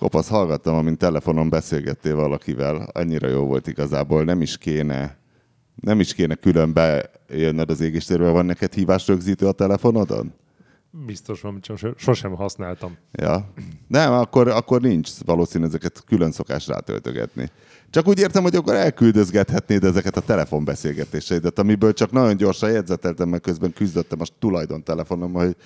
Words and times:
Kopasz, 0.00 0.28
hallgattam, 0.28 0.74
amint 0.74 0.98
telefonon 0.98 1.48
beszélgettél 1.48 2.14
valakivel, 2.14 2.88
annyira 2.92 3.28
jó 3.28 3.44
volt 3.44 3.66
igazából, 3.66 4.24
nem 4.24 4.40
is 4.42 4.58
kéne, 4.58 5.16
nem 5.74 6.00
is 6.00 6.14
kéne 6.14 6.34
külön 6.34 6.72
bejönnöd 6.72 7.70
az 7.70 7.80
égistérbe, 7.80 8.30
van 8.30 8.46
neked 8.46 8.72
hívás 8.74 9.06
rögzítő 9.06 9.46
a 9.46 9.52
telefonodon? 9.52 10.32
Biztos 11.06 11.40
van, 11.40 11.60
csak 11.60 11.78
sosem 11.96 12.34
használtam. 12.34 12.96
Ja. 13.12 13.52
Nem, 13.88 14.12
akkor, 14.12 14.48
akkor 14.48 14.80
nincs 14.80 15.10
valószínű 15.24 15.64
ezeket 15.64 16.04
külön 16.06 16.32
szokás 16.32 16.66
rátöltögetni. 16.66 17.50
Csak 17.90 18.08
úgy 18.08 18.18
értem, 18.18 18.42
hogy 18.42 18.56
akkor 18.56 18.74
elküldözgethetnéd 18.74 19.84
ezeket 19.84 20.16
a 20.16 20.20
telefonbeszélgetéseidet, 20.20 21.58
amiből 21.58 21.92
csak 21.92 22.10
nagyon 22.10 22.36
gyorsan 22.36 22.70
jegyzeteltem, 22.70 23.28
meg 23.28 23.40
közben 23.40 23.72
küzdöttem 23.72 24.20
a 24.20 24.24
tulajdontelefonom, 24.38 25.32
hogy 25.32 25.56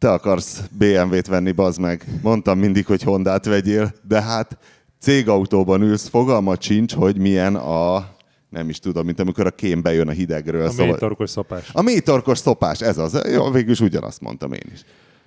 te 0.00 0.12
akarsz 0.12 0.62
BMW-t 0.78 1.26
venni, 1.26 1.52
bazd 1.52 1.80
meg. 1.80 2.04
Mondtam 2.22 2.58
mindig, 2.58 2.86
hogy 2.86 3.02
Hondát 3.02 3.44
vegyél, 3.44 3.92
de 4.08 4.22
hát 4.22 4.58
cégautóban 4.98 5.82
ülsz, 5.82 6.08
fogalmat 6.08 6.62
sincs, 6.62 6.94
hogy 6.94 7.18
milyen 7.18 7.54
a 7.54 8.08
nem 8.48 8.68
is 8.68 8.78
tudom, 8.78 9.06
mint 9.06 9.20
amikor 9.20 9.46
a 9.46 9.50
kém 9.50 9.82
bejön 9.82 10.08
a 10.08 10.10
hidegről. 10.10 10.66
A 10.66 10.70
szóval... 10.70 10.86
mélytorkos 10.86 11.30
szopás. 11.30 11.70
A 11.72 11.82
mélytorkos 11.82 12.38
szopás, 12.38 12.80
ez 12.80 12.98
az. 12.98 13.22
Jó, 13.32 13.50
végül 13.50 13.70
is 13.70 13.80
ugyanazt 13.80 14.20
mondtam 14.20 14.52
én 14.52 14.70
is. 14.72 14.80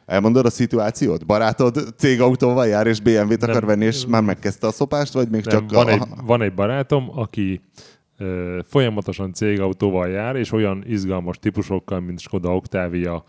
Elmondod 0.05 0.45
a 0.45 0.49
szituációt? 0.49 1.25
Barátod 1.25 1.93
cégautóval 1.97 2.67
jár, 2.67 2.87
és 2.87 2.99
BMW-t 2.99 3.43
akar 3.43 3.65
venni, 3.65 3.85
és 3.85 4.05
már 4.05 4.21
megkezdte 4.21 4.67
a 4.67 4.71
szopást, 4.71 5.13
vagy 5.13 5.29
még 5.29 5.45
nem, 5.45 5.59
csak 5.59 5.71
van, 5.71 5.87
a... 5.87 5.91
egy, 5.91 6.01
van 6.25 6.41
egy 6.41 6.53
barátom, 6.53 7.09
aki 7.15 7.61
ö, 8.17 8.59
folyamatosan 8.69 9.33
cégautóval 9.33 10.07
jár, 10.07 10.35
és 10.35 10.51
olyan 10.51 10.83
izgalmas 10.87 11.37
típusokkal, 11.39 11.99
mint 11.99 12.19
Skoda 12.19 12.55
Octavia, 12.55 13.23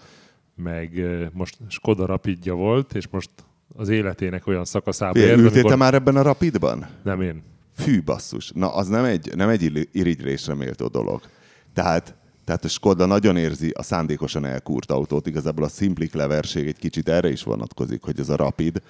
meg 0.55 1.01
most 1.33 1.57
Skoda 1.69 2.07
Rapidja 2.07 2.55
volt, 2.55 2.95
és 2.95 3.09
most 3.09 3.31
az 3.77 3.89
életének 3.89 4.47
olyan 4.47 4.65
szakaszában 4.65 5.23
ér. 5.23 5.31
Ültél 5.31 5.47
amikor... 5.47 5.71
te 5.71 5.77
már 5.77 5.95
ebben 5.95 6.17
a 6.17 6.23
Rapidban? 6.23 6.87
Nem 7.03 7.21
én. 7.21 7.43
Fű, 7.77 8.03
basszus. 8.03 8.51
Na, 8.55 8.75
az 8.75 8.89
nem 8.89 9.05
egy, 9.05 9.33
nem 9.37 9.49
egy 9.49 9.89
irigylésre 9.93 10.55
méltó 10.55 10.87
dolog. 10.87 11.21
Tehát 11.73 12.15
tehát 12.45 12.65
a 12.65 12.69
Skoda 12.69 13.07
nagyon 13.07 13.37
érzi 13.37 13.71
a 13.71 13.83
szándékosan 13.83 14.45
elkúrt 14.45 14.91
autót, 14.91 15.27
igazából 15.27 15.65
a 15.65 15.69
szimpli 15.69 16.07
cleverség 16.07 16.67
egy 16.67 16.79
kicsit 16.79 17.09
erre 17.09 17.31
is 17.31 17.43
vonatkozik, 17.43 18.03
hogy 18.03 18.21
ez 18.21 18.29
a 18.29 18.37
rapid, 18.37 18.83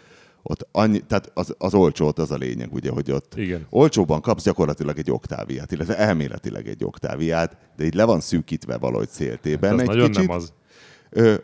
ott 0.42 0.68
annyi, 0.72 1.00
tehát 1.00 1.30
az, 1.34 1.54
az 1.58 1.74
olcsó, 1.74 2.12
az 2.14 2.30
a 2.30 2.36
lényeg, 2.36 2.72
ugye, 2.72 2.90
hogy 2.90 3.10
ott 3.10 3.34
Igen. 3.36 3.66
olcsóban 3.70 4.20
kapsz 4.20 4.44
gyakorlatilag 4.44 4.98
egy 4.98 5.10
oktáviát, 5.10 5.72
illetve 5.72 5.98
elméletileg 5.98 6.68
egy 6.68 6.84
oktáviát, 6.84 7.56
de 7.76 7.84
így 7.84 7.94
le 7.94 8.04
van 8.04 8.20
szűkítve 8.20 8.76
valahogy 8.76 9.08
széltében 9.08 9.70
hát 9.70 9.80
egy 9.80 9.86
nagyon 9.86 10.10
kicsit. 10.10 10.26
Nem 10.26 10.36
az. 10.36 10.52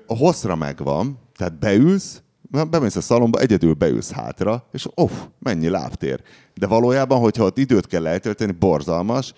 A 0.06 0.16
hosszra 0.16 0.56
megvan, 0.56 1.18
tehát 1.36 1.58
beülsz, 1.58 2.22
bemész 2.70 2.96
a 2.96 3.00
szalomba, 3.00 3.38
egyedül 3.38 3.74
beülsz 3.74 4.10
hátra, 4.10 4.66
és 4.72 4.86
off, 4.94 5.12
mennyi 5.38 5.68
lábtér. 5.68 6.20
De 6.54 6.66
valójában, 6.66 7.20
hogyha 7.20 7.44
ott 7.44 7.58
időt 7.58 7.86
kell 7.86 8.06
eltölteni, 8.06 8.52
borzalmas, 8.52 9.32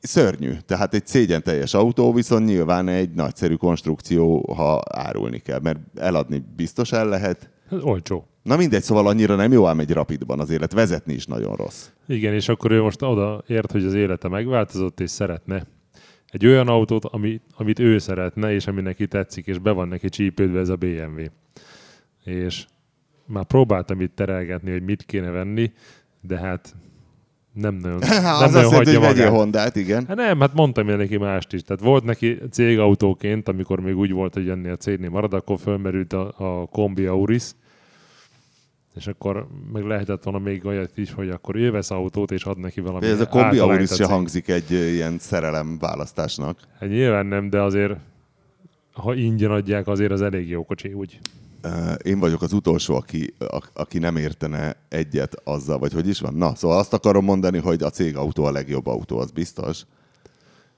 szörnyű. 0.00 0.52
Tehát 0.66 0.94
egy 0.94 1.06
szégyen 1.06 1.42
teljes 1.42 1.74
autó, 1.74 2.12
viszont 2.12 2.46
nyilván 2.46 2.88
egy 2.88 3.10
nagyszerű 3.10 3.54
konstrukció, 3.54 4.54
ha 4.54 4.82
árulni 4.92 5.38
kell, 5.38 5.60
mert 5.60 5.78
eladni 5.94 6.44
biztos 6.56 6.92
el 6.92 7.08
lehet. 7.08 7.50
Ez 7.70 7.78
olcsó. 7.82 8.24
Na 8.42 8.56
mindegy, 8.56 8.82
szóval 8.82 9.06
annyira 9.06 9.34
nem 9.34 9.52
jó 9.52 9.66
ám 9.66 9.80
egy 9.80 9.92
rapidban 9.92 10.40
az 10.40 10.50
élet, 10.50 10.72
vezetni 10.72 11.12
is 11.12 11.26
nagyon 11.26 11.56
rossz. 11.56 11.88
Igen, 12.06 12.34
és 12.34 12.48
akkor 12.48 12.70
ő 12.70 12.82
most 12.82 13.02
oda 13.02 13.42
ért, 13.46 13.72
hogy 13.72 13.84
az 13.84 13.94
élete 13.94 14.28
megváltozott, 14.28 15.00
és 15.00 15.10
szeretne 15.10 15.66
egy 16.30 16.46
olyan 16.46 16.68
autót, 16.68 17.04
ami, 17.04 17.40
amit 17.56 17.78
ő 17.78 17.98
szeretne, 17.98 18.52
és 18.52 18.66
ami 18.66 18.80
neki 18.80 19.06
tetszik, 19.06 19.46
és 19.46 19.58
be 19.58 19.70
van 19.70 19.88
neki 19.88 20.08
csípődve 20.08 20.58
ez 20.58 20.68
a 20.68 20.76
BMW. 20.76 21.24
És 22.24 22.64
már 23.26 23.44
próbáltam 23.44 24.00
itt 24.00 24.14
terelgetni, 24.14 24.70
hogy 24.70 24.82
mit 24.82 25.02
kéne 25.02 25.30
venni, 25.30 25.72
de 26.20 26.38
hát 26.38 26.74
nem 27.52 27.74
nagyon, 27.74 27.98
nem 28.22 28.24
az 28.24 28.52
nagyon 28.52 28.64
azt 28.64 28.74
hagyja 28.74 28.98
hogy 28.98 29.08
magát. 29.08 29.28
Hondát, 29.28 29.76
igen. 29.76 30.06
Hát 30.06 30.16
nem, 30.16 30.40
hát 30.40 30.54
mondtam 30.54 30.88
én 30.88 30.96
neki 30.96 31.16
mást 31.16 31.52
is. 31.52 31.62
Tehát 31.62 31.82
volt 31.82 32.04
neki 32.04 32.38
cégautóként, 32.50 33.48
amikor 33.48 33.80
még 33.80 33.96
úgy 33.96 34.12
volt, 34.12 34.34
hogy 34.34 34.48
ennél 34.48 34.72
a 34.72 34.76
cégnél 34.76 35.10
marad, 35.10 35.34
akkor 35.34 35.58
fölmerült 35.58 36.12
a, 36.12 36.34
a 36.36 36.66
kombi 36.66 37.06
Auris, 37.06 37.50
és 38.94 39.06
akkor 39.06 39.46
meg 39.72 39.84
lehetett 39.84 40.22
volna 40.22 40.38
még 40.38 40.64
olyat 40.64 40.96
is, 40.96 41.12
hogy 41.12 41.30
akkor 41.30 41.56
ő 41.56 41.70
vesz 41.70 41.90
autót, 41.90 42.30
és 42.30 42.44
ad 42.44 42.58
neki 42.58 42.80
valami 42.80 43.06
Ez 43.06 43.20
a 43.20 43.28
kombi 43.28 43.58
Auris 43.58 43.90
se 43.90 44.06
hangzik 44.06 44.48
egy 44.48 44.70
ilyen 44.70 45.18
szerelem 45.18 45.78
választásnak. 45.78 46.58
Hát 46.78 46.88
nyilván 46.88 47.26
nem, 47.26 47.50
de 47.50 47.60
azért 47.62 47.96
ha 48.92 49.14
ingyen 49.14 49.50
adják, 49.50 49.86
azért 49.86 50.12
az 50.12 50.22
elég 50.22 50.48
jó 50.48 50.64
kocsi, 50.64 50.92
úgy 50.92 51.20
én 52.02 52.18
vagyok 52.18 52.42
az 52.42 52.52
utolsó, 52.52 52.94
aki, 52.94 53.34
aki 53.72 53.98
nem 53.98 54.16
értene 54.16 54.76
egyet 54.88 55.34
azzal, 55.44 55.78
vagy 55.78 55.92
hogy 55.92 56.08
is 56.08 56.20
van. 56.20 56.34
Na, 56.34 56.54
szóval 56.54 56.78
azt 56.78 56.92
akarom 56.92 57.24
mondani, 57.24 57.58
hogy 57.58 57.82
a 57.82 57.90
cégautó 57.90 58.44
a 58.44 58.50
legjobb 58.50 58.86
autó, 58.86 59.18
az 59.18 59.30
biztos. 59.30 59.84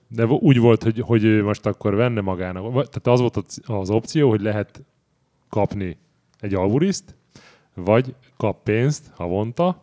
De 0.08 0.26
úgy 0.26 0.58
volt, 0.58 0.82
hogy, 0.82 1.00
hogy 1.00 1.24
ő 1.24 1.42
most 1.42 1.66
akkor 1.66 1.94
venne 1.94 2.20
magának. 2.20 2.62
Tehát 2.72 3.06
az 3.06 3.20
volt 3.20 3.44
az 3.66 3.90
opció, 3.90 4.28
hogy 4.28 4.40
lehet 4.40 4.82
kapni 5.48 5.96
egy 6.40 6.54
alburiszt, 6.54 7.14
vagy 7.75 8.15
kap 8.37 8.62
pénzt 8.62 9.10
havonta, 9.15 9.83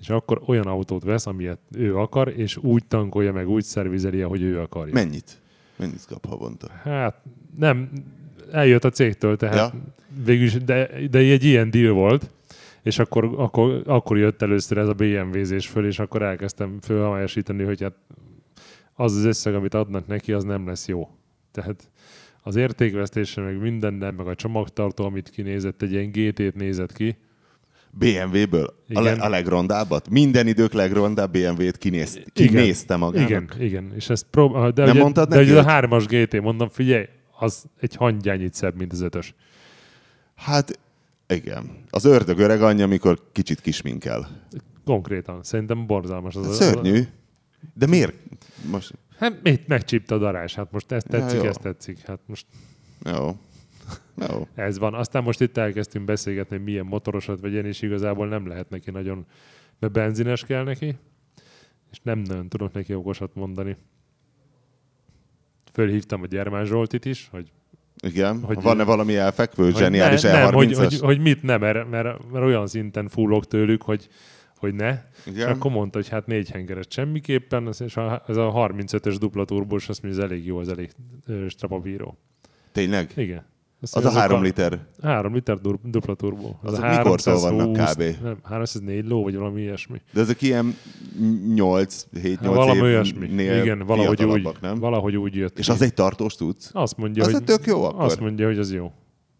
és 0.00 0.10
akkor 0.10 0.42
olyan 0.46 0.66
autót 0.66 1.02
vesz, 1.02 1.26
amilyet 1.26 1.58
ő 1.72 1.96
akar, 1.96 2.28
és 2.28 2.56
úgy 2.56 2.84
tankolja 2.88 3.32
meg, 3.32 3.48
úgy 3.48 3.64
szervizeli, 3.64 4.22
ahogy 4.22 4.42
ő 4.42 4.60
akarja. 4.60 4.92
Mennyit? 4.92 5.40
Mennyit 5.76 6.06
kap 6.08 6.26
havonta? 6.26 6.70
Hát 6.82 7.22
nem, 7.56 7.90
eljött 8.52 8.84
a 8.84 8.90
cégtől, 8.90 9.36
tehát 9.36 9.72
ja. 9.72 9.80
végülis, 10.24 10.52
de, 10.52 10.90
de 11.10 11.18
egy 11.18 11.44
ilyen 11.44 11.70
deal 11.70 11.92
volt, 11.92 12.30
és 12.82 12.98
akkor, 12.98 13.34
akkor, 13.36 13.82
akkor 13.86 14.18
jött 14.18 14.42
először 14.42 14.78
ez 14.78 14.88
a 14.88 14.92
BMW-zés 14.92 15.66
föl, 15.66 15.86
és 15.86 15.98
akkor 15.98 16.22
elkezdtem 16.22 16.78
fölhamásítani, 16.80 17.64
hogy 17.64 17.82
hát 17.82 17.94
az 18.94 19.16
az 19.16 19.24
összeg, 19.24 19.54
amit 19.54 19.74
adnak 19.74 20.06
neki, 20.06 20.32
az 20.32 20.44
nem 20.44 20.66
lesz 20.66 20.88
jó. 20.88 21.08
Tehát 21.50 21.90
az 22.48 22.56
értékvesztése, 22.56 23.40
meg 23.40 23.60
minden, 23.60 23.94
meg 23.94 24.26
a 24.26 24.34
csomagtartó, 24.34 25.04
amit 25.04 25.30
kinézett, 25.30 25.82
egy 25.82 25.92
ilyen 25.92 26.10
GT-t 26.10 26.54
nézett 26.54 26.92
ki. 26.92 27.16
BMW-ből? 27.90 28.74
A, 28.94 29.00
le, 29.00 29.12
a 29.12 29.28
legrondábbat? 29.28 30.08
Minden 30.08 30.46
idők 30.46 30.72
legrondább 30.72 31.32
BMW-t 31.32 31.76
kinéz, 31.78 32.20
kinézte 32.32 32.96
magának? 32.96 33.28
Igen, 33.28 33.48
igen. 33.58 33.92
És 33.94 34.10
ezt 34.10 34.26
prób- 34.30 34.74
de 34.74 34.82
nem 34.84 34.90
ugye, 34.90 35.02
mondtad 35.02 35.28
de 35.28 35.36
neki, 35.36 35.50
ugye 35.50 35.58
a 35.58 35.64
hármas 35.64 36.06
GT, 36.06 36.40
mondom, 36.40 36.68
figyelj, 36.68 37.04
az 37.38 37.64
egy 37.80 37.94
hangyányit 37.94 38.54
szebb, 38.54 38.76
mint 38.76 38.92
az 38.92 39.00
ötös. 39.00 39.34
Hát 40.34 40.78
igen. 41.28 41.84
Az 41.90 42.04
ördög 42.04 42.38
öreg 42.38 42.62
anyja, 42.62 42.84
amikor 42.84 43.18
kicsit 43.32 43.60
kisminkel. 43.60 44.28
Konkrétan. 44.84 45.42
Szerintem 45.42 45.86
borzalmas 45.86 46.34
az. 46.34 46.44
Hát 46.44 46.54
szörnyű. 46.54 47.02
De 47.74 47.86
miért? 47.86 48.14
Most... 48.70 48.94
Hát 49.18 49.42
mit 49.42 49.68
megcsípte 49.68 50.14
a 50.14 50.18
darás? 50.18 50.54
Hát 50.54 50.72
most 50.72 50.92
ezt 50.92 51.08
tetszik, 51.08 51.42
ja, 51.42 51.48
ezt 51.48 51.60
tetszik. 51.60 51.98
Hát 51.98 52.20
most... 52.26 52.46
Jó. 53.04 53.36
Jó. 54.28 54.46
Ez 54.54 54.78
van. 54.78 54.94
Aztán 54.94 55.22
most 55.22 55.40
itt 55.40 55.56
elkezdtünk 55.56 56.04
beszélgetni, 56.04 56.56
hogy 56.56 56.64
milyen 56.64 56.84
motorosat 56.84 57.40
vegyen, 57.40 57.64
és 57.64 57.82
igazából 57.82 58.28
nem 58.28 58.46
lehet 58.46 58.70
neki 58.70 58.90
nagyon, 58.90 59.26
mert 59.78 59.92
benzines 59.92 60.44
kell 60.44 60.64
neki, 60.64 60.96
és 61.90 61.98
nem 62.02 62.18
nagyon 62.18 62.48
tudok 62.48 62.72
neki 62.72 62.94
okosat 62.94 63.34
mondani 63.34 63.76
fölhívtam 65.72 66.22
a 66.22 66.26
Gyermán 66.26 66.64
Zsoltit 66.64 67.04
is, 67.04 67.28
hogy 67.30 67.52
igen, 68.00 68.42
hogy 68.42 68.62
van-e 68.62 68.84
valami 68.84 69.16
elfekvő, 69.16 69.70
zseniális 69.70 70.22
ne, 70.22 70.32
nem, 70.32 70.52
hogy, 70.52 70.74
hogy, 70.74 70.98
hogy, 70.98 71.20
mit 71.20 71.42
nem, 71.42 71.60
mert, 71.60 71.90
mert, 71.90 72.30
mert 72.32 72.44
olyan 72.44 72.66
szinten 72.66 73.08
fullok 73.08 73.46
tőlük, 73.46 73.82
hogy, 73.82 74.08
hogy 74.58 74.74
ne. 74.74 75.02
Igen. 75.26 75.48
És 75.48 75.54
akkor 75.54 75.70
mondta, 75.70 75.98
hogy 75.98 76.08
hát 76.08 76.26
négy 76.26 76.50
hengeres 76.50 76.86
semmiképpen, 76.88 77.66
és 77.66 77.96
ez 78.26 78.36
a 78.36 78.52
35-ös 78.52 79.16
dupla 79.18 79.44
turbós, 79.44 79.88
azt 79.88 80.02
mondja, 80.02 80.22
ez 80.22 80.30
elég 80.30 80.46
jó, 80.46 80.58
az 80.58 80.68
elég 80.68 80.90
strapabíró. 81.48 82.18
Tényleg? 82.72 83.12
Igen. 83.16 83.44
Azt 83.80 83.96
az 83.96 84.04
a 84.04 84.10
három 84.10 84.42
liter. 84.42 84.78
Három 85.02 85.34
liter 85.34 85.58
dupla 85.84 86.14
turbo. 86.14 86.54
Az 86.62 86.72
Azok 86.72 86.88
mikortól 86.88 87.40
vannak 87.40 87.72
kb? 87.72 88.02
Nem, 88.22 88.38
304 88.42 89.06
ló, 89.06 89.22
vagy 89.22 89.36
valami 89.36 89.60
ilyesmi. 89.60 90.00
De 90.12 90.20
ezek 90.20 90.42
ilyen 90.42 90.76
8, 91.54 92.06
7, 92.12 92.22
8 92.22 92.38
hát, 92.40 92.54
valami 92.54 92.80
olyasmi. 92.80 93.26
Igen, 93.26 93.78
valahogy 93.86 94.24
úgy, 94.24 94.48
nem? 94.60 94.78
valahogy 94.78 95.16
úgy 95.16 95.34
jött. 95.34 95.58
És 95.58 95.66
ki. 95.66 95.72
az 95.72 95.82
egy 95.82 95.94
tartós 95.94 96.34
tudsz? 96.34 96.70
Azt 96.72 96.96
mondja, 96.96 97.24
az 97.24 97.32
hogy, 97.32 97.44
tök 97.44 97.66
jó 97.66 97.84
akkor. 97.84 98.04
Azt 98.04 98.20
mondja, 98.20 98.46
hogy 98.46 98.58
az 98.58 98.72
jó. 98.72 98.92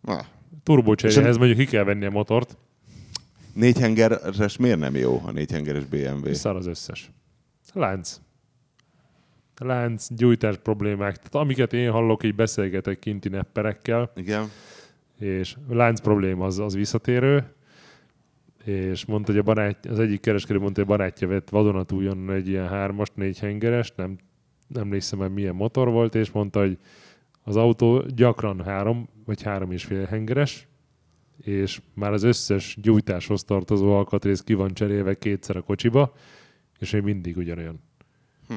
Ah. 0.05 0.25
Turbocseréhez 0.63 1.37
mondjuk 1.37 1.59
ki 1.59 1.67
kell 1.67 1.85
venni 1.85 2.05
a 2.05 2.11
motort. 2.11 2.57
Négy 3.59 3.79
hengeres 3.79 4.57
miért 4.57 4.79
nem 4.79 4.97
jó 4.97 5.23
a 5.25 5.31
négy 5.31 5.53
hengeres 5.53 5.85
BMW? 5.85 6.33
Szar 6.33 6.57
az 6.57 6.67
összes. 6.67 7.11
Lánc 7.73 8.21
lánc, 9.61 10.07
gyújtás 10.15 10.57
problémák, 10.57 11.17
tehát 11.17 11.35
amiket 11.35 11.73
én 11.73 11.91
hallok, 11.91 12.25
így 12.25 12.35
beszélgetek 12.35 12.99
kinti 12.99 13.29
nepperekkel. 13.29 14.13
Igen. 14.17 14.51
És 15.19 15.57
lánc 15.69 16.01
probléma 16.01 16.45
az, 16.45 16.59
az 16.59 16.75
visszatérő, 16.75 17.53
és 18.65 19.05
mondta, 19.05 19.31
hogy 19.31 19.41
a 19.41 19.45
barát, 19.45 19.87
az 19.87 19.99
egyik 19.99 20.21
kereskedő 20.21 20.59
mondta, 20.59 20.81
hogy 20.81 20.91
a 20.91 20.97
barátja 20.97 21.29
vett 21.29 21.49
vadonatújon 21.49 22.31
egy 22.31 22.49
ilyen 22.49 22.69
hármas, 22.69 23.09
négy 23.15 23.39
hengeres, 23.39 23.93
nem, 23.97 24.19
nem 24.67 24.83
emlékszem 24.83 25.19
már 25.19 25.29
milyen 25.29 25.55
motor 25.55 25.89
volt, 25.89 26.15
és 26.15 26.31
mondta, 26.31 26.61
hogy 26.61 26.79
az 27.43 27.57
autó 27.57 28.05
gyakran 28.15 28.65
három, 28.65 29.09
vagy 29.25 29.43
három 29.43 29.71
és 29.71 29.85
fél 29.85 30.05
hengeres, 30.05 30.68
és 31.43 31.81
már 31.95 32.13
az 32.13 32.23
összes 32.23 32.77
gyújtáshoz 32.81 33.45
tartozó 33.45 33.97
alkatrész 33.97 34.41
ki 34.41 34.55
van 34.55 34.75
cserélve 34.75 35.15
kétszer 35.15 35.57
a 35.57 35.63
kocsiba, 35.63 36.15
és 36.79 36.91
még 36.91 37.03
mindig 37.03 37.37
ugyanolyan. 37.37 37.81
Hm. 38.49 38.55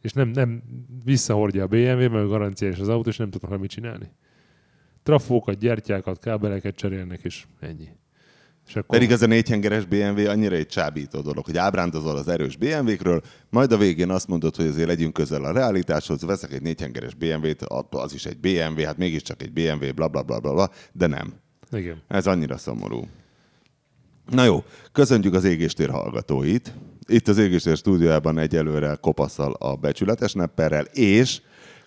És 0.00 0.12
nem, 0.12 0.28
nem 0.28 0.62
visszahordja 1.04 1.62
a 1.62 1.66
BMW, 1.66 2.10
mert 2.10 2.28
garanciás 2.28 2.78
az 2.78 2.88
autó, 2.88 3.08
és 3.08 3.16
nem 3.16 3.30
tudnak 3.30 3.60
mit 3.60 3.70
csinálni. 3.70 4.10
Trafókat, 5.02 5.58
gyertyákat, 5.58 6.18
kábeleket 6.18 6.74
cserélnek, 6.74 7.20
és 7.22 7.44
ennyi. 7.60 7.88
És 8.66 8.76
akkor... 8.76 8.98
Pedig 8.98 9.10
ez 9.10 9.22
a 9.22 9.26
négyhengeres 9.26 9.84
BMW 9.84 10.28
annyira 10.28 10.54
egy 10.54 10.66
csábító 10.66 11.20
dolog, 11.20 11.44
hogy 11.44 11.56
ábrándozol 11.56 12.16
az 12.16 12.28
erős 12.28 12.56
BMW-kről, 12.56 13.22
majd 13.48 13.72
a 13.72 13.76
végén 13.76 14.10
azt 14.10 14.28
mondod, 14.28 14.56
hogy 14.56 14.66
azért 14.66 14.86
legyünk 14.86 15.12
közel 15.12 15.44
a 15.44 15.52
realitáshoz, 15.52 16.22
veszek 16.22 16.52
egy 16.52 16.62
négyhengeres 16.62 17.14
BMW-t, 17.14 17.62
az 17.90 18.14
is 18.14 18.26
egy 18.26 18.38
BMW, 18.38 18.84
hát 18.84 18.96
mégiscsak 18.96 19.42
egy 19.42 19.52
BMW, 19.52 19.92
bla 19.94 20.08
bla 20.08 20.22
bla 20.22 20.40
bla, 20.40 20.52
bla 20.52 20.70
de 20.92 21.06
nem. 21.06 21.34
Igen. 21.72 22.02
Ez 22.08 22.26
annyira 22.26 22.56
szomorú. 22.56 23.08
Na 24.30 24.44
jó, 24.44 24.64
köszöntjük 24.92 25.34
az 25.34 25.44
égéstér 25.44 25.90
hallgatóit. 25.90 26.74
Itt 27.06 27.28
az 27.28 27.38
égéstér 27.38 27.76
stúdiójában 27.76 28.38
egyelőre 28.38 28.98
kopaszal 29.00 29.52
a 29.52 29.76
becsületes 29.76 30.32
nepperrel, 30.32 30.84
és 30.84 31.40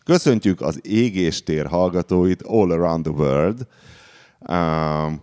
köszöntjük 0.04 0.62
az 0.62 0.80
égéstér 0.82 1.66
hallgatóit 1.66 2.42
all 2.42 2.72
around 2.72 3.04
the 3.04 3.14
world. 3.14 3.68
Um, 4.40 5.22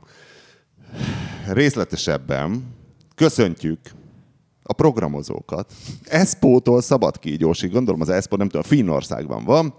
részletesebben 1.53 2.75
köszöntjük 3.15 3.81
a 4.63 4.73
programozókat. 4.73 5.73
Eszpótól 6.05 6.81
szabad 6.81 7.19
kígyósig, 7.19 7.73
gondolom 7.73 8.01
az 8.01 8.09
Eszpó, 8.09 8.37
nem 8.37 8.49
tudom, 8.49 8.63
Finnországban 8.63 9.45
van. 9.45 9.75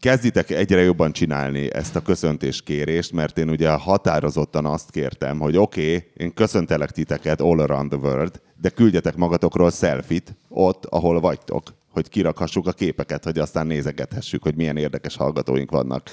Kezditek 0.00 0.50
egyre 0.50 0.80
jobban 0.80 1.12
csinálni 1.12 1.74
ezt 1.74 1.96
a 1.96 2.02
köszöntéskérést, 2.02 3.12
mert 3.12 3.38
én 3.38 3.50
ugye 3.50 3.70
határozottan 3.70 4.66
azt 4.66 4.90
kértem, 4.90 5.38
hogy 5.38 5.56
oké, 5.56 5.94
okay, 5.94 6.10
én 6.16 6.34
köszöntelek 6.34 6.90
titeket 6.90 7.40
all 7.40 7.60
around 7.60 7.90
the 7.90 7.98
world, 7.98 8.40
de 8.60 8.68
küldjetek 8.68 9.16
magatokról 9.16 9.70
selfit 9.70 10.36
ott, 10.48 10.84
ahol 10.84 11.20
vagytok, 11.20 11.62
hogy 11.90 12.08
kirakhassuk 12.08 12.66
a 12.66 12.72
képeket, 12.72 13.24
hogy 13.24 13.38
aztán 13.38 13.66
nézegethessük, 13.66 14.42
hogy 14.42 14.56
milyen 14.56 14.76
érdekes 14.76 15.16
hallgatóink 15.16 15.70
vannak 15.70 16.10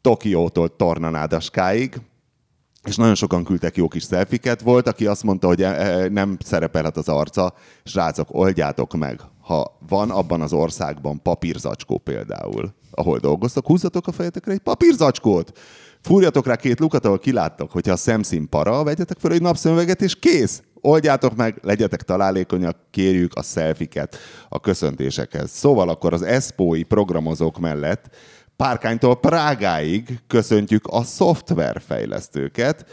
Tokiótól 0.00 0.76
Tornanádaskáig, 0.76 2.00
és 2.84 2.96
nagyon 2.96 3.14
sokan 3.14 3.44
küldtek 3.44 3.76
jó 3.76 3.88
kis 3.88 4.02
szelfiket. 4.02 4.60
Volt, 4.60 4.86
aki 4.86 5.06
azt 5.06 5.22
mondta, 5.22 5.46
hogy 5.46 5.62
e, 5.62 5.66
e, 5.66 6.08
nem 6.08 6.36
szerepelhet 6.44 6.96
az 6.96 7.08
arca, 7.08 7.54
srácok, 7.84 8.28
oldjátok 8.30 8.94
meg, 8.94 9.20
ha 9.42 9.78
van 9.88 10.10
abban 10.10 10.40
az 10.40 10.52
országban 10.52 11.22
papírzacskó 11.22 11.98
például, 11.98 12.74
ahol 12.90 13.18
dolgoztok, 13.18 13.66
húzzatok 13.66 14.06
a 14.06 14.12
fejetekre 14.12 14.52
egy 14.52 14.58
papírzacskót, 14.58 15.58
fúrjatok 16.00 16.46
rá 16.46 16.56
két 16.56 16.80
lukat, 16.80 17.04
ahol 17.04 17.18
kiláttok, 17.18 17.70
hogyha 17.70 17.92
a 17.92 17.96
szemszín 17.96 18.48
para, 18.48 18.82
vegyetek 18.82 19.18
fel 19.18 19.32
egy 19.32 19.42
napszemüveget, 19.42 20.02
és 20.02 20.18
kész! 20.18 20.62
Oldjátok 20.84 21.36
meg, 21.36 21.58
legyetek 21.62 22.02
találékonyak, 22.02 22.76
kérjük 22.90 23.34
a 23.34 23.42
szelfiket 23.42 24.16
a 24.48 24.60
köszöntésekhez. 24.60 25.50
Szóval 25.50 25.88
akkor 25.88 26.12
az 26.12 26.22
ESPOI 26.22 26.82
programozók 26.82 27.58
mellett 27.58 28.10
Párkánytól 28.56 29.16
Prágáig 29.16 30.20
köszöntjük 30.26 30.86
a 30.86 31.02
szoftverfejlesztőket. 31.02 32.86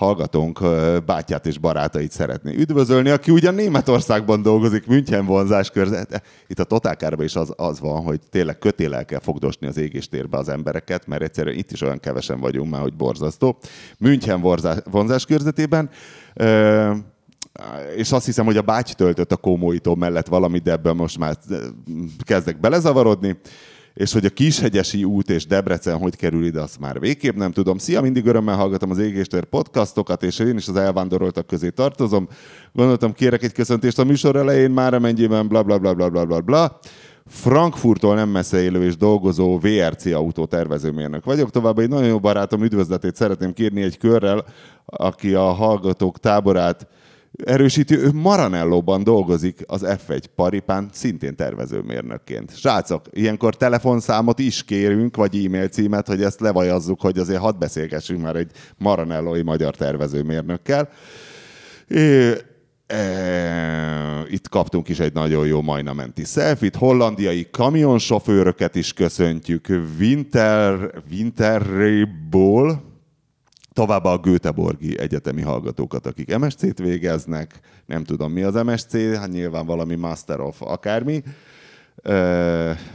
Hallgatónk 0.00 0.60
bátyát 1.06 1.46
és 1.46 1.58
barátait 1.58 2.10
szeretné 2.10 2.54
üdvözölni, 2.54 3.10
aki 3.10 3.30
ugyan 3.30 3.54
Németországban 3.54 4.42
dolgozik, 4.42 4.86
München 4.86 5.26
vonzás 5.26 5.70
körzet. 5.70 6.22
Itt 6.46 6.58
a 6.58 6.64
totálkárban 6.64 7.24
is 7.24 7.36
az, 7.36 7.52
az 7.56 7.80
van, 7.80 8.02
hogy 8.02 8.20
tényleg 8.30 8.58
kötélel 8.58 9.04
kell 9.04 9.20
fogdosni 9.20 9.66
az 9.66 9.76
égéstérbe 9.76 10.38
az 10.38 10.48
embereket, 10.48 11.06
mert 11.06 11.22
egyszerűen 11.22 11.56
itt 11.56 11.70
is 11.70 11.80
olyan 11.80 12.00
kevesen 12.00 12.40
vagyunk 12.40 12.70
már, 12.70 12.80
hogy 12.80 12.94
borzasztó. 12.94 13.58
München 13.98 14.40
vonzás 14.90 15.24
körzetében 15.24 15.90
és 17.96 18.12
azt 18.12 18.26
hiszem, 18.26 18.44
hogy 18.44 18.56
a 18.56 18.62
báty 18.62 18.92
töltött 18.92 19.32
a 19.32 19.36
komóító 19.36 19.94
mellett 19.94 20.26
valamit, 20.26 20.62
de 20.62 20.70
ebben 20.70 20.96
most 20.96 21.18
már 21.18 21.36
kezdek 22.18 22.60
belezavarodni 22.60 23.40
és 23.94 24.12
hogy 24.12 24.24
a 24.24 24.30
Kishegyesi 24.30 25.04
út 25.04 25.30
és 25.30 25.46
Debrecen 25.46 25.98
hogy 25.98 26.16
kerül 26.16 26.44
ide, 26.44 26.60
azt 26.60 26.80
már 26.80 27.00
végképp 27.00 27.36
nem 27.36 27.52
tudom. 27.52 27.78
Szia, 27.78 28.00
mindig 28.00 28.26
örömmel 28.26 28.56
hallgatom 28.56 28.90
az 28.90 28.98
Égéstér 28.98 29.44
podcastokat, 29.44 30.22
és 30.22 30.38
én 30.38 30.56
is 30.56 30.68
az 30.68 30.76
elvándoroltak 30.76 31.46
közé 31.46 31.68
tartozom. 31.68 32.28
Gondoltam, 32.72 33.12
kérek 33.12 33.42
egy 33.42 33.52
köszöntést 33.52 33.98
a 33.98 34.04
műsor 34.04 34.36
elején, 34.36 34.70
már 34.70 34.94
amennyiben 34.94 35.48
bla 35.48 35.62
bla 35.62 35.78
bla 35.78 35.94
bla 35.94 36.08
bla 36.08 36.24
bla 36.24 36.40
bla. 36.40 36.78
Frankfurttól 37.26 38.14
nem 38.14 38.28
messze 38.28 38.62
élő 38.62 38.84
és 38.84 38.96
dolgozó 38.96 39.58
VRC 39.58 40.06
autó 40.06 40.44
tervezőmérnök 40.46 41.24
vagyok. 41.24 41.50
Továbbá 41.50 41.82
egy 41.82 41.88
nagyon 41.88 42.08
jó 42.08 42.18
barátom 42.18 42.62
üdvözletét 42.62 43.16
szeretném 43.16 43.52
kérni 43.52 43.82
egy 43.82 43.98
körrel, 43.98 44.44
aki 44.84 45.34
a 45.34 45.52
hallgatók 45.52 46.18
táborát 46.18 46.86
erősíti, 47.44 47.96
ő 47.96 48.10
Maranellóban 48.12 49.04
dolgozik 49.04 49.64
az 49.66 49.84
F1 49.86 50.22
paripán, 50.34 50.88
szintén 50.92 51.36
tervezőmérnökként. 51.36 52.56
Srácok, 52.56 53.06
ilyenkor 53.10 53.56
telefonszámot 53.56 54.38
is 54.38 54.64
kérünk, 54.64 55.16
vagy 55.16 55.44
e-mail 55.44 55.68
címet, 55.68 56.06
hogy 56.06 56.22
ezt 56.22 56.40
levajazzuk, 56.40 57.00
hogy 57.00 57.18
azért 57.18 57.40
hadd 57.40 57.58
beszélgessünk 57.58 58.22
már 58.22 58.36
egy 58.36 58.50
Maranellói 58.78 59.42
magyar 59.42 59.74
tervezőmérnökkel. 59.74 60.88
É, 61.88 62.32
e, 62.86 64.26
itt 64.28 64.48
kaptunk 64.48 64.88
is 64.88 64.98
egy 64.98 65.12
nagyon 65.12 65.46
jó 65.46 65.62
majnamenti 65.62 66.24
selfit. 66.24 66.76
Hollandiai 66.76 67.48
kamionsofőröket 67.50 68.74
is 68.74 68.92
köszöntjük. 68.92 69.66
Winter, 69.98 70.90
Winterréból, 71.10 72.89
Továbbá 73.72 74.10
a 74.10 74.18
Göteborgi 74.18 74.98
egyetemi 74.98 75.42
hallgatókat, 75.42 76.06
akik 76.06 76.38
MSC-t 76.38 76.78
végeznek, 76.78 77.60
nem 77.86 78.04
tudom 78.04 78.32
mi 78.32 78.42
az 78.42 78.54
MSC, 78.54 79.16
hát 79.16 79.30
nyilván 79.30 79.66
valami 79.66 79.94
Master 79.94 80.40
of 80.40 80.62
akármi. 80.62 81.22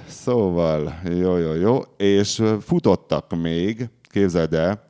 Szóval, 0.07 1.01
jó, 1.03 1.37
jó, 1.37 1.53
jó. 1.53 1.81
És 1.97 2.43
futottak 2.61 3.41
még, 3.41 3.89
képzeld 4.03 4.53
el, 4.53 4.85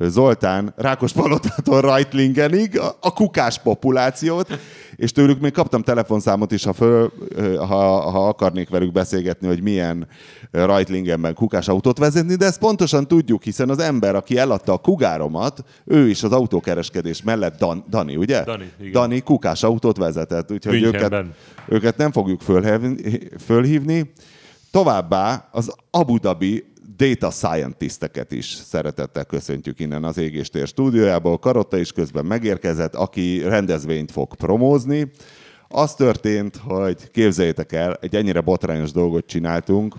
Zoltán 0.00 0.72
Rákospalotától 0.76 1.80
Reitlingenig 1.80 2.78
a, 2.78 2.96
a 3.00 3.12
kukás 3.12 3.58
populációt, 3.58 4.58
és 4.96 5.12
tőlük 5.12 5.40
még 5.40 5.52
kaptam 5.52 5.82
telefonszámot 5.82 6.52
is, 6.52 6.64
ha, 6.64 6.72
föl, 6.72 7.12
ha, 7.56 8.10
ha 8.10 8.28
akarnék 8.28 8.68
velük 8.68 8.92
beszélgetni, 8.92 9.46
hogy 9.46 9.62
milyen 9.62 10.08
Reitlingenben 10.50 11.34
kukás 11.34 11.68
autót 11.68 11.98
vezetni, 11.98 12.34
de 12.34 12.46
ezt 12.46 12.58
pontosan 12.58 13.06
tudjuk, 13.06 13.42
hiszen 13.42 13.68
az 13.70 13.78
ember, 13.78 14.14
aki 14.14 14.38
eladta 14.38 14.72
a 14.72 14.78
kugáromat, 14.78 15.64
ő 15.84 16.08
is 16.08 16.22
az 16.22 16.32
autókereskedés 16.32 17.22
mellett 17.22 17.58
Dan, 17.58 17.84
Dani, 17.90 18.16
ugye? 18.16 18.44
Dani, 18.44 18.72
igen. 18.80 18.92
Dani 18.92 19.20
kukás 19.20 19.62
autót 19.62 19.96
vezetett, 19.96 20.52
úgyhogy 20.52 20.82
őket, 20.82 21.24
őket 21.68 21.96
nem 21.96 22.12
fogjuk 22.12 22.40
fölhívni, 22.40 23.18
fölhívni. 23.44 24.12
Továbbá 24.70 25.48
az 25.52 25.74
Abu 25.90 26.18
Dhabi 26.18 26.64
data 26.98 27.30
scientisteket 27.30 28.32
is 28.32 28.44
szeretettel 28.44 29.24
köszöntjük 29.24 29.80
innen 29.80 30.04
az 30.04 30.18
Égéstér 30.18 30.66
stúdiójából. 30.66 31.38
Karotta 31.38 31.78
is 31.78 31.92
közben 31.92 32.24
megérkezett, 32.24 32.94
aki 32.94 33.42
rendezvényt 33.42 34.10
fog 34.10 34.34
promózni. 34.34 35.10
Az 35.68 35.94
történt, 35.94 36.56
hogy 36.56 37.10
képzeljétek 37.10 37.72
el, 37.72 37.98
egy 38.00 38.16
ennyire 38.16 38.40
botrányos 38.40 38.90
dolgot 38.90 39.26
csináltunk, 39.26 39.96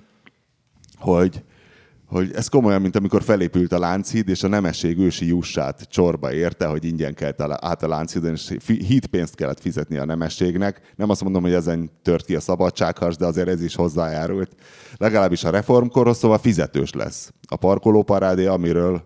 hogy 0.98 1.44
hogy 2.10 2.32
ez 2.34 2.48
komolyan, 2.48 2.82
mint 2.82 2.96
amikor 2.96 3.24
felépült 3.24 3.72
a 3.72 3.80
Lánchíd, 3.80 4.30
és 4.30 4.44
a 4.44 4.48
nemesség 4.48 4.98
ősi 4.98 5.28
jussát 5.28 5.82
csorba 5.90 6.34
érte, 6.34 6.66
hogy 6.66 6.86
ingyen 6.86 7.14
kellett 7.14 7.42
át 7.42 7.84
a 7.84 7.88
Lánchídon, 7.88 8.32
és 8.32 8.54
hídpénzt 8.66 9.36
kellett 9.36 9.60
fizetni 9.60 9.98
a 9.98 10.06
nemességnek. 10.06 10.94
Nem 10.96 11.10
azt 11.10 11.24
mondom, 11.24 11.42
hogy 11.42 11.54
ezen 11.54 11.92
tört 12.02 12.26
ki 12.26 12.36
a 12.36 12.40
szabadságharc, 12.40 13.18
de 13.18 13.26
azért 13.26 13.48
ez 13.48 13.62
is 13.62 13.76
hozzájárult. 13.76 14.56
Legalábbis 14.98 15.44
a 15.44 15.50
reformkorhoz, 15.50 16.18
szóval 16.18 16.38
fizetős 16.38 16.94
lesz. 16.94 17.34
A 17.48 17.56
parkolóparádé, 17.56 18.46
amiről 18.46 19.04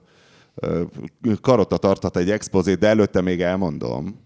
Karotta 1.42 1.78
tartott 1.78 2.18
egy 2.18 2.32
expozét, 2.32 2.80
de 2.80 2.88
előtte 2.88 3.22
még 3.22 3.42
elmondom, 3.42 4.22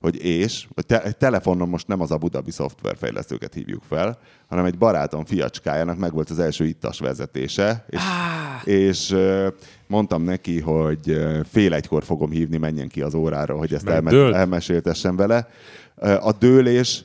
hogy 0.00 0.24
és, 0.24 0.66
hogy 0.74 0.86
te, 0.86 1.12
telefonon 1.12 1.68
most 1.68 1.86
nem 1.86 2.00
az 2.00 2.10
a 2.10 2.16
Budabi 2.16 2.50
szoftverfejlesztőket 2.50 3.54
hívjuk 3.54 3.82
fel, 3.88 4.18
hanem 4.48 4.64
egy 4.64 4.78
barátom 4.78 5.24
fiacskájának 5.24 5.98
meg 5.98 6.12
volt 6.12 6.30
az 6.30 6.38
első 6.38 6.64
ittas 6.64 6.98
vezetése, 6.98 7.84
és, 7.88 7.98
ah. 7.98 8.68
és 8.68 9.16
mondtam 9.86 10.22
neki, 10.22 10.60
hogy 10.60 11.20
fél 11.50 11.74
egykor 11.74 12.04
fogom 12.04 12.30
hívni, 12.30 12.56
menjen 12.56 12.88
ki 12.88 13.00
az 13.00 13.14
órára, 13.14 13.56
hogy 13.56 13.74
ezt 13.74 13.88
elme- 13.88 14.34
elmeséltessem 14.34 15.16
vele. 15.16 15.48
A 16.20 16.32
dőlés 16.32 17.04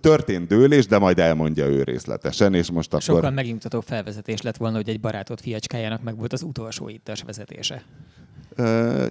történt 0.00 0.48
dőlés, 0.48 0.86
de 0.86 0.98
majd 0.98 1.18
elmondja 1.18 1.66
ő 1.66 1.82
részletesen, 1.82 2.54
és 2.54 2.70
most 2.70 2.88
akkor... 2.88 3.02
Sokkal 3.02 3.30
megnyugtató 3.30 3.80
felvezetés 3.80 4.42
lett 4.42 4.56
volna, 4.56 4.76
hogy 4.76 4.88
egy 4.88 5.00
barátot 5.00 5.40
fiacskájának 5.40 6.02
meg 6.02 6.16
volt 6.16 6.32
az 6.32 6.42
utolsó 6.42 6.88
ittas 6.88 7.22
vezetése. 7.22 7.84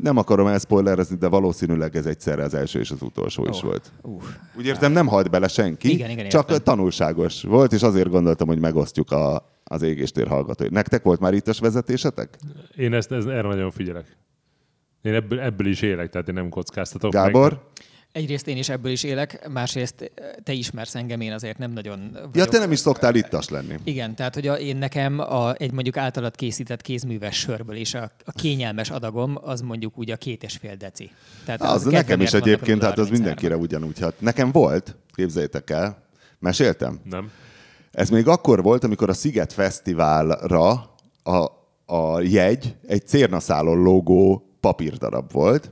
Nem 0.01 0.17
akarom 0.17 0.47
elspoilerezni, 0.47 1.15
de 1.15 1.27
valószínűleg 1.27 1.95
ez 1.95 2.05
egyszerre 2.05 2.43
az 2.43 2.53
első 2.53 2.79
és 2.79 2.91
az 2.91 3.01
utolsó 3.01 3.43
oh, 3.43 3.49
is 3.49 3.61
volt. 3.61 3.91
Uh, 4.01 4.23
Úgy 4.57 4.65
értem, 4.65 4.91
nem 4.91 5.07
halt 5.07 5.29
bele 5.29 5.47
senki, 5.47 5.91
igen, 5.91 6.09
igen, 6.09 6.29
csak 6.29 6.49
értem. 6.49 6.63
tanulságos 6.63 7.43
volt, 7.43 7.73
és 7.73 7.81
azért 7.81 8.09
gondoltam, 8.09 8.47
hogy 8.47 8.59
megosztjuk 8.59 9.11
a, 9.11 9.51
az 9.63 9.81
égéstér 9.81 10.27
hallgatói. 10.27 10.67
Nektek 10.69 11.03
volt 11.03 11.19
már 11.19 11.33
ittas 11.33 11.59
vezetésetek? 11.59 12.37
Én 12.75 12.93
ezt, 12.93 13.11
ezt 13.11 13.27
erre 13.27 13.47
nagyon 13.47 13.71
figyelek. 13.71 14.17
Én 15.01 15.13
ebből, 15.13 15.39
ebből 15.39 15.67
is 15.67 15.81
élek, 15.81 16.09
tehát 16.09 16.27
én 16.27 16.33
nem 16.33 16.49
kockáztatok. 16.49 17.11
Gábor? 17.11 17.51
Meg. 17.51 17.89
Egyrészt 18.11 18.47
én 18.47 18.57
is 18.57 18.69
ebből 18.69 18.91
is 18.91 19.03
élek, 19.03 19.49
másrészt 19.49 20.11
te 20.43 20.51
ismersz 20.51 20.95
engem, 20.95 21.21
én 21.21 21.31
azért 21.31 21.57
nem 21.57 21.71
nagyon 21.71 22.09
vagyok. 22.11 22.35
Ja, 22.35 22.45
te 22.45 22.57
nem 22.59 22.71
is 22.71 22.79
szoktál 22.79 23.15
ittas 23.15 23.49
lenni. 23.49 23.75
Igen, 23.83 24.15
tehát 24.15 24.33
hogy 24.33 24.47
a, 24.47 24.59
én 24.59 24.77
nekem 24.77 25.19
a, 25.19 25.53
egy 25.57 25.71
mondjuk 25.71 25.97
általad 25.97 26.35
készített 26.35 26.81
kézműves 26.81 27.37
sörből 27.37 27.75
is 27.75 27.93
a, 27.93 28.11
a 28.25 28.31
kényelmes 28.31 28.89
adagom 28.89 29.37
az 29.41 29.61
mondjuk 29.61 29.97
úgy 29.97 30.11
a 30.11 30.15
két 30.17 30.43
és 30.43 30.57
fél 30.57 30.75
deci. 30.75 31.11
Tehát 31.45 31.61
Az 31.61 31.85
a 31.85 31.89
nekem 31.89 32.21
is 32.21 32.33
egyébként, 32.33 32.83
hát 32.83 32.97
az 32.97 33.07
33-ak. 33.07 33.11
mindenkire 33.11 33.57
ugyanúgy. 33.57 33.99
Hát 33.99 34.13
nekem 34.19 34.51
volt, 34.51 34.95
képzeljétek 35.13 35.69
el, 35.69 36.03
meséltem? 36.39 36.99
Nem. 37.03 37.31
Ez 37.91 38.09
még 38.09 38.27
akkor 38.27 38.63
volt, 38.63 38.83
amikor 38.83 39.09
a 39.09 39.13
Sziget 39.13 39.53
Fesztiválra 39.53 40.69
a, 41.23 41.37
a 41.85 42.21
jegy 42.21 42.75
egy 42.87 43.07
cérnaszálon 43.07 43.81
lógó 43.81 44.55
papírdarab 44.59 45.31
volt, 45.31 45.71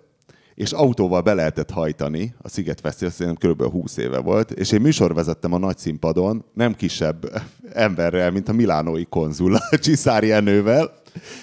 és 0.60 0.72
autóval 0.72 1.22
be 1.22 1.34
lehetett 1.34 1.70
hajtani, 1.70 2.34
a 2.42 2.50
Sziget 2.50 2.80
Fesztivál 2.80 3.14
szerintem 3.14 3.52
kb. 3.52 3.64
20 3.64 3.98
éve 3.98 4.18
volt, 4.20 4.52
és 4.52 4.72
én 4.72 4.82
műsorvezettem 4.82 5.54
a 5.54 5.58
nagy 5.58 5.78
színpadon, 5.78 6.46
nem 6.54 6.74
kisebb 6.74 7.42
emberrel, 7.74 8.32
mint 8.32 8.50
a 8.50 8.54
milánói 8.54 9.06
konzul, 9.06 9.56
a 9.56 9.78
Csiszári 9.84 10.32
Enővel. 10.32 10.94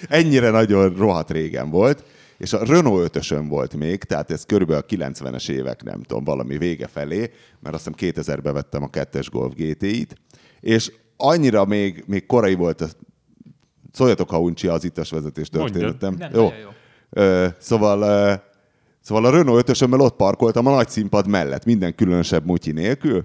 Ennyire 0.09 0.51
nagyon 0.51 0.95
rohadt 0.95 1.31
régen 1.31 1.71
volt, 1.71 2.05
és 2.39 2.53
a 2.53 2.65
Renault 2.65 3.17
5 3.17 3.49
volt 3.49 3.75
még, 3.75 4.03
tehát 4.05 4.31
ez 4.31 4.45
körülbelül 4.45 4.83
a 4.89 4.95
90-es 4.95 5.49
évek, 5.51 5.83
nem 5.83 6.03
tudom, 6.03 6.25
valami 6.25 6.59
vége 6.59 6.87
felé, 6.87 7.31
mert 7.61 7.75
azt 7.75 7.91
hiszem 7.99 8.13
2000-ben 8.37 8.55
vettem 8.55 8.83
a 8.83 8.89
2-es 8.91 9.27
Golf 9.31 9.53
GTI-t, 9.55 10.15
és 10.61 10.93
annyira 11.17 11.65
még, 11.65 12.05
még 12.07 12.27
korai 12.27 12.55
volt, 12.55 12.81
a- 12.81 12.89
szóljatok, 13.93 14.31
ha 14.31 14.41
uncsi 14.41 14.67
az 14.69 14.85
ittas 14.85 15.11
vezetés 15.11 15.49
történetem. 15.49 16.15
Nem, 16.19 16.31
nagyon 16.31 16.53
jó. 16.63 16.69
Ö, 17.11 17.47
szóval, 17.59 18.03
ö, 18.03 18.33
szóval 19.07 19.25
a 19.25 19.31
Renault 19.31 19.69
5 19.69 19.93
ott 19.93 20.17
parkoltam 20.17 20.67
a 20.67 20.75
nagy 20.75 20.89
színpad 20.89 21.27
mellett, 21.27 21.65
minden 21.65 21.95
különösebb 21.95 22.47
mutyi 22.47 22.73
nélkül, 22.73 23.25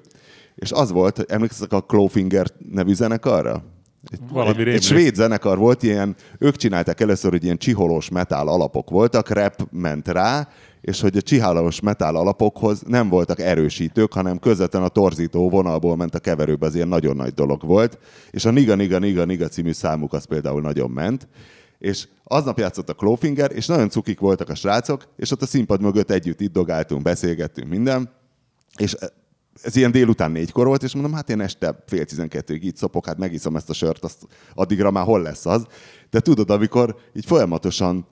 és 0.55 0.71
az 0.71 0.91
volt, 0.91 1.15
hogy 1.15 1.25
emlékszel 1.29 1.67
a 1.69 1.79
Clawfinger 1.79 2.47
nevű 2.71 2.93
zenekarra? 2.93 3.63
Egy, 4.11 4.19
Valami 4.31 4.61
egy, 4.61 4.67
egy 4.67 4.81
svéd 4.81 5.15
zenekar 5.15 5.57
volt, 5.57 5.83
ilyen, 5.83 6.15
ők 6.39 6.55
csinálták 6.55 7.00
először, 7.00 7.31
hogy 7.31 7.43
ilyen 7.43 7.57
csiholós 7.57 8.09
metál 8.09 8.47
alapok 8.47 8.89
voltak, 8.89 9.29
rap 9.29 9.67
ment 9.71 10.07
rá, 10.07 10.47
és 10.81 11.01
hogy 11.01 11.17
a 11.17 11.21
csiholós 11.21 11.79
metál 11.79 12.15
alapokhoz 12.15 12.81
nem 12.88 13.09
voltak 13.09 13.39
erősítők, 13.39 14.13
hanem 14.13 14.39
közvetlen 14.39 14.83
a 14.83 14.88
torzító 14.88 15.50
vonalból 15.50 15.95
ment 15.95 16.15
a 16.15 16.19
keverőbe, 16.19 16.65
az 16.65 16.75
ilyen 16.75 16.88
nagyon 16.88 17.15
nagy 17.15 17.33
dolog 17.33 17.65
volt, 17.65 18.00
és 18.31 18.45
a 18.45 18.51
Niga 18.51 18.75
Niga 18.75 19.00
Niga 19.00 19.25
Niga 19.25 19.47
című 19.47 19.71
számuk 19.71 20.13
az 20.13 20.25
például 20.25 20.61
nagyon 20.61 20.89
ment, 20.89 21.27
és 21.81 22.07
aznap 22.23 22.59
játszott 22.59 22.89
a 22.89 22.93
Clawfinger, 22.93 23.51
és 23.51 23.65
nagyon 23.65 23.89
cukik 23.89 24.19
voltak 24.19 24.50
a 24.50 24.55
srácok, 24.55 25.07
és 25.15 25.31
ott 25.31 25.41
a 25.41 25.45
színpad 25.45 25.81
mögött 25.81 26.11
együtt 26.11 26.41
itt 26.41 26.51
dogáltunk, 26.51 27.01
beszélgettünk, 27.01 27.69
minden, 27.69 28.09
és 28.77 28.95
ez 29.61 29.75
ilyen 29.75 29.91
délután 29.91 30.31
négykor 30.31 30.65
volt, 30.65 30.83
és 30.83 30.93
mondom, 30.93 31.13
hát 31.13 31.29
én 31.29 31.41
este 31.41 31.83
fél 31.88 32.05
tizenkettőig 32.05 32.63
itt 32.63 32.77
szopok, 32.77 33.05
hát 33.05 33.17
megiszom 33.17 33.55
ezt 33.55 33.69
a 33.69 33.73
sört, 33.73 34.03
azt 34.03 34.27
addigra 34.53 34.91
már 34.91 35.03
hol 35.03 35.21
lesz 35.21 35.45
az. 35.45 35.65
De 36.09 36.19
tudod, 36.19 36.50
amikor 36.50 36.95
így 37.13 37.25
folyamatosan 37.25 38.07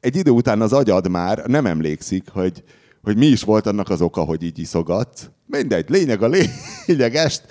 egy 0.00 0.16
idő 0.16 0.30
után 0.30 0.60
az 0.60 0.72
agyad 0.72 1.08
már 1.08 1.46
nem 1.46 1.66
emlékszik, 1.66 2.28
hogy, 2.28 2.64
hogy 3.02 3.16
mi 3.16 3.26
is 3.26 3.42
volt 3.42 3.66
annak 3.66 3.90
az 3.90 4.00
oka, 4.00 4.20
hogy 4.20 4.42
így 4.42 4.58
iszogatsz. 4.58 5.28
Mindegy, 5.46 5.88
lényeg 5.88 6.22
a 6.22 6.28
lényeg, 6.86 7.14
est, 7.14 7.46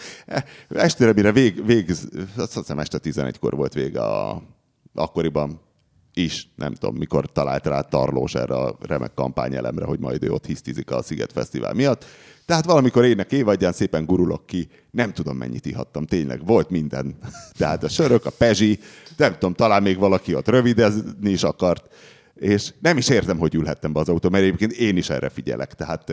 estére, 0.70 1.14
mire 1.14 1.32
vég, 1.32 1.66
vég, 1.66 1.90
azt 2.36 2.54
hiszem 2.54 2.80
este 2.80 3.00
11-kor 3.04 3.56
volt 3.56 3.74
vége 3.74 4.02
a, 4.02 4.44
akkoriban 4.94 5.62
is, 6.14 6.48
nem 6.56 6.74
tudom, 6.74 6.96
mikor 6.96 7.32
talált 7.32 7.66
rá 7.66 7.82
Tarlós 7.82 8.36
erre 8.36 8.56
a 8.56 8.78
remek 8.82 9.14
kampányelemre, 9.14 9.86
hogy 9.86 10.00
majd 10.00 10.24
ő 10.24 10.32
ott 10.32 10.46
hisztizik 10.46 10.92
a 10.92 11.02
Sziget 11.02 11.32
Fesztivál 11.32 11.74
miatt. 11.74 12.06
Tehát 12.46 12.66
valamikor 12.66 13.06
ének 13.06 13.32
évadján 13.32 13.72
szépen 13.72 14.06
gurulok 14.06 14.46
ki, 14.46 14.68
nem 14.92 15.14
tudom 15.14 15.38
mennyit 15.38 15.66
ihattam, 15.66 16.06
tényleg 16.06 16.46
volt 16.46 16.70
minden. 16.70 17.18
Tehát 17.58 17.84
a 17.84 17.90
sörök, 17.90 18.26
a 18.26 18.30
pezsi, 18.30 18.80
nem 19.18 19.34
tudom, 19.34 19.54
talán 19.54 19.82
még 19.82 19.98
valaki 19.98 20.36
ott 20.36 20.48
rövidezni 20.48 21.30
is 21.30 21.44
akart, 21.44 21.94
és 22.36 22.74
nem 22.82 22.98
is 22.98 23.10
értem, 23.10 23.38
hogy 23.38 23.56
ülhettem 23.56 23.94
be 23.94 24.00
az 24.00 24.10
autó, 24.10 24.30
mert 24.30 24.44
egyébként 24.44 24.72
én 24.72 24.98
is 24.98 25.10
erre 25.10 25.30
figyelek. 25.30 25.74
Tehát, 25.74 26.04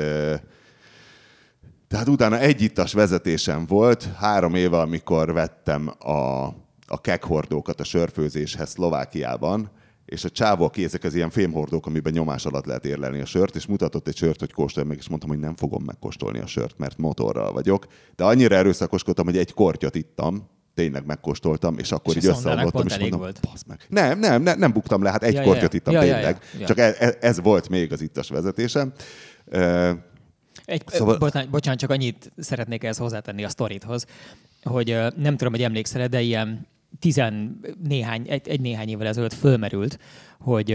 tehát 1.89 2.09
utána 2.09 2.39
egyittas 2.39 2.93
vezetésem 2.93 3.67
volt, 3.67 4.09
három 4.17 4.55
éve, 4.55 4.79
amikor 4.79 5.33
vettem 5.33 5.89
a, 5.99 6.49
a 6.93 7.01
kekhordókat 7.01 7.81
a 7.81 7.85
sörfőzéshez 7.85 8.71
Szlovákiában, 8.71 9.71
és 10.05 10.25
a 10.25 10.31
csávó, 10.31 10.65
aki 10.65 10.85
ezek 10.85 11.05
az 11.05 11.15
ilyen 11.15 11.31
fémhordók, 11.31 11.87
amiben 11.87 12.13
nyomás 12.13 12.45
alatt 12.45 12.65
lehet 12.67 12.85
érlelni 12.85 13.21
a 13.21 13.25
sört, 13.25 13.57
és 13.57 13.67
mutatott 13.67 14.09
egy 14.09 14.17
sört, 14.17 14.39
hogy 14.41 14.53
kóstoljam 14.53 14.91
meg, 14.91 14.99
és 15.01 15.09
mondtam, 15.09 15.31
hogy 15.31 15.39
nem 15.39 15.57
fogom 15.57 15.83
megkóstolni 15.85 16.39
a 16.39 16.47
sört, 16.47 16.79
mert 16.79 16.99
motorral 16.99 17.53
vagyok. 17.53 17.87
De 18.17 18.25
annyira 18.25 18.55
erőszakoskodtam, 18.57 19.25
hogy 19.25 19.37
egy 19.37 19.53
kortyot 19.53 19.95
ittam, 19.95 20.49
tényleg 20.75 21.07
megkóstoltam, 21.07 21.79
és 21.79 21.93
akkor 21.93 22.17
És 22.17 22.23
így 22.23 22.29
összeomlottam, 22.29 22.87
és 22.87 22.99
mondom, 22.99 23.19
volt. 23.19 23.41
"Basz 23.51 23.65
meg. 23.67 23.87
Nem, 23.89 24.19
nem, 24.19 24.43
nem, 24.43 24.59
nem 24.59 24.73
buktam 24.73 25.03
le, 25.03 25.11
hát 25.11 25.23
egy 25.23 25.35
Ja, 25.35 25.41
ja, 25.41 25.47
ja, 25.47 25.53
kortyot 25.53 25.73
ja. 25.73 25.79
ittam 25.79 25.95
Ja, 25.95 26.03
ja, 26.03 26.15
tényleg. 26.15 26.39
ja, 26.53 26.59
ja. 26.61 26.67
Csak 26.67 26.79
ez, 26.79 26.95
ez- 26.99 27.17
ez 27.21 27.41
volt 27.41 27.69
még 27.69 27.93
az 27.93 28.01
ittas 28.01 28.29
vezetésem. 28.29 28.93
Egy, 30.65 30.83
Szóval- 30.87 31.19
bocsánat, 31.19 31.51
bocsánat, 31.51 31.81
csak 31.81 31.91
annyit 31.91 32.33
szeretnék 32.37 32.85
ehhez 32.85 32.97
hozzátenni 32.99 33.45
a 33.45 33.49
sztorithoz, 33.49 34.07
hogy 34.63 34.87
nem 35.17 35.37
tudom, 35.37 35.53
hogy 35.53 35.63
emlékszel 35.63 36.09
de 36.09 36.21
ilyen 36.21 36.67
tizen 36.99 37.61
néhány, 37.89 38.27
egy, 38.29 38.49
egy 38.49 38.61
néhány 38.61 38.89
évvel 38.89 39.07
ezelőtt 39.07 39.33
fölmerült, 39.33 39.99
hogy 40.39 40.73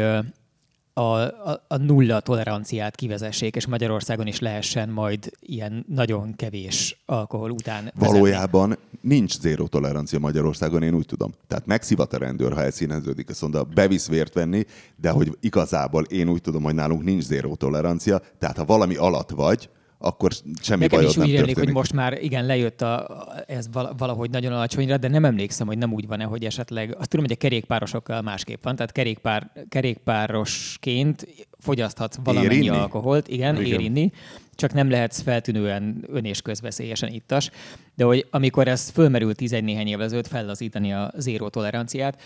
a, 0.97 1.19
a, 1.19 1.65
a 1.67 1.77
nulla 1.77 2.19
toleranciát 2.19 2.95
kivezessék, 2.95 3.55
és 3.55 3.67
Magyarországon 3.67 4.27
is 4.27 4.39
lehessen 4.39 4.89
majd 4.89 5.31
ilyen 5.39 5.85
nagyon 5.87 6.35
kevés 6.35 7.03
alkohol 7.05 7.51
után 7.51 7.83
vezetni. 7.83 8.07
Valójában 8.07 8.77
nincs 9.01 9.39
zéró 9.39 9.67
tolerancia 9.67 10.19
Magyarországon, 10.19 10.83
én 10.83 10.93
úgy 10.93 11.05
tudom. 11.05 11.33
Tehát 11.47 11.65
megszivat 11.65 12.13
a 12.13 12.17
rendőr, 12.17 12.53
ha 12.53 12.63
elszíneződik, 12.63 13.29
azt 13.29 13.41
mondja, 13.41 13.63
bevisz 13.63 14.07
vért 14.07 14.33
venni, 14.33 14.65
de 14.95 15.09
hogy 15.09 15.37
igazából 15.39 16.03
én 16.03 16.29
úgy 16.29 16.41
tudom, 16.41 16.63
hogy 16.63 16.75
nálunk 16.75 17.03
nincs 17.03 17.23
zéró 17.23 17.55
tolerancia, 17.55 18.21
tehát 18.39 18.57
ha 18.57 18.65
valami 18.65 18.95
alatt 18.95 19.29
vagy, 19.29 19.69
akkor 20.05 20.31
semmi 20.61 20.79
Nekem 20.81 20.97
bajod 20.97 21.09
is 21.09 21.15
nem 21.15 21.25
úgy 21.25 21.31
rémlik, 21.31 21.45
történik. 21.45 21.73
hogy 21.73 21.77
most 21.81 21.93
már 21.93 22.23
igen, 22.23 22.45
lejött 22.45 22.81
a, 22.81 23.25
ez 23.47 23.67
vala- 23.71 23.93
valahogy 23.99 24.29
nagyon 24.29 24.51
alacsonyra, 24.53 24.97
de 24.97 25.07
nem 25.07 25.25
emlékszem, 25.25 25.67
hogy 25.67 25.77
nem 25.77 25.93
úgy 25.93 26.07
van-e, 26.07 26.23
hogy 26.23 26.45
esetleg, 26.45 26.95
azt 26.97 27.09
tudom, 27.09 27.25
hogy 27.25 27.35
a 27.35 27.39
kerékpárosokkal 27.39 28.21
másképp 28.21 28.63
van, 28.63 28.75
tehát 28.75 28.91
kerékpár, 28.91 29.51
kerékpárosként 29.69 31.27
fogyaszthatsz 31.59 32.17
valamennyi 32.23 32.53
Ér 32.55 32.61
inni? 32.61 32.77
alkoholt, 32.77 33.27
igen, 33.27 33.53
Igen. 33.55 33.65
igen, 33.65 33.79
ér 33.79 33.85
inni, 33.85 34.11
csak 34.55 34.73
nem 34.73 34.89
lehetsz 34.89 35.21
feltűnően 35.21 36.03
ön- 36.07 36.25
és 36.25 36.41
közveszélyesen 36.41 37.09
ittas. 37.13 37.49
De 37.95 38.03
hogy 38.03 38.27
amikor 38.29 38.67
ez 38.67 38.89
fölmerült 38.89 39.35
11 39.37 39.63
néhány 39.63 39.87
évvel 39.87 40.05
ezelőtt 40.05 40.27
fellazítani 40.27 40.93
a 40.93 41.11
zéró 41.17 41.49
toleranciát, 41.49 42.21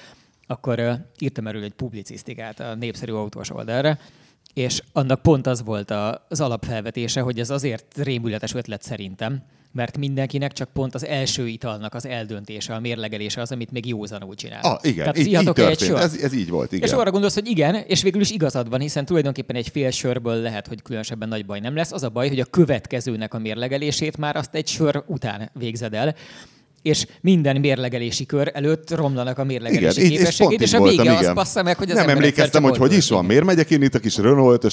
akkor 0.48 0.80
uh, 0.80 0.94
írtam 1.20 1.48
erről 1.48 1.64
egy 1.64 1.74
publicisztikát 1.74 2.60
a 2.60 2.76
népszerű 2.76 3.12
autós 3.12 3.52
oldalra, 3.52 3.98
és 4.54 4.82
annak 4.94 5.22
pont 5.22 5.48
az 5.48 5.64
volt 5.64 5.94
az 6.30 6.42
alapfelvetése, 6.42 7.22
hogy 7.22 7.40
ez 7.40 7.50
azért 7.50 7.98
rémületes 7.98 8.54
ötlet 8.54 8.84
szerintem, 8.84 9.44
mert 9.72 9.98
mindenkinek 9.98 10.54
csak 10.54 10.70
pont 10.74 10.96
az 10.96 11.06
első 11.06 11.48
italnak 11.48 11.94
az 11.94 12.06
eldöntése, 12.06 12.74
a 12.74 12.80
mérlegelése 12.80 13.42
az, 13.42 13.52
amit 13.52 13.72
még 13.72 13.86
józanul 13.88 14.36
csinál. 14.36 14.62
Ah, 14.62 14.80
igen, 14.82 14.98
Tehát 14.98 15.18
így, 15.18 15.26
így 15.26 15.32
ihatok-e 15.32 15.62
egy 15.62 15.78
történt. 15.78 15.90
sört? 15.92 16.04
Ez, 16.04 16.22
ez 16.24 16.34
így 16.34 16.50
volt, 16.50 16.72
igen. 16.72 16.88
És 16.88 16.94
arra 16.94 17.12
gondolsz, 17.12 17.34
hogy 17.34 17.48
igen, 17.48 17.76
és 17.76 18.02
végül 18.02 18.22
is 18.22 18.32
igazad 18.32 18.70
van, 18.70 18.80
hiszen 18.80 19.06
tulajdonképpen 19.06 19.56
egy 19.56 19.70
fél 19.70 19.92
sörből 19.92 20.42
lehet, 20.42 20.68
hogy 20.68 20.82
különösebben 20.82 21.28
nagy 21.28 21.46
baj 21.46 21.60
nem 21.60 21.76
lesz. 21.76 21.92
Az 21.92 22.04
a 22.04 22.10
baj, 22.10 22.28
hogy 22.28 22.40
a 22.40 22.46
következőnek 22.46 23.34
a 23.34 23.40
mérlegelését 23.40 24.18
már 24.18 24.36
azt 24.36 24.56
egy 24.56 24.68
sör 24.68 25.04
után 25.08 25.50
végzed 25.54 25.94
el, 25.94 26.16
és 26.82 27.06
minden 27.22 27.60
mérlegelési 27.60 28.26
kör 28.26 28.52
előtt 28.54 28.96
romlanak 28.96 29.38
a 29.38 29.44
mérlegelési 29.44 30.02
és 30.02 30.10
képességét, 30.10 30.62
és, 30.62 30.74
így 30.74 30.76
a 30.76 30.84
vége 30.84 30.96
voltam, 30.96 31.16
az 31.16 31.22
igen. 31.22 31.34
passza 31.34 31.64
meg, 31.64 31.78
hogy 31.78 31.92
az 31.92 31.98
Nem 31.98 32.10
emlékeztem, 32.10 32.64
hogy 32.64 32.78
hogy 32.78 32.94
is 32.94 33.10
van. 33.10 33.26
Miért 33.26 33.44
megyek 33.46 33.72
én 33.72 33.82
itt 33.82 33.96
a 33.96 34.00
kis 34.00 34.18
Renault? 34.18 34.64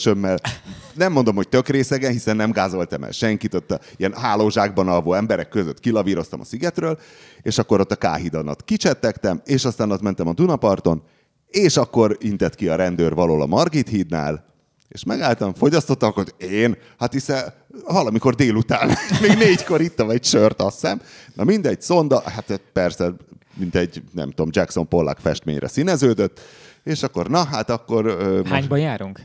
Nem 0.94 1.12
mondom, 1.12 1.34
hogy 1.34 1.48
tök 1.48 1.68
részegen, 1.68 2.12
hiszen 2.12 2.36
nem 2.36 2.50
gázoltam 2.50 3.04
el 3.04 3.10
senkit, 3.10 3.54
ott 3.54 3.70
a 3.70 3.80
ilyen 3.96 4.14
hálózsákban 4.14 4.88
alvó 4.88 5.14
emberek 5.14 5.48
között 5.48 5.80
kilavíroztam 5.80 6.40
a 6.40 6.44
szigetről, 6.44 6.98
és 7.42 7.58
akkor 7.58 7.80
ott 7.80 7.92
a 7.92 8.56
kicsettegtem, 8.64 9.40
és 9.44 9.64
aztán 9.64 9.90
ott 9.90 10.02
mentem 10.02 10.28
a 10.28 10.32
Dunaparton, 10.32 11.02
és 11.48 11.76
akkor 11.76 12.16
intett 12.20 12.54
ki 12.54 12.68
a 12.68 12.76
rendőr 12.76 13.14
valahol 13.14 13.42
a 13.42 13.46
Margit 13.46 13.88
hídnál, 13.88 14.44
és 14.88 15.04
megálltam, 15.04 15.54
fogyasztottam, 15.54 16.08
akkor 16.08 16.24
én, 16.38 16.76
hát 16.98 17.12
hiszen 17.12 17.52
valamikor 17.86 18.34
délután, 18.34 18.90
még 19.22 19.36
négykor 19.36 19.80
ittam 19.80 20.10
egy 20.10 20.24
sört, 20.24 20.62
azt 20.62 20.80
hiszem. 20.80 21.00
Na 21.34 21.44
mindegy, 21.44 21.80
szonda, 21.80 22.22
hát 22.24 22.60
persze, 22.72 23.12
mint 23.54 23.74
egy, 23.74 24.02
nem 24.12 24.28
tudom, 24.30 24.48
Jackson 24.52 24.88
Pollock 24.88 25.18
festményre 25.20 25.68
színeződött, 25.68 26.40
és 26.84 27.02
akkor, 27.02 27.28
na 27.28 27.44
hát 27.44 27.70
akkor... 27.70 28.06
ö, 28.06 28.38
most 28.38 28.50
Hányban 28.50 28.78
járunk? 28.78 29.20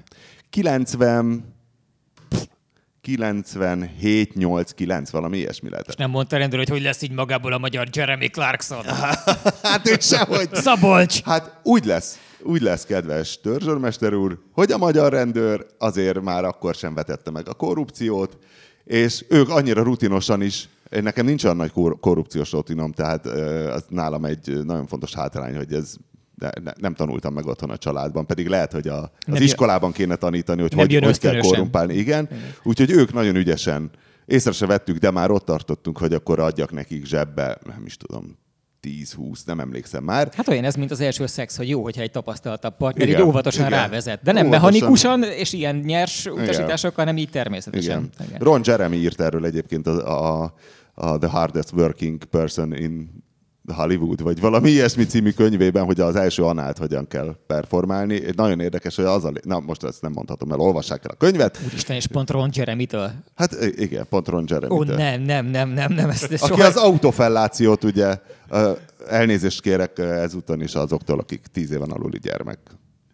90... 0.49 1.59
97, 3.01 4.35
8, 4.35 4.71
9, 4.71 5.09
valami 5.09 5.37
ilyesmi 5.37 5.69
lehetett. 5.69 5.97
Nem 5.97 6.09
mondta 6.09 6.37
rendőr, 6.37 6.59
hogy 6.59 6.69
hogy 6.69 6.81
lesz 6.81 7.01
így 7.01 7.11
magából 7.11 7.53
a 7.53 7.57
magyar 7.57 7.87
Jeremy 7.91 8.27
Clarkson. 8.27 8.83
Hát 9.63 9.87
ő 9.89 9.95
sehogy. 9.99 10.49
Szabolcs! 10.53 11.21
Hát 11.23 11.59
úgy 11.63 11.85
lesz, 11.85 12.19
úgy 12.43 12.61
lesz, 12.61 12.85
kedves 12.85 13.39
törzsörmester 13.39 14.13
úr, 14.13 14.39
hogy 14.51 14.71
a 14.71 14.77
magyar 14.77 15.11
rendőr 15.11 15.65
azért 15.77 16.21
már 16.21 16.43
akkor 16.43 16.75
sem 16.75 16.93
vetette 16.93 17.31
meg 17.31 17.47
a 17.49 17.53
korrupciót, 17.53 18.37
és 18.83 19.25
ők 19.29 19.49
annyira 19.49 19.83
rutinosan 19.83 20.41
is, 20.41 20.69
nekem 20.89 21.25
nincs 21.25 21.43
olyan 21.43 21.55
nagy 21.55 21.71
kor- 21.71 21.99
korrupciós 21.99 22.51
rutinom, 22.51 22.91
tehát 22.91 23.25
az 23.75 23.83
nálam 23.89 24.25
egy 24.25 24.65
nagyon 24.65 24.87
fontos 24.87 25.13
hátrány, 25.13 25.55
hogy 25.55 25.73
ez 25.73 25.95
ne, 26.35 26.49
ne, 26.63 26.71
nem 26.79 26.93
tanultam 26.93 27.33
meg 27.33 27.45
otthon 27.45 27.69
a 27.69 27.77
családban, 27.77 28.25
pedig 28.25 28.47
lehet, 28.47 28.71
hogy 28.71 28.87
a, 28.87 29.01
az 29.01 29.09
Nem 29.25 29.41
iskolában 29.41 29.91
kéne 29.91 30.15
tanítani, 30.15 30.61
hogy 30.61 30.73
hogy, 30.73 30.99
hogy 31.03 31.19
kell 31.19 31.39
korrumpálni. 31.39 31.93
Igen, 31.93 32.29
úgyhogy 32.63 32.91
ők 32.91 33.13
nagyon 33.13 33.35
ügyesen 33.35 33.89
észre 34.25 34.51
se 34.51 34.65
vettük, 34.65 34.97
de 34.97 35.11
már 35.11 35.31
ott 35.31 35.45
tartottunk, 35.45 35.97
hogy 35.97 36.13
akkor 36.13 36.39
adjak 36.39 36.71
nekik 36.71 37.05
zsebbe, 37.05 37.57
nem 37.65 37.85
is 37.85 37.97
tudom, 37.97 38.37
10-20, 38.87 39.37
nem 39.45 39.59
emlékszem 39.59 40.03
már. 40.03 40.29
Hát 40.33 40.47
olyan 40.47 40.63
ez, 40.63 40.75
mint 40.75 40.91
az 40.91 40.99
első 40.99 41.25
szex, 41.25 41.57
hogy 41.57 41.69
jó, 41.69 41.83
hogyha 41.83 42.01
egy 42.01 42.11
tapasztaltabb 42.11 42.77
partner 42.77 43.07
így 43.07 43.13
Igen, 43.13 43.25
óvatosan 43.27 43.67
igen. 43.67 43.79
rávezet. 43.79 44.21
De 44.23 44.31
nem 44.31 44.45
Óvatosan. 44.45 44.71
mechanikusan 44.71 45.23
és 45.23 45.53
ilyen 45.53 45.75
nyers 45.75 46.25
utasításokkal, 46.25 47.05
hanem 47.05 47.17
így 47.17 47.29
természetesen. 47.29 48.09
Igen. 48.27 48.39
Ron 48.39 48.61
Jeremy 48.63 48.95
írt 48.97 49.21
erről 49.21 49.45
egyébként 49.45 49.87
a, 49.87 50.41
a, 50.43 50.53
a 50.93 51.17
The 51.17 51.29
Hardest 51.29 51.71
Working 51.71 52.23
Person 52.23 52.73
in 52.73 53.23
Hollywood, 53.73 54.21
vagy 54.23 54.39
valami 54.39 54.69
ilyesmi 54.69 55.05
című 55.05 55.31
könyvében, 55.31 55.85
hogy 55.85 55.99
az 55.99 56.15
első 56.15 56.43
anált 56.43 56.77
hogyan 56.77 57.07
kell 57.07 57.35
performálni. 57.47 58.21
Nagyon 58.35 58.59
érdekes, 58.59 58.95
hogy 58.95 59.05
az 59.05 59.25
a... 59.25 59.31
Na, 59.43 59.59
most 59.59 59.83
ezt 59.83 60.01
nem 60.01 60.11
mondhatom 60.11 60.51
el, 60.51 60.59
olvassák 60.59 61.03
el 61.03 61.11
a 61.13 61.17
könyvet. 61.17 61.59
Úristen, 61.65 61.95
és 61.95 62.07
pont 62.07 62.29
Ron 62.29 62.49
Jeremy-től. 62.53 63.11
Hát 63.35 63.57
igen, 63.75 64.05
pont 64.09 64.27
Ron 64.27 64.45
jeremy 64.47 64.73
Ó, 64.73 64.83
nem, 64.83 65.21
nem, 65.21 65.45
nem, 65.45 65.69
nem, 65.69 65.93
nem, 65.93 66.09
ezt, 66.09 66.31
ezt 66.31 66.43
Aki 66.43 66.53
soha... 66.53 66.67
az 66.67 66.75
autofellációt 66.75 67.83
ugye, 67.83 68.17
elnézést 69.07 69.61
kérek 69.61 69.97
ezúton 69.97 70.61
is 70.61 70.73
azoktól, 70.75 71.19
akik 71.19 71.41
tíz 71.53 71.71
éven 71.71 71.89
aluli 71.91 72.19
gyermek 72.19 72.59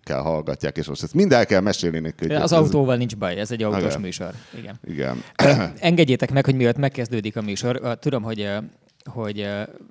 kell 0.04 0.20
hallgatják, 0.20 0.78
és 0.78 0.88
most 0.88 1.04
ezt 1.04 1.14
mind 1.14 1.34
el 1.34 1.46
kell 1.46 1.62
mesélni 1.62 2.00
nekik. 2.00 2.32
Az 2.32 2.38
ez- 2.42 2.52
autóval 2.52 2.96
nincs 2.96 3.16
baj, 3.16 3.40
ez 3.40 3.52
egy 3.52 3.64
autós 3.64 3.84
Igen. 3.84 4.02
műsor. 4.02 4.32
Igen. 4.58 4.80
Igen. 4.84 5.24
Engedjétek 5.80 6.32
meg, 6.32 6.46
hogy 6.46 6.56
mielőtt 6.56 6.78
megkezdődik 6.78 7.38
a 7.38 7.42
műsor, 7.42 7.98
tudom, 8.00 8.24
hogy, 8.24 8.50
hogy 9.08 9.48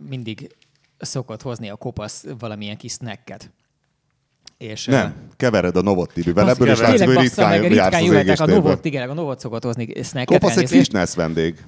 mindig 0.08 0.56
szokott 0.98 1.42
hozni 1.42 1.70
a 1.70 1.76
kopasz 1.76 2.24
valamilyen 2.38 2.76
kis 2.76 2.92
snacket. 2.92 3.50
És, 4.58 4.84
Nem, 4.84 5.14
kevered 5.36 5.76
a 5.76 5.82
Novottibivel, 5.82 6.48
Azt 6.48 6.54
ebből 6.60 6.72
is 6.72 6.78
látszik, 6.78 7.06
hogy 7.06 7.14
bassza 7.14 7.48
meg, 7.48 7.60
ritkán, 7.60 7.90
ritkán 7.90 8.02
jöhetek, 8.02 8.40
a. 8.40 8.46
Novot, 8.46 8.84
igen, 8.84 9.10
a 9.10 9.14
Novot 9.14 9.40
szokott 9.40 9.64
hozni 9.64 10.02
snacket. 10.02 10.40
Kopasz 10.40 10.56
egy 10.56 10.68
fitness 10.68 11.14
vendég. 11.14 11.64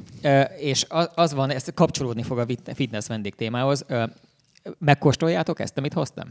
És 0.59 0.87
az 1.15 1.35
van, 1.35 1.51
ez 1.51 1.65
kapcsolódni 1.75 2.23
fog 2.23 2.39
a 2.39 2.47
fitness 2.75 3.07
vendég 3.07 3.35
témához. 3.35 3.85
Ö, 3.87 4.05
Megkóstoljátok 4.79 5.61
ezt, 5.61 5.79
amit 5.79 5.93
hoztam? 5.93 6.29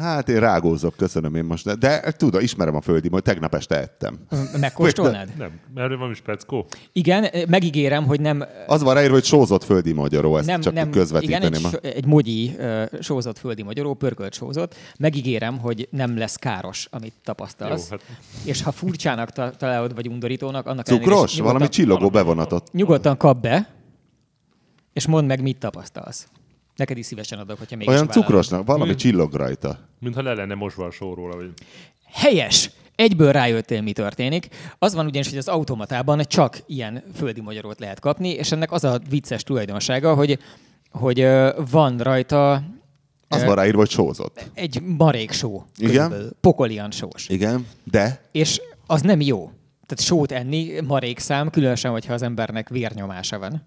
Hát 0.00 0.28
én 0.28 0.40
rágózok, 0.40 0.96
köszönöm 0.96 1.34
én 1.34 1.44
most. 1.44 1.64
De, 1.64 1.74
de 1.74 2.12
tudom, 2.12 2.40
ismerem 2.40 2.74
a 2.74 2.80
földi, 2.80 3.08
hogy 3.08 3.22
tegnap 3.22 3.54
este 3.54 3.80
ettem. 3.80 4.18
Megkóstolnád? 4.60 5.28
Nem, 5.38 5.60
erről 5.74 5.98
van 5.98 6.10
is 6.10 6.20
peckó. 6.20 6.66
Igen, 6.92 7.26
megígérem, 7.48 8.04
hogy 8.04 8.20
nem, 8.20 8.44
Az 8.66 8.82
van 8.82 8.94
ráírva, 8.94 9.14
hogy 9.14 9.24
sózott 9.24 9.64
földi 9.64 9.92
magyaró, 9.92 10.36
ezt 10.36 10.46
nem, 10.46 10.60
csak 10.60 10.72
nem 10.72 10.90
közvetíteném. 10.90 11.48
igen, 11.52 11.64
egy, 11.64 11.70
so- 11.70 11.84
egy 11.84 12.06
mogyi 12.06 12.56
uh, 12.58 12.84
sózott 13.00 13.38
földi 13.38 13.62
magyaró, 13.62 13.94
pörkölt 13.94 14.34
sózott. 14.34 14.74
Megígérem, 14.98 15.58
hogy 15.58 15.88
nem 15.90 16.18
lesz 16.18 16.36
káros, 16.36 16.88
amit 16.90 17.14
tapasztalsz. 17.24 17.90
Jó, 17.90 17.96
hát... 17.96 18.16
És 18.44 18.62
ha 18.62 18.72
furcsának 18.72 19.30
ta- 19.30 19.56
találod, 19.56 19.94
vagy 19.94 20.08
undorítónak, 20.08 20.66
annak 20.66 20.86
Cukros? 20.86 21.38
Valami 21.40 21.68
csillogó 21.68 22.10
bevonatot. 22.10 22.72
nyugodtan 22.72 23.16
kap 23.16 23.40
be, 23.40 23.68
és 24.92 25.06
mondd 25.06 25.26
meg, 25.26 25.42
mit 25.42 25.58
tapasztalsz. 25.58 26.28
Neked 26.76 26.98
is 26.98 27.06
szívesen 27.06 27.38
adok, 27.38 27.58
hogyha 27.58 27.76
mégis 27.76 27.92
Olyan 27.94 28.08
cukrosnak, 28.08 28.66
valami 28.66 28.90
Mm. 28.92 28.96
csillog 28.96 29.34
rajta. 29.34 29.78
Mintha 30.00 30.22
le 30.22 30.34
lenne 30.34 30.54
mosva 30.54 30.84
a 30.84 30.90
sóról. 30.90 31.30
Vagy... 31.36 31.50
Helyes! 32.12 32.70
Egyből 32.94 33.32
rájöttél, 33.32 33.80
mi 33.80 33.92
történik. 33.92 34.48
Az 34.78 34.94
van 34.94 35.06
ugyanis, 35.06 35.28
hogy 35.28 35.38
az 35.38 35.48
automatában 35.48 36.22
csak 36.28 36.58
ilyen 36.66 37.02
földi 37.14 37.40
magyarót 37.40 37.80
lehet 37.80 38.00
kapni, 38.00 38.28
és 38.28 38.52
ennek 38.52 38.72
az 38.72 38.84
a 38.84 39.00
vicces 39.10 39.42
tulajdonsága, 39.42 40.14
hogy, 40.14 40.38
hogy 40.90 41.26
van 41.70 41.98
rajta 41.98 42.52
Az 43.28 43.44
van 43.44 43.54
ráírva, 43.54 43.78
hogy 43.78 43.90
sózott. 43.90 44.50
egy 44.54 44.80
marék 44.82 45.30
só. 45.32 45.64
Igen? 45.78 46.36
Pokolian 46.40 46.90
sós. 46.90 47.28
Igen, 47.28 47.66
de 47.84 48.20
És 48.32 48.60
az 48.86 49.00
nem 49.00 49.20
jó. 49.20 49.50
Tehát 49.86 50.04
sót 50.04 50.32
enni 50.32 50.80
marék 50.86 51.18
szám, 51.18 51.50
különösen, 51.50 51.90
hogyha 51.90 52.12
az 52.12 52.22
embernek 52.22 52.68
vérnyomása 52.68 53.38
van. 53.38 53.62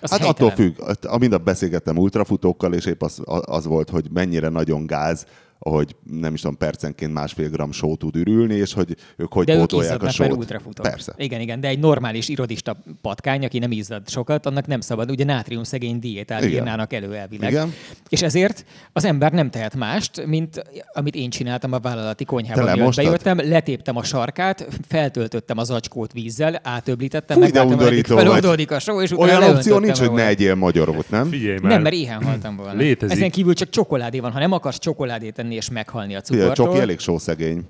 Az 0.00 0.10
hát 0.10 0.20
helytelen. 0.20 0.52
attól 0.52 0.64
függ. 0.64 1.06
Amint 1.06 1.42
beszélgettem 1.42 1.96
ultrafutókkal, 1.96 2.74
és 2.74 2.86
épp 2.86 3.02
az, 3.02 3.20
az 3.24 3.64
volt, 3.64 3.90
hogy 3.90 4.10
mennyire 4.12 4.48
nagyon 4.48 4.86
gáz, 4.86 5.26
hogy 5.58 5.96
nem 6.10 6.34
is 6.34 6.40
tudom, 6.40 6.56
percenként 6.56 7.12
másfél 7.12 7.48
gram 7.48 7.72
só 7.72 7.96
tud 7.96 8.16
ürülni, 8.16 8.54
és 8.54 8.72
hogy 8.72 8.96
ők 9.16 9.32
hogy 9.32 9.46
De 9.46 9.56
pótolják 9.56 10.02
a 10.02 10.10
sót. 10.10 10.32
ultrafutók. 10.32 10.86
Persze. 10.86 11.14
Igen, 11.16 11.40
igen, 11.40 11.60
de 11.60 11.68
egy 11.68 11.78
normális 11.78 12.28
irodista 12.28 12.76
patkány, 13.02 13.44
aki 13.44 13.58
nem 13.58 13.70
izzad 13.70 14.08
sokat, 14.08 14.46
annak 14.46 14.66
nem 14.66 14.80
szabad. 14.80 15.10
Ugye 15.10 15.24
nátrium 15.24 15.62
szegény 15.62 15.98
diétát 15.98 16.42
Igen. 16.42 16.52
írnának 16.54 16.92
elő 16.92 17.14
elvileg. 17.14 17.50
Igen. 17.50 17.72
És 18.08 18.22
ezért 18.22 18.64
az 18.92 19.04
ember 19.04 19.32
nem 19.32 19.50
tehet 19.50 19.74
mást, 19.76 20.26
mint 20.26 20.62
amit 20.92 21.14
én 21.14 21.30
csináltam 21.30 21.72
a 21.72 21.78
vállalati 21.78 22.24
konyhában. 22.24 22.72
Mielőtt 22.72 22.94
bejöttem, 22.94 23.38
letéptem 23.42 23.96
a 23.96 24.02
sarkát, 24.02 24.68
feltöltöttem 24.88 25.58
az 25.58 25.70
acskót 25.70 26.12
vízzel, 26.12 26.60
átöblítettem, 26.62 27.40
de 27.40 27.62
undorító 27.64 28.14
vagy. 28.14 28.24
feloldódik 28.24 28.70
a 28.70 28.78
só, 28.78 29.02
és 29.02 29.10
Olyan 29.10 29.42
opció 29.42 29.78
nincs, 29.78 29.98
hogy 29.98 30.12
ne 30.12 30.26
egyél 30.26 30.54
magyarót, 30.54 31.10
nem? 31.10 31.28
Figyelj 31.28 31.58
már. 31.62 31.72
Nem, 31.72 31.82
mert 31.82 31.94
éhen 31.94 32.22
haltam 32.24 32.56
volna. 32.56 32.72
Létezik. 32.72 33.16
Ezen 33.16 33.30
kívül 33.30 33.54
csak 33.54 33.68
csokoládé 33.68 34.18
van. 34.20 34.32
Ha 34.32 34.38
nem 34.38 34.52
akarsz 34.52 34.78
csokoládét 34.78 35.38
enni 35.44 35.54
és 35.54 35.70
meghalni 35.70 36.14
a 36.14 36.20
cukortól, 36.20 36.54
csoki 36.54 36.78
elég 36.78 36.98
sószegény. 36.98 37.66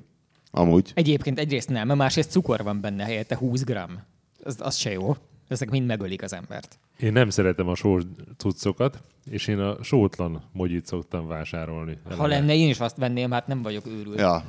Amúgy. 0.51 0.93
Egyébként 0.95 1.39
egyrészt 1.39 1.69
nem, 1.69 1.89
másrészt 1.89 2.31
cukor 2.31 2.63
van 2.63 2.81
benne 2.81 3.05
helyette 3.05 3.37
20 3.37 3.65
gram. 3.65 4.03
Az, 4.45 4.57
az 4.59 4.77
se 4.77 4.91
jó. 4.91 5.17
Ezek 5.49 5.71
mind 5.71 5.87
megölik 5.87 6.23
az 6.23 6.33
embert. 6.33 6.79
Én 7.01 7.13
nem 7.13 7.31
szeretem 7.31 7.69
a 7.69 7.75
sós 7.75 8.03
cuccokat, 8.37 9.03
és 9.31 9.47
én 9.47 9.59
a 9.59 9.83
sótlan 9.83 10.43
mogyit 10.53 10.87
szoktam 10.87 11.27
vásárolni. 11.27 11.99
Ha 12.17 12.27
lenne, 12.27 12.55
én 12.55 12.69
is 12.69 12.81
azt 12.81 12.97
venném, 12.97 13.31
hát 13.31 13.47
nem 13.47 13.63
vagyok 13.63 13.87
őrült. 13.87 14.19
Ja. 14.19 14.45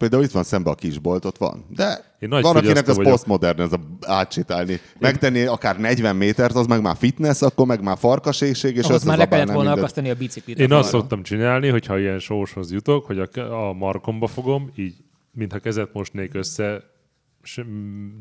Például 0.00 0.22
itt 0.22 0.30
van 0.30 0.42
szembe 0.42 0.70
a 0.70 0.74
kisbolt, 0.74 1.24
ott 1.24 1.36
van. 1.38 1.64
De 1.68 2.14
Én 2.18 2.28
nagy 2.28 2.42
van, 2.42 2.56
akinek 2.56 2.86
vagyok. 2.86 3.02
posztmodern, 3.02 3.60
ez 3.60 3.72
a 3.72 3.80
átsétálni. 4.06 4.80
Megtenni 4.98 5.42
akár 5.42 5.78
40 5.80 6.16
métert, 6.16 6.54
az 6.54 6.66
meg 6.66 6.82
már 6.82 6.96
fitness, 6.96 7.42
akkor 7.42 7.66
meg 7.66 7.82
már 7.82 7.98
farkaségség, 7.98 8.76
és 8.76 8.84
Ahhoz 8.84 9.04
már 9.04 9.18
le 9.18 9.28
kellett 9.28 9.46
volna 9.46 9.58
mindent. 9.60 9.78
akasztani 9.78 10.10
a 10.10 10.14
biciklit. 10.14 10.58
Én 10.58 10.72
azt 10.72 10.88
szoktam 10.88 11.22
csinálni, 11.22 11.68
hogyha 11.68 11.98
ilyen 11.98 12.18
sóshoz 12.18 12.72
jutok, 12.72 13.06
hogy 13.06 13.18
a, 13.18 13.68
a 13.68 13.72
markomba 13.72 14.26
fogom, 14.26 14.70
így, 14.76 14.94
mintha 15.32 15.58
kezet 15.58 15.92
mosnék 15.92 16.34
össze, 16.34 16.82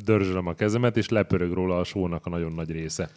dörzsölöm 0.05 0.47
a 0.47 0.53
kezemet, 0.53 0.97
és 0.97 1.09
lepörög 1.09 1.51
róla 1.51 1.77
a 1.77 1.83
sónak 1.83 2.25
a 2.25 2.29
nagyon 2.29 2.51
nagy 2.51 2.71
része. 2.71 3.09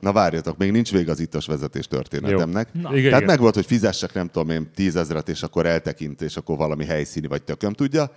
Na 0.00 0.12
várjatok, 0.12 0.56
még 0.56 0.70
nincs 0.70 0.92
vége 0.92 1.10
az 1.10 1.20
ittas 1.20 1.46
vezetés 1.46 1.86
történetemnek. 1.86 2.68
Jó. 2.72 2.80
Na. 2.80 2.88
Igen, 2.88 3.02
Tehát 3.02 3.22
igen. 3.22 3.24
meg 3.24 3.40
volt, 3.40 3.54
hogy 3.54 3.66
fizessek, 3.66 4.14
nem 4.14 4.28
tudom 4.28 4.50
én, 4.50 4.70
tízezret, 4.74 5.28
és 5.28 5.42
akkor 5.42 5.66
eltekint, 5.66 6.22
és 6.22 6.36
akkor 6.36 6.56
valami 6.56 6.84
helyszíni, 6.84 7.26
vagy 7.26 7.42
tököm 7.42 7.72
tudja. 7.72 8.10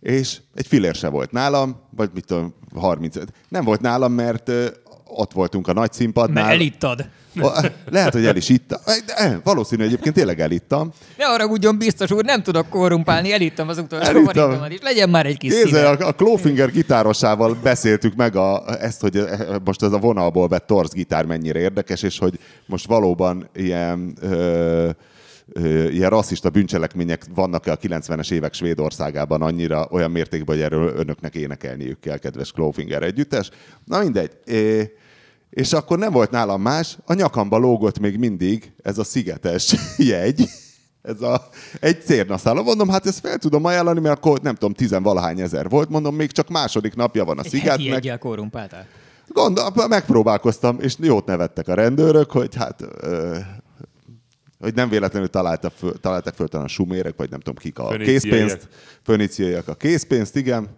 És 0.00 0.40
egy 0.54 0.66
filér 0.66 0.94
se 0.94 1.08
volt 1.08 1.30
nálam, 1.30 1.80
vagy 1.90 2.10
mit 2.14 2.26
tudom, 2.26 2.54
30. 2.74 3.16
Nem 3.48 3.64
volt 3.64 3.80
nálam, 3.80 4.12
mert 4.12 4.50
ott 5.14 5.32
voltunk 5.32 5.66
a 5.68 5.72
nagy 5.72 5.80
Mert 5.80 5.92
színpadnál. 5.92 6.50
elittad. 6.50 7.08
O- 7.40 7.70
Lehet, 7.90 8.12
hogy 8.12 8.26
el 8.26 8.36
is 8.36 8.48
ittam. 8.48 8.78
De, 9.06 9.14
eh, 9.14 9.36
valószínű 9.44 9.84
egyébként 9.84 10.14
tényleg 10.14 10.40
elittam. 10.40 10.92
Ne 11.16 11.24
haragudjon, 11.24 11.78
biztos 11.78 12.10
úr, 12.10 12.24
nem 12.24 12.42
tudok 12.42 12.68
korrumpálni, 12.68 13.32
elittem 13.32 13.68
az 13.68 13.78
utolsó 13.78 14.04
forintomat 14.24 14.72
is. 14.72 14.78
Legyen 14.82 15.10
már 15.10 15.26
egy 15.26 15.38
kis 15.38 15.52
színe. 15.52 15.88
a, 15.88 16.06
a 16.08 16.12
Clawfinger 16.12 16.70
gitárosával 16.70 17.56
beszéltük 17.62 18.14
meg 18.14 18.36
a, 18.36 18.64
ezt, 18.80 19.00
hogy 19.00 19.16
eh, 19.16 19.38
most 19.64 19.82
ez 19.82 19.92
a 19.92 19.98
vonalból 19.98 20.48
vett 20.48 20.66
torz 20.66 20.92
gitár 20.92 21.24
mennyire 21.24 21.58
érdekes, 21.58 22.02
és 22.02 22.18
hogy 22.18 22.38
most 22.66 22.86
valóban 22.86 23.48
ilyen, 23.54 24.16
ö, 24.20 24.88
ilyen 25.90 26.10
rasszista 26.10 26.50
bűncselekmények 26.50 27.24
vannak-e 27.34 27.72
a 27.72 27.76
90-es 27.76 28.30
évek 28.32 28.54
Svédországában 28.54 29.42
annyira 29.42 29.86
olyan 29.90 30.10
mértékben, 30.10 30.56
hogy 30.56 30.64
erről 30.64 30.92
önöknek 30.96 31.34
énekelniük 31.34 32.00
kell, 32.00 32.16
kedves 32.18 32.52
Clawfinger 32.52 33.02
együttes. 33.02 33.50
Na 33.84 33.98
mindegy. 33.98 34.30
É, 34.44 34.90
és 35.50 35.72
akkor 35.72 35.98
nem 35.98 36.12
volt 36.12 36.30
nálam 36.30 36.62
más, 36.62 36.98
a 37.04 37.14
nyakamba 37.14 37.56
lógott 37.58 37.98
még 37.98 38.18
mindig 38.18 38.72
ez 38.82 38.98
a 38.98 39.04
szigetes 39.04 39.74
jegy, 39.96 40.48
ez 41.02 41.22
a, 41.22 41.48
egy 41.80 42.02
cérnaszálon. 42.02 42.64
Mondom, 42.64 42.88
hát 42.88 43.06
ezt 43.06 43.20
fel 43.20 43.38
tudom 43.38 43.64
ajánlani, 43.64 44.00
mert 44.00 44.16
akkor 44.16 44.40
nem 44.40 44.54
tudom, 44.54 44.72
tizenvalahány 44.74 45.40
ezer 45.40 45.68
volt. 45.68 45.88
Mondom, 45.88 46.14
még 46.14 46.30
csak 46.30 46.48
második 46.48 46.94
napja 46.94 47.24
van 47.24 47.38
a 47.38 47.42
Egy 47.42 47.52
heti 47.52 47.58
szigetnek. 47.58 47.98
egyel 47.98 48.18
korrumpáltál. 48.18 48.86
Gondol, 49.28 49.72
megpróbálkoztam, 49.88 50.80
és 50.80 50.94
jót 50.98 51.26
nevettek 51.26 51.68
a 51.68 51.74
rendőrök, 51.74 52.30
hogy 52.30 52.54
hát... 52.54 52.84
Ö, 53.00 53.38
hogy 54.58 54.74
nem 54.74 54.88
véletlenül 54.88 55.28
találtak 55.28 55.72
föl, 55.76 56.00
találtak 56.00 56.34
föl 56.34 56.48
talán 56.48 56.66
a 56.66 56.68
sumérek, 56.68 57.16
vagy 57.16 57.30
nem 57.30 57.40
tudom 57.40 57.58
kik 57.58 57.78
a 57.78 57.88
Föníciaiak. 57.88 58.20
készpénzt. 58.22 58.68
Föníciaiak 59.02 59.68
a 59.68 59.74
készpénzt, 59.74 60.36
igen. 60.36 60.68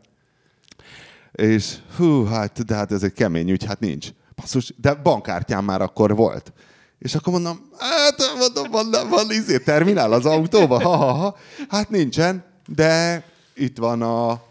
És 1.32 1.74
hú, 1.96 2.24
hát, 2.24 2.64
de 2.64 2.74
hát 2.74 2.92
ez 2.92 3.02
egy 3.02 3.12
kemény 3.12 3.50
ügy, 3.50 3.64
hát 3.64 3.80
nincs. 3.80 4.08
Basszus, 4.42 4.74
de 4.76 4.94
bankkártyám 4.94 5.64
már 5.64 5.82
akkor 5.82 6.16
volt. 6.16 6.52
És 6.98 7.14
akkor 7.14 7.32
mondom, 7.32 7.60
hát 7.78 8.14
mondom, 8.38 8.70
van, 8.70 8.90
van, 8.90 9.08
van 9.08 9.30
izé, 9.30 9.58
terminál 9.58 10.12
az 10.12 10.26
autóba? 10.26 10.82
Ha, 10.82 10.96
ha, 10.96 11.12
ha. 11.12 11.36
Hát 11.68 11.90
nincsen, 11.90 12.44
de 12.66 13.24
itt 13.54 13.78
van 13.78 14.02
a, 14.02 14.42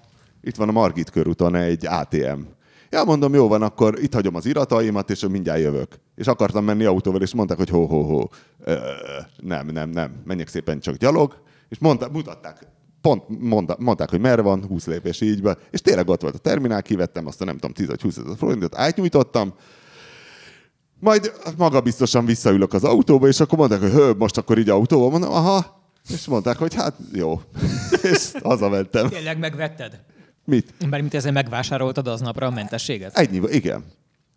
itt 0.41 0.55
van 0.55 0.69
a 0.69 0.71
Margit 0.71 1.09
körúton 1.09 1.55
egy 1.55 1.85
ATM. 1.85 2.39
Ja, 2.89 3.03
mondom, 3.03 3.33
jó 3.33 3.47
van, 3.47 3.61
akkor 3.61 3.99
itt 4.01 4.13
hagyom 4.13 4.35
az 4.35 4.45
irataimat, 4.45 5.09
és 5.09 5.25
mindjárt 5.29 5.59
jövök. 5.59 5.99
És 6.15 6.27
akartam 6.27 6.63
menni 6.63 6.85
autóval, 6.85 7.21
és 7.21 7.33
mondták, 7.33 7.57
hogy 7.57 7.69
ho, 7.69 7.85
ho, 7.85 8.01
ho. 8.01 8.27
Nem, 9.37 9.67
nem, 9.67 9.89
nem, 9.89 10.21
menjek 10.25 10.47
szépen 10.47 10.79
csak 10.79 10.95
gyalog. 10.95 11.41
És 11.69 11.79
mondta, 11.79 12.09
mutatták, 12.11 12.67
pont 13.01 13.23
mondta, 13.39 13.75
mondták, 13.79 14.09
hogy 14.09 14.19
merre 14.19 14.41
van, 14.41 14.65
20 14.67 14.85
lépés 14.85 15.21
így 15.21 15.41
be, 15.41 15.57
és 15.71 15.81
tényleg 15.81 16.09
ott 16.09 16.21
volt 16.21 16.35
a 16.35 16.37
terminál, 16.37 16.81
kivettem 16.81 17.27
azt 17.27 17.41
a 17.41 17.45
nem 17.45 17.55
tudom, 17.55 17.73
10 17.73 17.87
vagy 17.87 18.01
20 18.01 18.17
ezer 18.17 18.37
forintot, 18.37 18.75
átnyújtottam, 18.75 19.53
majd 21.01 21.31
maga 21.57 21.81
biztosan 21.81 22.25
visszaülök 22.25 22.73
az 22.73 22.83
autóba, 22.83 23.27
és 23.27 23.39
akkor 23.39 23.57
mondták, 23.57 23.79
hogy 23.79 23.91
hő, 23.91 24.13
most 24.17 24.37
akkor 24.37 24.57
így 24.57 24.69
autóba, 24.69 25.09
mondom, 25.09 25.31
aha, 25.31 25.83
és 26.09 26.25
mondták, 26.25 26.57
hogy 26.57 26.73
hát 26.73 26.93
jó. 27.13 27.41
és 28.11 28.31
hazamentem. 28.43 29.09
Tényleg 29.09 29.39
megvetted? 29.39 29.99
Mit? 30.45 30.73
Mert 30.89 31.01
mint 31.01 31.13
ezzel 31.13 31.31
megvásároltad 31.31 32.07
aznapra 32.07 32.47
a 32.47 32.49
mentességet? 32.49 33.17
Ennyi, 33.17 33.41
igen. 33.49 33.83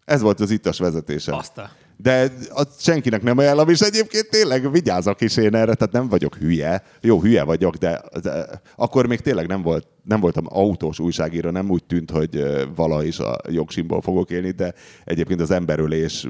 Ez 0.04 0.20
volt 0.20 0.40
az 0.40 0.50
ittas 0.50 0.78
vezetése. 0.78 1.30
Baszta. 1.30 1.70
De 1.96 2.32
azt 2.50 2.82
senkinek 2.82 3.22
nem 3.22 3.38
ajánlom, 3.38 3.68
és 3.68 3.80
egyébként 3.80 4.30
tényleg 4.30 4.70
vigyázok 4.70 5.20
is 5.20 5.36
én 5.36 5.54
erre, 5.54 5.74
tehát 5.74 5.92
nem 5.92 6.08
vagyok 6.08 6.36
hülye. 6.36 6.82
Jó, 7.00 7.20
hülye 7.20 7.42
vagyok, 7.42 7.76
de, 7.76 8.02
de 8.22 8.60
akkor 8.76 9.06
még 9.06 9.20
tényleg 9.20 9.46
nem, 9.46 9.62
volt, 9.62 9.86
nem 10.02 10.20
voltam 10.20 10.44
autós 10.48 10.98
újságíró, 10.98 11.50
nem 11.50 11.70
úgy 11.70 11.84
tűnt, 11.84 12.10
hogy 12.10 12.44
vala 12.74 13.04
is 13.04 13.18
a 13.18 13.36
jogsimból 13.48 14.00
fogok 14.00 14.30
élni, 14.30 14.50
de 14.50 14.74
egyébként 15.04 15.40
az 15.40 15.50
emberülés 15.50 16.28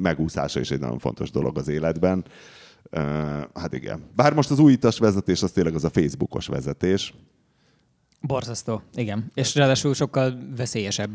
megúszása 0.00 0.60
is 0.60 0.70
egy 0.70 0.80
nagyon 0.80 0.98
fontos 0.98 1.30
dolog 1.30 1.58
az 1.58 1.68
életben. 1.68 2.24
Hát 3.54 3.72
igen. 3.72 4.02
Bár 4.16 4.34
most 4.34 4.50
az 4.50 4.58
új 4.58 4.72
itas 4.72 4.98
vezetés, 4.98 5.42
az 5.42 5.50
tényleg 5.50 5.74
az 5.74 5.84
a 5.84 5.90
Facebookos 5.90 6.46
vezetés. 6.46 7.14
Borzasztó, 8.20 8.82
igen. 8.94 9.30
És 9.34 9.54
ráadásul 9.54 9.94
sokkal 9.94 10.38
veszélyesebb 10.56 11.10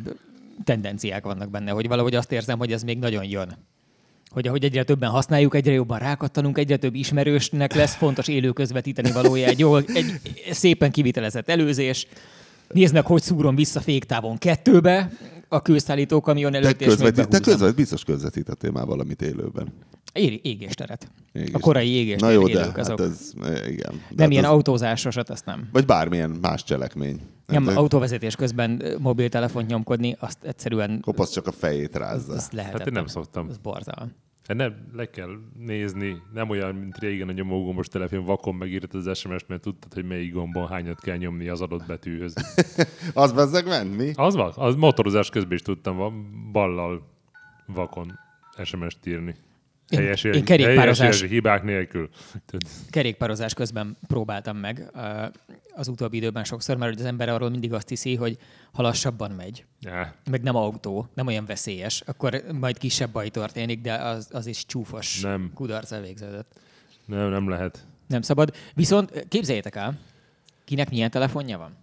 tendenciák 0.63 1.23
vannak 1.23 1.49
benne, 1.49 1.71
hogy 1.71 1.87
valahogy 1.87 2.15
azt 2.15 2.31
érzem, 2.31 2.57
hogy 2.57 2.71
ez 2.71 2.83
még 2.83 2.99
nagyon 2.99 3.23
jön. 3.23 3.57
Hogy 4.29 4.47
ahogy 4.47 4.63
egyre 4.63 4.83
többen 4.83 5.09
használjuk, 5.09 5.55
egyre 5.55 5.71
jobban 5.71 5.99
rákattanunk, 5.99 6.57
egyre 6.57 6.77
több 6.77 6.95
ismerősnek 6.95 7.73
lesz 7.73 7.95
fontos 7.95 8.27
élő 8.27 8.51
közvetíteni 8.51 9.11
valója, 9.11 9.47
egy, 9.47 9.59
jól, 9.59 9.83
egy 9.93 10.19
szépen 10.51 10.91
kivitelezett 10.91 11.49
előzés. 11.49 12.07
Nézd 12.69 12.93
meg, 12.93 13.05
hogy 13.05 13.21
szúrom 13.21 13.55
vissza 13.55 13.79
féktávon 13.81 14.37
kettőbe 14.37 15.11
a 15.47 15.61
kőszállító 15.61 16.21
kamion 16.21 16.51
Te, 16.51 16.57
előtt, 16.57 16.81
és 16.81 16.87
még 16.87 16.97
közvetít, 16.97 17.29
te 17.29 17.39
közvet, 17.39 17.75
biztos 17.75 18.03
közvetítettél 18.03 18.71
már 18.71 18.85
valamit 18.85 19.21
élőben. 19.21 19.73
É- 20.13 20.45
égésteret. 20.45 21.11
Égés. 21.33 21.53
A 21.53 21.59
korai 21.59 21.89
Na 21.89 21.95
égéstér 21.95 22.31
jó, 22.31 22.47
de 22.47 22.59
azok. 22.75 22.99
hát 22.99 23.09
ez, 23.09 23.31
igen. 23.67 23.91
De 23.91 23.97
nem 24.09 24.17
hát 24.17 24.31
ilyen 24.31 24.43
az- 24.43 24.49
autózásosat, 24.51 25.29
azt 25.29 25.45
nem. 25.45 25.69
Vagy 25.71 25.85
bármilyen 25.85 26.29
más 26.41 26.63
cselekmény. 26.63 27.19
Nem, 27.47 27.63
de 27.63 27.73
autóvezetés 27.73 28.35
közben 28.35 28.81
mobiltelefont 28.99 29.67
nyomkodni, 29.67 30.15
azt 30.19 30.43
egyszerűen 30.43 30.99
Kopasz 31.01 31.31
csak 31.31 31.47
a 31.47 31.51
fejét 31.51 31.95
rázza. 31.95 32.33
az 32.33 32.49
lehetetlen. 32.51 32.79
Hát 32.79 32.87
én 32.87 32.93
nem 32.93 33.07
szoktam. 33.07 33.47
Az 33.49 33.57
borzalmas. 33.57 34.09
Hát 34.47 34.57
nem, 34.57 34.75
le 34.93 35.09
kell 35.09 35.29
nézni, 35.57 36.17
nem 36.33 36.49
olyan, 36.49 36.75
mint 36.75 36.97
régen 36.97 37.27
a 37.29 37.31
nyomógombos 37.31 37.87
telefon 37.87 38.25
vakon 38.25 38.55
megírtad 38.55 39.07
az 39.07 39.17
SMS-t, 39.17 39.47
mert 39.47 39.61
tudtad, 39.61 39.93
hogy 39.93 40.05
melyik 40.05 40.33
gombon 40.33 40.67
hányat 40.67 40.99
kell 41.01 41.17
nyomni 41.17 41.47
az 41.47 41.61
adott 41.61 41.85
betűhöz. 41.85 42.33
Az 43.13 43.31
bezzeg 43.31 43.65
ment, 43.67 43.97
mi? 43.97 44.11
Az 44.15 44.35
van, 44.35 44.51
az 44.55 44.75
motorozás 44.75 45.29
közben 45.29 45.53
is 45.53 45.61
tudtam 45.61 45.97
va- 45.97 46.13
ballal 46.51 47.07
vakon 47.65 48.19
SMS-t 48.63 49.05
írni. 49.05 49.35
Én- 49.89 49.99
Helyes, 49.99 50.23
én 50.23 50.33
ér- 50.33 50.43
kerékpározás- 50.43 51.21
hibák 51.21 51.63
nélkül. 51.63 52.09
Kerékpározás 52.89 53.53
közben 53.53 53.97
próbáltam 54.07 54.57
meg 54.57 54.91
az 55.75 55.87
utóbbi 55.87 56.17
időben 56.17 56.43
sokszor, 56.43 56.77
mert 56.77 56.91
hogy 56.91 57.01
az 57.01 57.07
ember 57.07 57.29
arról 57.29 57.49
mindig 57.49 57.73
azt 57.73 57.89
hiszi, 57.89 58.15
hogy 58.15 58.37
ha 58.71 58.81
lassabban 58.81 59.31
megy, 59.31 59.65
Já, 59.81 60.13
meg 60.29 60.41
nem 60.41 60.55
autó, 60.55 61.07
nem 61.13 61.27
olyan 61.27 61.45
veszélyes, 61.45 62.01
akkor 62.05 62.43
majd 62.59 62.77
kisebb 62.77 63.11
baj 63.11 63.29
történik, 63.29 63.81
de 63.81 63.93
az, 63.93 64.27
az 64.31 64.45
is 64.45 64.65
csúfos 64.65 65.21
Nem. 65.21 65.51
kudarccal 65.53 66.01
végződött. 66.01 66.53
nem, 67.05 67.29
nem 67.29 67.49
lehet. 67.49 67.85
Nem 68.07 68.21
szabad. 68.21 68.53
Viszont 68.73 69.25
képzeljétek 69.27 69.75
el, 69.75 69.97
kinek 70.65 70.89
milyen 70.89 71.09
telefonja 71.09 71.57
van? 71.57 71.75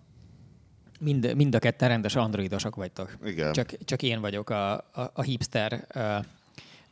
Mind, 1.00 1.34
mind 1.36 1.54
a 1.54 1.58
ketten 1.58 1.88
rendes 1.88 2.14
androidosok 2.16 2.74
vagytok. 2.76 3.16
Igen. 3.24 3.52
Csak, 3.52 3.84
csak 3.84 4.02
én 4.02 4.20
vagyok 4.20 4.50
a, 4.50 4.72
a, 4.72 5.10
a 5.12 5.22
hipster, 5.22 5.86
uh, 5.94 6.24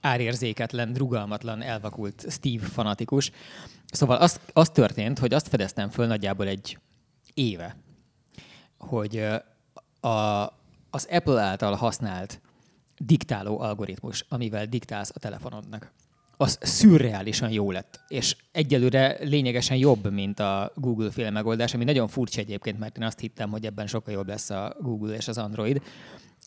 árérzéketlen, 0.01 0.95
rugalmatlan, 0.95 1.63
elvakult 1.63 2.27
Steve 2.29 2.67
fanatikus. 2.67 3.31
Szóval 3.87 4.17
az, 4.17 4.41
az 4.53 4.69
történt, 4.69 5.19
hogy 5.19 5.35
azt 5.35 5.49
fedeztem 5.49 5.89
föl 5.89 6.07
nagyjából 6.07 6.47
egy 6.47 6.79
éve, 7.35 7.77
hogy 8.79 9.27
a, 10.01 10.43
az 10.91 11.07
Apple 11.11 11.41
által 11.41 11.75
használt 11.75 12.41
diktáló 12.99 13.61
algoritmus, 13.61 14.25
amivel 14.29 14.67
diktálsz 14.67 15.11
a 15.15 15.19
telefonodnak, 15.19 15.93
az 16.37 16.59
szürreálisan 16.61 17.51
jó 17.51 17.71
lett, 17.71 18.01
és 18.09 18.37
egyelőre 18.53 19.17
lényegesen 19.21 19.77
jobb, 19.77 20.13
mint 20.13 20.41
a 20.41 20.73
Google 20.75 21.11
féle 21.11 21.31
megoldás, 21.31 21.75
ami 21.75 21.85
nagyon 21.85 22.09
furcsa 22.09 22.41
egyébként, 22.41 22.79
mert 22.79 22.99
én 22.99 23.05
azt 23.05 23.19
hittem, 23.19 23.51
hogy 23.51 23.67
ebben 23.67 23.87
sokkal 23.87 24.15
jobb 24.15 24.29
lesz 24.29 24.51
a 24.51 24.77
Google 24.81 25.15
és 25.15 25.29
az 25.29 25.39
Android, 25.39 25.83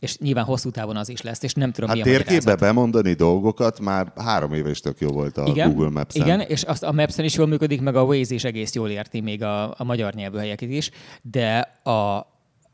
és 0.03 0.17
nyilván 0.17 0.45
hosszú 0.45 0.69
távon 0.69 0.95
az 0.95 1.09
is 1.09 1.21
lesz, 1.21 1.43
és 1.43 1.53
nem 1.53 1.71
tudom, 1.71 1.89
Hát 1.89 1.97
mi 1.97 2.01
a 2.01 2.05
térképbe 2.05 2.55
bemondani 2.55 3.13
dolgokat 3.13 3.79
már 3.79 4.11
három 4.15 4.53
éve 4.53 4.69
is 4.69 4.79
tök 4.79 4.99
jó 4.99 5.09
volt 5.09 5.37
a 5.37 5.43
igen, 5.45 5.73
Google 5.73 5.89
Maps-en. 5.89 6.25
Igen, 6.25 6.39
és 6.39 6.63
azt 6.63 6.83
a 6.83 6.91
Maps-en 6.91 7.25
is 7.25 7.35
jól 7.35 7.47
működik, 7.47 7.81
meg 7.81 7.95
a 7.95 8.03
Waze 8.03 8.33
is 8.33 8.43
egész 8.43 8.73
jól 8.73 8.89
érti, 8.89 9.21
még 9.21 9.43
a, 9.43 9.79
a 9.79 9.83
magyar 9.83 10.13
nyelvű 10.13 10.37
helyeket 10.37 10.69
is, 10.69 10.91
de 11.21 11.59
a, 11.83 12.27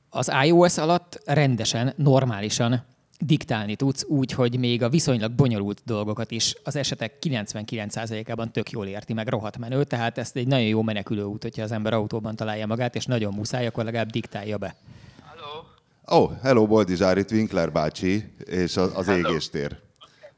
az 0.10 0.32
iOS 0.46 0.78
alatt 0.78 1.22
rendesen, 1.26 1.94
normálisan 1.96 2.84
diktálni 3.20 3.76
tudsz 3.76 4.06
úgy, 4.08 4.32
hogy 4.32 4.60
még 4.60 4.84
a 4.84 4.90
viszonylag 4.90 5.32
bonyolult 5.32 5.82
dolgokat 5.86 6.32
is 6.32 6.56
az 6.64 6.76
esetek 6.76 7.14
99%-ában 7.22 8.52
tök 8.52 8.70
jól 8.70 8.86
érti, 8.86 9.14
meg 9.14 9.28
rohadt 9.28 9.58
menő, 9.58 9.84
tehát 9.84 10.18
ezt 10.18 10.36
egy 10.36 10.48
nagyon 10.48 10.68
jó 10.68 10.82
menekülő 10.82 11.24
út, 11.24 11.44
hogyha 11.44 11.64
az 11.64 11.72
ember 11.72 11.94
autóban 11.94 12.36
találja 12.36 12.66
magát, 12.66 12.96
és 12.96 13.06
nagyon 13.06 13.34
muszáj, 13.34 13.66
akkor 13.66 13.84
legalább 13.84 14.10
diktálja 14.10 14.58
be. 14.58 14.76
Ó, 16.12 16.18
oh, 16.18 16.32
hello, 16.42 16.68
Boldizsár, 16.68 17.18
itt 17.18 17.32
Winkler 17.32 17.72
bácsi, 17.72 18.34
és 18.46 18.78
az, 18.78 18.92
az 18.96 19.08
égéstér. 19.08 19.80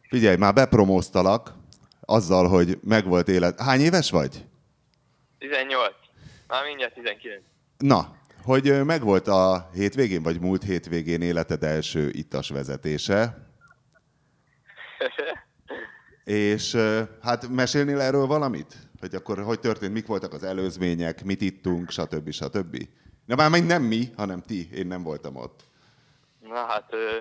Figyelj, 0.10 0.36
már 0.36 0.54
bepromóztalak 0.54 1.54
azzal, 2.00 2.48
hogy 2.48 2.80
megvolt 2.84 3.28
élet. 3.28 3.62
Hány 3.62 3.80
éves 3.80 4.10
vagy? 4.10 4.46
18. 5.38 5.94
Már 6.48 6.66
mindjárt 6.66 6.94
19. 6.94 7.42
Na, 7.78 8.16
hogy 8.44 8.86
megvolt 8.86 9.28
a 9.28 9.70
hétvégén, 9.74 10.24
vagy 10.24 10.40
múlt 10.40 10.64
hétvégén 10.64 11.22
életed 11.22 11.64
első 11.64 12.10
ittas 12.10 12.50
vezetése, 12.50 13.48
és 16.24 16.78
hát 17.22 17.48
mesélnél 17.48 18.00
erről 18.02 18.26
valamit? 18.26 18.76
Hogy 19.00 19.16
akkor 19.16 19.44
hogy 19.44 19.60
történt, 19.60 19.94
mik 19.94 20.06
voltak 20.06 20.34
az 20.34 20.44
előzmények, 20.44 21.24
mit 21.24 21.42
ittunk, 21.42 21.90
stb. 21.90 22.32
stb. 22.32 22.88
Na 23.26 23.36
már 23.36 23.50
még 23.50 23.64
nem 23.64 23.84
mi, 23.84 24.12
hanem 24.16 24.42
ti, 24.42 24.70
én 24.74 24.88
nem 24.88 25.04
voltam 25.04 25.36
ott. 25.36 25.64
Na 26.40 26.66
hát, 26.66 26.94
ö, 26.94 27.18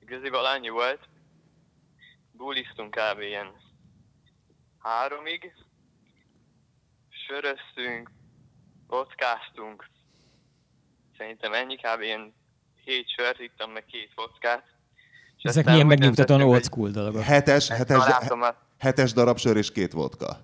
igaziból 0.00 0.44
annyi 0.46 0.68
volt. 0.68 1.00
Buliztunk 2.32 2.90
kb. 2.90 3.20
ilyen 3.20 3.52
háromig. 4.78 5.52
Söröztünk, 7.26 8.10
vodkáztunk. 8.86 9.88
Szerintem 11.18 11.52
ennyi 11.52 11.76
kb. 11.76 12.00
ilyen 12.00 12.34
hét 12.84 13.08
sört 13.08 13.40
ittam, 13.40 13.70
meg 13.70 13.84
két 13.84 14.10
vodkát. 14.14 14.64
És 15.36 15.42
Ezek 15.42 15.64
milyen 15.64 15.86
megnyugtatóan 15.86 16.42
old 16.42 16.64
school 16.64 16.90
dolgok. 16.90 17.22
Hetes, 17.22 17.68
hetes, 17.68 18.02
hetes 18.78 19.12
darab 19.12 19.38
sör 19.38 19.56
és 19.56 19.72
két 19.72 19.92
vodka. 19.92 20.36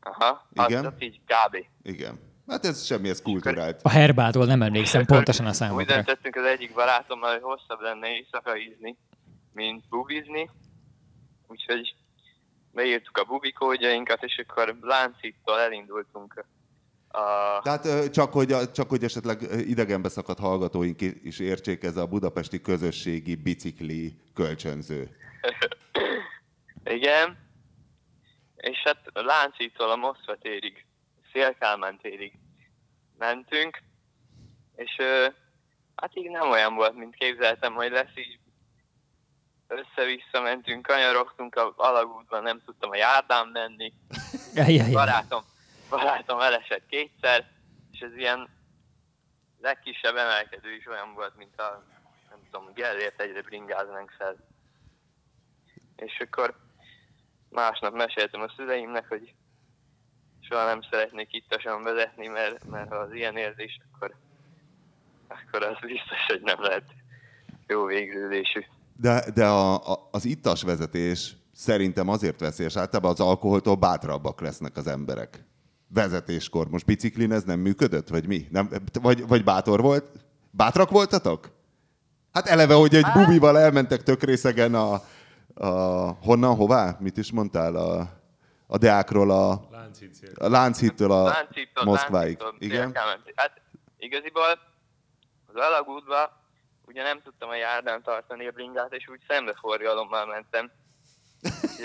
Aha, 0.00 0.48
Igen? 0.52 0.86
az, 0.86 0.92
az 0.96 1.02
így 1.02 1.20
kb. 1.26 1.66
Igen. 1.82 2.33
Hát 2.46 2.64
ez 2.64 2.84
semmi, 2.84 3.08
ez 3.08 3.22
kulturált. 3.22 3.80
A 3.82 3.88
Herbától 3.88 4.46
nem 4.46 4.62
emlékszem 4.62 5.04
pontosan 5.04 5.46
a 5.46 5.48
Úgy 5.48 5.54
számokra. 5.54 5.84
döntöttünk 5.94 6.36
az 6.36 6.44
egyik 6.44 6.74
barátommal, 6.74 7.32
hogy 7.32 7.42
hosszabb 7.42 7.80
lenne 7.80 8.08
éjszaka 8.08 8.56
ízni, 8.56 8.96
mint 9.52 9.88
bubizni. 9.88 10.50
Úgyhogy 11.46 11.94
beírtuk 12.72 13.18
a 13.18 13.24
bubikódjainkat, 13.24 14.22
és 14.22 14.44
akkor 14.46 14.76
Láncittól 14.80 15.60
elindultunk 15.60 16.44
a... 17.08 17.60
Tehát 17.62 18.10
csak 18.10 18.32
hogy, 18.32 18.70
csak 18.72 18.88
hogy 18.88 19.04
esetleg 19.04 19.42
idegenbe 19.66 20.08
szakadt 20.08 20.38
hallgatóink 20.38 21.00
is 21.00 21.38
értsék, 21.38 21.82
ez 21.82 21.96
a 21.96 22.06
budapesti 22.06 22.60
közösségi 22.60 23.34
bicikli 23.34 24.18
kölcsönző. 24.34 25.16
Igen. 26.84 27.38
És 28.56 28.78
hát 28.84 29.10
Láncittól 29.12 29.90
a 29.90 29.96
Moszkva 29.96 30.36
térig, 30.36 30.86
Szélkálmán 31.34 31.98
térig 31.98 32.32
mentünk, 33.18 33.82
és 34.76 34.96
ö, 34.98 35.26
Hát 35.94 36.16
így 36.16 36.30
nem 36.30 36.50
olyan 36.50 36.74
volt, 36.74 36.94
mint 36.94 37.14
képzeltem, 37.14 37.74
hogy 37.74 37.90
lesz 37.90 38.16
így. 38.16 38.38
Össze-vissza 39.66 40.40
mentünk, 40.40 40.86
kanyarogtunk 40.86 41.54
a 41.54 41.74
alagútban, 41.76 42.42
nem 42.42 42.62
tudtam 42.64 42.90
a 42.90 42.96
járdán 42.96 43.48
menni. 43.48 43.92
Barátom, 44.92 45.42
barátom 45.88 46.40
elesett 46.40 46.86
kétszer, 46.86 47.50
és 47.92 48.00
ez 48.00 48.16
ilyen 48.16 48.48
legkisebb 49.60 50.16
emelkedő 50.16 50.74
is 50.74 50.86
olyan 50.86 51.14
volt, 51.14 51.36
mint 51.36 51.60
a, 51.60 51.84
nem 52.30 52.38
tudom, 52.50 52.72
Gellért 52.74 53.20
egyre 53.20 53.42
bringáznánk 53.42 54.10
fel. 54.18 54.36
És 55.96 56.20
akkor 56.20 56.56
másnap 57.48 57.94
meséltem 57.94 58.40
a 58.40 58.52
szüleimnek, 58.56 59.08
hogy 59.08 59.34
soha 60.48 60.64
nem 60.64 60.80
szeretnék 60.90 61.28
ittasan 61.30 61.82
vezetni, 61.82 62.26
mert, 62.26 62.64
mert 62.70 62.88
ha 62.88 62.96
az 62.96 63.12
ilyen 63.12 63.36
érzés, 63.36 63.80
akkor, 63.92 64.14
akkor 65.28 65.62
az 65.62 65.76
biztos, 65.80 66.26
hogy 66.26 66.40
nem 66.42 66.60
lehet 66.60 66.84
jó 67.66 67.84
végződésű. 67.84 68.60
De, 68.96 69.24
de 69.34 69.46
a, 69.46 69.74
a, 69.92 70.08
az 70.10 70.24
ittas 70.24 70.62
vezetés 70.62 71.36
szerintem 71.52 72.08
azért 72.08 72.40
veszélyes. 72.40 72.76
Általában 72.76 73.10
az 73.10 73.20
alkoholtól 73.20 73.74
bátrabbak 73.74 74.40
lesznek 74.40 74.76
az 74.76 74.86
emberek. 74.86 75.44
Vezetéskor. 75.88 76.68
Most 76.68 76.86
biciklin 76.86 77.32
ez 77.32 77.42
nem 77.42 77.60
működött, 77.60 78.08
vagy 78.08 78.26
mi? 78.26 78.46
Nem, 78.50 78.68
vagy, 79.02 79.26
vagy 79.26 79.44
bátor 79.44 79.80
volt? 79.80 80.10
Bátrak 80.50 80.90
voltatok? 80.90 81.50
Hát 82.32 82.46
eleve, 82.46 82.74
hogy 82.74 82.94
egy 82.94 83.06
bubival 83.14 83.58
elmentek 83.58 84.02
tök 84.02 84.22
részegen 84.22 84.74
a, 84.74 84.92
a 85.54 85.68
honnan, 86.22 86.56
hová? 86.56 86.96
Mit 87.00 87.16
is 87.16 87.32
mondtál? 87.32 87.76
A, 87.76 88.08
a 88.74 88.78
Deákról 88.78 89.30
a, 89.30 89.68
Lánchíd 89.70 90.14
cél. 90.14 90.30
a 90.34 90.48
Lánchídtől 90.48 91.10
a 91.12 91.22
Lánchídtól- 91.22 91.84
Moszkváig. 91.84 92.38
Igen? 92.58 92.92
Hát 93.34 93.60
igaziból 93.98 94.44
az 95.46 95.54
alagútba 95.54 96.42
ugye 96.86 97.02
nem 97.02 97.20
tudtam 97.22 97.48
a 97.48 97.54
járdán 97.54 98.02
tartani 98.02 98.46
a 98.46 98.50
bringát, 98.50 98.92
és 98.92 99.08
úgy 99.08 99.20
szembeforgalommal 99.28 100.26
mentem. 100.26 100.70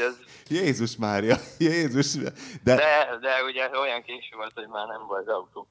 Az, 0.07 0.19
Jézus 0.59 0.95
Mária, 0.97 1.35
Jézus. 1.57 2.13
De, 2.15 2.31
de, 2.63 3.17
de 3.21 3.43
ugye 3.43 3.69
olyan 3.79 4.01
késő 4.01 4.35
volt, 4.35 4.51
hogy 4.53 4.67
már 4.67 4.87
nem 4.87 5.07
volt 5.07 5.27
autó. 5.29 5.67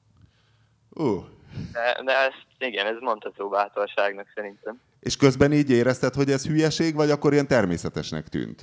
uh, 0.89 1.23
De, 1.71 2.01
de 2.05 2.17
ezt, 2.17 2.45
igen, 2.57 2.85
ez 2.85 2.97
mondható 2.99 3.49
bátorságnak 3.49 4.27
szerintem. 4.35 4.81
és 4.99 5.17
közben 5.17 5.53
így 5.53 5.69
érezted, 5.69 6.13
hogy 6.13 6.31
ez 6.31 6.45
hülyeség, 6.45 6.95
vagy 6.95 7.11
akkor 7.11 7.33
ilyen 7.33 7.47
természetesnek 7.47 8.27
tűnt? 8.27 8.61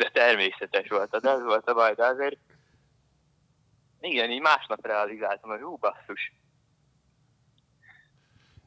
De 0.00 0.10
természetes 0.12 0.88
volt, 0.88 1.16
de 1.20 1.30
ez 1.30 1.42
volt 1.42 1.68
a 1.68 1.74
baj, 1.74 1.94
de 1.94 2.04
azért 2.06 2.36
igen, 4.00 4.30
így 4.30 4.40
másnap 4.40 4.86
realizáltam, 4.86 5.50
hogy 5.50 5.60
hú, 5.60 5.76
basszus. 5.76 6.32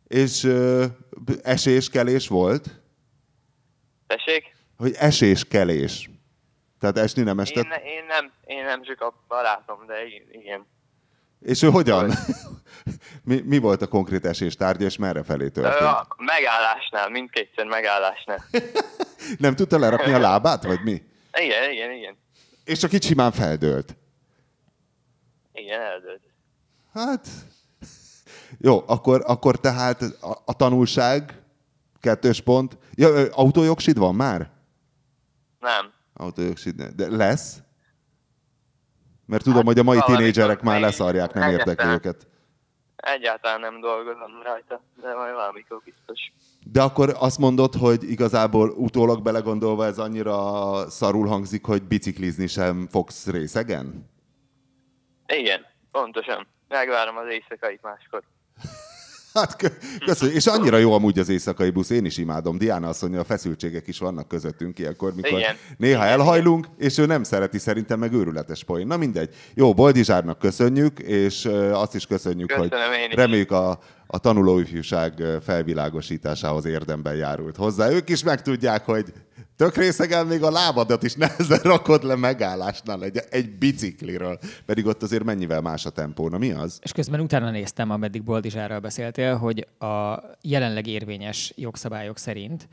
És 0.07 0.43
ö, 0.43 0.85
eséskelés 1.43 2.27
volt? 2.27 2.81
Tessék? 4.07 4.55
Hogy 4.77 4.93
eséskelés. 4.97 6.09
Tehát 6.79 6.97
esni 6.97 7.23
nem 7.23 7.37
Én, 7.37 7.43
estet. 7.43 7.67
ne, 7.67 7.75
én, 7.75 8.05
nem, 8.05 8.31
én 8.45 8.63
nem 8.63 8.83
csak 8.83 9.01
a 9.01 9.23
barátom, 9.27 9.85
de 9.85 10.05
igen. 10.31 10.67
És 11.39 11.61
ő 11.61 11.69
hogyan? 11.69 12.11
mi, 13.29 13.41
mi 13.45 13.57
volt 13.57 13.81
a 13.81 13.87
konkrét 13.87 14.25
esés 14.25 14.55
tárgya, 14.55 14.85
és 14.85 14.97
merre 14.97 15.23
felé 15.23 15.49
történt? 15.49 15.81
A 15.81 16.07
megállásnál, 16.17 17.09
mindkétszer 17.09 17.65
megállásnál. 17.65 18.45
Nem 19.37 19.55
tudta 19.55 19.79
lerakni 19.79 20.13
a 20.13 20.19
lábát, 20.19 20.63
vagy 20.63 20.83
mi? 20.83 21.11
Igen, 21.43 21.71
igen, 21.71 21.91
igen. 21.91 22.17
És 22.63 22.79
csak 22.79 22.91
itt 22.91 23.03
simán 23.03 23.31
feldőlt. 23.31 23.95
Igen, 25.53 25.81
eldőlt. 25.81 26.21
Hát, 26.93 27.27
jó, 28.59 28.83
akkor, 28.87 29.23
akkor 29.25 29.59
tehát 29.59 30.01
a, 30.01 30.41
a 30.45 30.53
tanulság, 30.55 31.41
kettős 31.99 32.41
pont. 32.41 32.77
Ja, 32.93 33.33
autójogsid 33.33 33.97
van 33.97 34.15
már? 34.15 34.51
Nem. 35.59 35.91
Autójogsid, 36.13 36.81
de 36.81 37.09
lesz? 37.09 37.57
Mert 39.25 39.43
tudom, 39.43 39.57
Hát, 39.57 39.67
hogy 39.67 39.79
a 39.79 39.83
mai 39.83 39.99
tínédzserek 40.05 40.61
már 40.61 40.79
leszarják, 40.79 41.33
nem 41.33 41.49
érdekli 41.49 41.87
őket. 41.87 42.27
Egyáltalán 42.95 43.59
nem 43.59 43.79
dolgozom 43.79 44.41
rajta, 44.43 44.81
de 45.01 45.15
majd 45.15 45.33
valamikor 45.33 45.81
biztos. 45.83 46.33
De 46.65 46.81
akkor 46.81 47.15
azt 47.19 47.37
mondod, 47.37 47.73
hogy 47.73 48.09
igazából 48.09 48.69
utólag 48.69 49.21
belegondolva 49.21 49.85
ez 49.85 49.99
annyira 49.99 50.89
szarul 50.89 51.27
hangzik, 51.27 51.65
hogy 51.65 51.83
biciklizni 51.83 52.47
sem 52.47 52.87
fogsz 52.91 53.27
részegen? 53.27 54.09
Igen, 55.27 55.65
pontosan. 55.91 56.47
Megvárom 56.67 57.17
az 57.17 57.25
éjszakait 57.29 57.81
máskor. 57.81 58.23
Hát 59.33 59.55
kö- 59.55 59.77
köszönjük. 60.05 60.37
És 60.37 60.47
annyira 60.47 60.77
jó 60.77 60.93
amúgy 60.93 61.19
az 61.19 61.29
éjszakai 61.29 61.69
busz, 61.69 61.89
én 61.89 62.05
is 62.05 62.17
imádom. 62.17 62.57
Diana 62.57 62.87
azt 62.87 63.01
mondja, 63.01 63.19
a 63.19 63.23
feszültségek 63.23 63.87
is 63.87 63.99
vannak 63.99 64.27
közöttünk 64.27 64.79
ilyenkor, 64.79 65.13
mikor 65.15 65.39
Igen. 65.39 65.55
néha 65.77 66.03
Igen, 66.05 66.19
elhajlunk, 66.19 66.67
és 66.77 66.97
ő 66.97 67.05
nem 67.05 67.23
szereti 67.23 67.57
szerintem 67.57 67.99
meg 67.99 68.13
őrületes 68.13 68.63
poén. 68.63 68.87
Na 68.87 68.97
mindegy. 68.97 69.35
Jó, 69.53 69.73
Boldizsárnak 69.73 70.39
köszönjük, 70.39 70.99
és 70.99 71.45
azt 71.71 71.95
is 71.95 72.05
köszönjük, 72.05 72.47
Köszönöm 72.47 72.69
hogy 72.69 73.15
reméljük 73.15 73.51
a, 73.51 73.79
a 74.07 74.17
tanulóifjúság 74.17 75.23
felvilágosításához 75.43 76.65
érdemben 76.65 77.15
járult 77.15 77.55
hozzá. 77.55 77.89
Ők 77.89 78.09
is 78.09 78.23
megtudják, 78.23 78.85
hogy 78.85 79.13
tök 79.55 79.75
részegen 79.75 80.27
még 80.27 80.43
a 80.43 80.51
lábadat 80.51 81.03
is 81.03 81.13
nehezen 81.13 81.59
rakod 81.73 82.03
le 82.03 82.15
megállásnál 82.15 83.03
egy, 83.03 83.21
egy 83.29 83.57
bicikliről. 83.57 84.39
Pedig 84.65 84.85
ott 84.85 85.03
azért 85.03 85.23
mennyivel 85.23 85.61
más 85.61 85.85
a 85.85 85.89
tempó. 85.89 86.29
Na 86.29 86.37
mi 86.37 86.51
az? 86.51 86.79
És 86.81 86.91
közben 86.91 87.19
utána 87.19 87.49
néztem, 87.49 87.89
ameddig 87.89 88.23
Boldizsárral 88.23 88.79
beszéltél, 88.79 89.35
hogy 89.35 89.67
a 89.79 90.19
jelenleg 90.41 90.87
érvényes 90.87 91.53
jogszabályok 91.55 92.17
szerint 92.17 92.67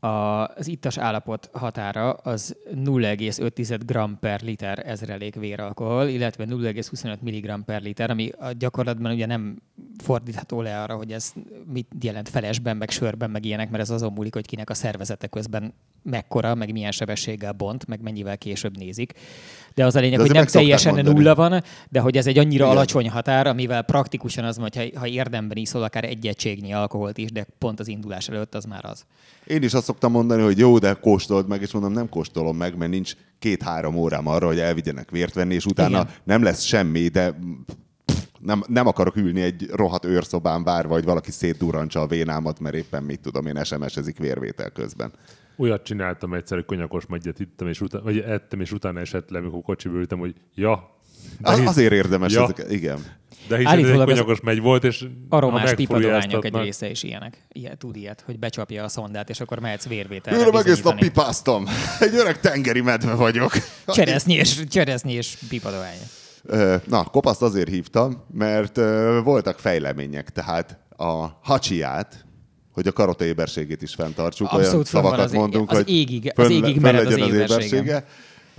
az 0.00 0.66
ittas 0.66 0.98
állapot 0.98 1.50
határa 1.52 2.12
az 2.12 2.56
0,5 2.74 3.80
g 3.86 4.18
per 4.18 4.42
liter 4.42 4.82
ezrelék 4.86 5.34
véralkohol, 5.34 6.06
illetve 6.06 6.44
0,25 6.44 7.20
mg 7.20 7.64
per 7.64 7.82
liter, 7.82 8.10
ami 8.10 8.30
a 8.38 8.52
gyakorlatban 8.52 9.12
ugye 9.12 9.26
nem 9.26 9.62
fordítható 10.02 10.60
le 10.62 10.82
arra, 10.82 10.96
hogy 10.96 11.12
ez 11.12 11.32
mit 11.66 11.88
jelent 12.00 12.28
felesben, 12.28 12.76
meg 12.76 12.90
sörben, 12.90 13.30
meg 13.30 13.44
ilyenek, 13.44 13.70
mert 13.70 13.82
ez 13.82 13.90
azon 13.90 14.12
múlik, 14.12 14.34
hogy 14.34 14.46
kinek 14.46 14.70
a 14.70 14.74
szervezete 14.74 15.26
közben 15.26 15.74
mekkora, 16.02 16.54
meg 16.54 16.72
milyen 16.72 16.92
sebességgel 16.92 17.52
bont, 17.52 17.86
meg 17.86 18.00
mennyivel 18.00 18.38
később 18.38 18.76
nézik. 18.76 19.12
De 19.76 19.84
az 19.84 19.96
a 19.96 20.00
lényeg, 20.00 20.20
hogy 20.20 20.30
nem 20.30 20.44
teljesen 20.44 20.94
mondani. 20.94 21.16
nulla 21.16 21.34
van, 21.34 21.62
de 21.88 22.00
hogy 22.00 22.16
ez 22.16 22.26
egy 22.26 22.38
annyira 22.38 22.64
Igen. 22.64 22.76
alacsony 22.76 23.10
határ, 23.10 23.46
amivel 23.46 23.82
praktikusan 23.82 24.44
az, 24.44 24.56
hogy 24.56 24.76
ha, 24.76 24.98
ha 24.98 25.06
érdemben 25.06 25.56
iszol 25.56 25.82
akár 25.82 26.04
egy 26.04 26.26
egységnyi 26.26 26.72
alkoholt 26.72 27.18
is, 27.18 27.32
de 27.32 27.46
pont 27.58 27.80
az 27.80 27.88
indulás 27.88 28.28
előtt 28.28 28.54
az 28.54 28.64
már 28.64 28.84
az. 28.84 29.04
Én 29.46 29.62
is 29.62 29.74
azt 29.74 29.84
szoktam 29.84 30.12
mondani, 30.12 30.42
hogy 30.42 30.58
jó, 30.58 30.78
de 30.78 30.92
kóstold 30.92 31.48
meg, 31.48 31.62
és 31.62 31.72
mondom, 31.72 31.92
nem 31.92 32.08
kóstolom 32.08 32.56
meg, 32.56 32.76
mert 32.76 32.90
nincs 32.90 33.12
két-három 33.38 33.96
órám 33.96 34.26
arra, 34.26 34.46
hogy 34.46 34.58
elvigyenek 34.58 35.10
vért 35.10 35.34
venni, 35.34 35.54
és 35.54 35.66
utána 35.66 36.00
Igen. 36.00 36.08
nem 36.24 36.42
lesz 36.42 36.62
semmi, 36.62 37.08
de 37.08 37.34
nem, 38.40 38.62
nem 38.66 38.86
akarok 38.86 39.16
ülni 39.16 39.40
egy 39.40 39.66
rohadt 39.72 40.04
őrszobán 40.04 40.64
várva, 40.64 40.94
hogy 40.94 41.04
valaki 41.04 41.30
szétdurrantsa 41.30 42.00
a 42.00 42.06
vénámat, 42.06 42.60
mert 42.60 42.74
éppen 42.74 43.02
mit 43.02 43.20
tudom 43.20 43.46
én, 43.46 43.64
SMS-ezik 43.64 44.18
vérvétel 44.18 44.70
közben. 44.70 45.12
Olyat 45.56 45.82
csináltam 45.82 46.34
egyszer, 46.34 46.56
hogy 46.56 46.66
konyakos 46.66 47.06
megyet 47.06 47.40
ittam, 47.40 47.68
és 47.68 47.80
utána, 47.80 48.04
vagy 48.04 48.18
ettem, 48.18 48.60
és 48.60 48.72
utána 48.72 49.00
esett 49.00 49.30
le, 49.30 49.38
amikor 49.38 49.62
kocsiba 49.62 49.94
ültem, 49.94 50.18
hogy 50.18 50.34
ja. 50.54 50.94
De 51.40 51.50
Az, 51.50 51.58
hisz- 51.58 51.68
azért 51.68 51.92
érdemes 51.92 52.32
Ja. 52.32 52.42
ezek, 52.42 52.66
igen. 52.72 52.98
De 53.48 53.56
hiszen 53.56 53.78
ez 53.78 53.88
egy 53.88 54.04
konyakos 54.04 54.40
megy 54.40 54.60
volt, 54.60 54.84
és 54.84 55.04
Aromás 55.28 55.70
ha 55.70 55.74
pipadoványok 55.76 56.44
egy 56.44 56.54
része 56.54 56.90
is 56.90 57.02
ilyenek. 57.02 57.46
Ilyet, 57.52 57.78
tud 57.78 57.96
ilyet, 57.96 58.20
hogy 58.26 58.38
becsapja 58.38 58.84
a 58.84 58.88
szondát, 58.88 59.30
és 59.30 59.40
akkor 59.40 59.58
mehetsz 59.60 59.86
vérvételre 59.88 60.46
Őre 60.46 60.58
egész 60.58 60.82
nap 60.82 60.98
pipáztam. 60.98 61.64
Egy 62.00 62.14
öreg 62.14 62.40
tengeri 62.40 62.80
medve 62.80 63.14
vagyok. 63.14 63.52
Cseresznyi 63.86 64.34
és, 64.34 64.64
cseresznyi 64.68 65.12
és 65.12 65.36
pipadovány. 65.48 65.96
Ö, 66.44 66.76
Na, 66.86 67.04
kopaszt 67.04 67.42
azért 67.42 67.68
hívtam, 67.68 68.24
mert 68.32 68.76
voltak 69.22 69.58
fejlemények, 69.58 70.30
tehát 70.30 70.78
a 70.96 71.26
hacsiát, 71.42 72.25
hogy 72.76 72.86
a 72.86 72.92
karota 72.92 73.24
éberségét 73.24 73.82
is 73.82 73.94
fenntartsuk, 73.94 74.52
olyan 74.52 74.64
Abszolút 74.64 74.88
fönn 74.88 75.02
van 75.02 75.10
szavakat 75.10 75.30
az- 75.30 75.36
mondunk, 75.38 75.70
az 75.70 75.76
hogy 75.76 75.88
égig- 75.90 76.38
az 76.38 76.50
égig 76.50 76.80
mered 76.80 77.06
az 77.06 77.12
legyen 77.18 77.34
éberségem. 77.34 78.02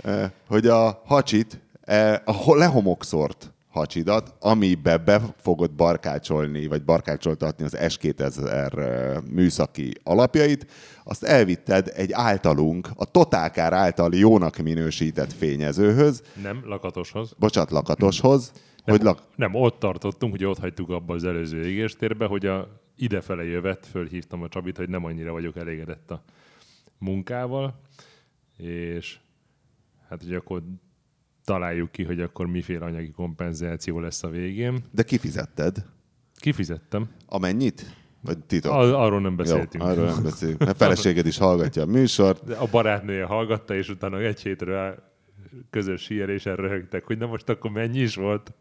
Ö, 0.02 0.24
hogy 0.48 0.66
a 0.66 1.02
hacsit, 1.06 1.60
e, 1.84 2.22
a 2.24 2.32
ho- 2.32 2.58
lehomokszort 2.58 3.52
hacsidat, 3.68 4.34
amibe 4.40 4.96
be 4.96 5.20
fogod 5.42 5.70
barkácsolni, 5.70 6.66
vagy 6.66 6.82
barkácsoltatni 6.84 7.64
az 7.64 7.76
S2000 7.78 8.72
ö, 8.76 9.18
műszaki 9.30 9.92
alapjait, 10.02 10.66
azt 11.04 11.24
elvitted 11.24 11.92
egy 11.96 12.12
általunk, 12.12 12.88
a 12.96 13.04
Totálkár 13.04 13.72
által 13.72 14.10
jónak 14.14 14.56
minősített 14.56 15.32
fényezőhöz, 15.32 16.22
Nem, 16.42 16.62
lakatoshoz. 16.64 17.32
bocsánat, 17.38 17.70
lakatoshoz, 17.70 18.52
hogy 18.84 19.02
lak... 19.02 19.22
Nem, 19.36 19.54
ott 19.54 19.78
tartottunk, 19.78 20.32
hogy 20.32 20.44
ott 20.44 20.58
hagytuk 20.58 20.90
abba 20.90 21.14
az 21.14 21.24
előző 21.24 21.66
égéstérbe, 21.66 22.26
hogy 22.26 22.46
a 22.46 22.68
idefele 22.98 23.44
jövet, 23.44 23.86
fölhívtam 23.86 24.42
a 24.42 24.48
Csabit, 24.48 24.76
hogy 24.76 24.88
nem 24.88 25.04
annyira 25.04 25.32
vagyok 25.32 25.56
elégedett 25.56 26.10
a 26.10 26.22
munkával, 26.98 27.80
és 28.56 29.18
hát, 30.08 30.22
hogy 30.22 30.34
akkor 30.34 30.62
találjuk 31.44 31.90
ki, 31.92 32.04
hogy 32.04 32.20
akkor 32.20 32.46
miféle 32.46 32.84
anyagi 32.84 33.10
kompenzáció 33.10 34.00
lesz 34.00 34.22
a 34.22 34.28
végén. 34.28 34.84
De 34.90 35.02
kifizetted. 35.02 35.84
Kifizettem. 36.34 37.08
Amennyit? 37.26 37.96
Vagy 38.20 38.38
titok? 38.38 38.72
Ar- 38.72 38.94
arról 38.94 39.20
nem 39.20 39.36
beszéltünk. 39.36 39.84
Jó, 39.84 39.90
arról 39.90 40.04
nem 40.04 40.22
beszélünk. 40.22 40.58
Mert 40.58 40.76
feleséged 40.76 41.26
is 41.26 41.38
hallgatja 41.38 41.82
a 41.82 41.86
műsort. 41.86 42.44
De 42.44 42.54
A 42.54 42.66
barátnője 42.70 43.24
hallgatta, 43.24 43.74
és 43.74 43.88
utána 43.88 44.18
egy 44.18 44.40
hétre 44.40 44.98
közös 45.70 46.02
síelésen 46.02 46.56
röhögtek, 46.56 47.04
hogy 47.04 47.18
na 47.18 47.26
most 47.26 47.48
akkor 47.48 47.70
mennyi 47.70 47.98
is 47.98 48.14
volt 48.14 48.52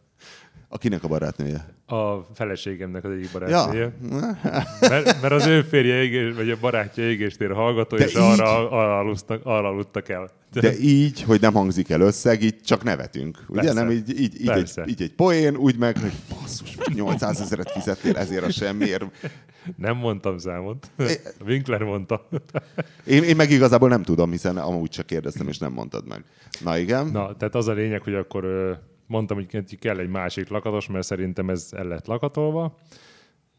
Akinek 0.69 1.03
a 1.03 1.07
barátnője? 1.07 1.75
a 1.89 2.17
feleségemnek 2.33 3.03
az 3.03 3.11
egyik 3.11 3.29
Ja. 3.33 3.39
barátnője. 3.39 3.93
Mert, 4.89 5.21
mert 5.21 5.31
az 5.33 5.45
ő 5.45 5.61
férje, 5.61 6.01
égés, 6.03 6.35
vagy 6.35 6.49
a 6.49 6.57
barátja 6.59 7.03
égéstér 7.09 7.51
hallgató, 7.51 7.97
De 7.97 8.03
és 8.05 8.11
így? 8.11 8.17
arra, 8.17 8.69
arra, 8.69 8.99
aludtak, 8.99 9.41
arra 9.45 9.67
aludtak 9.67 10.09
el. 10.09 10.29
De 10.51 10.77
így, 10.77 11.21
hogy 11.23 11.41
nem 11.41 11.53
hangzik 11.53 11.89
el 11.89 12.01
összeg, 12.01 12.41
így 12.43 12.61
csak 12.61 12.83
nevetünk. 12.83 13.37
Ugye 13.47 13.61
Persze. 13.61 13.81
nem 13.81 13.91
így, 13.91 14.19
így, 14.19 14.41
így, 14.41 14.49
egy, 14.49 14.71
így 14.85 15.01
egy 15.01 15.13
poén, 15.13 15.55
úgy 15.55 15.77
meg, 15.77 15.97
hogy 15.97 16.11
basszus, 16.29 16.75
800 16.93 17.41
ezeret 17.41 17.71
fizettél 17.71 18.17
ezért 18.17 18.43
a 18.43 18.51
semmiért. 18.51 19.03
Nem 19.75 19.97
mondtam 19.97 20.37
számot. 20.37 20.91
Winkler 21.45 21.81
mondta. 21.81 22.27
Én, 23.05 23.23
én 23.23 23.35
meg 23.35 23.49
igazából 23.51 23.89
nem 23.89 24.03
tudom, 24.03 24.31
hiszen 24.31 24.57
amúgy 24.57 24.89
csak 24.89 25.05
kérdeztem, 25.05 25.47
és 25.47 25.57
nem 25.57 25.71
mondtad 25.71 26.07
meg. 26.07 26.23
Na 26.63 26.77
igen. 26.77 27.07
Na, 27.07 27.35
tehát 27.35 27.55
az 27.55 27.67
a 27.67 27.73
lényeg, 27.73 28.01
hogy 28.01 28.13
akkor 28.13 28.45
mondtam, 29.07 29.37
hogy 29.37 29.79
kell 29.79 29.99
egy 29.99 30.09
másik 30.09 30.49
lakatos, 30.49 30.87
mert 30.87 31.05
szerintem 31.05 31.49
ez 31.49 31.69
el 31.75 31.87
lett 31.87 32.07
lakatolva, 32.07 32.77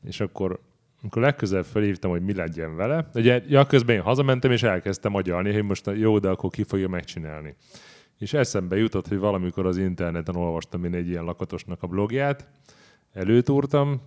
és 0.05 0.21
akkor 0.21 0.61
amikor 1.03 1.23
legközelebb 1.23 1.65
felhívtam, 1.65 2.11
hogy 2.11 2.23
mi 2.23 2.35
legyen 2.35 2.77
vele, 2.77 3.11
ugye 3.15 3.43
ja, 3.49 3.67
közben 3.67 3.97
én 3.97 4.03
hazamentem, 4.03 4.51
és 4.51 4.63
elkezdtem 4.63 5.15
agyalni, 5.15 5.53
hogy 5.53 5.63
most 5.63 5.91
jó, 5.95 6.19
de 6.19 6.29
akkor 6.29 6.51
ki 6.51 6.63
fogja 6.63 6.89
megcsinálni. 6.89 7.55
És 8.19 8.33
eszembe 8.33 8.77
jutott, 8.77 9.09
hogy 9.09 9.19
valamikor 9.19 9.67
az 9.67 9.77
interneten 9.77 10.37
olvastam 10.37 10.85
én 10.85 10.95
egy 10.95 11.09
ilyen 11.09 11.25
lakatosnak 11.25 11.83
a 11.83 11.87
blogját, 11.87 12.49
előtúrtam, 13.13 14.01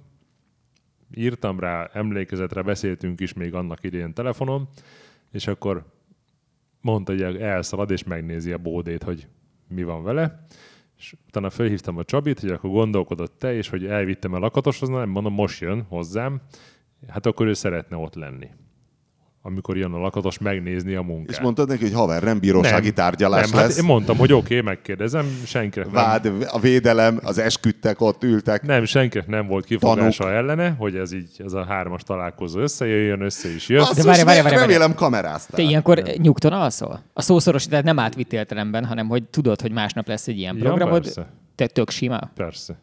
írtam 1.16 1.60
rá, 1.60 1.90
emlékezetre 1.94 2.62
beszéltünk 2.62 3.20
is 3.20 3.34
még 3.34 3.54
annak 3.54 3.84
idején 3.84 4.14
telefonon, 4.14 4.68
és 5.32 5.48
akkor 5.48 5.86
mondta, 6.82 7.12
hogy 7.12 7.22
elszalad, 7.42 7.92
és 7.92 8.04
megnézi 8.04 8.52
a 8.52 8.58
bódét, 8.58 9.04
hogy 9.04 9.28
mi 9.68 9.84
van 9.84 10.04
vele. 10.04 10.46
És 11.02 11.16
utána 11.28 11.50
felhívtam 11.50 11.98
a 11.98 12.04
Csabit, 12.04 12.40
hogy 12.40 12.50
akkor 12.50 12.70
gondolkodott 12.70 13.40
te, 13.40 13.54
és 13.54 13.70
hogy 13.70 13.86
elvittem 13.86 14.34
a 14.34 14.40
lakatoshoz, 14.40 14.90
nem 14.90 15.10
mondom, 15.10 15.34
most 15.34 15.62
jön 15.62 15.86
hozzám, 15.90 16.42
hát 17.08 17.26
akkor 17.26 17.48
ő 17.48 17.54
szeretne 17.54 17.98
ott 17.98 18.16
lenni. 18.16 18.50
Amikor 19.44 19.78
jön 19.78 19.94
a 19.94 19.98
lakatos, 19.98 20.38
megnézni 20.38 20.96
a 20.96 21.02
munkát. 21.02 21.30
És 21.30 21.40
mondtad 21.40 21.68
neki, 21.68 21.82
hogy 21.84 21.94
haver, 21.94 22.24
nem 22.24 22.40
bírósági 22.40 22.86
nem, 22.86 22.94
tárgyalás 22.94 23.50
nem, 23.50 23.60
lesz. 23.60 23.70
Hát 23.70 23.78
én 23.78 23.84
mondtam, 23.84 24.18
hogy 24.18 24.34
oké, 24.34 24.58
okay, 24.58 24.74
megkérdezem, 24.74 25.26
senkinek 25.46 25.92
nem, 25.92 26.04
Vád, 26.04 26.32
a 26.48 26.60
védelem, 26.60 27.20
az 27.24 27.38
esküdtek, 27.38 28.02
ott 28.02 28.24
ültek. 28.24 28.62
nem, 28.62 28.86
senkinek 28.86 29.28
nem 29.28 29.48
volt 29.48 29.66
kifogása 29.66 30.32
ellene, 30.32 30.70
hogy 30.70 30.96
ez 30.96 31.14
így, 31.14 31.30
ez 31.38 31.54
a 31.54 31.66
hármas 31.66 32.04
találkozó 32.04 32.60
összejöjjön, 32.60 33.22
össze 33.22 33.50
is 33.50 33.70
jött. 33.70 33.82
Basszus, 33.82 34.06
várj, 34.06 34.24
várj, 34.24 34.42
várj, 34.42 34.56
remélem 34.56 34.94
kameráztál. 34.94 35.56
Te 35.56 35.62
ilyenkor 35.62 36.02
nyugton 36.18 36.54
alszol? 36.54 37.04
A 37.14 37.22
szószoros, 37.22 37.66
tehát 37.66 37.84
nem 37.84 38.00
átvitt 38.00 38.34
értelemben, 38.34 38.86
hanem 38.86 39.08
hogy 39.08 39.24
tudod, 39.28 39.62
hogy 39.62 39.72
másnap 39.72 40.08
lesz 40.08 40.28
egy 40.28 40.38
ilyen 40.38 40.56
Ja, 40.56 40.64
programod. 40.64 41.02
persze. 41.02 41.28
te 41.56 41.68
tök 41.68 41.90
sima? 41.90 42.20
Persze. 42.36 42.80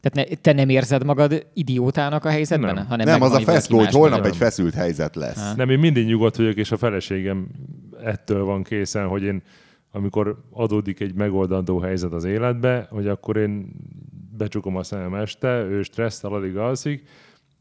Tehát 0.00 0.28
ne, 0.30 0.36
te 0.36 0.52
nem 0.52 0.68
érzed 0.68 1.04
magad 1.04 1.46
idiótának 1.54 2.24
a 2.24 2.28
helyzetben? 2.28 2.74
Nem. 2.74 2.86
Hanem 2.86 3.06
Nem, 3.06 3.22
az 3.22 3.32
a 3.32 3.40
feszkó, 3.40 3.78
hogy 3.78 3.92
holnap 3.92 4.24
egy 4.24 4.36
feszült 4.36 4.74
helyzet 4.74 5.16
lesz. 5.16 5.54
Nem, 5.56 5.70
én 5.70 5.78
mindig 5.78 6.06
nyugodt 6.06 6.36
vagyok, 6.36 6.54
és 6.56 6.72
a 6.72 6.76
feleségem 6.76 7.48
ettől 8.04 8.44
van 8.44 8.62
készen, 8.62 9.06
hogy 9.06 9.22
én, 9.22 9.42
amikor 9.92 10.42
adódik 10.50 11.00
egy 11.00 11.14
megoldandó 11.14 11.78
helyzet 11.78 12.12
az 12.12 12.24
életbe, 12.24 12.86
hogy 12.90 13.08
akkor 13.08 13.36
én 13.36 13.68
becsukom 14.36 14.76
a 14.76 14.82
szemem 14.82 15.14
este, 15.14 15.48
ő 15.62 15.82
stresszel 15.82 16.32
alig 16.32 16.56
alszik, 16.56 17.02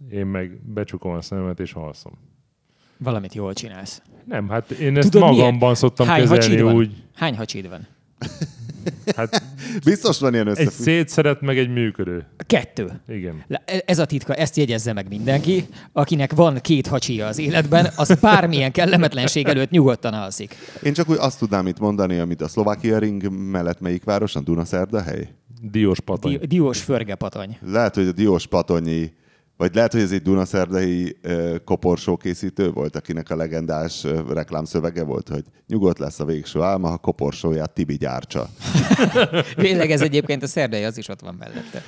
én 0.09 0.25
meg 0.25 0.61
becsukom 0.73 1.11
a 1.13 1.21
szememet 1.21 1.59
és 1.59 1.73
alszom. 1.73 2.13
Valamit 2.97 3.33
jól 3.33 3.53
csinálsz. 3.53 4.01
Nem, 4.25 4.49
hát 4.49 4.71
én 4.71 4.97
ezt 4.97 5.11
Tudod, 5.11 5.29
magamban 5.29 5.57
milyen? 5.57 5.75
szoktam 5.75 6.07
Hány 6.07 6.27
kezelni 6.27 6.61
van? 6.61 6.75
úgy. 6.75 7.03
Hány 7.15 7.37
hacsid 7.37 7.69
van? 7.69 7.87
Hát 9.15 9.43
Biztos 9.83 10.19
van 10.19 10.33
ilyen 10.33 10.47
egy 10.47 10.51
összefüggés. 10.51 10.83
szétszeret, 10.85 11.41
meg 11.41 11.57
egy 11.57 11.69
működő. 11.69 12.25
Kettő. 12.45 13.01
Igen. 13.07 13.45
Ez 13.85 13.99
a 13.99 14.05
titka, 14.05 14.33
ezt 14.33 14.55
jegyezze 14.57 14.93
meg 14.93 15.07
mindenki. 15.09 15.65
Akinek 15.93 16.33
van 16.33 16.59
két 16.61 16.87
hacsia 16.87 17.27
az 17.27 17.39
életben, 17.39 17.89
az 17.95 18.17
bármilyen 18.21 18.71
kellemetlenség 18.71 19.47
előtt 19.47 19.69
nyugodtan 19.69 20.13
alszik. 20.13 20.55
Én 20.83 20.93
csak 20.93 21.09
úgy 21.09 21.17
azt 21.19 21.39
tudnám 21.39 21.67
itt 21.67 21.79
mondani, 21.79 22.17
amit 22.19 22.41
a 22.41 22.47
Szlovákia 22.47 22.97
ring 22.99 23.29
mellett 23.51 23.79
melyik 23.79 24.03
város, 24.03 24.35
a 24.35 24.39
Dunaszerdahely? 24.39 25.29
Diós 25.61 25.99
patony. 25.99 26.37
Di- 26.39 26.47
diós 26.47 26.81
förgepatony. 26.81 27.57
Lehet, 27.65 27.95
hogy 27.95 28.07
a 28.07 28.11
Diós 28.11 28.47
Patonyi, 28.47 29.11
vagy 29.57 29.75
lehet, 29.75 29.91
hogy 29.91 30.01
ez 30.01 30.11
egy 30.11 30.21
Dunaszerdahi 30.21 31.17
ö, 31.21 31.55
koporsó 31.65 32.17
készítő 32.17 32.71
volt, 32.71 32.95
akinek 32.95 33.29
a 33.29 33.35
legendás 33.35 34.05
reklámszövege 34.29 35.03
volt, 35.03 35.29
hogy 35.29 35.43
nyugodt 35.67 35.99
lesz 35.99 36.19
a 36.19 36.25
végső 36.25 36.61
álma, 36.61 36.89
ha 36.89 36.97
koporsóját 36.97 37.73
Tibi 37.73 37.95
gyártsa. 37.95 38.49
Tényleg 39.55 39.91
ez 39.91 40.01
egyébként 40.01 40.43
a 40.43 40.47
szerdai, 40.47 40.83
az 40.83 40.97
is 40.97 41.07
ott 41.07 41.21
van 41.21 41.35
mellette. 41.39 41.81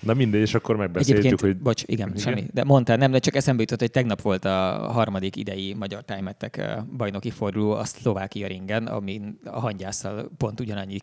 Na 0.00 0.14
mindegy, 0.14 0.40
és 0.40 0.54
akkor 0.54 0.76
megbeszéltük, 0.76 1.24
Egyébként, 1.24 1.40
hogy 1.40 1.62
bocs, 1.62 1.82
igen, 1.86 2.08
Igen? 2.08 2.20
semmi. 2.20 2.46
De 2.52 2.64
mondtál, 2.64 2.96
nem, 2.96 3.10
de 3.10 3.18
csak 3.18 3.34
eszembe 3.34 3.60
jutott, 3.60 3.80
hogy 3.80 3.90
tegnap 3.90 4.20
volt 4.20 4.44
a 4.44 4.88
harmadik 4.92 5.36
idei 5.36 5.74
magyar 5.74 6.02
tájmettek 6.02 6.82
bajnoki 6.96 7.30
forduló 7.30 7.72
a 7.72 7.84
Szlovákia 7.84 8.46
ringen, 8.46 8.86
amin 8.86 9.38
a 9.44 9.60
hangyásszal 9.60 10.30
pont 10.36 10.60
ugyanannyi 10.60 10.98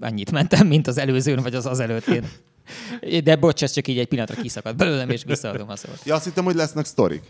annyit 0.00 0.30
mentem, 0.30 0.66
mint 0.66 0.86
az 0.86 0.98
előzőn, 0.98 1.42
vagy 1.42 1.54
az 1.54 1.66
az 1.66 1.80
előttén. 1.80 2.24
De 3.24 3.36
bocs, 3.36 3.62
ez 3.62 3.70
csak 3.72 3.88
így 3.88 3.98
egy 3.98 4.06
pillanatra 4.06 4.42
kiszakadt 4.42 4.76
belőlem, 4.76 5.10
és 5.10 5.22
visszaadom 5.26 5.68
a 5.68 5.76
szót. 5.76 6.00
Ja, 6.04 6.14
azt 6.14 6.24
hittem, 6.24 6.44
hogy 6.44 6.54
lesznek 6.54 6.84
sztorik. 6.84 7.22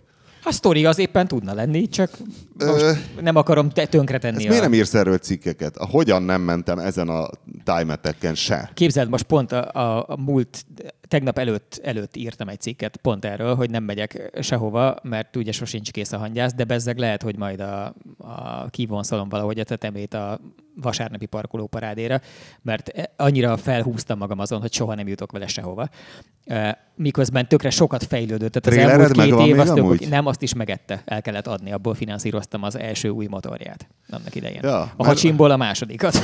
A 0.45 0.53
sztori 0.53 0.85
az 0.85 0.99
éppen 0.99 1.29
tudna 1.29 1.55
lenni, 1.55 1.89
csak 1.89 2.11
most 2.59 2.97
nem 3.21 3.37
akarom 3.37 3.71
te- 3.71 3.87
tönkretenni 3.87 4.37
Ezt 4.37 4.45
a... 4.45 4.49
miért 4.49 4.63
nem 4.63 4.75
írsz 4.75 4.95
erről 4.95 5.19
cikkeket? 5.19 5.77
A 5.77 5.87
hogyan 5.87 6.23
nem 6.23 6.41
mentem 6.41 6.79
ezen 6.79 7.09
a 7.09 7.29
tájmeteken 7.65 8.35
se? 8.35 8.71
Képzeld, 8.75 9.09
most 9.09 9.25
pont 9.25 9.53
a, 9.53 9.71
a, 9.73 10.05
a 10.09 10.17
múlt, 10.17 10.65
tegnap 11.09 11.39
előtt, 11.39 11.81
előtt 11.85 12.17
írtam 12.17 12.49
egy 12.49 12.61
cikket 12.61 12.97
pont 12.97 13.25
erről, 13.25 13.55
hogy 13.55 13.71
nem 13.71 13.85
megyek 13.85 14.39
sehova, 14.41 14.97
mert 15.03 15.37
ugye 15.37 15.53
sosincs 15.53 15.91
kész 15.91 16.13
a 16.13 16.19
hangyász, 16.19 16.55
de 16.55 16.65
bezzeg 16.65 16.99
lehet, 16.99 17.23
hogy 17.23 17.37
majd 17.37 17.61
a, 17.61 17.95
a 18.19 18.67
kivonszolom 18.71 19.29
valahogy 19.29 19.59
a 19.59 19.65
tetemét 19.65 20.15
a 20.15 20.41
vasárnapi 20.81 21.27
parkoló 21.27 21.67
parádéra, 21.67 22.21
mert 22.63 22.89
e- 22.89 23.11
annyira 23.17 23.57
felhúztam 23.57 24.19
magam 24.19 24.39
azon, 24.39 24.61
hogy 24.61 24.73
soha 24.73 24.95
nem 24.95 25.09
jutok 25.09 25.33
vele 25.33 25.47
sehova. 25.47 25.89
E, 26.45 26.87
Miközben 26.95 27.49
tökre 27.49 27.71
sokat 27.71 28.05
fejlődött. 28.05 28.53
Tehát 28.53 28.67
az 28.67 28.73
Trélered 28.73 29.01
elmúlt 29.01 29.39
két 29.39 29.47
év 29.47 29.55
még 29.55 29.59
az 29.59 29.99
tök, 29.99 30.09
nem, 30.09 30.27
azt 30.27 30.43
is 30.43 30.55
megette, 30.55 31.03
el 31.05 31.23
kellett 31.23 31.47
adni, 31.47 31.73
abból 31.73 31.95
finanszíroztam 31.95 32.63
az 32.63 32.79
első 32.79 33.09
új 33.09 33.27
motorját 33.27 33.89
annak 34.09 34.35
idején. 34.35 34.61
Ja, 34.63 34.81
a 34.81 34.85
mert- 34.85 34.97
hacsimból 34.97 35.51
a 35.51 35.57
másodikat. 35.57 36.19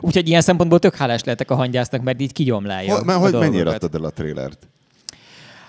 Úgyhogy 0.00 0.28
ilyen 0.28 0.40
szempontból 0.40 0.78
tök 0.78 0.96
hálás 0.96 1.24
lehetek 1.24 1.50
a 1.50 1.54
hangyásznak, 1.54 2.02
mert 2.02 2.20
így 2.20 2.32
kigyomlálja. 2.80 2.94
Hol, 2.94 3.04
mert 3.04 3.20
hogy 3.20 3.40
mennyire 3.40 3.70
adtad 3.70 3.94
el 3.94 4.04
a 4.04 4.10
trélert? 4.10 4.68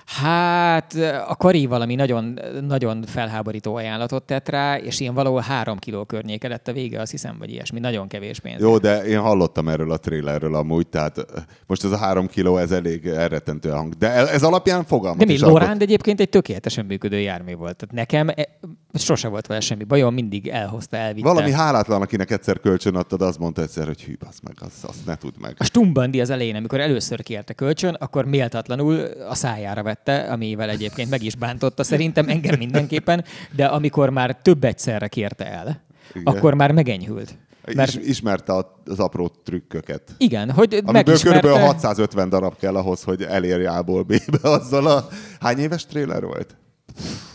Hát 0.07 0.93
a 1.27 1.35
Kari 1.35 1.65
valami 1.65 1.95
nagyon, 1.95 2.39
nagyon 2.61 3.03
felháborító 3.03 3.75
ajánlatot 3.75 4.23
tett 4.23 4.49
rá, 4.49 4.77
és 4.77 4.99
ilyen 4.99 5.13
valahol 5.13 5.41
három 5.41 5.77
kiló 5.77 6.03
környéke 6.03 6.47
lett 6.47 6.67
a 6.67 6.73
vége, 6.73 7.01
azt 7.01 7.11
hiszem, 7.11 7.35
vagy 7.39 7.49
ilyesmi. 7.49 7.79
Nagyon 7.79 8.07
kevés 8.07 8.39
pénz. 8.39 8.61
Jó, 8.61 8.77
de 8.77 9.05
én 9.05 9.19
hallottam 9.19 9.67
erről 9.67 9.91
a 9.91 9.97
trélerről 9.97 10.55
amúgy, 10.55 10.87
tehát 10.87 11.25
most 11.65 11.83
ez 11.83 11.91
a 11.91 11.97
három 11.97 12.27
kiló, 12.27 12.57
ez 12.57 12.71
elég 12.71 13.05
elrettentő 13.05 13.69
hang. 13.69 13.93
De 13.93 14.11
e- 14.11 14.33
ez 14.33 14.43
alapján 14.43 14.85
fogalmat 14.85 15.19
De 15.19 15.25
mi, 15.25 15.39
alkot. 15.39 15.59
Loránd 15.59 15.81
egyébként 15.81 16.19
egy 16.19 16.29
tökéletesen 16.29 16.85
működő 16.85 17.19
jármű 17.19 17.55
volt. 17.55 17.75
Tehát 17.75 17.95
nekem 17.95 18.29
e, 18.29 18.47
sose 18.93 19.27
volt 19.27 19.47
vele 19.47 19.59
semmi 19.59 19.83
bajom, 19.83 20.13
mindig 20.13 20.47
elhozta, 20.47 20.97
elvitte. 20.97 21.27
Valami 21.27 21.51
hálátlan, 21.51 22.01
akinek 22.01 22.31
egyszer 22.31 22.59
kölcsön 22.59 22.95
adtad, 22.95 23.21
az 23.21 23.37
mondta 23.37 23.61
egyszer, 23.61 23.85
hogy 23.85 24.03
hű, 24.03 24.13
az 24.29 24.39
meg, 24.43 24.55
azt, 24.59 24.83
azt 24.83 25.05
ne 25.05 25.15
tudd 25.15 25.33
meg. 25.39 25.55
A 25.57 25.63
Stumbandi 25.63 26.21
az 26.21 26.29
elején, 26.29 26.55
amikor 26.55 26.79
először 26.79 27.23
kérte 27.23 27.53
kölcsön, 27.53 27.93
akkor 27.93 28.25
méltatlanul 28.25 28.99
a 29.29 29.35
szájára 29.35 29.83
vette, 30.05 30.31
amivel 30.31 30.69
egyébként 30.69 31.09
meg 31.09 31.23
is 31.23 31.35
bántotta 31.35 31.83
szerintem 31.83 32.29
engem 32.29 32.57
mindenképpen, 32.57 33.23
de 33.55 33.65
amikor 33.65 34.09
már 34.09 34.37
több 34.41 34.63
egyszerre 34.63 35.07
kérte 35.07 35.45
el, 35.45 35.81
Igen. 36.13 36.33
akkor 36.35 36.53
már 36.53 36.71
megenyhült. 36.71 37.37
Mert... 37.65 37.77
Mert 37.77 37.95
Is, 37.95 38.07
ismerte 38.07 38.53
a- 38.53 38.81
az 38.85 38.99
apró 38.99 39.27
trükköket. 39.43 40.15
igen, 40.17 40.51
hogy 40.51 40.73
Amiből 40.73 40.91
megismerte... 40.91 41.47
kb. 41.49 41.57
650 41.57 42.29
darab 42.29 42.57
kell 42.57 42.75
ahhoz, 42.75 43.03
hogy 43.03 43.21
elérj 43.21 43.65
A-ból 43.65 44.03
B-be 44.03 44.49
azzal 44.49 44.87
a... 44.87 45.07
Hány 45.39 45.57
éves 45.59 45.85
tréler 45.85 46.23
volt? 46.23 46.55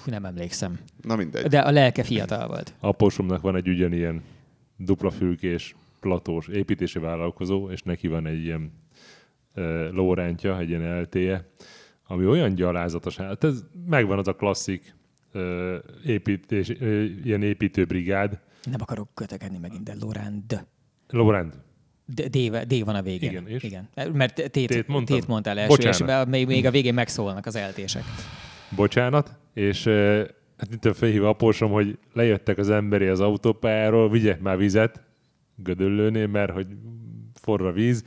Nem 0.05 0.25
emlékszem. 0.25 0.79
Na 1.03 1.17
mindegy. 1.17 1.47
De 1.47 1.59
a 1.59 1.71
lelke 1.71 2.03
fiatal 2.03 2.47
volt. 2.47 2.75
Apósomnak 2.81 3.41
van 3.41 3.57
egy 3.57 3.69
ugyanilyen 3.69 4.23
dupla 4.77 5.11
fülkés, 5.11 5.75
platós 6.01 6.49
építési 6.49 6.99
vállalkozó, 6.99 7.71
és 7.71 7.83
neki 7.83 8.09
van 8.09 8.27
egy 8.27 8.45
ilyen 8.45 8.73
uh, 9.57 9.65
lórántja, 9.91 10.59
egy 10.59 10.69
ilyen 10.69 11.01
LTE, 11.01 11.49
ami 12.13 12.27
olyan 12.27 12.55
gyalázatos, 12.55 13.17
hát 13.17 13.45
ez 13.45 13.65
megvan 13.87 14.19
az 14.19 14.29
a 14.29 14.33
klasszik 14.33 14.95
uh, 15.35 15.75
építés, 16.05 16.69
uh, 16.69 17.05
ilyen 17.25 17.43
építőbrigád, 17.43 18.41
Nem 18.71 18.81
akarok 18.81 19.09
kötekedni 19.15 19.59
megint, 19.59 19.83
de 19.83 19.95
Lorand. 20.01 20.67
Lórend. 21.09 21.53
D, 22.07 22.21
D, 22.23 22.57
D 22.67 22.85
van 22.85 22.95
a 22.95 23.03
végén. 23.03 23.31
Igen, 23.31 23.49
és? 23.49 23.63
Igen. 23.63 23.89
Mert 24.13 24.35
tét, 24.35 24.51
Tét 24.51 24.69
tét, 24.69 24.87
mondtam? 24.87 25.19
tét 25.19 25.27
mondtál 25.29 25.59
első, 25.59 25.89
és 25.89 25.99
Bocsánat. 25.99 26.29
még, 26.29 26.47
még 26.47 26.67
a 26.67 26.71
végén 26.71 26.95
megszólnak 26.95 27.47
az 27.47 27.57
eltések. 27.57 28.03
bocsánat, 28.77 29.37
és 29.55 29.85
hát 30.57 30.69
itt 30.73 30.97
felhív 30.97 31.25
apósom, 31.25 31.71
hogy 31.71 31.99
lejöttek 32.13 32.59
az 32.59 32.71
emberi 32.71 33.07
az 33.07 33.21
autópályáról, 33.21 34.11
vigyek 34.11 34.41
már 34.41 34.57
vizet 34.57 35.03
Gödöllőnél, 35.57 36.27
mert 36.27 36.53
hogy 36.53 36.67
forra 37.41 37.69
a 37.69 37.73
víz, 37.73 38.05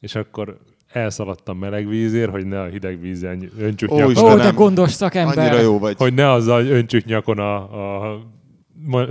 és 0.00 0.14
akkor 0.14 0.58
elszaladtam 0.98 1.58
meleg 1.58 1.88
vízért, 1.88 2.30
hogy 2.30 2.46
ne 2.46 2.60
a 2.60 2.66
hideg 2.66 3.00
vízen 3.00 3.50
öntsük 3.58 3.90
Ó, 3.90 3.96
nyakon, 3.96 4.32
Ó, 4.32 4.36
de 4.36 4.50
gondos 4.50 4.92
szakember! 4.92 5.38
Annyira 5.38 5.60
jó 5.60 5.78
vagy. 5.78 5.96
hogy 5.96 6.14
ne 6.14 6.32
azzal 6.32 6.66
öntsük 6.66 7.04
nyakon 7.04 7.38
a, 7.38 7.56
a 8.12 8.20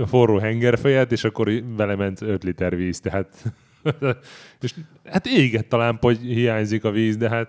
forró 0.06 0.38
hengerfejet, 0.38 1.12
és 1.12 1.24
akkor 1.24 1.50
vele 1.76 1.94
ment 1.94 2.22
5 2.22 2.44
liter 2.44 2.76
víz, 2.76 3.00
tehát 3.00 3.52
és 4.60 4.74
hát 5.04 5.26
égett 5.26 5.68
talán, 5.68 5.98
hogy 6.00 6.18
hiányzik 6.18 6.84
a 6.84 6.90
víz, 6.90 7.16
de 7.16 7.28
hát 7.28 7.48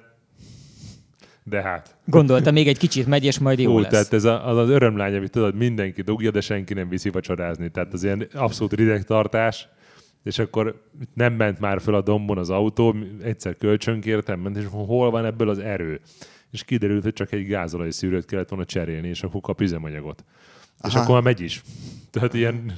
de 1.44 1.62
hát. 1.62 1.96
Gondolta, 2.06 2.52
még 2.52 2.68
egy 2.68 2.78
kicsit 2.78 3.08
megy, 3.08 3.26
és 3.26 3.40
majd 3.40 3.60
jó 3.60 3.74
Ú, 3.74 3.80
lesz. 3.80 3.92
tehát 3.92 4.14
ez 4.14 4.24
a, 4.24 4.50
az, 4.50 4.58
az 4.58 4.70
örömlány, 4.70 5.16
amit 5.16 5.32
tudod, 5.32 5.56
mindenki 5.56 6.02
dugja, 6.02 6.32
de 6.32 6.42
senki 6.42 6.74
nem 6.74 6.90
viszi 6.90 7.10
vacsorázni. 7.10 7.70
Tehát 7.70 7.94
az 7.94 8.04
ilyen 8.04 8.28
abszolút 8.34 8.74
rideg 8.74 9.04
tartás, 9.04 9.68
és 10.24 10.40
akkor 10.40 10.82
nem 11.14 11.34
ment 11.34 11.60
már 11.60 11.82
föl 11.82 11.96
a 11.96 12.02
dombon 12.02 12.38
az 12.38 12.50
autó, 12.50 12.96
egyszer 13.24 13.58
kölcsönkértem, 13.58 14.40
ment, 14.40 14.58
és 14.58 14.66
hol 14.70 15.12
van 15.12 15.26
ebből 15.26 15.50
az 15.50 15.60
erő? 15.60 16.00
És 16.52 16.64
kiderült, 16.64 17.04
hogy 17.04 17.14
csak 17.14 17.32
egy 17.32 17.48
gázolaj 17.48 17.92
szűrőt 17.92 18.26
kellett 18.26 18.50
volna 18.50 18.66
cserélni, 18.66 19.08
és 19.08 19.24
akkor 19.24 19.42
kap 19.42 19.62
üzemanyagot. 19.62 20.24
És 20.84 20.94
Aha. 20.94 21.00
akkor 21.00 21.14
már 21.14 21.24
megy 21.24 21.42
is. 21.42 21.64
Tehát 22.12 22.34
ilyen 22.34 22.74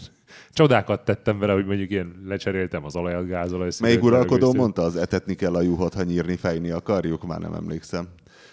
csodákat 0.52 1.06
tettem 1.06 1.40
vele, 1.40 1.54
hogy 1.54 1.66
mondjuk 1.66 1.90
ilyen 1.90 2.22
lecseréltem 2.26 2.86
az 2.86 2.96
olajat, 2.96 3.28
gázolaj 3.28 3.72
szűrőt. 3.72 3.94
Melyik 3.94 4.14
uralkodó 4.14 4.54
mondta, 4.54 4.82
az 4.82 4.96
etetni 4.96 5.36
kell 5.36 5.56
a 5.56 5.62
juhot, 5.62 5.94
ha 5.94 6.04
nyírni, 6.04 6.36
fejni 6.36 6.70
akarjuk? 6.70 7.28
Már 7.28 7.40
nem 7.40 7.54
emlékszem. 7.54 8.08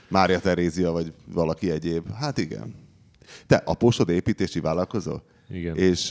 Mária 0.08 0.38
Terézia, 0.38 0.90
vagy 0.90 1.12
valaki 1.32 1.70
egyéb. 1.70 2.12
Hát 2.12 2.38
igen. 2.38 2.74
Te 3.46 3.62
apósod 3.64 4.08
építési 4.08 4.60
vállalkozó? 4.60 5.16
Igen. 5.50 5.76
És 5.76 6.10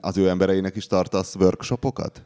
az 0.00 0.16
ő 0.16 0.28
embereinek 0.28 0.76
is 0.76 0.86
tartasz 0.86 1.34
workshopokat? 1.34 2.22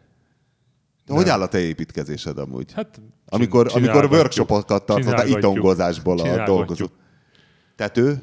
Hogy 1.06 1.24
Nem. 1.24 1.34
áll 1.34 1.40
a 1.42 1.48
te 1.48 1.58
építkezésed 1.58 2.38
amúgy? 2.38 2.72
Hát, 2.72 3.00
Amikor, 3.26 3.70
amikor 3.74 4.04
workshopokat 4.04 4.66
tartod, 4.66 4.96
a 4.96 5.00
Csinálgatjuk. 5.00 5.38
itongozásból 5.38 6.18
a 6.20 6.44
dolgozók. 6.44 6.92
Tető? 7.76 8.22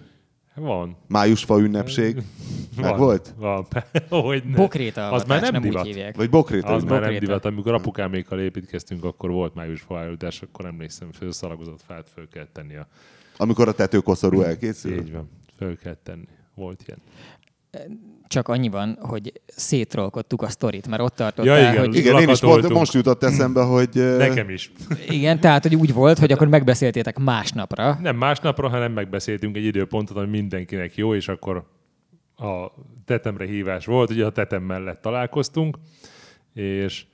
Van. 0.56 0.98
Májusfa 1.08 1.60
ünnepség? 1.60 2.16
Meg 2.78 2.90
Van. 2.90 2.98
volt? 3.00 3.34
Van. 3.38 3.68
Hogy 4.10 4.44
ne. 4.46 4.56
Bokréta 4.56 5.12
Az 5.12 5.24
már 5.24 5.42
nem 5.42 5.52
nem 5.52 5.62
úgy 5.62 5.68
divat. 5.70 5.86
hívják. 5.86 6.16
Vagy 6.16 6.30
bokréta 6.30 6.68
Az 6.68 6.84
ünnep? 6.84 7.00
már 7.00 7.10
nem 7.10 7.20
divat. 7.20 7.46
Amikor 7.46 7.74
apukámékkal 7.74 8.40
építkeztünk, 8.40 9.04
akkor 9.04 9.30
volt 9.32 9.54
május 9.54 9.82
faállítás, 9.82 10.42
akkor 10.42 10.66
emlékszem, 10.66 11.12
föl 11.12 11.32
szalagozott 11.32 11.82
fát 11.88 12.10
föl 12.14 12.28
kell 12.28 12.48
tenni. 12.54 12.76
A... 12.76 12.88
Amikor 13.38 13.68
a 13.68 13.72
tetőkoszorú 13.74 14.42
elkészül? 14.42 14.98
Így 15.00 15.12
van, 15.12 15.30
föl 15.58 15.78
kell 15.78 15.98
tenni. 16.04 16.28
Volt 16.56 16.84
ilyen. 16.88 17.00
Csak 18.28 18.48
annyi 18.48 18.70
van, 18.70 18.98
hogy 19.02 19.42
szétrolkodtuk 19.46 20.42
a 20.42 20.50
sztorit, 20.50 20.88
mert 20.88 21.02
ott 21.02 21.20
Ja, 21.20 21.26
tartottál, 21.26 21.72
igen. 21.72 21.78
hogy 21.86 21.96
Igen, 21.96 22.14
én 22.16 22.20
is 22.22 22.26
most, 22.28 22.42
Lakatoltunk. 22.42 22.80
most 22.80 22.94
jutott 22.94 23.24
eszembe, 23.24 23.62
hogy... 23.62 23.90
Nekem 24.18 24.50
is. 24.50 24.72
igen, 25.10 25.40
tehát 25.40 25.64
hogy 25.64 25.76
úgy 25.76 25.94
volt, 25.94 26.18
hogy 26.20 26.32
akkor 26.32 26.48
megbeszéltétek 26.48 27.20
másnapra. 27.20 27.98
Nem 28.02 28.16
másnapra, 28.16 28.70
hanem 28.70 28.92
megbeszéltünk 28.92 29.56
egy 29.56 29.64
időpontot, 29.66 30.18
ami 30.18 30.28
mindenkinek 30.30 30.96
jó, 30.96 31.16
és 31.16 31.28
akkor 31.28 31.68
a 32.38 32.72
tetemre 33.06 33.46
hívás 33.46 33.86
volt, 33.86 34.10
ugye 34.10 34.26
a 34.26 34.30
tetem 34.32 34.64
mellett 34.64 35.02
találkoztunk, 35.02 35.78
és 36.54 37.06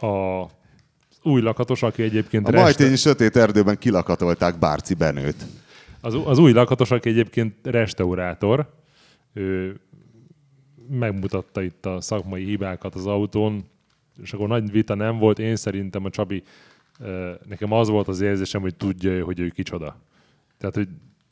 a 0.00 0.42
új 1.22 1.40
lakatos, 1.40 1.82
aki 1.82 2.02
egyébként 2.02 2.46
A 2.46 2.50
resta- 2.50 2.64
Majtényi 2.66 2.96
sötét 2.96 3.36
erdőben 3.36 3.78
kilakatolták 3.78 4.58
Bárci 4.58 4.94
Benőt. 4.94 5.44
Az, 6.00 6.16
az 6.24 6.38
új 6.38 6.52
lakatos, 6.52 6.90
aki 6.90 7.08
egyébként 7.08 7.54
restaurátor, 7.62 8.80
ő 9.32 9.80
megmutatta 10.88 11.62
itt 11.62 11.86
a 11.86 12.00
szakmai 12.00 12.44
hibákat 12.44 12.94
az 12.94 13.06
autón, 13.06 13.64
és 14.22 14.32
akkor 14.32 14.48
nagy 14.48 14.70
vita 14.70 14.94
nem 14.94 15.18
volt. 15.18 15.38
Én 15.38 15.56
szerintem 15.56 16.04
a 16.04 16.10
Csabi, 16.10 16.42
nekem 17.48 17.72
az 17.72 17.88
volt 17.88 18.08
az 18.08 18.20
érzésem, 18.20 18.60
hogy 18.60 18.74
tudja, 18.74 19.24
hogy 19.24 19.40
ő 19.40 19.48
kicsoda. 19.48 19.96
Tehát, 20.58 20.74
hogy 20.74 20.88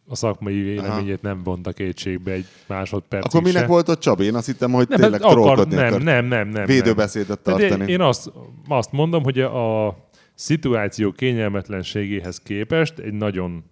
a 0.08 0.14
szakmai 0.14 0.62
véleményét 0.62 1.22
nem 1.22 1.42
vonta 1.42 1.72
kétségbe 1.72 2.32
egy 2.32 2.46
másodperc 2.66 3.24
Akkor 3.24 3.42
minek 3.42 3.66
volt 3.66 3.88
ott 3.88 4.00
Csabi? 4.00 4.24
Én 4.24 4.34
azt 4.34 4.46
hittem, 4.46 4.72
hogy 4.72 4.88
nem, 4.88 5.00
tényleg 5.00 5.22
akar, 5.22 5.32
trollkodni 5.32 5.74
nem, 5.74 6.02
nem, 6.02 6.24
nem, 6.24 6.48
nem. 6.48 6.64
Védőbeszédet 6.64 7.44
nem. 7.44 7.56
De 7.56 7.68
tartani. 7.68 7.92
Én 7.92 8.00
azt, 8.00 8.32
azt 8.68 8.92
mondom, 8.92 9.22
hogy 9.22 9.40
a, 9.40 9.86
a 9.86 10.08
szituáció 10.34 11.12
kényelmetlenségéhez 11.12 12.38
képest 12.38 12.98
egy 12.98 13.12
nagyon 13.12 13.64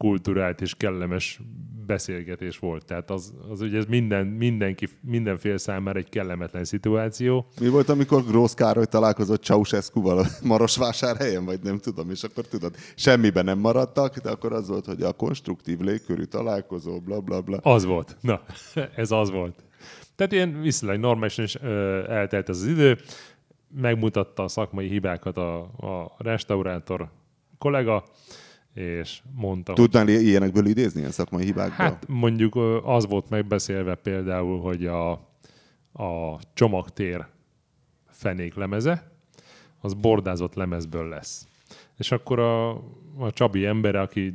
kulturált 0.00 0.60
és 0.60 0.74
kellemes 0.74 1.40
beszélgetés 1.86 2.58
volt. 2.58 2.84
Tehát 2.84 3.10
az, 3.10 3.34
az 3.50 3.60
ugye 3.60 3.78
ez 3.78 3.84
minden, 3.84 4.26
mindenki, 4.26 4.88
mindenfél 5.00 5.58
számára 5.58 5.98
egy 5.98 6.08
kellemetlen 6.08 6.64
szituáció. 6.64 7.46
Mi 7.60 7.68
volt, 7.68 7.88
amikor 7.88 8.24
Grósz 8.24 8.54
Károly 8.54 8.86
találkozott 8.86 9.42
Ceausescu-val 9.42 10.18
a 10.18 10.26
Marosvásárhelyen, 10.42 11.44
vagy 11.44 11.60
nem 11.62 11.78
tudom, 11.78 12.10
és 12.10 12.22
akkor 12.22 12.46
tudod, 12.46 12.74
semmiben 12.94 13.44
nem 13.44 13.58
maradtak, 13.58 14.18
de 14.18 14.30
akkor 14.30 14.52
az 14.52 14.68
volt, 14.68 14.84
hogy 14.84 15.02
a 15.02 15.12
konstruktív 15.12 15.78
légkörű 15.78 16.24
találkozó, 16.24 17.00
bla 17.00 17.20
bla 17.20 17.40
bla. 17.40 17.56
Az 17.56 17.84
volt. 17.84 18.16
Na, 18.20 18.42
ez 19.02 19.10
az 19.10 19.30
volt. 19.30 19.64
Tehát 20.16 20.32
ilyen 20.32 20.60
viszonylag 20.60 20.98
normálisan 20.98 21.44
is 21.44 21.56
ö, 21.62 22.04
eltelt 22.10 22.48
ez 22.48 22.56
az 22.56 22.66
idő, 22.66 22.98
megmutatta 23.80 24.42
a 24.42 24.48
szakmai 24.48 24.88
hibákat 24.88 25.36
a, 25.36 25.60
a 25.62 26.14
restaurátor 26.18 27.10
kollega, 27.58 28.04
és 28.74 29.22
mondta, 29.34 29.72
hogy 29.72 29.80
Tudnál 29.80 30.08
i- 30.08 30.26
ilyenekből 30.26 30.66
idézni, 30.66 30.98
ilyen 31.00 31.12
szakmai 31.12 31.44
hibákból? 31.44 31.76
Hát 31.86 32.08
mondjuk 32.08 32.56
az 32.84 33.06
volt 33.06 33.28
megbeszélve 33.30 33.94
például, 33.94 34.60
hogy 34.60 34.86
a, 34.86 35.10
a 35.92 36.38
csomagtér 36.54 37.26
fenéklemeze, 38.08 39.10
az 39.80 39.94
bordázott 39.94 40.54
lemezből 40.54 41.08
lesz. 41.08 41.48
És 41.96 42.12
akkor 42.12 42.38
a, 42.38 42.70
a 43.18 43.30
Csabi 43.32 43.66
ember, 43.66 43.94
aki 43.94 44.34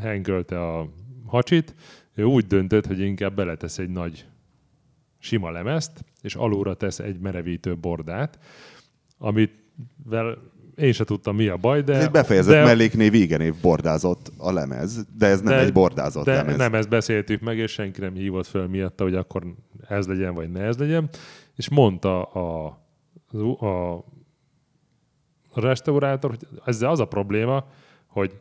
henkölte 0.00 0.60
a 0.72 0.88
hacsit, 1.26 1.74
ő 2.14 2.24
úgy 2.24 2.46
döntött, 2.46 2.86
hogy 2.86 3.00
inkább 3.00 3.34
beletesz 3.34 3.78
egy 3.78 3.90
nagy 3.90 4.26
sima 5.18 5.50
lemezt, 5.50 6.04
és 6.22 6.34
alulra 6.34 6.74
tesz 6.74 6.98
egy 6.98 7.18
merevítő 7.18 7.76
bordát, 7.76 8.38
amit 9.18 9.62
vel 10.04 10.38
én 10.76 10.92
se 10.92 11.04
tudtam 11.04 11.36
mi 11.36 11.48
a 11.48 11.56
baj, 11.56 11.82
de... 11.82 12.00
Egy 12.00 12.10
befejezett 12.10 12.54
de, 12.54 12.64
melléknév, 12.64 13.14
igenév 13.14 13.54
bordázott 13.60 14.32
a 14.36 14.52
lemez, 14.52 15.06
de 15.18 15.26
ez 15.26 15.40
nem 15.40 15.58
egy 15.58 15.72
bordázott 15.72 16.24
de 16.24 16.34
lemez. 16.34 16.56
nem 16.56 16.74
ezt 16.74 16.88
beszéltük 16.88 17.40
meg, 17.40 17.58
és 17.58 17.70
senki 17.72 18.00
nem 18.00 18.14
hívott 18.14 18.46
föl 18.46 18.66
miatta, 18.66 19.04
hogy 19.04 19.14
akkor 19.14 19.54
ez 19.88 20.06
legyen, 20.06 20.34
vagy 20.34 20.50
ne 20.50 20.60
ez 20.60 20.76
legyen. 20.76 21.08
És 21.54 21.68
mondta 21.68 22.22
a, 22.22 22.78
a, 23.58 23.92
a 25.52 25.60
restaurátor, 25.60 26.30
hogy 26.30 26.46
ezzel 26.64 26.90
az 26.90 27.00
a 27.00 27.06
probléma, 27.06 27.66
hogy 28.06 28.32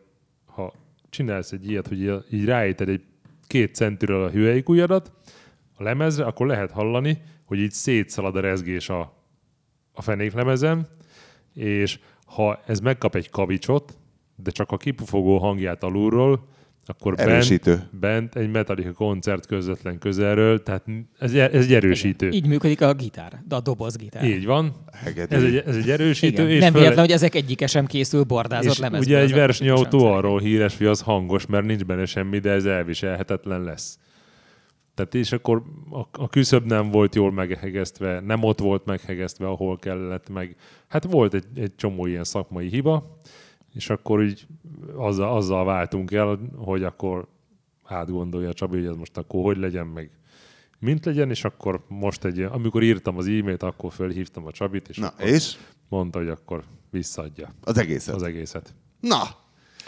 ha 0.46 0.74
csinálsz 1.10 1.52
egy 1.52 1.70
ilyet, 1.70 1.88
hogy 1.88 2.24
így- 2.30 2.46
ráéted 2.46 2.90
egy 2.90 3.04
két 3.48 3.76
centiről 3.76 4.24
a 4.24 4.30
hüvelykujjadat 4.30 5.12
a 5.78 5.84
lemezre, 5.84 6.26
akkor 6.26 6.48
lehet 6.48 6.72
hallani, 6.72 7.22
hogy 7.46 7.60
így 7.60 7.72
szétszalad 7.72 8.36
a 8.36 8.40
rezgés 8.40 8.90
a, 8.90 9.14
a 9.94 10.02
fenéklemezen, 10.02 10.88
és 11.54 12.00
ha 12.26 12.60
ez 12.66 12.80
megkap 12.80 13.16
egy 13.16 13.30
kavicsot, 13.30 13.98
de 14.36 14.52
csak 14.52 14.72
a 14.72 14.78
kipufogó 14.78 15.38
hangját 15.38 15.84
alulról, 15.84 16.48
akkor 16.88 17.14
Erősítő. 17.18 17.72
Bent, 17.76 18.00
bent 18.00 18.36
egy 18.36 18.52
Metallica 18.52 18.92
koncert 18.92 19.46
közvetlen 19.46 19.98
közelről, 19.98 20.64
tehát 20.64 20.84
ez, 21.20 21.34
ez 21.34 21.66
egy 21.66 21.74
erősítő. 21.74 22.30
Így 22.30 22.48
működik 22.48 22.82
a 22.82 22.94
gitár, 22.94 23.42
de 23.48 23.56
a 23.56 23.60
dobozgitár. 23.60 24.24
Így 24.24 24.46
van. 24.46 24.74
Hegedű. 25.04 25.36
Ez 25.36 25.44
egy, 25.44 25.56
ez 25.56 25.76
egy 25.76 25.90
erősítő. 25.90 26.44
Igen. 26.44 26.50
és 26.56 26.60
Nem 26.60 26.72
föl- 26.72 26.82
véletlen, 26.82 27.06
hogy 27.06 27.14
ezek 27.14 27.36
egyike 27.36 27.68
sem 27.68 27.86
készül 27.86 28.24
bordázott 28.24 28.78
lemezből. 28.78 29.16
ugye 29.16 29.24
egy 29.24 29.34
versenyautó 29.34 30.06
arról 30.06 30.40
híres, 30.40 30.78
hogy 30.78 30.88
az 30.88 31.02
hangos, 31.02 31.46
mert 31.46 31.66
nincs 31.66 31.84
benne 31.86 32.06
semmi, 32.06 32.40
de 32.40 32.52
ez 32.52 32.66
elviselhetetlen 32.66 33.64
lesz. 33.64 33.98
Tehát 34.96 35.16
és 35.16 35.32
akkor 35.32 35.64
a, 35.92 36.00
a 36.12 36.30
küszöb 36.30 36.66
nem 36.66 36.90
volt 36.90 37.16
jól 37.16 37.32
meghegesztve, 37.32 38.20
nem 38.20 38.44
ott 38.44 38.60
volt 38.60 38.86
meghegesztve, 38.86 39.48
ahol 39.48 39.78
kellett 39.78 40.30
meg. 40.30 40.56
Hát 40.88 41.04
volt 41.04 41.34
egy, 41.34 41.46
egy 41.56 41.76
csomó 41.76 42.06
ilyen 42.06 42.24
szakmai 42.24 42.68
hiba, 42.68 43.18
és 43.74 43.90
akkor 43.90 44.24
így 44.24 44.48
azzal, 44.96 45.36
azzal 45.36 45.66
váltunk 45.66 46.12
el, 46.12 46.40
hogy 46.58 46.84
akkor 46.84 47.28
átgondolja 47.84 48.54
Csabi, 48.54 48.78
hogy 48.78 48.86
ez 48.86 48.96
most 48.96 49.18
akkor 49.18 49.44
hogy 49.44 49.58
legyen, 49.58 49.88
meg 49.88 50.10
mint 50.80 51.06
legyen, 51.06 51.30
és 51.30 51.44
akkor 51.44 51.84
most 51.88 52.26
egy, 52.26 52.42
amikor 52.42 52.84
írtam 52.84 53.18
az 53.18 53.26
e-mailt, 53.28 53.64
akkor 53.64 53.92
fölhívtam 53.92 54.46
a 54.46 54.52
Csabit, 54.52 54.88
és 54.88 54.98
Na, 54.98 55.14
és? 55.18 55.58
mondta, 55.90 56.20
hogy 56.20 56.30
akkor 56.30 56.64
visszaadja 56.92 57.54
Az 57.64 57.78
egészet. 57.78 58.16
az 58.16 58.24
egészet. 58.24 58.74
Na, 59.00 59.22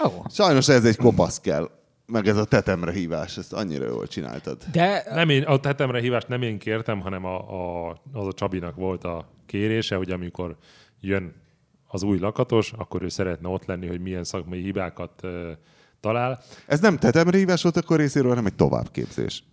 Ó, 0.05 0.09
sajnos 0.29 0.69
ez 0.69 0.85
egy 0.85 0.95
kopasz 0.97 1.39
kell. 1.39 1.69
Meg 2.11 2.27
ez 2.27 2.37
a 2.37 2.45
tetemre 2.45 2.91
hívás, 2.91 3.37
ezt 3.37 3.53
annyira 3.53 3.85
jól 3.85 4.07
csináltad. 4.07 4.57
De 4.71 5.03
Nem 5.09 5.29
én, 5.29 5.43
a 5.43 5.59
tetemre 5.59 5.99
hívást 5.99 6.27
nem 6.27 6.41
én 6.41 6.57
kértem, 6.57 7.01
hanem 7.01 7.25
a, 7.25 7.35
a, 7.35 7.89
az 8.13 8.27
a 8.27 8.33
Csabinak 8.33 8.75
volt 8.75 9.03
a 9.03 9.29
kérése, 9.45 9.95
hogy 9.95 10.11
amikor 10.11 10.55
jön 10.99 11.33
az 11.87 12.03
új 12.03 12.19
lakatos, 12.19 12.73
akkor 12.77 13.01
ő 13.01 13.09
szeretne 13.09 13.47
ott 13.47 13.65
lenni, 13.65 13.87
hogy 13.87 14.01
milyen 14.01 14.23
szakmai 14.23 14.61
hibákat 14.61 15.11
ö, 15.21 15.51
talál. 15.99 16.39
Ez 16.67 16.79
nem 16.79 16.97
tetemre 16.97 17.37
hívás 17.37 17.63
volt 17.63 17.77
akkor 17.77 17.97
részéről, 17.97 18.29
hanem 18.29 18.45
egy 18.45 18.55
továbbképzés. 18.55 19.43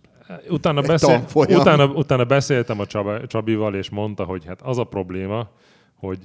Utána, 0.49 0.81
beszél, 0.81 1.25
utána, 1.33 1.85
utána 1.85 2.25
beszéltem 2.25 2.79
a 2.79 2.85
Csaba, 2.85 3.27
Csabival, 3.27 3.75
és 3.75 3.89
mondta, 3.89 4.23
hogy 4.23 4.45
hát 4.45 4.61
az 4.61 4.77
a 4.77 4.83
probléma, 4.83 5.49
hogy 5.95 6.19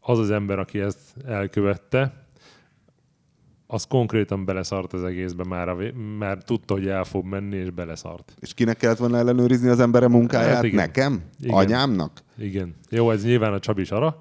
az 0.00 0.18
az 0.18 0.30
ember, 0.30 0.58
aki 0.58 0.80
ezt 0.80 1.00
elkövette, 1.26 2.23
az 3.74 3.84
konkrétan 3.84 4.44
beleszart 4.44 4.92
az 4.92 5.04
egészbe, 5.04 5.44
már, 5.44 5.68
a, 5.68 5.76
már 6.18 6.38
tudta, 6.42 6.74
hogy 6.74 6.86
el 6.86 7.04
fog 7.04 7.24
menni, 7.24 7.56
és 7.56 7.70
beleszart. 7.70 8.34
És 8.40 8.54
kinek 8.54 8.76
kellett 8.76 8.98
volna 8.98 9.18
ellenőrizni 9.18 9.68
az 9.68 9.80
embere 9.80 10.08
munkáját? 10.08 10.54
Hát 10.54 10.64
igen. 10.64 10.76
Nekem? 10.76 11.22
Igen. 11.40 11.54
Anyámnak? 11.54 12.20
Igen. 12.38 12.74
Jó, 12.90 13.10
ez 13.10 13.24
nyilván 13.24 13.52
a 13.52 13.58
Csabi 13.58 13.84
sara, 13.84 14.20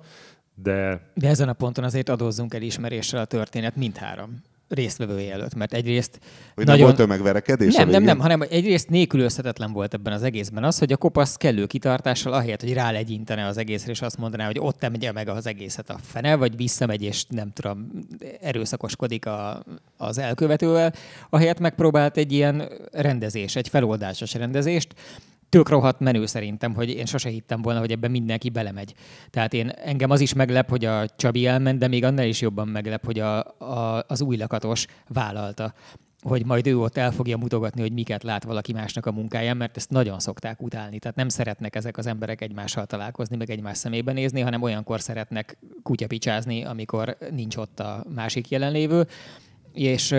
de 0.55 1.01
De 1.13 1.27
ezen 1.27 1.49
a 1.49 1.53
ponton 1.53 1.83
azért 1.83 2.09
adózzunk 2.09 2.53
elismeréssel 2.53 3.19
a 3.21 3.25
történet 3.25 3.75
mindhárom 3.75 4.41
résztvevője 4.73 5.33
előtt, 5.33 5.55
mert 5.55 5.73
egyrészt 5.73 6.19
Hogy 6.55 6.65
nem 6.65 6.79
volt 6.79 6.95
tömegverekedés? 6.95 7.75
nem, 7.75 7.89
nem, 7.89 8.03
nem, 8.03 8.19
hanem 8.19 8.41
egyrészt 8.49 8.89
nélkülözhetetlen 8.89 9.71
volt 9.71 9.93
ebben 9.93 10.13
az 10.13 10.23
egészben 10.23 10.63
az, 10.63 10.79
hogy 10.79 10.91
a 10.91 10.97
kopasz 10.97 11.35
kellő 11.35 11.65
kitartással, 11.65 12.33
ahelyett, 12.33 12.61
hogy 12.61 12.73
rálegyintene 12.73 13.45
az 13.45 13.57
egészre, 13.57 13.91
és 13.91 14.01
azt 14.01 14.17
mondaná, 14.17 14.45
hogy 14.45 14.59
ott 14.59 14.83
emegye 14.83 15.11
meg 15.11 15.27
az 15.27 15.47
egészet 15.47 15.89
a 15.89 15.97
fene, 16.01 16.35
vagy 16.35 16.55
visszamegy, 16.55 17.01
és 17.01 17.25
nem 17.29 17.51
tudom, 17.51 17.87
erőszakoskodik 18.41 19.25
a, 19.25 19.63
az 19.97 20.17
elkövetővel, 20.17 20.93
ahelyett 21.29 21.59
megpróbált 21.59 22.17
egy 22.17 22.31
ilyen 22.31 22.69
rendezés, 22.91 23.55
egy 23.55 23.67
feloldásos 23.67 24.33
rendezést, 24.33 24.93
tök 25.53 25.69
rohadt 25.69 25.99
menő 25.99 26.25
szerintem, 26.25 26.73
hogy 26.73 26.89
én 26.89 27.05
sose 27.05 27.29
hittem 27.29 27.61
volna, 27.61 27.79
hogy 27.79 27.91
ebben 27.91 28.11
mindenki 28.11 28.49
belemegy. 28.49 28.93
Tehát 29.29 29.53
én 29.53 29.69
engem 29.69 30.09
az 30.09 30.19
is 30.19 30.33
meglep, 30.33 30.69
hogy 30.69 30.85
a 30.85 31.07
Csabi 31.07 31.45
elment, 31.45 31.79
de 31.79 31.87
még 31.87 32.03
annál 32.03 32.25
is 32.25 32.41
jobban 32.41 32.67
meglep, 32.67 33.05
hogy 33.05 33.19
a, 33.19 33.39
a, 33.57 34.03
az 34.07 34.21
új 34.21 34.37
lakatos 34.37 34.85
vállalta 35.07 35.73
hogy 36.21 36.45
majd 36.45 36.67
ő 36.67 36.79
ott 36.79 36.97
el 36.97 37.11
fogja 37.11 37.37
mutogatni, 37.37 37.81
hogy 37.81 37.91
miket 37.91 38.23
lát 38.23 38.43
valaki 38.43 38.73
másnak 38.73 39.05
a 39.05 39.11
munkáján, 39.11 39.57
mert 39.57 39.77
ezt 39.77 39.89
nagyon 39.89 40.19
szokták 40.19 40.61
utálni. 40.61 40.99
Tehát 40.99 41.17
nem 41.17 41.29
szeretnek 41.29 41.75
ezek 41.75 41.97
az 41.97 42.05
emberek 42.05 42.41
egymással 42.41 42.85
találkozni, 42.85 43.35
meg 43.35 43.49
egymás 43.49 43.77
szemébe 43.77 44.11
nézni, 44.11 44.41
hanem 44.41 44.61
olyankor 44.61 45.01
szeretnek 45.01 45.57
kutyapicsázni, 45.83 46.63
amikor 46.63 47.17
nincs 47.31 47.55
ott 47.55 47.79
a 47.79 48.05
másik 48.15 48.49
jelenlévő. 48.49 49.07
És 49.73 50.15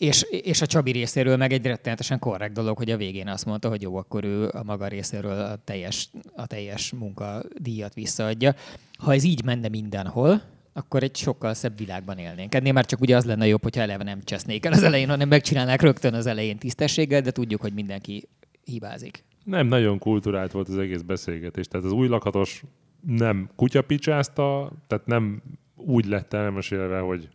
és, 0.00 0.22
és 0.22 0.60
a 0.60 0.66
Csabi 0.66 0.90
részéről 0.90 1.36
meg 1.36 1.52
egy 1.52 1.66
rettenetesen 1.66 2.18
korrekt 2.18 2.52
dolog, 2.52 2.76
hogy 2.76 2.90
a 2.90 2.96
végén 2.96 3.28
azt 3.28 3.44
mondta, 3.44 3.68
hogy 3.68 3.82
jó, 3.82 3.96
akkor 3.96 4.24
ő 4.24 4.48
a 4.48 4.62
maga 4.62 4.86
részéről 4.86 5.40
a 5.40 5.56
teljes, 5.64 6.10
a 6.36 6.46
teljes 6.46 6.92
munkadíjat 6.92 7.94
visszaadja. 7.94 8.54
Ha 8.98 9.14
ez 9.14 9.24
így 9.24 9.44
menne 9.44 9.68
mindenhol, 9.68 10.42
akkor 10.72 11.02
egy 11.02 11.16
sokkal 11.16 11.54
szebb 11.54 11.78
világban 11.78 12.18
élnénk. 12.18 12.54
Ennél 12.54 12.72
már 12.72 12.86
csak 12.86 13.00
ugye 13.00 13.16
az 13.16 13.24
lenne 13.24 13.46
jobb, 13.46 13.62
hogyha 13.62 13.80
eleve 13.80 14.04
nem 14.04 14.22
csesznék 14.24 14.66
el 14.66 14.72
az 14.72 14.82
elején, 14.82 15.08
hanem 15.08 15.28
megcsinálnák 15.28 15.82
rögtön 15.82 16.14
az 16.14 16.26
elején 16.26 16.58
tisztességgel, 16.58 17.20
de 17.20 17.30
tudjuk, 17.30 17.60
hogy 17.60 17.72
mindenki 17.72 18.28
hibázik. 18.64 19.24
nem 19.44 19.66
nagyon 19.66 19.98
kulturált 19.98 20.52
volt 20.52 20.68
az 20.68 20.78
egész 20.78 21.02
beszélgetés. 21.02 21.66
Tehát 21.66 21.86
az 21.86 21.92
új 21.92 22.08
lakatos 22.08 22.62
nem 23.06 23.50
kutyapicsázta, 23.56 24.72
tehát 24.86 25.06
nem 25.06 25.42
úgy 25.76 26.06
lett 26.06 26.32
elmesélve, 26.32 26.98
hogy, 26.98 27.28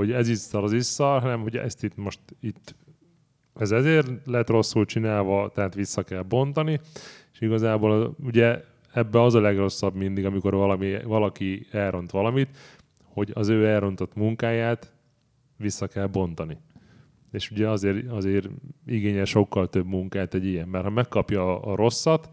hogy 0.00 0.12
ez 0.12 0.28
itt 0.28 0.36
szar, 0.36 0.64
az 0.64 0.72
is 0.72 0.84
szar, 0.84 1.20
hanem 1.20 1.40
hogy 1.40 1.56
ezt 1.56 1.84
itt 1.84 1.96
most 1.96 2.20
itt 2.40 2.74
ez 3.54 3.70
ezért 3.70 4.10
lett 4.24 4.48
rosszul 4.48 4.84
csinálva, 4.84 5.50
tehát 5.54 5.74
vissza 5.74 6.02
kell 6.02 6.22
bontani, 6.22 6.80
és 7.32 7.40
igazából 7.40 8.16
ugye 8.24 8.64
ebbe 8.92 9.22
az 9.22 9.34
a 9.34 9.40
legrosszabb 9.40 9.94
mindig, 9.94 10.24
amikor 10.24 10.54
valami, 10.54 11.02
valaki 11.02 11.66
elront 11.70 12.10
valamit, 12.10 12.48
hogy 13.04 13.30
az 13.34 13.48
ő 13.48 13.66
elrontott 13.66 14.14
munkáját 14.14 14.94
vissza 15.56 15.86
kell 15.86 16.06
bontani. 16.06 16.58
És 17.32 17.50
ugye 17.50 17.68
azért, 17.68 18.10
azért 18.10 18.48
igényel 18.86 19.24
sokkal 19.24 19.68
több 19.68 19.86
munkát 19.86 20.34
egy 20.34 20.44
ilyen, 20.44 20.68
mert 20.68 20.84
ha 20.84 20.90
megkapja 20.90 21.42
a, 21.42 21.72
a 21.72 21.74
rosszat, 21.74 22.30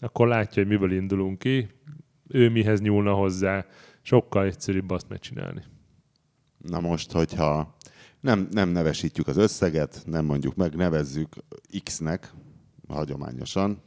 akkor 0.00 0.28
látja, 0.28 0.62
hogy 0.62 0.72
miből 0.72 0.92
indulunk 0.92 1.38
ki, 1.38 1.68
ő 2.28 2.50
mihez 2.50 2.80
nyúlna 2.80 3.12
hozzá, 3.12 3.66
sokkal 4.02 4.44
egyszerűbb 4.44 4.90
azt 4.90 5.08
megcsinálni. 5.08 5.62
Na 6.68 6.80
most, 6.80 7.12
hogyha 7.12 7.76
nem, 8.20 8.48
nem 8.50 8.68
nevesítjük 8.68 9.26
az 9.28 9.36
összeget, 9.36 10.02
nem 10.06 10.24
mondjuk 10.24 10.54
meg, 10.54 10.74
nevezzük 10.76 11.34
X-nek, 11.84 12.32
hagyományosan, 12.88 13.82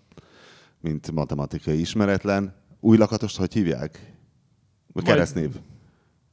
mint 0.82 1.12
matematikai 1.12 1.80
ismeretlen. 1.80 2.56
Új 2.80 2.98
lakatost 2.98 3.38
hogy 3.38 3.54
hívják? 3.54 4.14
A 4.94 5.02
keresztnév? 5.02 5.50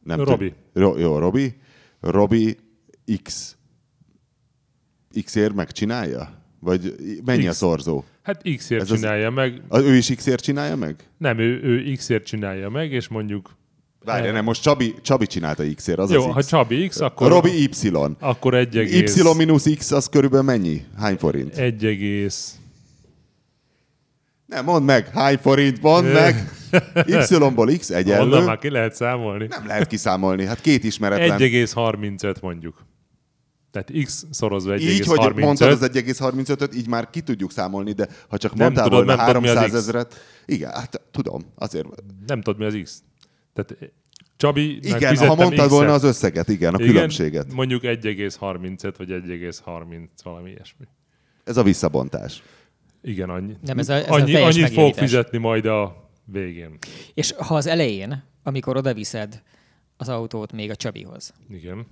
Nem 0.02 0.20
Robi. 0.20 0.54
Ro- 0.72 0.98
jó, 0.98 1.18
Robi. 1.18 1.54
Robi 2.00 2.56
X. 3.22 3.56
X-ért 5.24 5.54
megcsinálja? 5.54 6.38
Vagy 6.60 6.94
mennyi 7.24 7.46
a 7.46 7.50
X. 7.50 7.56
szorzó? 7.56 8.04
Hát 8.22 8.42
X-ért 8.56 8.82
Ez 8.82 8.90
az- 8.90 8.98
csinálja 9.00 9.30
meg, 9.30 9.62
A, 9.68 9.78
ő 9.78 9.94
is 9.96 10.14
X-ért 10.14 10.42
csinálja 10.42 10.76
meg? 10.76 11.08
nem, 11.16 11.38
ő, 11.38 11.62
ő 11.62 11.92
X-ért 11.94 12.24
csinálja 12.24 12.68
meg, 12.68 12.92
és 12.92 13.08
mondjuk 13.08 13.56
Várj, 14.04 14.30
nem, 14.30 14.44
most 14.44 14.62
Csabi, 14.62 14.94
Csabi 15.02 15.26
csinálta 15.26 15.62
X-ért, 15.74 15.98
az 15.98 16.10
jó, 16.10 16.28
az 16.28 16.32
ha 16.34 16.40
X. 16.40 16.46
Csabi 16.46 16.88
X, 16.88 17.00
akkor, 17.00 17.28
Robi 17.28 17.62
Y. 17.62 17.90
akkor 18.18 18.54
egy 18.54 18.76
egész, 18.76 19.16
Y 19.16 19.36
mínusz 19.36 19.68
X 19.76 19.90
az 19.90 20.06
körülbelül 20.06 20.44
mennyi? 20.44 20.84
Hány 20.98 21.16
forint? 21.16 21.56
egy 21.56 21.84
egész, 21.84 22.54
Nem, 24.46 24.64
mondd 24.64 24.84
meg, 24.84 25.08
hány 25.08 25.38
forint, 25.38 25.82
mondd 25.82 26.06
meg. 26.06 26.50
Y-ból 27.06 27.76
X 27.78 27.90
onnan 27.90 28.00
egyenlő. 28.00 28.44
már 28.44 28.58
ki 28.58 28.70
lehet 28.70 28.94
számolni. 28.94 29.46
Nem 29.46 29.66
lehet 29.66 29.86
kiszámolni, 29.86 30.44
hát 30.44 30.60
két 30.60 30.84
ismeretlen. 30.84 31.38
1,35 31.38 32.40
mondjuk. 32.40 32.86
Tehát 33.72 33.92
X 34.04 34.26
szorozva 34.30 34.74
1,35. 34.74 34.80
Így, 34.80 35.06
hogy 35.06 35.34
mondtad 35.34 35.70
az 35.70 35.90
1,35-öt, 35.92 36.74
így 36.74 36.88
már 36.88 37.10
ki 37.10 37.20
tudjuk 37.20 37.52
számolni, 37.52 37.92
de 37.92 38.08
ha 38.28 38.38
csak 38.38 38.54
Nem 38.54 38.62
mondtál 38.62 38.84
tudod, 38.84 39.04
volna 39.04 39.16
nem 39.16 39.26
tudod, 39.26 39.42
mi 39.42 39.48
az 39.48 39.54
300 39.54 39.80
X. 39.80 39.88
ezeret, 39.88 40.14
igen, 40.46 40.70
hát 40.70 41.00
tudom, 41.10 41.42
azért. 41.54 41.86
Nem 42.26 42.40
tudod, 42.40 42.58
mi 42.58 42.64
az 42.66 42.78
X. 42.82 43.02
Tehát 43.62 43.92
Csabi, 44.36 44.76
Igen, 44.76 45.16
ha 45.16 45.34
mondtad 45.34 45.70
volna 45.70 45.92
az 45.92 46.04
összeget, 46.04 46.48
igen, 46.48 46.74
a 46.74 46.78
különbséget. 46.78 47.52
Mondjuk 47.52 47.82
1,35 47.82 48.94
vagy 48.98 49.10
1,30 49.10 50.08
valami 50.22 50.50
ilyesmi. 50.50 50.84
Ez 51.44 51.56
a 51.56 51.62
visszabontás. 51.62 52.42
Igen, 53.02 53.30
annyi. 53.30 53.54
Nem, 53.62 53.78
ez 53.78 53.88
a- 53.88 53.94
ez 53.94 54.08
a 54.08 54.12
annyi, 54.12 54.32
teljes 54.32 54.54
annyit 54.56 54.72
fog 54.72 54.94
fizetni 54.94 55.38
majd 55.38 55.66
a 55.66 56.10
végén. 56.24 56.78
És 57.14 57.32
ha 57.32 57.54
az 57.54 57.66
elején, 57.66 58.22
amikor 58.42 58.76
oda 58.76 58.94
viszed 58.94 59.42
az 59.96 60.08
autót 60.08 60.52
még 60.52 60.70
a 60.70 60.76
Csabihoz, 60.76 61.34
Igen. 61.50 61.86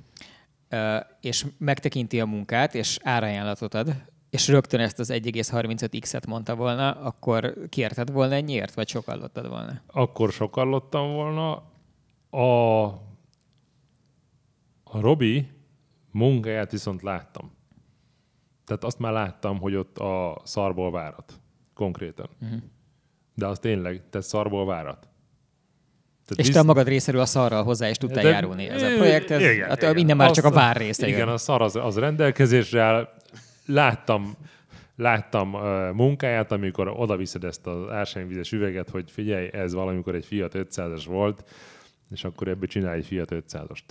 és 1.20 1.46
megtekinti 1.58 2.20
a 2.20 2.26
munkát, 2.26 2.74
és 2.74 2.98
árajánlatot 3.02 3.74
ad, 3.74 3.94
és 4.30 4.48
rögtön 4.48 4.80
ezt 4.80 4.98
az 4.98 5.10
1,35x-et 5.12 6.26
mondta 6.28 6.54
volna, 6.54 6.90
akkor 6.92 7.54
kérted 7.68 8.12
volna 8.12 8.34
ennyiért, 8.34 8.74
vagy 8.74 8.88
sokallottad 8.88 9.48
volna? 9.48 9.80
Akkor 9.86 10.32
sokallottam 10.32 11.12
volna. 11.12 11.52
A, 12.30 12.82
a 14.84 15.00
Robi 15.00 15.48
munkáját 16.12 16.70
viszont 16.70 17.02
láttam. 17.02 17.50
Tehát 18.64 18.84
azt 18.84 18.98
már 18.98 19.12
láttam, 19.12 19.58
hogy 19.58 19.74
ott 19.74 19.98
a 19.98 20.40
szarból 20.44 20.90
várat. 20.90 21.32
Konkrétan. 21.74 22.28
Uh-huh. 22.42 22.58
De 23.34 23.46
az 23.46 23.58
tényleg, 23.58 24.02
tehát 24.10 24.26
szarból 24.26 24.66
várat. 24.66 24.98
Tehát 26.24 26.38
És 26.42 26.46
visz- 26.46 26.52
te 26.56 26.62
magad 26.62 26.86
részéről 26.88 27.20
a 27.20 27.26
szarral 27.26 27.62
hozzá 27.64 27.88
is 27.88 27.96
tudtál 27.96 28.22
De- 28.22 28.28
járulni 28.28 28.68
ez 28.68 28.82
a 28.82 28.94
projekthez. 28.96 29.40
Igen, 29.42 29.68
hát 29.68 29.76
igen. 29.82 29.94
Minden 29.94 30.16
már 30.16 30.30
csak 30.30 30.44
a 30.44 30.50
vár 30.50 30.76
része 30.76 31.06
Igen, 31.06 31.18
jön. 31.18 31.28
a 31.28 31.36
szar 31.36 31.62
az, 31.62 31.76
az 31.76 31.98
rendelkezésre 31.98 32.82
áll. 32.82 33.08
Láttam, 33.70 34.36
láttam 34.96 35.54
uh, 35.54 35.92
munkáját, 35.92 36.52
amikor 36.52 36.88
oda 36.88 37.16
viszed 37.16 37.44
ezt 37.44 37.66
az 37.66 37.90
ásványvizes 37.90 38.52
üveget, 38.52 38.90
hogy 38.90 39.10
figyelj, 39.10 39.48
ez 39.52 39.72
valamikor 39.72 40.14
egy 40.14 40.26
Fiat 40.26 40.52
500-as 40.54 41.04
volt, 41.06 41.50
és 42.10 42.24
akkor 42.24 42.48
ebből 42.48 42.68
csinálj 42.68 42.98
egy 42.98 43.06
Fiat 43.06 43.28
500-ast. 43.30 43.82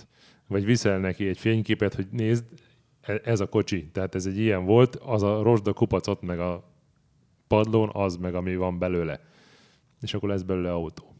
Vagy 0.46 0.64
viszel 0.64 0.98
neki 0.98 1.28
egy 1.28 1.38
fényképet, 1.38 1.94
hogy 1.94 2.06
nézd, 2.10 2.44
e- 3.00 3.20
ez 3.24 3.40
a 3.40 3.48
kocsi, 3.48 3.88
tehát 3.92 4.14
ez 4.14 4.26
egy 4.26 4.38
ilyen 4.38 4.64
volt, 4.64 4.96
az 4.96 5.22
a 5.22 5.42
rozsda 5.42 5.72
kupacot 5.72 6.22
meg 6.22 6.40
a 6.40 6.64
padlón, 7.46 7.90
az 7.92 8.16
meg 8.16 8.34
ami 8.34 8.56
van 8.56 8.78
belőle. 8.78 9.20
És 10.00 10.14
akkor 10.14 10.28
lesz 10.28 10.42
belőle 10.42 10.72
autó. 10.72 11.14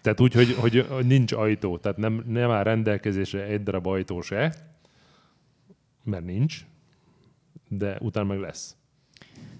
Tehát 0.00 0.20
úgy, 0.20 0.34
hogy 0.34 0.54
hogy 0.54 0.86
nincs 1.06 1.32
ajtó, 1.32 1.78
tehát 1.78 1.98
nem, 1.98 2.24
nem 2.26 2.50
áll 2.50 2.62
rendelkezésre 2.62 3.42
egy 3.42 3.62
darab 3.62 3.86
ajtó 3.86 4.20
se, 4.20 4.54
mert 6.04 6.24
nincs, 6.24 6.64
de 7.78 7.96
utána 8.00 8.26
meg 8.26 8.38
lesz. 8.38 8.76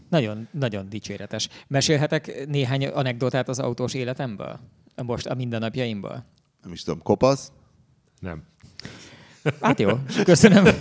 Nagyon, 0.09 0.49
nagyon 0.51 0.89
dicséretes. 0.89 1.49
Mesélhetek 1.67 2.47
néhány 2.47 2.87
anekdotát 2.87 3.49
az 3.49 3.59
autós 3.59 3.95
életemből? 3.95 4.59
Most 5.03 5.27
a 5.27 5.35
mindennapjaimból? 5.35 6.25
Nem 6.63 6.73
is 6.73 6.83
tudom, 6.83 7.03
kopasz? 7.03 7.53
Nem. 8.21 8.43
Hát 9.61 9.81
jó, 9.81 9.99
köszönöm. 10.25 10.65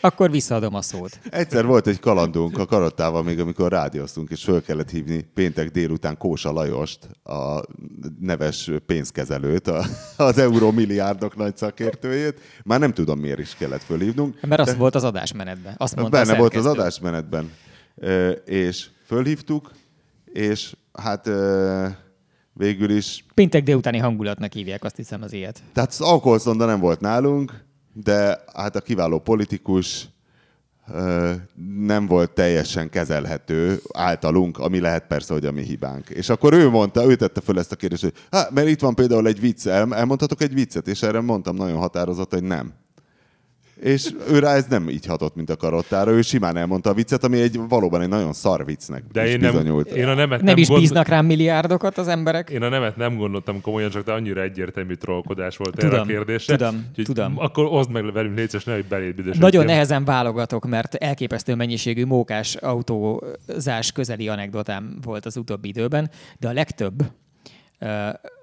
Akkor 0.00 0.30
visszaadom 0.30 0.74
a 0.74 0.82
szót. 0.82 1.18
Egyszer 1.30 1.66
volt 1.66 1.86
egy 1.86 2.00
kalandunk 2.00 2.58
a 2.58 2.66
karottával 2.66 3.22
még, 3.22 3.40
amikor 3.40 3.72
rádióztunk, 3.72 4.30
és 4.30 4.42
föl 4.44 4.62
kellett 4.62 4.90
hívni 4.90 5.26
péntek 5.34 5.70
délután 5.70 6.16
Kósa 6.16 6.52
Lajost, 6.52 7.08
a 7.24 7.62
neves 8.20 8.70
pénzkezelőt, 8.86 9.68
a, 9.68 9.84
az 10.16 10.38
euromilliárdok 10.38 11.36
nagy 11.36 11.56
szakértőjét. 11.56 12.40
Már 12.64 12.80
nem 12.80 12.92
tudom, 12.92 13.18
miért 13.18 13.38
is 13.38 13.54
kellett 13.54 13.82
fölhívnunk. 13.82 14.40
Mert 14.46 14.60
az 14.60 14.76
volt 14.76 14.94
az 14.94 15.04
adásmenetben. 15.04 15.74
Azt 15.76 15.96
mondta 15.96 16.24
Benne 16.24 16.38
volt 16.38 16.56
az 16.56 16.66
adásmenetben. 16.66 17.52
Ö, 17.94 18.30
És 18.30 18.88
fölhívtuk, 19.06 19.70
és 20.32 20.76
hát 20.92 21.26
ö, 21.26 21.86
végül 22.52 22.90
is 22.90 23.24
Péntek 23.34 23.62
délutáni 23.62 23.98
hangulatnak 23.98 24.52
hívják, 24.52 24.84
azt 24.84 24.96
hiszem 24.96 25.22
az 25.22 25.32
ilyet. 25.32 25.62
Tehát 25.72 25.90
az 25.90 26.00
alkoholszonda 26.00 26.66
nem 26.66 26.80
volt 26.80 27.00
nálunk, 27.00 27.66
de 27.92 28.44
hát 28.54 28.76
a 28.76 28.80
kiváló 28.80 29.18
politikus 29.18 30.08
nem 31.78 32.06
volt 32.06 32.30
teljesen 32.30 32.90
kezelhető 32.90 33.80
általunk, 33.92 34.58
ami 34.58 34.80
lehet 34.80 35.06
persze, 35.06 35.32
hogy 35.32 35.46
a 35.46 35.52
mi 35.52 35.62
hibánk. 35.62 36.08
És 36.08 36.28
akkor 36.28 36.52
ő 36.52 36.68
mondta, 36.68 37.04
ő 37.04 37.16
tette 37.16 37.40
föl 37.40 37.58
ezt 37.58 37.72
a 37.72 37.76
kérdést, 37.76 38.02
hogy 38.02 38.14
hát, 38.30 38.50
mert 38.50 38.68
itt 38.68 38.80
van 38.80 38.94
például 38.94 39.26
egy 39.26 39.40
vicc, 39.40 39.66
el, 39.66 39.94
elmondhatok 39.94 40.42
egy 40.42 40.54
viccet, 40.54 40.88
és 40.88 41.02
erre 41.02 41.20
mondtam 41.20 41.56
nagyon 41.56 41.78
határozott, 41.78 42.32
hogy 42.32 42.42
nem. 42.42 42.72
És 43.82 44.10
ő 44.30 44.38
rá 44.38 44.54
ez 44.54 44.66
nem 44.68 44.88
így 44.88 45.06
hatott, 45.06 45.34
mint 45.34 45.50
a 45.50 45.56
karottára, 45.56 46.10
ő 46.10 46.22
simán 46.22 46.56
elmondta 46.56 46.90
a 46.90 46.94
viccet, 46.94 47.24
ami 47.24 47.40
egy 47.40 47.60
valóban 47.68 48.00
egy 48.02 48.08
nagyon 48.08 48.32
szar 48.32 48.64
viccnek 48.64 49.02
De 49.12 49.26
is 49.26 49.32
én, 49.32 49.40
nem, 49.40 49.50
bizonyult. 49.50 49.88
én 49.90 50.06
a 50.08 50.14
nemet 50.14 50.42
Nem 50.42 50.56
is 50.56 50.68
gond- 50.68 50.80
bíznak 50.80 51.08
rám 51.08 51.26
milliárdokat 51.26 51.98
az 51.98 52.08
emberek? 52.08 52.50
Én 52.50 52.62
a 52.62 52.68
nemet 52.68 52.96
nem 52.96 53.16
gondoltam 53.16 53.60
komolyan, 53.60 53.90
csak 53.90 54.04
de 54.04 54.12
annyira 54.12 54.42
egyértelmű 54.42 54.94
trollkodás 54.94 55.56
volt 55.56 55.76
erre 55.78 55.86
a 55.86 55.90
Tudom, 55.90 56.06
kérdésre. 56.06 56.56
tudom, 56.56 56.84
Úgyhogy 56.88 57.04
tudom. 57.04 57.38
Akkor 57.38 57.64
oszd 57.70 57.90
meg 57.90 58.12
velünk, 58.12 58.36
légy 58.36 58.46
szíves, 58.48 58.64
nehogy 58.64 58.84
beléd 58.86 59.14
büdös. 59.14 59.36
Nagyon 59.36 59.60
ötjem. 59.62 59.74
nehezen 59.74 60.04
válogatok, 60.04 60.66
mert 60.68 60.94
elképesztő 60.94 61.54
mennyiségű 61.54 62.04
mókás 62.04 62.54
autózás 62.54 63.92
közeli 63.92 64.28
anekdotám 64.28 64.98
volt 65.04 65.26
az 65.26 65.36
utóbbi 65.36 65.68
időben, 65.68 66.10
de 66.38 66.48
a 66.48 66.52
legtöbb 66.52 67.02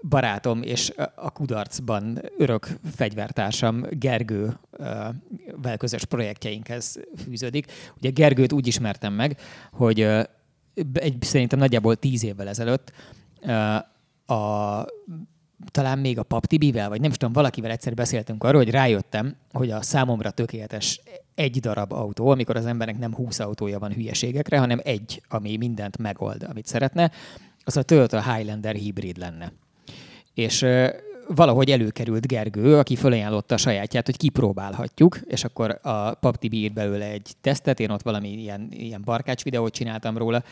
barátom 0.09 0.61
és 0.61 0.93
a 1.15 1.31
kudarcban 1.31 2.21
örök 2.37 2.67
fegyvertársam 2.95 3.85
Gergővel 3.89 5.77
közös 5.77 6.05
projektjeinkhez 6.05 6.99
fűződik. 7.23 7.71
Ugye 7.97 8.09
Gergőt 8.09 8.51
úgy 8.51 8.67
ismertem 8.67 9.13
meg, 9.13 9.39
hogy 9.71 10.01
egy, 10.93 11.17
szerintem 11.19 11.59
nagyjából 11.59 11.95
tíz 11.95 12.23
évvel 12.23 12.47
ezelőtt 12.47 12.91
a 14.25 14.85
talán 15.71 15.99
még 15.99 16.19
a 16.19 16.23
Pap 16.23 16.45
Tibivel, 16.45 16.89
vagy 16.89 17.01
nem 17.01 17.09
is 17.09 17.17
tudom, 17.17 17.33
valakivel 17.33 17.71
egyszer 17.71 17.93
beszéltünk 17.93 18.43
arról, 18.43 18.63
hogy 18.63 18.71
rájöttem, 18.71 19.35
hogy 19.51 19.71
a 19.71 19.81
számomra 19.81 20.31
tökéletes 20.31 21.01
egy 21.35 21.59
darab 21.59 21.91
autó, 21.91 22.29
amikor 22.29 22.55
az 22.55 22.65
embernek 22.65 22.97
nem 22.97 23.13
20 23.13 23.39
autója 23.39 23.79
van 23.79 23.93
hülyeségekre, 23.93 24.59
hanem 24.59 24.79
egy, 24.83 25.21
ami 25.27 25.57
mindent 25.57 25.97
megold, 25.97 26.43
amit 26.43 26.65
szeretne, 26.65 27.11
az 27.65 27.77
a 27.77 27.83
Toyota 27.83 28.33
Highlander 28.33 28.75
hibrid 28.75 29.17
lenne. 29.17 29.51
És 30.33 30.65
valahogy 31.27 31.71
előkerült 31.71 32.27
Gergő, 32.27 32.77
aki 32.77 32.95
fölajánlotta 32.95 33.55
a 33.55 33.57
sajátját, 33.57 34.05
hogy 34.05 34.17
kipróbálhatjuk, 34.17 35.19
és 35.27 35.43
akkor 35.43 35.79
a 36.21 36.31
Tibi 36.31 36.57
írt 36.57 36.73
belőle 36.73 37.05
egy 37.05 37.33
tesztet, 37.41 37.79
én 37.79 37.89
ott 37.89 38.01
valami 38.01 38.29
ilyen, 38.29 38.67
ilyen 38.71 39.01
barkács 39.05 39.43
videót 39.43 39.73
csináltam 39.73 40.17
róla, 40.17 40.43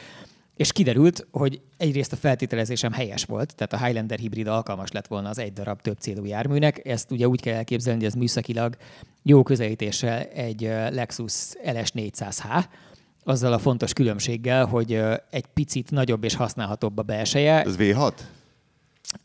és 0.55 0.71
kiderült, 0.71 1.27
hogy 1.31 1.61
egyrészt 1.77 2.13
a 2.13 2.15
feltételezésem 2.15 2.91
helyes 2.91 3.23
volt, 3.23 3.55
tehát 3.55 3.73
a 3.73 3.85
Highlander 3.85 4.19
hibrid 4.19 4.47
alkalmas 4.47 4.91
lett 4.91 5.07
volna 5.07 5.29
az 5.29 5.37
egy 5.37 5.53
darab 5.53 5.81
több 5.81 5.97
célú 5.99 6.25
járműnek. 6.25 6.87
Ezt 6.87 7.11
ugye 7.11 7.27
úgy 7.27 7.41
kell 7.41 7.55
elképzelni, 7.55 7.99
hogy 7.99 8.07
ez 8.07 8.13
műszakilag 8.13 8.75
jó 9.23 9.43
közelítéssel 9.43 10.21
egy 10.21 10.61
Lexus 10.89 11.33
LS400H, 11.65 12.63
azzal 13.23 13.53
a 13.53 13.59
fontos 13.59 13.93
különbséggel, 13.93 14.65
hogy 14.65 15.01
egy 15.29 15.45
picit 15.53 15.91
nagyobb 15.91 16.23
és 16.23 16.35
használhatóbb 16.35 16.97
a 16.97 17.01
belseje. 17.01 17.63
Ez 17.63 17.75
V6? 17.77 18.11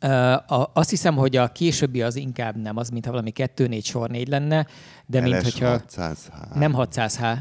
Ö, 0.00 0.08
a, 0.32 0.70
azt 0.74 0.90
hiszem, 0.90 1.16
hogy 1.16 1.36
a 1.36 1.48
későbbi 1.48 2.02
az 2.02 2.16
inkább 2.16 2.56
nem 2.56 2.76
az, 2.76 2.88
mintha 2.88 3.10
valami 3.10 3.32
2-4 3.34 3.84
sor 3.84 4.10
4 4.10 4.28
lenne, 4.28 4.66
de 5.06 5.20
mint 5.20 5.42
hogyha 5.42 5.80
LS600H. 5.96 6.54
nem 6.54 6.74
600H, 6.76 7.38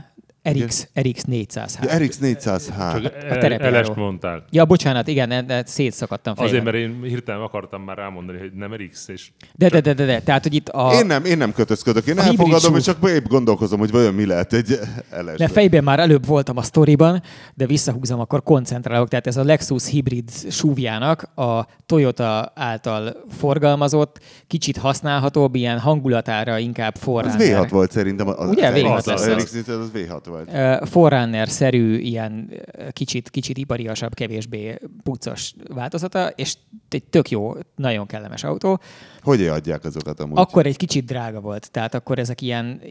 RX, 0.51 0.87
RX 1.01 1.23
400H. 1.31 1.83
Ja, 1.83 1.97
RX 1.97 2.19
400H. 2.21 3.01
Csak 3.01 3.31
a 3.31 3.37
terepjáró. 3.37 3.93
mondtál. 3.95 4.45
Ja, 4.49 4.65
bocsánat, 4.65 5.07
igen, 5.07 5.63
szétszakadtam 5.65 6.35
fejben. 6.35 6.53
Azért, 6.53 6.63
mert 6.63 6.77
én 6.77 7.03
hirtelen 7.03 7.41
akartam 7.41 7.81
már 7.81 7.97
rámondani, 7.97 8.37
hogy 8.37 8.51
nem 8.53 8.73
RX, 8.73 9.07
és 9.07 9.31
De, 9.55 9.69
de, 9.69 9.79
de, 9.79 9.93
de, 9.93 10.05
de, 10.05 10.21
tehát, 10.21 10.43
hogy 10.43 10.53
itt 10.53 10.69
a... 10.69 10.91
Én 10.93 11.05
nem, 11.05 11.25
én 11.25 11.37
nem 11.37 11.53
kötözködök, 11.53 12.05
én 12.05 12.19
elfogadom, 12.19 12.75
és 12.75 12.83
csak 12.83 13.09
épp 13.09 13.25
gondolkozom, 13.25 13.79
hogy 13.79 13.91
vajon 13.91 14.13
mi 14.13 14.25
lehet 14.25 14.53
egy 14.53 14.79
LS. 15.25 15.37
De 15.37 15.47
fejben 15.47 15.83
már 15.83 15.99
előbb 15.99 16.25
voltam 16.25 16.57
a 16.57 16.61
sztoriban, 16.61 17.21
de 17.53 17.65
visszahúzom, 17.65 18.19
akkor 18.19 18.43
koncentrálok. 18.43 19.07
Tehát 19.07 19.27
ez 19.27 19.37
a 19.37 19.43
Lexus 19.43 19.89
hibrid 19.89 20.29
súvjának 20.49 21.23
a 21.35 21.65
Toyota 21.85 22.51
által 22.55 23.23
forgalmazott, 23.37 24.19
kicsit 24.47 24.77
használhatóbb, 24.77 25.55
ilyen 25.55 25.79
hangulatára 25.79 26.57
inkább 26.57 26.95
Az 26.95 27.01
Forerunner. 27.01 27.65
V6 27.65 27.67
volt 27.69 27.91
szerintem. 27.91 28.27
Az, 28.27 28.49
Ugye, 28.49 28.67
az 28.67 28.73
V6 28.75 28.95
az, 28.95 29.05
lesz 29.05 29.27
az, 29.27 29.43
az. 29.43 29.51
400 29.51 29.77
az 29.77 29.91
V6 29.93 30.21
volt. 30.25 30.36
Ö, 30.53 30.85
Forerunner-szerű, 30.85 31.97
ilyen 31.97 32.51
kicsit, 32.91 33.29
kicsit 33.29 33.57
ipariasabb, 33.57 34.13
kevésbé 34.13 34.77
puccos 35.03 35.53
változata, 35.73 36.27
és 36.27 36.55
egy 36.89 37.03
tök 37.03 37.29
jó, 37.29 37.53
nagyon 37.75 38.05
kellemes 38.05 38.43
autó. 38.43 38.79
Hogy 39.21 39.47
adják 39.47 39.85
azokat 39.85 40.19
amúgy? 40.19 40.37
Akkor 40.37 40.65
egy 40.65 40.77
kicsit 40.77 41.05
drága 41.05 41.39
volt, 41.39 41.71
tehát 41.71 41.93
akkor 41.93 42.19
ezek 42.19 42.41
ilyen, 42.41 42.81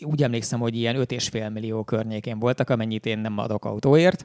úgy 0.00 0.22
emlékszem, 0.22 0.60
hogy 0.60 0.76
ilyen 0.76 0.96
5,5 0.96 1.52
millió 1.52 1.82
környékén 1.82 2.38
voltak, 2.38 2.70
amennyit 2.70 3.06
én 3.06 3.18
nem 3.18 3.38
adok 3.38 3.64
autóért. 3.64 4.24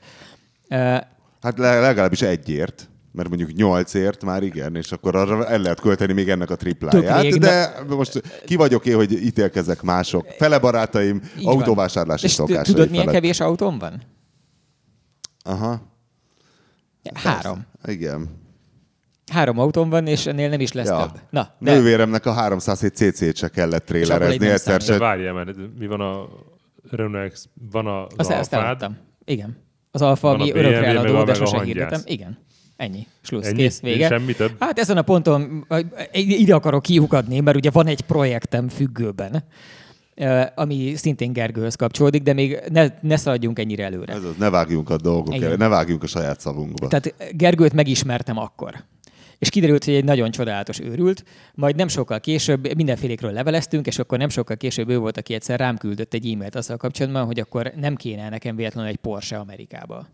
Hát 1.41 1.57
le- 1.57 1.79
legalábbis 1.79 2.21
egyért, 2.21 2.88
mert 3.11 3.27
mondjuk 3.27 3.53
nyolcért 3.53 4.23
már 4.23 4.43
igen, 4.43 4.75
és 4.75 4.91
akkor 4.91 5.15
arra 5.15 5.47
el 5.47 5.59
lehet 5.59 5.79
költeni 5.79 6.13
még 6.13 6.29
ennek 6.29 6.49
a 6.49 6.55
tripláját, 6.55 7.21
rég, 7.21 7.37
de 7.37 7.83
most 7.87 8.21
ki 8.45 8.55
vagyok 8.55 8.85
én, 8.85 8.95
hogy 8.95 9.11
ítélkezek 9.11 9.81
mások. 9.81 10.27
Fele 10.37 10.59
barátaim 10.59 11.21
Így 11.39 11.47
autóvásárlási 11.47 12.25
És 12.25 12.31
szokásai 12.31 12.73
tudod, 12.73 12.89
milyen 12.89 13.07
kevés 13.07 13.39
autóm 13.39 13.77
van? 13.77 14.01
Aha, 15.43 15.81
Három. 17.13 17.65
igen. 17.85 18.37
Három 19.31 19.59
autóm 19.59 19.89
van, 19.89 20.07
és 20.07 20.25
ennél 20.25 20.49
nem 20.49 20.59
is 20.59 20.71
lesz 20.71 20.87
Ja. 20.87 20.97
több. 21.11 21.21
Na, 21.29 21.55
de 21.59 21.73
Nővéremnek 21.73 22.25
a 22.25 22.31
307 22.31 22.95
CC-t 22.95 23.35
se 23.35 23.47
kellett 23.47 23.85
trélerezni 23.85 24.47
egyszer 24.47 24.81
se. 24.81 24.97
várjál, 24.97 25.33
mert 25.33 25.57
mi 25.77 25.87
van 25.87 26.01
a 26.01 26.27
Renault 26.91 27.49
van 27.71 27.85
a, 27.87 28.05
az 28.05 28.29
azt 28.29 28.53
Alfád. 28.53 28.91
Igen. 29.25 29.57
Az 29.91 30.01
Alfa, 30.01 30.29
ami 30.29 30.51
örökre 30.51 30.85
eladó, 30.85 31.23
de 31.23 31.33
sose 31.33 31.63
hirdetem. 31.63 32.01
Igen. 32.05 32.37
Ennyi. 32.79 33.07
Slussz. 33.21 33.45
Ennyi? 33.45 33.57
Kész. 33.57 33.79
Vége. 33.81 34.07
Semmi 34.07 34.33
több? 34.33 34.51
Hát 34.59 34.79
ezen 34.79 34.97
a 34.97 35.01
ponton 35.01 35.65
ide 36.11 36.55
akarok 36.55 36.81
kiukadni, 36.81 37.39
mert 37.39 37.57
ugye 37.57 37.69
van 37.71 37.87
egy 37.87 38.01
projektem 38.01 38.67
függőben, 38.67 39.43
ami 40.55 40.93
szintén 40.95 41.33
Gergőhöz 41.33 41.75
kapcsolódik, 41.75 42.23
de 42.23 42.33
még 42.33 42.59
ne, 42.71 42.87
ne 43.01 43.15
szaladjunk 43.15 43.59
ennyire 43.59 43.83
előre. 43.83 44.13
Ez 44.13 44.23
az, 44.23 44.35
ne 44.37 44.49
vágjunk 44.49 44.89
a 44.89 44.97
dolgok 44.97 45.35
Igen. 45.35 45.57
ne 45.57 45.67
vágjunk 45.67 46.03
a 46.03 46.07
saját 46.07 46.39
szavunkba. 46.39 46.87
Tehát 46.87 47.15
Gergőt 47.31 47.73
megismertem 47.73 48.37
akkor. 48.37 48.83
És 49.39 49.49
kiderült, 49.49 49.83
hogy 49.83 49.93
egy 49.93 50.03
nagyon 50.03 50.31
csodálatos 50.31 50.79
őrült, 50.79 51.23
majd 51.53 51.75
nem 51.75 51.87
sokkal 51.87 52.19
később 52.19 52.75
mindenfélékről 52.75 53.31
leveleztünk, 53.31 53.87
és 53.87 53.99
akkor 53.99 54.17
nem 54.17 54.29
sokkal 54.29 54.57
később 54.57 54.89
ő 54.89 54.97
volt, 54.97 55.17
aki 55.17 55.33
egyszer 55.33 55.59
rám 55.59 55.77
küldött 55.77 56.13
egy 56.13 56.31
e-mailt 56.31 56.55
azzal 56.55 56.77
kapcsolatban, 56.77 57.25
hogy 57.25 57.39
akkor 57.39 57.71
nem 57.75 57.95
kéne 57.95 58.29
nekem 58.29 58.55
véletlenül 58.55 58.89
egy 58.89 58.97
Porsche 58.97 59.37
Amerikába. 59.37 60.07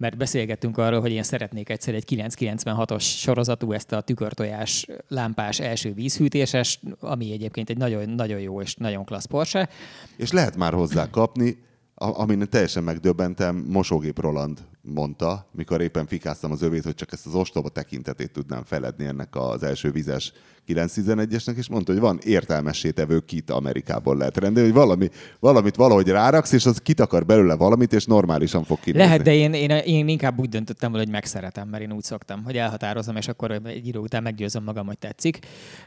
Mert 0.00 0.16
beszélgettünk 0.16 0.78
arról, 0.78 1.00
hogy 1.00 1.12
én 1.12 1.22
szeretnék 1.22 1.68
egyszer 1.68 1.94
egy 1.94 2.04
996-os 2.08 3.02
sorozatú, 3.02 3.72
ezt 3.72 3.92
a 3.92 4.00
tükörtojás 4.00 4.86
lámpás 5.08 5.60
első 5.60 5.92
vízhűtéses, 5.92 6.80
ami 7.00 7.32
egyébként 7.32 7.70
egy 7.70 7.76
nagyon, 7.76 8.08
nagyon 8.08 8.40
jó 8.40 8.60
és 8.60 8.74
nagyon 8.74 9.04
klassz 9.04 9.24
Porsche. 9.24 9.68
És 10.16 10.32
lehet 10.32 10.56
már 10.56 10.72
hozzá 10.72 11.10
kapni, 11.10 11.62
amin 11.94 12.48
teljesen 12.50 12.84
megdöbbentem, 12.84 13.56
Mosógép 13.56 14.20
Roland 14.20 14.58
mondta, 14.82 15.48
mikor 15.52 15.80
éppen 15.80 16.06
fikáztam 16.06 16.50
az 16.52 16.62
övét, 16.62 16.84
hogy 16.84 16.94
csak 16.94 17.12
ezt 17.12 17.26
az 17.26 17.34
ostoba 17.34 17.68
tekintetét 17.68 18.32
tudnám 18.32 18.64
feledni 18.64 19.04
ennek 19.04 19.36
az 19.36 19.62
első 19.62 19.90
vizes 19.90 20.32
911-esnek, 20.66 21.56
és 21.56 21.68
mondta, 21.68 21.92
hogy 21.92 22.00
van 22.00 22.18
értelmessétevő 22.24 23.20
kit 23.20 23.50
Amerikából 23.50 24.16
lehet 24.16 24.36
rendelni, 24.36 24.68
hogy 24.68 24.78
valami, 24.78 25.08
valamit 25.40 25.76
valahogy 25.76 26.08
ráraksz, 26.08 26.52
és 26.52 26.66
az 26.66 26.78
kit 26.78 27.00
akar 27.00 27.26
belőle 27.26 27.56
valamit, 27.56 27.92
és 27.92 28.04
normálisan 28.04 28.64
fog 28.64 28.80
kinézni. 28.80 29.06
Lehet, 29.06 29.22
de 29.22 29.34
én, 29.34 29.52
én, 29.52 29.70
én 29.70 30.08
inkább 30.08 30.38
úgy 30.38 30.48
döntöttem, 30.48 30.92
hogy 30.92 31.08
megszeretem, 31.08 31.68
mert 31.68 31.82
én 31.82 31.92
úgy 31.92 32.02
szoktam, 32.02 32.44
hogy 32.44 32.56
elhatározom, 32.56 33.16
és 33.16 33.28
akkor 33.28 33.50
egy 33.50 33.86
idő 33.86 33.98
után 33.98 34.22
meggyőzöm 34.22 34.62
magam, 34.62 34.86
hogy 34.86 34.98
tetszik. 34.98 35.38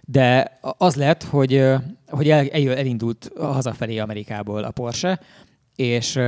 De 0.02 0.60
az 0.78 0.96
lett, 0.96 1.24
hogy, 1.24 1.66
hogy 2.08 2.30
el, 2.30 2.48
elindult 2.50 3.32
hazafelé 3.38 3.98
Amerikából 3.98 4.64
a 4.64 4.72
Porsche, 4.72 5.20
és 5.76 6.20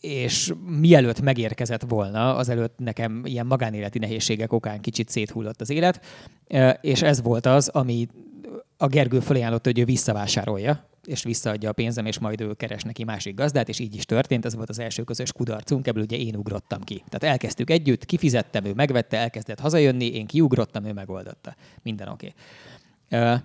és 0.00 0.52
mielőtt 0.66 1.20
megérkezett 1.20 1.82
volna, 1.82 2.36
azelőtt 2.36 2.78
nekem 2.78 3.22
ilyen 3.24 3.46
magánéleti 3.46 3.98
nehézségek 3.98 4.52
okán 4.52 4.80
kicsit 4.80 5.08
széthullott 5.08 5.60
az 5.60 5.70
élet, 5.70 6.04
és 6.80 7.02
ez 7.02 7.22
volt 7.22 7.46
az, 7.46 7.68
ami 7.68 8.08
a 8.76 8.86
Gergő 8.86 9.20
felajánlotta, 9.20 9.68
hogy 9.68 9.78
ő 9.78 9.84
visszavásárolja, 9.84 10.86
és 11.04 11.22
visszaadja 11.22 11.70
a 11.70 11.72
pénzem, 11.72 12.06
és 12.06 12.18
majd 12.18 12.40
ő 12.40 12.54
keres 12.54 12.82
neki 12.82 13.04
másik 13.04 13.34
gazdát, 13.34 13.68
és 13.68 13.78
így 13.78 13.94
is 13.94 14.04
történt, 14.04 14.44
ez 14.44 14.54
volt 14.54 14.68
az 14.68 14.78
első 14.78 15.02
közös 15.02 15.32
kudarcunk, 15.32 15.86
ebből 15.86 16.02
ugye 16.02 16.16
én 16.16 16.36
ugrottam 16.36 16.80
ki. 16.80 17.04
Tehát 17.08 17.34
elkezdtük 17.34 17.70
együtt, 17.70 18.04
kifizettem, 18.04 18.64
ő 18.64 18.72
megvette, 18.74 19.18
elkezdett 19.18 19.60
hazajönni, 19.60 20.06
én 20.06 20.26
kiugrottam, 20.26 20.84
ő 20.84 20.92
megoldotta. 20.92 21.56
Minden 21.82 22.08
oké. 22.08 22.34
Okay 23.10 23.38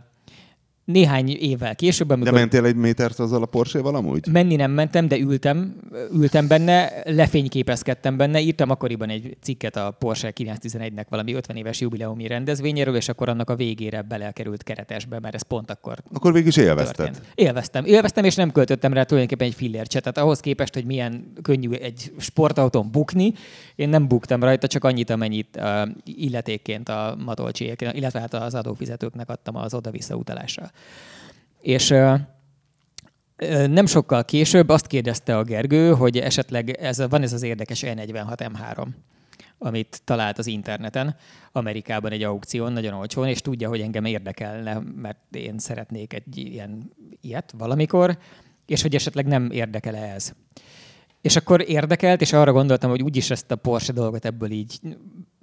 néhány 0.85 1.29
évvel 1.29 1.75
később, 1.75 2.09
amikor... 2.09 2.33
De 2.33 2.39
mentél 2.39 2.65
egy 2.65 2.75
métert 2.75 3.19
azzal 3.19 3.41
a 3.41 3.45
Porsche-val 3.45 3.95
amúgy? 3.95 4.27
Menni 4.31 4.55
nem 4.55 4.71
mentem, 4.71 5.07
de 5.07 5.17
ültem, 5.17 5.75
ültem 6.13 6.47
benne, 6.47 6.91
lefényképezkedtem 7.05 8.17
benne, 8.17 8.39
írtam 8.39 8.69
akkoriban 8.69 9.09
egy 9.09 9.37
cikket 9.41 9.75
a 9.75 9.95
Porsche 9.99 10.33
911-nek 10.35 11.05
valami 11.09 11.33
50 11.33 11.55
éves 11.55 11.81
jubileumi 11.81 12.27
rendezvényéről, 12.27 12.95
és 12.95 13.09
akkor 13.09 13.29
annak 13.29 13.49
a 13.49 13.55
végére 13.55 14.01
belekerült 14.01 14.63
keretesbe, 14.63 15.19
mert 15.19 15.35
ez 15.35 15.41
pont 15.41 15.71
akkor 15.71 15.97
Akkor 16.13 16.33
végig 16.33 16.47
is 16.47 16.57
élvezted. 16.57 16.95
Történt. 16.95 17.21
Élveztem. 17.35 17.85
Élveztem, 17.85 18.23
és 18.23 18.35
nem 18.35 18.51
költöttem 18.51 18.93
rá 18.93 19.03
tulajdonképpen 19.03 19.47
egy 19.47 19.55
fillércset. 19.55 20.01
Tehát 20.01 20.17
ahhoz 20.17 20.39
képest, 20.39 20.73
hogy 20.73 20.85
milyen 20.85 21.33
könnyű 21.41 21.71
egy 21.71 22.11
sportautón 22.17 22.91
bukni, 22.91 23.33
én 23.75 23.89
nem 23.89 24.07
buktam 24.07 24.43
rajta, 24.43 24.67
csak 24.67 24.83
annyit, 24.83 25.09
amennyit 25.09 25.57
uh, 25.57 25.89
illetékként 26.03 26.89
a 26.89 27.17
matolcsiek, 27.25 27.81
illetve 27.81 28.19
hát 28.19 28.33
az 28.33 28.55
adófizetőknek 28.55 29.29
adtam 29.29 29.55
az 29.55 29.73
oda-vissza 29.73 30.15
utalásra. 30.15 30.71
És 31.59 31.87
nem 33.67 33.85
sokkal 33.85 34.25
később 34.25 34.69
azt 34.69 34.87
kérdezte 34.87 35.37
a 35.37 35.43
Gergő, 35.43 35.93
hogy 35.93 36.17
esetleg 36.17 36.69
ez, 36.69 37.07
van 37.09 37.21
ez 37.21 37.33
az 37.33 37.43
érdekes 37.43 37.83
E46 37.85 38.49
M3 38.53 38.87
amit 39.65 40.01
talált 40.03 40.37
az 40.37 40.47
interneten, 40.47 41.15
Amerikában 41.51 42.11
egy 42.11 42.23
aukción, 42.23 42.73
nagyon 42.73 42.93
olcsón, 42.93 43.27
és 43.27 43.41
tudja, 43.41 43.69
hogy 43.69 43.81
engem 43.81 44.05
érdekelne, 44.05 44.79
mert 44.95 45.35
én 45.35 45.57
szeretnék 45.57 46.13
egy 46.13 46.37
ilyen 46.37 46.91
ilyet 47.21 47.53
valamikor, 47.57 48.17
és 48.65 48.81
hogy 48.81 48.95
esetleg 48.95 49.25
nem 49.25 49.51
érdekel 49.51 49.95
ez. 49.95 50.33
És 51.21 51.35
akkor 51.35 51.69
érdekelt, 51.69 52.21
és 52.21 52.33
arra 52.33 52.51
gondoltam, 52.51 52.89
hogy 52.89 53.01
úgyis 53.01 53.29
ezt 53.29 53.51
a 53.51 53.55
Porsche 53.55 53.93
dolgot 53.93 54.25
ebből 54.25 54.51
így 54.51 54.79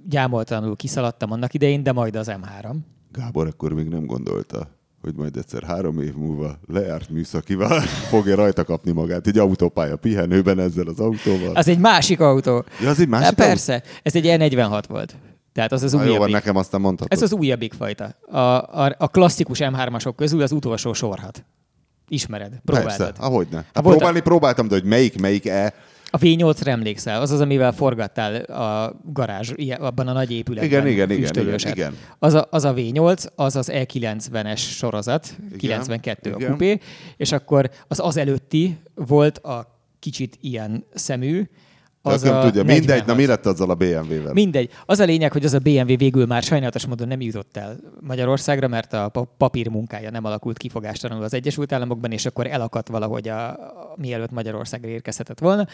gyámoltalanul 0.08 0.76
kiszaladtam 0.76 1.32
annak 1.32 1.54
idején, 1.54 1.82
de 1.82 1.92
majd 1.92 2.16
az 2.16 2.30
M3. 2.30 2.76
Gábor 3.12 3.46
akkor 3.46 3.72
még 3.72 3.88
nem 3.88 4.06
gondolta 4.06 4.79
hogy 5.02 5.14
majd 5.14 5.36
egyszer 5.36 5.62
három 5.62 6.00
év 6.00 6.14
múlva 6.14 6.58
lejárt 6.66 7.10
műszakival 7.10 7.80
fogja 8.10 8.34
rajta 8.36 8.64
kapni 8.64 8.92
magát 8.92 9.26
egy 9.26 9.38
autópálya 9.38 9.96
pihenőben 9.96 10.58
ezzel 10.58 10.86
az 10.86 11.00
autóval. 11.00 11.54
Az 11.54 11.68
egy 11.68 11.78
másik 11.78 12.20
autó. 12.20 12.64
Ja, 12.80 12.88
az 12.88 13.00
egy 13.00 13.08
másik 13.08 13.38
Há, 13.38 13.46
Persze, 13.46 13.72
autó? 13.72 13.86
ez 14.02 14.14
egy 14.14 14.24
E46 14.26 14.82
volt. 14.88 15.16
Tehát 15.52 15.72
az 15.72 15.82
az 15.82 15.94
újabbik. 15.94 16.12
Jó, 16.12 16.18
van, 16.18 16.30
nekem 16.30 16.56
aztán 16.56 16.80
mondhatod. 16.80 17.12
Ez 17.12 17.22
az 17.22 17.32
újabbik 17.32 17.72
fajta. 17.72 18.04
A, 18.26 18.38
a, 18.38 18.94
a 18.98 19.08
klasszikus 19.08 19.58
M3-asok 19.62 20.12
közül 20.16 20.42
az 20.42 20.52
utolsó 20.52 20.92
sorhat. 20.92 21.44
Ismered, 22.08 22.60
próbáltad. 22.64 22.96
Persze, 22.96 23.22
ahogyne. 23.22 23.64
Hát 23.74 23.84
próbálni 23.84 24.20
próbáltam, 24.20 24.68
de 24.68 24.74
hogy 24.74 24.84
melyik, 24.84 25.20
melyik 25.20 25.46
E, 25.46 25.74
a 26.10 26.18
V8-ra 26.18 26.66
emlékszel, 26.66 27.20
az 27.20 27.30
az, 27.30 27.40
amivel 27.40 27.72
forgattál 27.72 28.34
a 28.42 29.00
garázs, 29.12 29.52
abban 29.78 30.08
a 30.08 30.12
nagy 30.12 30.32
épületben. 30.32 30.70
Igen, 30.70 30.86
igen, 30.86 31.10
igen, 31.10 31.46
igen, 31.46 31.58
igen. 31.58 31.96
Az 32.18 32.34
a, 32.34 32.46
az 32.50 32.64
a 32.64 32.74
V8, 32.74 33.26
az 33.34 33.56
az 33.56 33.70
E90-es 33.72 34.58
sorozat, 34.58 35.36
igen, 35.46 35.58
92 35.58 36.30
igen. 36.30 36.48
a 36.48 36.52
kupé, 36.52 36.78
és 37.16 37.32
akkor 37.32 37.70
az 37.88 38.00
az 38.00 38.16
előtti 38.16 38.78
volt 38.94 39.38
a 39.38 39.78
kicsit 39.98 40.38
ilyen 40.40 40.84
szemű, 40.94 41.48
az 42.02 42.22
nem 42.22 42.40
tudja, 42.40 42.62
mindegy, 42.62 43.06
na 43.06 43.14
mi 43.14 43.26
lett 43.26 43.46
azzal 43.46 43.70
a 43.70 43.74
BMW-vel? 43.74 44.32
Mindegy. 44.32 44.70
Az 44.84 44.98
a 44.98 45.04
lényeg, 45.04 45.32
hogy 45.32 45.44
az 45.44 45.54
a 45.54 45.58
BMW 45.58 45.96
végül 45.96 46.26
már 46.26 46.42
sajnálatos 46.42 46.86
módon 46.86 47.08
nem 47.08 47.20
jutott 47.20 47.56
el 47.56 47.76
Magyarországra, 48.00 48.68
mert 48.68 48.92
a 48.92 49.10
papír 49.36 49.68
munkája 49.68 50.10
nem 50.10 50.24
alakult 50.24 50.58
kifogástalanul 50.58 51.24
az 51.24 51.34
Egyesült 51.34 51.72
Államokban, 51.72 52.12
és 52.12 52.26
akkor 52.26 52.46
elakadt 52.46 52.88
valahogy, 52.88 53.28
a, 53.28 53.48
a, 53.48 53.94
mielőtt 53.96 54.30
Magyarországra 54.30 54.88
érkezhetett 54.88 55.38
volna. 55.38 55.66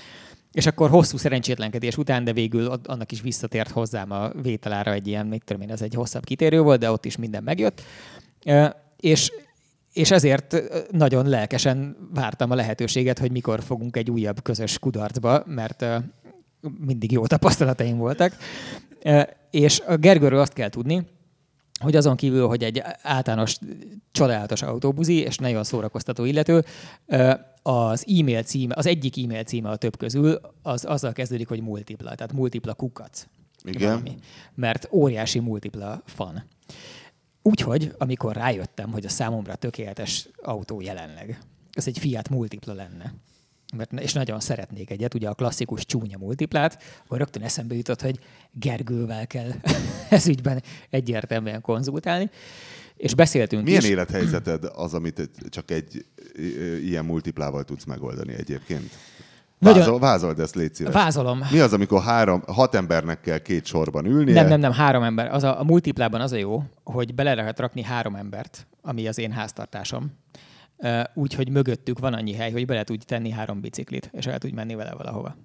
És 0.52 0.66
akkor 0.66 0.90
hosszú 0.90 1.16
szerencsétlenkedés 1.16 1.96
után, 1.96 2.24
de 2.24 2.32
végül 2.32 2.80
annak 2.84 3.12
is 3.12 3.20
visszatért 3.20 3.70
hozzám 3.70 4.10
a 4.10 4.30
vételára 4.42 4.92
egy 4.92 5.06
ilyen, 5.06 5.26
mit 5.26 5.44
tudom 5.44 5.62
én, 5.62 5.70
ez 5.70 5.82
egy 5.82 5.94
hosszabb 5.94 6.24
kitérő 6.24 6.60
volt, 6.60 6.80
de 6.80 6.90
ott 6.90 7.04
is 7.04 7.16
minden 7.16 7.42
megjött. 7.42 7.82
És 8.96 9.32
és 9.96 10.10
ezért 10.10 10.62
nagyon 10.90 11.28
lelkesen 11.28 11.96
vártam 12.14 12.50
a 12.50 12.54
lehetőséget, 12.54 13.18
hogy 13.18 13.30
mikor 13.30 13.62
fogunk 13.62 13.96
egy 13.96 14.10
újabb 14.10 14.42
közös 14.42 14.78
kudarcba, 14.78 15.42
mert 15.46 15.84
mindig 16.78 17.12
jó 17.12 17.26
tapasztalataim 17.26 17.96
voltak. 17.96 18.36
És 19.50 19.80
a 19.86 19.96
Gergőről 19.96 20.40
azt 20.40 20.52
kell 20.52 20.68
tudni, 20.68 21.06
hogy 21.80 21.96
azon 21.96 22.16
kívül, 22.16 22.46
hogy 22.46 22.64
egy 22.64 22.82
általános, 23.02 23.58
csodálatos 24.10 24.62
autóbuzi 24.62 25.18
és 25.18 25.36
nagyon 25.36 25.64
szórakoztató 25.64 26.24
illető, 26.24 26.64
az 27.62 28.04
e-mail 28.18 28.42
címe, 28.42 28.74
az 28.76 28.86
egyik 28.86 29.24
e-mail 29.24 29.42
címe 29.42 29.68
a 29.68 29.76
több 29.76 29.96
közül, 29.96 30.40
az 30.62 30.84
azzal 30.84 31.12
kezdődik, 31.12 31.48
hogy 31.48 31.60
multipla, 31.60 32.14
tehát 32.14 32.32
multipla 32.32 32.74
kukac. 32.74 33.26
Igen. 33.64 33.88
Valami, 33.88 34.14
mert 34.54 34.88
óriási 34.90 35.38
multipla 35.38 36.02
fan. 36.04 36.44
Úgyhogy, 37.46 37.94
amikor 37.98 38.36
rájöttem, 38.36 38.92
hogy 38.92 39.04
a 39.04 39.08
számomra 39.08 39.54
tökéletes 39.54 40.28
autó 40.42 40.80
jelenleg, 40.80 41.38
ez 41.72 41.86
egy 41.86 41.98
Fiat 41.98 42.28
Multipla 42.28 42.72
lenne, 42.72 43.14
mert, 43.76 43.92
és 43.92 44.12
nagyon 44.12 44.40
szeretnék 44.40 44.90
egyet, 44.90 45.14
ugye 45.14 45.28
a 45.28 45.34
klasszikus 45.34 45.86
csúnya 45.86 46.18
multiplát, 46.18 46.82
akkor 47.04 47.18
rögtön 47.18 47.42
eszembe 47.42 47.74
jutott, 47.74 48.02
hogy 48.02 48.18
Gergővel 48.52 49.26
kell 49.26 49.50
ez 50.10 50.26
ügyben 50.26 50.62
egyértelműen 50.90 51.60
konzultálni. 51.60 52.30
És 52.96 53.14
beszéltünk 53.14 53.64
Milyen 53.64 53.82
is. 53.82 53.88
élethelyzeted 53.88 54.64
az, 54.74 54.94
amit 54.94 55.30
csak 55.48 55.70
egy 55.70 56.06
ilyen 56.82 57.04
multiplával 57.04 57.64
tudsz 57.64 57.84
megoldani 57.84 58.34
egyébként? 58.34 58.90
Nagyon... 59.58 59.78
Vázol, 59.78 59.98
vázold 59.98 60.40
ezt, 60.40 60.54
légy 60.54 60.74
szíves. 60.74 60.92
Vázolom. 60.92 61.40
Mi 61.50 61.58
az, 61.58 61.72
amikor 61.72 62.02
három, 62.02 62.42
hat 62.46 62.74
embernek 62.74 63.20
kell 63.20 63.38
két 63.38 63.64
sorban 63.64 64.06
ülni? 64.06 64.32
Nem, 64.32 64.48
nem, 64.48 64.60
nem, 64.60 64.72
három 64.72 65.02
ember. 65.02 65.32
Az 65.32 65.42
a, 65.42 65.60
a 65.60 65.64
multiplában 65.64 66.20
az 66.20 66.32
a 66.32 66.36
jó, 66.36 66.62
hogy 66.84 67.14
bele 67.14 67.34
lehet 67.34 67.58
rakni 67.58 67.82
három 67.82 68.14
embert, 68.14 68.66
ami 68.82 69.08
az 69.08 69.18
én 69.18 69.32
háztartásom. 69.32 70.12
Úgyhogy 71.14 71.48
mögöttük 71.48 71.98
van 71.98 72.14
annyi 72.14 72.32
hely, 72.32 72.52
hogy 72.52 72.66
bele 72.66 72.84
tudj 72.84 73.04
tenni 73.04 73.30
három 73.30 73.60
biciklit, 73.60 74.10
és 74.12 74.26
el 74.26 74.38
tudj 74.38 74.54
menni 74.54 74.74
vele 74.74 74.94
valahova. 74.94 75.36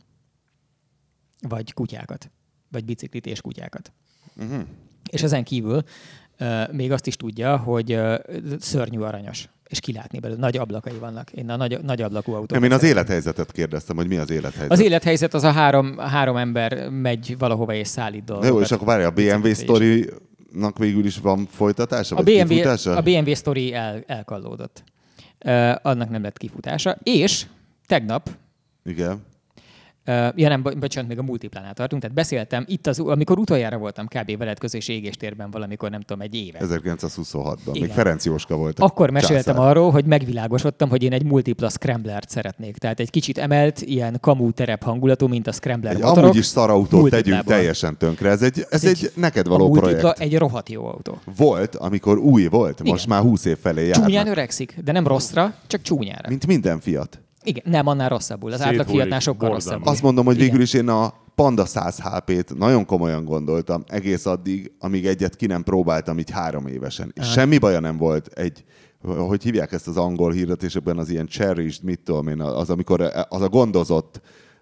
Vagy 1.47 1.73
kutyákat. 1.73 2.31
Vagy 2.71 2.85
biciklit 2.85 3.25
és 3.25 3.41
kutyákat. 3.41 3.93
Uh-huh. 4.35 4.61
És 5.09 5.23
ezen 5.23 5.43
kívül 5.43 5.83
még 6.71 6.91
azt 6.91 7.07
is 7.07 7.15
tudja, 7.15 7.57
hogy 7.57 7.99
szörnyű 8.59 8.99
aranyos 8.99 9.49
és 9.71 9.79
kilátni 9.79 10.19
belőle. 10.19 10.39
Nagy 10.39 10.57
ablakai 10.57 10.97
vannak. 10.99 11.31
Én 11.31 11.49
a 11.49 11.55
nagy, 11.55 11.79
nagy 11.81 12.01
ablakú 12.01 12.31
autót. 12.31 12.51
Nem, 12.51 12.63
én 12.63 12.71
az 12.71 12.83
élethelyzetet 12.83 13.51
kérdeztem, 13.51 13.95
hogy 13.95 14.07
mi 14.07 14.17
az 14.17 14.29
élethelyzet. 14.29 14.71
Az 14.71 14.79
élethelyzet 14.79 15.33
az 15.33 15.43
a 15.43 15.51
három, 15.51 15.97
három 15.97 16.37
ember 16.37 16.89
megy 16.89 17.35
valahova 17.37 17.73
és 17.73 17.87
szállít 17.87 18.23
dolgokat. 18.23 18.51
Jó, 18.51 18.61
és 18.61 18.71
akkor 18.71 18.87
várj, 18.87 19.03
a 19.03 19.11
BMW 19.11 19.53
sztorinak 19.53 20.77
végül 20.77 21.05
is 21.05 21.17
van 21.17 21.47
folytatása? 21.51 22.15
A 22.15 22.23
BMW, 22.23 22.47
kifutása? 22.47 22.95
a 22.95 23.01
BMW 23.01 23.33
sztori 23.33 23.73
el, 23.73 24.03
elkallódott. 24.07 24.83
Uh, 25.45 25.75
annak 25.81 26.09
nem 26.09 26.21
lett 26.21 26.37
kifutása. 26.37 26.97
És 27.03 27.45
tegnap 27.87 28.29
igen. 28.85 29.21
Ja 30.05 30.47
nem, 30.47 30.61
bocsánat, 30.61 31.09
még 31.09 31.19
a 31.19 31.23
multiplánál 31.23 31.73
tartunk. 31.73 32.01
Tehát 32.01 32.15
beszéltem 32.15 32.63
itt, 32.67 32.87
az, 32.87 32.99
amikor 32.99 33.37
utoljára 33.37 33.77
voltam 33.77 34.07
kb. 34.07 34.37
veled 34.37 34.59
közös 34.59 34.87
égéstérben 34.87 35.51
valamikor, 35.51 35.89
nem 35.89 36.01
tudom, 36.01 36.21
egy 36.21 36.35
éve. 36.35 36.59
1926-ban. 36.61 37.79
Még 37.79 37.89
Ferenc 37.89 38.25
Jóska 38.25 38.55
volt. 38.55 38.79
Akkor 38.79 39.09
meséltem 39.09 39.55
császár. 39.55 39.69
arról, 39.69 39.91
hogy 39.91 40.05
megvilágosodtam, 40.05 40.89
hogy 40.89 41.03
én 41.03 41.13
egy 41.13 41.23
multipla 41.23 41.69
scramblert 41.69 42.29
szeretnék. 42.29 42.77
Tehát 42.77 42.99
egy 42.99 43.09
kicsit 43.09 43.37
emelt, 43.37 43.81
ilyen 43.81 44.17
kamú 44.19 44.51
terep 44.51 44.83
hangulatú, 44.83 45.27
mint 45.27 45.47
a 45.47 45.51
scrambler 45.51 45.93
egy 45.93 46.01
motorok. 46.01 46.23
Amúgy 46.23 46.35
is 46.35 46.45
szarautót 46.45 47.09
tegyünk 47.09 47.43
teljesen 47.43 47.97
tönkre. 47.97 48.29
Ez 48.29 48.41
egy, 48.41 48.65
ez 48.69 48.85
egy, 48.85 49.03
egy 49.03 49.11
neked 49.15 49.47
való 49.47 49.73
a 49.73 49.79
projekt. 49.79 50.19
egy 50.19 50.37
rohadt 50.37 50.69
jó 50.69 50.85
autó. 50.85 51.19
Volt, 51.35 51.75
amikor 51.75 52.17
új 52.17 52.45
volt, 52.47 52.83
most 52.83 53.05
Igen. 53.05 53.17
már 53.17 53.27
20 53.27 53.45
év 53.45 53.57
felé 53.57 53.87
jár. 53.87 53.95
Csúnyán 53.95 54.27
öregszik, 54.27 54.75
de 54.83 54.91
nem 54.91 55.07
rosszra, 55.07 55.53
csak 55.67 55.81
csúnyára. 55.81 56.29
Mint 56.29 56.47
minden 56.47 56.79
fiat. 56.79 57.19
Igen, 57.43 57.63
nem, 57.67 57.87
annál 57.87 58.09
rosszabbul. 58.09 58.51
Az 58.51 58.61
átlag 58.61 58.87
fiatnál 58.87 59.19
sokkal 59.19 59.49
rosszabb. 59.49 59.85
Azt 59.85 60.01
mondom, 60.01 60.25
hogy 60.25 60.37
végül 60.37 60.61
is 60.61 60.73
én 60.73 60.87
a 60.87 61.13
Panda 61.35 61.65
100 61.65 61.99
HP-t 61.99 62.57
nagyon 62.57 62.85
komolyan 62.85 63.25
gondoltam, 63.25 63.83
egész 63.87 64.25
addig, 64.25 64.71
amíg 64.79 65.05
egyet 65.05 65.35
ki 65.35 65.45
nem 65.45 65.63
próbáltam 65.63 66.19
így 66.19 66.29
három 66.29 66.67
évesen. 66.67 67.11
És 67.15 67.31
semmi 67.31 67.57
baja 67.57 67.79
nem 67.79 67.97
volt 67.97 68.27
egy, 68.27 68.63
hogy 69.01 69.43
hívják 69.43 69.71
ezt 69.71 69.87
az 69.87 69.97
angol 69.97 70.31
hirdetésükben, 70.31 70.97
az 70.97 71.09
ilyen 71.09 71.27
cherished, 71.27 71.83
mit 71.83 71.99
tudom 71.99 72.27
én, 72.27 72.41
az, 72.41 72.69
amikor 72.69 73.11
az 73.29 73.41
a 73.41 73.49
gondozott, 73.49 74.21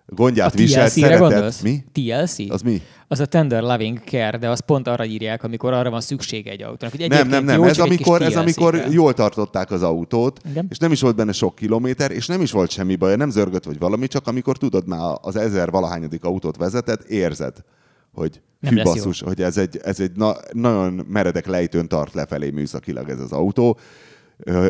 gondját 0.10 0.53
a 0.53 0.57
viselt, 0.57 0.91
szeretett. 0.91 1.20
Gondolsz? 1.20 1.62
Mi? 1.62 1.84
TLC? 1.91 2.51
Az 2.51 2.62
mi? 2.62 2.82
Az 3.07 3.20
a 3.20 3.26
tender 3.26 3.62
loving 3.62 3.99
care, 4.03 4.38
de 4.38 4.49
azt 4.49 4.62
pont 4.62 4.88
arra 4.88 5.05
írják, 5.05 5.43
amikor 5.43 5.74
arra 5.74 5.89
van 5.89 6.01
szüksége 6.01 6.51
egy 6.51 6.62
autónak. 6.62 6.95
Hogy 6.95 7.10
nem, 7.10 7.28
nem, 7.28 7.43
nem. 7.43 7.57
Jó, 7.57 7.64
ez, 7.64 7.80
amikor, 7.80 8.22
ez 8.22 8.36
amikor 8.36 8.84
jól 8.89 9.14
tartották 9.14 9.72
az 9.72 9.84
autót, 9.84 10.39
Igen? 10.49 10.68
és 10.70 10.78
nem 10.78 10.91
is 10.91 11.01
volt 11.01 11.16
benne 11.16 11.32
sok 11.32 11.55
kilométer, 11.55 12.12
és 12.12 12.26
nem 12.26 12.41
is 12.41 12.51
volt 12.51 12.70
semmi 12.70 12.95
baj, 12.95 13.16
nem 13.16 13.30
zörgött 13.30 13.64
vagy 13.64 13.80
valami, 13.80 14.07
csak 14.07 14.28
amikor 14.28 14.57
tudod 14.57 14.88
már 14.88 15.18
az 15.22 15.36
ezer 15.36 15.70
valahányadik 15.70 16.24
autót 16.24 16.57
vezeted, 16.57 17.01
érzed, 17.07 17.55
hogy 18.14 18.41
Nem 18.60 18.76
jó. 18.76 18.84
basszus, 18.84 19.22
hogy 19.22 19.41
ez 19.41 19.57
egy, 19.57 19.80
ez 19.84 19.99
egy 19.99 20.12
na, 20.16 20.36
nagyon 20.51 21.05
meredek 21.10 21.47
lejtőn 21.47 21.88
tart 21.88 22.14
lefelé 22.14 22.49
műszakilag 22.49 23.10
ez 23.10 23.20
az 23.20 23.32
autó, 23.32 23.80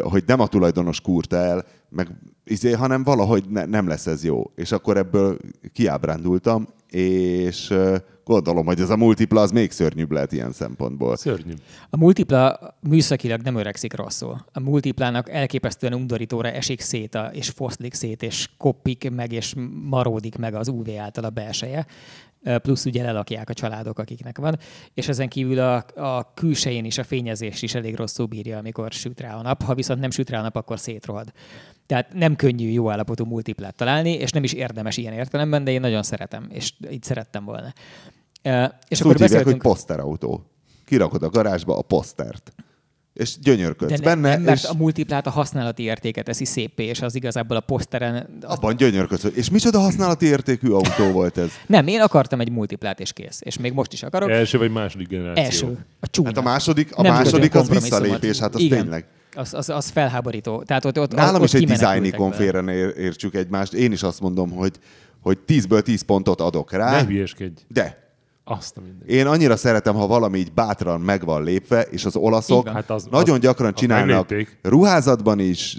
hogy 0.01 0.23
nem 0.25 0.39
a 0.39 0.47
tulajdonos 0.47 1.01
kúrta 1.01 1.35
el, 1.35 1.65
meg 1.89 2.07
izé, 2.49 2.71
hanem 2.71 3.03
valahogy 3.03 3.43
ne, 3.49 3.65
nem 3.65 3.87
lesz 3.87 4.07
ez 4.07 4.23
jó. 4.23 4.51
És 4.55 4.71
akkor 4.71 4.97
ebből 4.97 5.37
kiábrándultam, 5.73 6.67
és 6.89 7.73
gondolom, 8.23 8.65
hogy 8.65 8.79
ez 8.79 8.89
a 8.89 8.97
multipla 8.97 9.41
az 9.41 9.51
még 9.51 9.71
szörnyűbb 9.71 10.11
lehet 10.11 10.31
ilyen 10.31 10.51
szempontból. 10.51 11.15
Szörnyű. 11.15 11.53
A 11.89 11.97
multipla 11.97 12.59
műszakilag 12.81 13.41
nem 13.41 13.55
öregszik 13.55 13.95
rosszul. 13.95 14.45
A 14.51 14.59
multiplának 14.59 15.29
elképesztően 15.29 15.93
undorítóra 15.93 16.51
esik 16.51 16.81
szét, 16.81 17.15
a, 17.15 17.29
és 17.33 17.49
foszlik 17.49 17.93
szét, 17.93 18.23
és 18.23 18.49
koppik 18.57 19.11
meg, 19.11 19.31
és 19.31 19.55
maródik 19.83 20.37
meg 20.37 20.53
az 20.53 20.67
UV 20.67 20.89
által 20.99 21.23
a 21.23 21.29
belseje. 21.29 21.85
Plusz 22.61 22.85
ugye 22.85 23.03
lelakják 23.03 23.49
a 23.49 23.53
családok, 23.53 23.99
akiknek 23.99 24.37
van. 24.37 24.57
És 24.93 25.07
ezen 25.07 25.29
kívül 25.29 25.59
a, 25.59 25.85
a 25.95 26.33
külsején 26.33 26.85
is 26.85 26.97
a 26.97 27.03
fényezés 27.03 27.61
is 27.61 27.75
elég 27.75 27.95
rosszul 27.95 28.25
bírja, 28.25 28.57
amikor 28.57 28.91
süt 28.91 29.19
rá 29.19 29.35
a 29.35 29.41
nap. 29.41 29.63
Ha 29.63 29.75
viszont 29.75 29.99
nem 29.99 30.09
süt 30.09 30.29
rá 30.29 30.39
a 30.39 30.41
nap, 30.41 30.55
akkor 30.55 30.79
szétrohad. 30.79 31.31
Tehát 31.89 32.13
nem 32.13 32.35
könnyű 32.35 32.69
jó 32.69 32.89
állapotú 32.89 33.25
multiplát 33.25 33.75
találni, 33.75 34.11
és 34.11 34.31
nem 34.31 34.43
is 34.43 34.53
érdemes 34.53 34.97
ilyen 34.97 35.13
értelemben, 35.13 35.63
de 35.63 35.71
én 35.71 35.79
nagyon 35.79 36.03
szeretem, 36.03 36.47
és 36.51 36.73
így 36.91 37.03
szerettem 37.03 37.45
volna. 37.45 37.73
Ö, 38.41 38.63
És 38.63 38.69
Ezt 38.87 39.01
akkor 39.01 39.15
úgy 39.15 39.21
hívják, 39.21 39.43
hogy 39.43 39.57
poszterautó. 39.57 40.45
Kirakod 40.85 41.23
a 41.23 41.29
garázsba 41.29 41.77
a 41.77 41.81
posztert. 41.81 42.53
És 43.13 43.39
gyönyörködsz 43.39 43.89
De 43.89 43.97
ne, 43.97 44.03
benne, 44.03 44.29
nem, 44.29 44.41
mert 44.41 44.57
és 44.57 44.65
a 44.65 44.73
multiplát 44.73 45.27
a 45.27 45.29
használati 45.29 45.83
értéket 45.83 46.25
teszi 46.25 46.45
szépé, 46.45 46.83
és 46.83 47.01
az 47.01 47.15
igazából 47.15 47.57
a 47.57 47.61
poszteren... 47.61 48.39
Az... 48.41 48.57
abban 48.57 48.75
gyönyörködsz. 48.75 49.25
És 49.35 49.49
micsoda 49.49 49.79
használati 49.79 50.25
értékű 50.25 50.69
autó 50.69 51.11
volt 51.11 51.37
ez? 51.37 51.49
Nem, 51.67 51.87
én 51.87 52.01
akartam 52.01 52.39
egy 52.39 52.51
multiplát, 52.51 52.99
és 52.99 53.13
kész. 53.13 53.39
És 53.43 53.57
még 53.57 53.73
most 53.73 53.93
is 53.93 54.03
akarok. 54.03 54.29
Első 54.29 54.57
vagy 54.57 54.71
második 54.71 55.07
generáció. 55.07 55.43
Első. 55.43 55.85
A 55.99 56.07
csúnya. 56.07 56.27
Hát 56.27 56.37
a 56.37 56.41
második, 56.41 56.95
a 56.95 57.01
Nem 57.01 57.13
második 57.13 57.55
az 57.55 57.69
visszalépés, 57.69 58.39
hát 58.39 58.55
az 58.55 58.61
Igen. 58.61 58.81
tényleg. 58.81 59.05
Az, 59.35 59.53
az, 59.53 59.69
az 59.69 59.89
felháborító. 59.89 60.63
Tehát 60.63 60.85
ott, 60.85 60.99
ott, 60.99 61.13
Nálam 61.13 61.35
ott 61.41 61.47
is 61.47 61.53
egy 61.53 61.65
dizájnikon 61.65 62.31
félre 62.31 62.73
értsük 62.95 63.33
egymást. 63.35 63.73
Én 63.73 63.91
is 63.91 64.03
azt 64.03 64.19
mondom, 64.21 64.51
hogy, 64.51 64.79
hogy 65.21 65.37
10-ből 65.47 65.81
10 65.81 66.01
pontot 66.01 66.41
adok 66.41 66.71
rá. 66.71 66.91
Ne 66.91 67.05
hülyeskedj. 67.05 67.61
De 67.67 68.07
Azt 68.43 68.77
a 68.77 68.81
minden. 68.81 69.07
én 69.07 69.27
annyira 69.27 69.55
szeretem, 69.55 69.95
ha 69.95 70.07
valami 70.07 70.37
így 70.39 70.51
bátran 70.53 71.01
meg 71.01 71.25
van 71.25 71.43
lépve, 71.43 71.81
és 71.81 72.05
az 72.05 72.15
olaszok. 72.15 72.67
Hát 72.67 72.89
az- 72.89 73.07
nagyon 73.11 73.35
az- 73.35 73.41
gyakran 73.41 73.67
azt 73.67 73.77
csinálnak 73.77 74.07
meglépték. 74.29 74.57
ruházatban 74.61 75.39
is, 75.39 75.77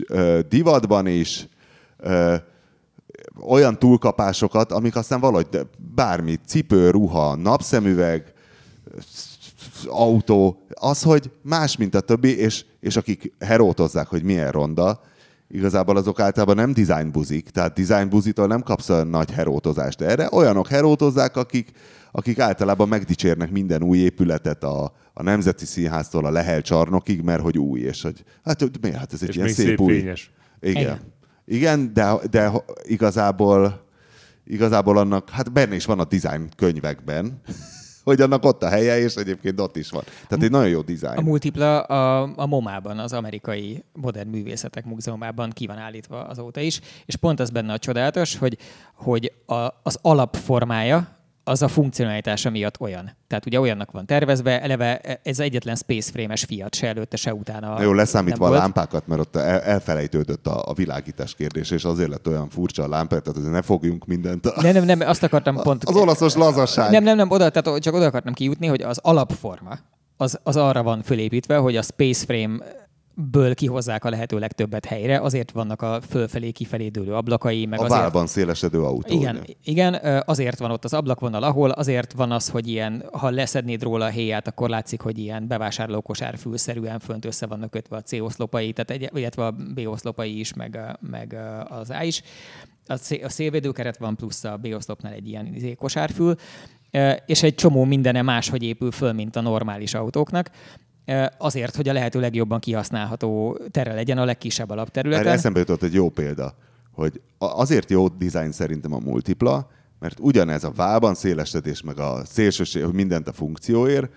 divatban 0.49 1.07
is, 1.07 1.49
olyan 3.47 3.79
túlkapásokat, 3.79 4.73
amik 4.73 4.97
aztán 4.97 5.21
valahogy 5.21 5.47
bármi, 5.95 6.37
cipő, 6.47 6.91
ruha, 6.91 7.35
napszemüveg, 7.37 8.33
autó, 9.85 10.63
az, 10.69 11.03
hogy 11.03 11.31
más, 11.43 11.77
mint 11.77 11.95
a 11.95 12.01
többi, 12.01 12.37
és, 12.39 12.65
és 12.81 12.97
akik 12.97 13.33
herótozzák, 13.39 14.07
hogy 14.07 14.23
milyen 14.23 14.51
ronda, 14.51 15.01
igazából 15.49 15.97
azok 15.97 16.21
általában 16.21 16.57
nem 16.57 16.73
design 16.73 17.11
buzik, 17.11 17.49
tehát 17.49 17.81
design 17.81 18.09
buzitól 18.09 18.47
nem 18.47 18.63
kapsz 18.63 18.89
olyan 18.89 19.07
nagy 19.07 19.31
herótozást 19.31 20.01
erre. 20.01 20.29
Olyanok 20.33 20.69
herótozzák, 20.69 21.37
akik, 21.37 21.71
akik 22.13 22.39
általában 22.39 22.89
megdicsérnek 22.89 23.51
minden 23.51 23.83
új 23.83 23.99
épületet 23.99 24.65
a, 24.65 24.93
a 25.15 25.23
Nemzeti 25.23 25.65
Színháztól 25.65 26.27
a 26.27 26.31
Lehel 26.31 26.63
csarnokig, 26.63 27.23
mert 27.23 27.43
hogy 27.43 27.59
új, 27.59 27.81
és 27.81 28.03
hogy 28.03 28.25
hát 28.45 28.81
miért, 28.81 28.97
hát 28.97 29.13
ez 29.13 29.23
egy 29.23 29.29
És 29.29 29.35
ilyen 29.35 29.47
még 29.47 29.57
szép, 29.57 29.67
szép 29.67 29.81
új. 29.81 29.93
fényes. 29.93 30.31
Igen. 30.61 30.83
Igen. 30.83 31.01
Igen, 31.45 31.93
de, 31.95 32.15
de 32.31 32.53
igazából, 32.83 33.85
igazából 34.45 34.99
annak, 34.99 35.31
hát 35.31 35.53
benne 35.53 35.75
is 35.75 35.85
van 35.85 35.99
a 35.99 36.05
design 36.05 36.49
könyvekben, 36.57 37.41
hogy 38.05 38.21
annak 38.21 38.45
ott 38.45 38.63
a 38.63 38.69
helye, 38.69 38.99
és 38.99 39.15
egyébként 39.15 39.61
ott 39.61 39.77
is 39.77 39.91
van. 39.91 40.03
Tehát 40.29 40.45
egy 40.45 40.51
nagyon 40.51 40.69
jó 40.69 40.79
A 40.79 40.83
design. 40.83 41.23
multipla 41.23 41.81
a, 41.81 42.33
a 42.37 42.47
MoMA-ban, 42.47 42.99
az 42.99 43.13
amerikai 43.13 43.85
modern 43.93 44.29
művészetek 44.29 44.85
múzeumában 44.85 45.51
ki 45.51 45.67
van 45.67 45.79
állítva 45.79 46.25
azóta 46.27 46.61
is, 46.61 46.81
és 47.07 47.17
pont 47.17 47.41
az 47.41 47.51
benne 47.51 47.73
a 47.73 47.79
csodálatos, 47.79 48.37
hogy, 48.37 48.59
hogy 48.95 49.33
a, 49.47 49.55
az 49.83 49.99
alapformája 50.03 51.19
az 51.45 51.63
a 51.63 51.69
funkcionalitása 51.69 52.51
miatt 52.51 52.81
olyan. 52.81 53.17
Tehát 53.27 53.47
ugye 53.47 53.61
olyannak 53.61 53.91
van 53.91 54.07
tervezve, 54.07 54.63
eleve 54.63 54.99
ez 55.23 55.39
egyetlen 55.39 55.77
space 55.77 56.11
frame-es 56.11 56.45
Fiat 56.45 56.75
se 56.75 56.87
előtte, 56.87 57.17
se 57.17 57.35
utána. 57.35 57.75
Na 57.75 57.83
jó, 57.83 57.93
leszámítva 57.93 58.47
a 58.47 58.51
lámpákat, 58.51 59.07
mert 59.07 59.21
ott 59.21 59.37
el, 59.37 59.61
elfelejtődött 59.61 60.47
a, 60.47 60.63
a 60.69 60.73
világítás 60.73 61.35
kérdés, 61.35 61.71
és 61.71 61.85
azért 61.85 62.09
lett 62.09 62.29
olyan 62.29 62.49
furcsa 62.49 62.83
a 62.83 62.89
lámpák, 62.89 63.21
tehát 63.21 63.39
azért 63.39 63.53
ne 63.53 63.63
fogjunk 63.63 64.07
mindent. 64.07 64.55
Nem, 64.63 64.73
nem, 64.73 64.85
nem, 64.85 65.01
azt 65.01 65.23
akartam 65.23 65.57
pont... 65.63 65.85
Az 65.85 65.97
olaszos 65.97 66.35
lazaság. 66.35 66.91
Nem, 66.91 67.03
nem, 67.03 67.17
nem, 67.17 67.31
oda, 67.31 67.51
tehát 67.51 67.81
csak 67.81 67.95
oda 67.95 68.05
akartam 68.05 68.33
kijutni, 68.33 68.67
hogy 68.67 68.83
az 68.83 68.99
alapforma 68.99 69.79
az, 70.21 70.39
az 70.43 70.57
arra 70.57 70.83
van 70.83 71.03
fölépítve, 71.03 71.57
hogy 71.57 71.77
a 71.77 71.83
space 71.83 72.25
frame 72.25 72.59
ből 73.31 73.55
kihozzák 73.55 74.05
a 74.05 74.11
lehető 74.11 74.39
legtöbbet 74.39 74.85
helyre, 74.85 75.21
azért 75.21 75.51
vannak 75.51 75.83
a 75.83 76.01
fölfelé, 76.09 76.51
kifelé 76.51 76.89
dőlő 76.89 77.15
ablakai, 77.15 77.67
meg 77.67 77.81
a 77.81 77.85
azért... 77.85 78.01
válban 78.01 78.27
szélesedő 78.27 78.83
autó. 78.83 79.15
Igen, 79.15 79.37
ugye? 79.37 79.55
igen, 79.65 80.23
azért 80.25 80.59
van 80.59 80.71
ott 80.71 80.85
az 80.85 80.95
ablakvonal, 80.95 81.43
ahol 81.43 81.71
azért 81.71 82.13
van 82.13 82.33
az, 82.33 82.49
hogy 82.49 82.69
ilyen, 82.69 83.05
ha 83.13 83.31
leszednéd 83.31 83.83
róla 83.83 84.05
a 84.05 84.09
héját, 84.09 84.47
akkor 84.47 84.69
látszik, 84.69 85.01
hogy 85.01 85.19
ilyen 85.19 85.47
bevásárlókosár 85.47 86.39
fülszerűen 86.39 86.99
fönt 86.99 87.25
össze 87.25 87.47
vannak 87.47 87.71
kötve 87.71 87.97
a 87.97 88.03
C-oszlopai, 88.03 88.73
tehát 88.73 89.03
egy, 89.03 89.19
illetve 89.19 89.47
a 89.47 89.55
B-oszlopai 89.75 90.39
is, 90.39 90.55
meg, 90.55 90.99
meg 91.01 91.37
az 91.69 91.91
A 91.91 92.03
is. 92.03 92.23
A, 92.87 92.97
szé- 92.97 93.25
a 93.25 93.29
szélvédőkeret 93.29 93.99
van, 93.99 94.17
plusz 94.17 94.45
a 94.45 94.57
B-oszlopnál 94.57 95.13
egy 95.13 95.29
ilyen 95.29 95.55
izé, 95.55 95.75
kosárfül, 95.75 96.35
és 97.27 97.43
egy 97.43 97.55
csomó 97.55 97.85
mindene 97.85 98.23
máshogy 98.23 98.63
épül 98.63 98.91
föl, 98.91 99.13
mint 99.13 99.37
a 99.37 99.41
normális 99.41 99.95
autóknak. 99.95 100.51
Azért, 101.39 101.77
hogy 101.77 101.89
a 101.89 101.93
lehető 101.93 102.21
legjobban 102.21 102.61
kihasználható 102.61 103.59
tere 103.71 103.95
legyen 103.95 104.19
a 104.19 104.25
legkisebb 104.25 104.71
Erre 104.71 104.81
alapterületen. 104.81 105.33
eszembe 105.33 105.59
jutott 105.59 105.83
egy 105.83 105.95
jó 105.95 106.09
példa, 106.09 106.55
hogy 106.93 107.21
azért 107.39 107.91
jó 107.91 108.09
design 108.09 108.51
szerintem 108.51 108.95
a 108.95 108.99
multipla, 108.99 109.71
mert 109.99 110.19
ugyanez 110.21 110.65
a 110.65 110.71
válban 110.71 111.15
szélesedés, 111.15 111.83
meg 111.83 111.99
a 111.99 112.25
szélsőség, 112.25 112.85
hogy 112.85 112.95
mindent 112.95 113.29
a 113.29 113.33
funkcióért, 113.33 114.11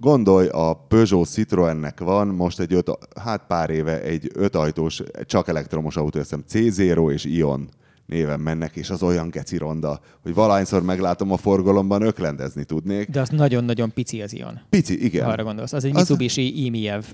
Gondolj, 0.00 0.48
a 0.48 0.74
Peugeot 0.88 1.28
Citroennek 1.28 2.00
van 2.00 2.28
most 2.28 2.60
egy 2.60 2.72
öt, 2.72 2.90
hát 3.20 3.46
pár 3.46 3.70
éve 3.70 4.02
egy 4.02 4.30
ötajtós, 4.34 5.02
csak 5.24 5.48
elektromos 5.48 5.96
autó, 5.96 6.18
hiszem 6.18 6.44
C0 6.50 7.12
és 7.12 7.24
Ion 7.24 7.68
néven 8.08 8.40
mennek, 8.40 8.76
és 8.76 8.90
az 8.90 9.02
olyan 9.02 9.30
geci 9.30 9.56
ronda, 9.56 10.00
hogy 10.22 10.34
valahányszor 10.34 10.82
meglátom 10.82 11.32
a 11.32 11.36
forgalomban, 11.36 12.02
öklendezni 12.02 12.64
tudnék. 12.64 13.08
De 13.10 13.20
az 13.20 13.28
nagyon-nagyon 13.28 13.92
pici 13.92 14.22
az 14.22 14.32
ion. 14.34 14.60
Pici, 14.70 15.04
igen. 15.04 15.28
Arra 15.28 15.42
gondolsz. 15.44 15.72
Az 15.72 15.84
egy 15.84 15.90
Az- 15.90 15.96
Mitsubishi 15.96 16.64
Imiev 16.64 17.04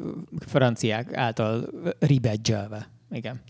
franciák 0.47 1.16
által 1.16 1.68
ribedzselve. 1.99 2.88
Igen. 3.11 3.40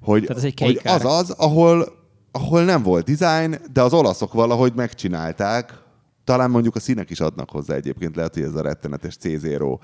hogy, 0.00 0.24
Tehát 0.24 0.44
egy 0.44 0.60
hogy 0.60 0.80
az 0.84 1.04
az, 1.04 1.30
ahol, 1.30 1.88
ahol 2.32 2.64
nem 2.64 2.82
volt 2.82 3.10
design, 3.16 3.54
de 3.72 3.82
az 3.82 3.92
olaszok 3.92 4.32
valahogy 4.32 4.72
megcsinálták. 4.74 5.82
Talán 6.24 6.50
mondjuk 6.50 6.76
a 6.76 6.80
színek 6.80 7.10
is 7.10 7.20
adnak 7.20 7.50
hozzá 7.50 7.74
egyébként, 7.74 8.16
lehet, 8.16 8.34
hogy 8.34 8.42
ez 8.42 8.54
a 8.54 8.62
rettenetes 8.62 9.16
C0 9.22 9.78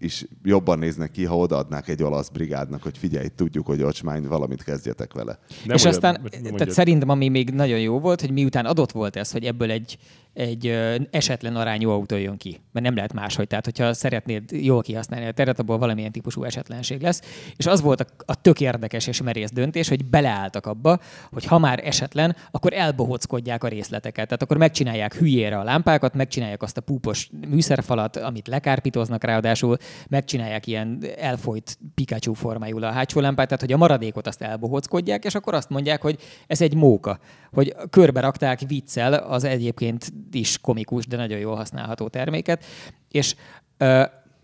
is 0.00 0.26
jobban 0.42 0.78
néznek 0.78 1.10
ki, 1.10 1.24
ha 1.24 1.36
odaadnák 1.36 1.88
egy 1.88 2.02
olasz 2.02 2.28
brigádnak, 2.28 2.82
hogy 2.82 2.98
figyelj, 2.98 3.26
tudjuk, 3.36 3.66
hogy 3.66 3.82
ocsmány, 3.82 4.26
valamit 4.26 4.62
kezdjetek 4.62 5.12
vele. 5.12 5.38
Nem 5.48 5.76
és 5.76 5.82
mondjad- 5.82 5.94
aztán, 5.94 6.12
nem 6.20 6.30
tehát 6.30 6.44
mondjad. 6.44 6.70
szerintem 6.70 7.08
ami 7.08 7.28
még 7.28 7.50
nagyon 7.50 7.80
jó 7.80 8.00
volt, 8.00 8.20
hogy 8.20 8.30
miután 8.30 8.66
adott 8.66 8.92
volt 8.92 9.16
ez, 9.16 9.30
hogy 9.30 9.44
ebből 9.44 9.70
egy, 9.70 9.98
egy 10.32 10.78
esetlen 11.10 11.56
arányú 11.56 11.90
autó 11.90 12.16
jön 12.16 12.36
ki. 12.36 12.60
Mert 12.72 12.86
nem 12.86 12.94
lehet 12.94 13.12
máshogy. 13.12 13.46
Tehát, 13.46 13.64
hogyha 13.64 13.92
szeretnéd 13.92 14.50
jól 14.50 14.82
kihasználni 14.82 15.26
a 15.26 15.32
teret, 15.32 15.58
abból 15.58 15.78
valamilyen 15.78 16.12
típusú 16.12 16.44
esetlenség 16.44 17.00
lesz. 17.00 17.22
És 17.56 17.66
az 17.66 17.80
volt 17.80 18.00
a, 18.00 18.06
a 18.26 18.40
tök 18.40 18.60
érdekes 18.60 19.06
és 19.06 19.22
merész 19.22 19.50
döntés, 19.50 19.88
hogy 19.88 20.04
beleálltak 20.04 20.66
abba, 20.66 20.98
hogy 21.30 21.44
ha 21.44 21.58
már 21.58 21.86
esetlen, 21.86 22.36
akkor 22.50 22.72
elbohockodják 22.72 23.64
a 23.64 23.68
részleteket. 23.68 24.24
Tehát 24.24 24.42
akkor 24.42 24.56
megcsinálják 24.56 25.14
hülyére 25.14 25.58
a 25.58 25.62
lámpákat, 25.62 26.14
megcsinálják 26.14 26.62
azt 26.62 26.76
a 26.76 26.80
púpos 26.80 27.30
műszerfalat, 27.48 28.16
amit 28.16 28.48
lekárpitoznak 28.48 29.24
ráadásul, 29.24 29.76
megcsinálják 30.08 30.66
ilyen 30.66 31.04
elfolyt 31.18 31.78
Pikachu 31.94 32.32
formájú 32.32 32.82
a 32.82 32.90
hátsó 32.90 33.20
lámpát, 33.20 33.46
tehát 33.46 33.60
hogy 33.60 33.72
a 33.72 33.76
maradékot 33.76 34.26
azt 34.26 34.42
elbohockodják, 34.42 35.24
és 35.24 35.34
akkor 35.34 35.54
azt 35.54 35.70
mondják, 35.70 36.02
hogy 36.02 36.18
ez 36.46 36.60
egy 36.60 36.74
móka. 36.74 37.18
Hogy 37.52 37.74
körbe 37.90 38.20
rakták 38.20 38.60
viccel 38.66 39.12
az 39.12 39.44
egyébként 39.44 40.12
is 40.32 40.58
komikus, 40.58 41.06
de 41.06 41.16
nagyon 41.16 41.38
jól 41.38 41.56
használható 41.56 42.08
terméket, 42.08 42.64
és 43.08 43.34
ö, 43.76 44.02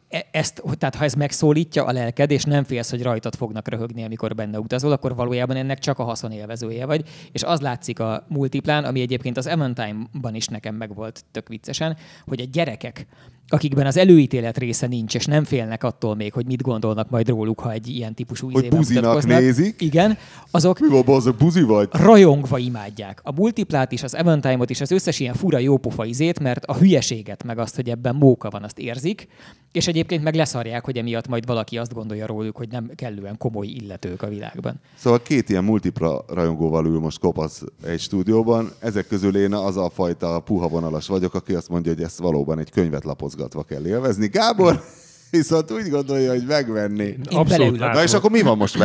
e- 0.09 0.27
ezt, 0.31 0.63
tehát 0.79 0.95
ha 0.95 1.05
ez 1.05 1.15
megszólítja 1.15 1.85
a 1.85 1.93
lelked, 1.93 2.31
és 2.31 2.45
nem 2.45 2.65
félsz, 2.65 2.91
hogy 2.91 3.03
rajtad 3.03 3.35
fognak 3.35 3.69
röhögni, 3.69 4.05
amikor 4.05 4.35
benne 4.35 4.59
utazol, 4.59 4.93
akkor 4.93 5.15
valójában 5.15 5.57
ennek 5.57 5.79
csak 5.79 5.99
a 5.99 6.05
haszonélvezője 6.05 6.87
vagy. 6.87 7.09
És 7.33 7.43
az 7.43 7.61
látszik 7.61 8.01
a 8.01 8.25
multiplán, 8.29 8.85
ami 8.85 9.01
egyébként 9.01 9.37
az 9.37 9.47
Eventime-ban 9.47 10.35
is 10.35 10.47
nekem 10.47 10.75
megvolt 10.75 11.25
tök 11.31 11.49
viccesen, 11.49 11.97
hogy 12.27 12.41
a 12.41 12.49
gyerekek, 12.53 13.07
akikben 13.49 13.87
az 13.87 13.97
előítélet 13.97 14.59
része 14.59 14.87
nincs, 14.87 15.15
és 15.15 15.25
nem 15.25 15.45
félnek 15.45 15.85
attól 15.85 16.15
még, 16.15 16.33
hogy 16.33 16.47
mit 16.47 16.63
gondolnak 16.63 17.11
majd 17.11 17.29
róluk, 17.29 17.61
ha 17.61 17.73
egy 17.73 17.89
ilyen 17.89 18.15
típusú 18.15 18.51
Hogy 18.51 18.69
buzinak 18.69 19.25
nézik. 19.25 19.81
Igen, 19.81 20.19
azok 20.51 20.79
Mi 20.79 20.89
van, 20.89 21.03
bazd, 21.05 21.35
buzi 21.35 21.63
vagy? 21.63 21.89
rajongva 21.93 22.59
imádják. 22.59 23.21
A 23.23 23.33
multiplát 23.33 23.93
is, 23.93 24.03
az 24.03 24.15
Eventime-ot 24.15 24.71
is, 24.71 24.81
az 24.81 24.91
összes 24.91 25.21
ilyen 25.21 25.35
fura 25.35 25.59
jópofa 25.59 26.05
izét, 26.05 26.41
mert 26.41 26.65
a 26.65 26.75
hülyeséget, 26.75 27.45
meg 27.45 27.59
azt, 27.59 27.75
hogy 27.75 27.89
ebben 27.89 28.15
móka 28.15 28.51
van, 28.51 28.63
azt 28.63 28.79
érzik, 28.79 29.29
és 29.73 29.87
egyébként 29.87 30.23
meg 30.23 30.35
leszarják, 30.35 30.85
hogy 30.85 30.97
emiatt 30.97 31.29
majd 31.29 31.47
valaki 31.47 31.79
azt 31.79 31.95
gondolja 31.95 32.27
róluk, 32.27 32.57
hogy 32.57 32.69
nem 32.69 32.91
kellően 32.95 33.39
komoly 33.39 33.67
illetők 33.67 34.23
a 34.23 34.29
világban. 34.29 34.81
Szóval 34.95 35.23
két 35.23 35.49
ilyen 35.49 35.65
multipla 35.65 36.25
rajongóval 36.29 36.87
ül 36.87 36.99
most 36.99 37.19
kopasz 37.19 37.63
egy 37.85 38.01
stúdióban. 38.01 38.71
Ezek 38.79 39.07
közül 39.07 39.37
én 39.37 39.53
az 39.53 39.77
a 39.77 39.91
fajta 39.91 40.41
puha 40.41 40.69
vonalas 40.69 41.07
vagyok, 41.07 41.35
aki 41.35 41.55
azt 41.55 41.69
mondja, 41.69 41.93
hogy 41.93 42.03
ezt 42.03 42.19
valóban 42.19 42.59
egy 42.59 42.71
könyvet 42.71 43.05
lapozgatva 43.37 43.63
kell 43.63 43.87
élvezni. 43.87 44.27
Gábor 44.27 44.83
viszont 45.31 45.71
úgy 45.71 45.89
gondolja, 45.89 46.31
hogy 46.31 46.45
megvenni. 46.47 47.17
Abszolút. 47.31 47.79
Na 47.79 48.03
és 48.03 48.13
akkor 48.13 48.31
mi 48.31 48.43
van 48.43 48.57
most? 48.57 48.79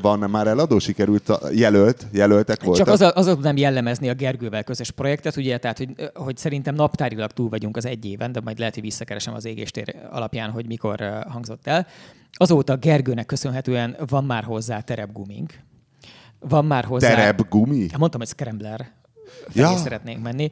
Van 0.00 0.18
már 0.18 0.46
eladó? 0.46 0.78
Sikerült 0.78 1.28
a 1.28 1.40
jelölt? 1.52 2.06
Jelöltek 2.12 2.62
voltak? 2.62 2.86
Csak 2.86 2.94
az, 2.94 3.12
azon 3.14 3.34
tudnám 3.34 3.56
jellemezni 3.56 4.08
a 4.08 4.14
Gergővel 4.14 4.64
közös 4.64 4.90
projektet, 4.90 5.36
ugye, 5.36 5.58
tehát, 5.58 5.78
hogy, 5.78 6.10
hogy 6.14 6.36
szerintem 6.36 6.74
naptárilag 6.74 7.30
túl 7.30 7.48
vagyunk 7.48 7.76
az 7.76 7.86
egy 7.86 8.04
éven, 8.04 8.32
de 8.32 8.40
majd 8.40 8.58
lehet, 8.58 8.74
hogy 8.74 8.82
visszakeresem 8.82 9.34
az 9.34 9.44
égéstér 9.44 9.96
alapján, 10.10 10.50
hogy 10.50 10.66
mikor 10.66 11.24
hangzott 11.28 11.66
el. 11.66 11.86
Azóta 12.32 12.76
Gergőnek 12.76 13.26
köszönhetően 13.26 13.96
van 14.08 14.24
már 14.24 14.44
hozzá 14.44 14.80
terepgumink. 14.80 15.54
Van 16.48 16.64
már 16.64 16.84
hozzá... 16.84 17.08
Terep 17.08 17.48
gumi? 17.48 17.88
Hát 17.90 17.98
mondtam, 17.98 18.20
hogy 18.20 18.28
Scrambler 18.28 18.90
Ja. 19.52 19.76
szeretnénk 19.76 20.22
menni. 20.22 20.50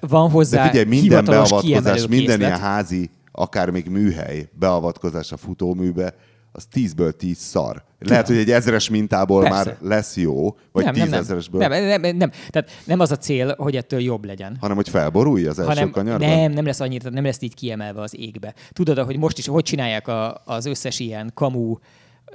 Van 0.00 0.30
hozzá 0.30 0.62
De 0.62 0.68
figyelj, 0.68 1.00
minden 1.00 1.24
beavatkozás, 1.24 2.06
minden 2.06 2.18
készlet. 2.18 2.38
ilyen 2.38 2.58
házi, 2.58 3.10
akár 3.32 3.70
még 3.70 3.88
műhely 3.88 4.48
beavatkozás 4.52 5.32
a 5.32 5.36
futóműbe, 5.36 6.14
az 6.52 6.66
tízből 6.70 7.16
tíz 7.16 7.38
szar. 7.38 7.84
Lehet, 7.98 8.26
hogy 8.26 8.36
egy 8.36 8.50
ezres 8.50 8.88
mintából 8.88 9.42
Persze. 9.42 9.56
már 9.56 9.76
lesz 9.80 10.16
jó, 10.16 10.56
vagy 10.72 10.84
nem, 10.84 10.94
nem, 10.94 11.08
nem. 11.08 11.80
Nem, 12.00 12.16
nem. 12.16 12.30
Tehát 12.50 12.70
nem 12.84 13.00
az 13.00 13.10
a 13.10 13.16
cél, 13.16 13.54
hogy 13.58 13.76
ettől 13.76 14.00
jobb 14.00 14.24
legyen. 14.24 14.56
hanem 14.60 14.76
hogy 14.76 14.88
felborulj 14.88 15.46
az 15.46 15.58
első 15.58 15.70
hanem 15.70 15.90
kanyarban. 15.90 16.28
nem, 16.28 16.52
nem 16.52 16.64
lesz 16.64 16.80
annyira, 16.80 17.10
nem 17.10 17.24
lesz 17.24 17.42
így 17.42 17.54
kiemelve 17.54 18.00
az 18.00 18.16
égbe. 18.18 18.54
Tudod, 18.72 18.98
hogy 18.98 19.18
most 19.18 19.38
is, 19.38 19.46
hogy 19.46 19.62
csinálják 19.62 20.08
a, 20.08 20.42
az 20.44 20.66
összes 20.66 20.98
ilyen 20.98 21.30
kamu 21.34 21.76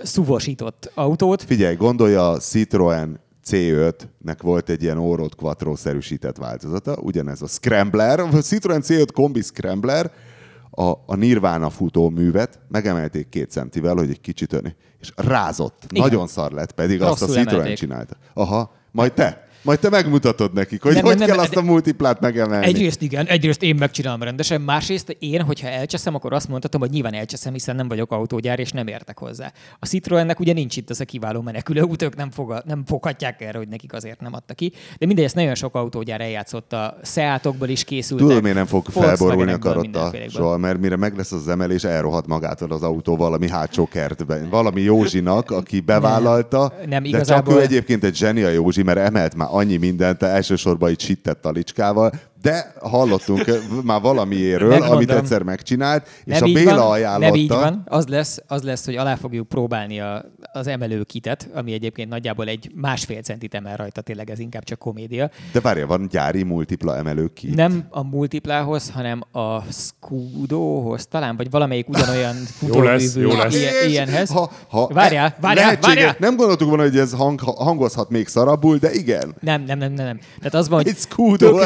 szuvosított 0.03 0.91
autót, 0.93 1.43
Figyelj, 1.43 1.75
gondolja 1.75 2.29
a 2.29 2.37
Citroen 2.37 3.19
C5-nek 3.49 4.37
volt 4.41 4.69
egy 4.69 4.83
ilyen 4.83 4.97
Órod 4.97 5.35
Quattro-szerűsített 5.35 6.37
változata, 6.37 6.97
ugyanez 6.97 7.41
a 7.41 7.47
Scrambler, 7.47 8.19
a 8.19 8.27
Citroen 8.27 8.81
C5 8.85 9.07
kombi 9.13 9.41
Scrambler, 9.41 10.11
a, 10.71 10.91
a 11.05 11.15
Nirvana 11.15 11.69
futóművet 11.69 12.59
megemelték 12.67 13.29
két 13.29 13.51
centivel, 13.51 13.95
hogy 13.95 14.09
egy 14.09 14.21
kicsit 14.21 14.53
ön, 14.53 14.75
és 14.99 15.11
rázott. 15.15 15.83
Igen. 15.89 16.03
Nagyon 16.03 16.27
szar 16.27 16.51
lett, 16.51 16.71
pedig 16.71 17.01
azt 17.01 17.21
a 17.21 17.25
Rosszul 17.25 17.41
Citroen 17.41 17.55
emelték. 17.55 17.77
csinálta. 17.77 18.17
Aha, 18.33 18.75
majd 18.91 19.13
te. 19.13 19.44
Majd 19.65 19.79
te 19.79 19.89
megmutatod 19.89 20.53
nekik, 20.53 20.81
hogy 20.81 20.93
Nem, 20.93 21.03
hogy 21.03 21.17
nem, 21.17 21.27
kell 21.27 21.35
nem, 21.35 21.45
azt 21.45 21.55
a 21.55 21.61
multiplát 21.61 22.19
megemelni. 22.19 22.65
Egyrészt 22.65 23.01
igen, 23.01 23.25
egyrészt 23.25 23.63
én 23.63 23.75
megcsinálom 23.75 24.23
rendesen, 24.23 24.61
másrészt 24.61 25.15
én, 25.19 25.41
hogyha 25.41 25.67
elcseszem, 25.67 26.15
akkor 26.15 26.33
azt 26.33 26.47
mondhatom, 26.47 26.81
hogy 26.81 26.89
nyilván 26.89 27.13
elcseszem, 27.13 27.53
hiszen 27.53 27.75
nem 27.75 27.87
vagyok 27.87 28.11
autógyár, 28.11 28.59
és 28.59 28.71
nem 28.71 28.87
értek 28.87 29.19
hozzá. 29.19 29.51
A 29.79 29.85
Citroennek 29.85 30.39
ugye 30.39 30.53
nincs 30.53 30.77
itt 30.77 30.89
ez 30.89 30.99
a 30.99 31.05
kiváló 31.05 31.41
menekülő 31.41 31.81
út, 31.81 32.01
ők 32.01 32.15
nem, 32.15 32.31
foga, 32.31 32.61
nem 32.65 32.83
foghatják 32.85 33.41
erre, 33.41 33.57
hogy 33.57 33.67
nekik 33.67 33.93
azért 33.93 34.19
nem 34.19 34.33
adta 34.33 34.53
ki. 34.53 34.71
De 34.97 35.05
mindegy, 35.05 35.25
ezt 35.25 35.35
nagyon 35.35 35.55
sok 35.55 35.75
autógyár 35.75 36.21
eljátszott, 36.21 36.73
a 36.73 36.97
Seatokból 37.03 37.67
is 37.67 37.83
készültek. 37.83 38.27
Tudod, 38.27 38.41
miért 38.41 38.57
nem 38.57 38.65
fog 38.65 38.85
felborulni 38.89 39.51
a 39.51 39.59
karotta 39.59 40.11
soha, 40.29 40.57
mert 40.57 40.79
mire 40.79 40.95
meg 40.95 41.17
lesz 41.17 41.31
az 41.31 41.47
emelés, 41.47 41.83
elrohadt 41.83 42.27
magától 42.27 42.71
az 42.71 42.83
autó 42.83 43.15
valami 43.15 43.49
hátsó 43.49 43.87
kertben. 43.87 44.49
Valami 44.49 44.81
Józsinak, 44.81 45.51
aki 45.51 45.79
bevállalta, 45.79 46.73
nem, 46.87 47.03
de 47.03 47.09
igazából- 47.09 47.53
csak 47.53 47.61
ő 47.61 47.65
egyébként 47.65 48.03
egy 48.03 48.15
zseni 48.15 48.41
a 48.41 48.49
Józsi, 48.49 48.83
mert 48.83 48.97
emelt 48.97 49.35
már 49.35 49.47
annyi 49.55 49.77
mindent, 49.77 50.23
elsősorban 50.23 50.89
itt 50.89 50.99
sittett 50.99 51.41
talicskával, 51.41 52.11
de 52.45 52.73
hallottunk 52.81 53.45
már 53.83 54.01
valamiéről, 54.01 54.69
Megmondom. 54.69 54.95
amit 54.97 55.11
egyszer 55.11 55.43
megcsinált, 55.43 56.07
és 56.23 56.39
Nem 56.39 56.49
a 56.49 56.53
Béla 56.53 56.75
van, 56.75 56.91
ajánlotta. 56.91 57.25
Nem 57.31 57.35
így 57.39 57.49
van. 57.49 57.81
Az 57.85 58.07
lesz, 58.07 58.39
az 58.47 58.61
lesz, 58.63 58.85
hogy 58.85 58.95
alá 58.95 59.15
fogjuk 59.15 59.47
próbálni 59.47 59.99
a, 59.99 60.25
az 60.53 60.67
emelőkitet, 60.67 61.49
ami 61.53 61.73
egyébként 61.73 62.09
nagyjából 62.09 62.47
egy 62.47 62.71
másfél 62.75 63.21
centit 63.21 63.53
emel 63.53 63.75
rajta, 63.75 64.01
tényleg 64.01 64.29
ez 64.29 64.39
inkább 64.39 64.63
csak 64.63 64.79
komédia. 64.79 65.29
De 65.51 65.59
várja, 65.59 65.87
van 65.87 66.07
gyári 66.11 66.43
multipla 66.43 66.97
emelő 66.97 67.27
ki. 67.33 67.49
Nem 67.55 67.85
a 67.89 68.03
multiplához, 68.03 68.89
hanem 68.93 69.21
a 69.31 69.61
Scudohoz 69.71 71.05
talán, 71.07 71.35
vagy 71.35 71.49
valamelyik 71.49 71.89
ugyanolyan 71.89 72.35
Jó 72.73 72.81
lesz, 72.81 73.15
jó 73.15 73.33
lesz. 73.35 73.55
ilyen- 73.55 73.89
ilyenhez. 73.89 74.29
Ha, 74.29 74.51
ha 74.67 74.87
Várjál, 74.87 75.35
várjál, 75.41 75.77
várjál! 75.81 76.15
Nem 76.19 76.35
gondoltuk 76.35 76.67
volna, 76.67 76.83
hogy 76.83 76.97
ez 76.97 77.13
hang, 77.13 77.39
hangozhat 77.39 78.09
még 78.09 78.27
szarabbul, 78.27 78.77
de 78.77 78.91
igen. 78.93 79.35
Nem, 79.39 79.63
nem, 79.63 79.77
nem, 79.77 79.91
nem, 79.93 80.05
nem. 80.05 80.19
Tehát 80.37 80.53
az 80.53 80.69
van, 80.69 80.77
hogy 80.77 80.87
Egy 80.87 80.97
Scudo 80.97 81.57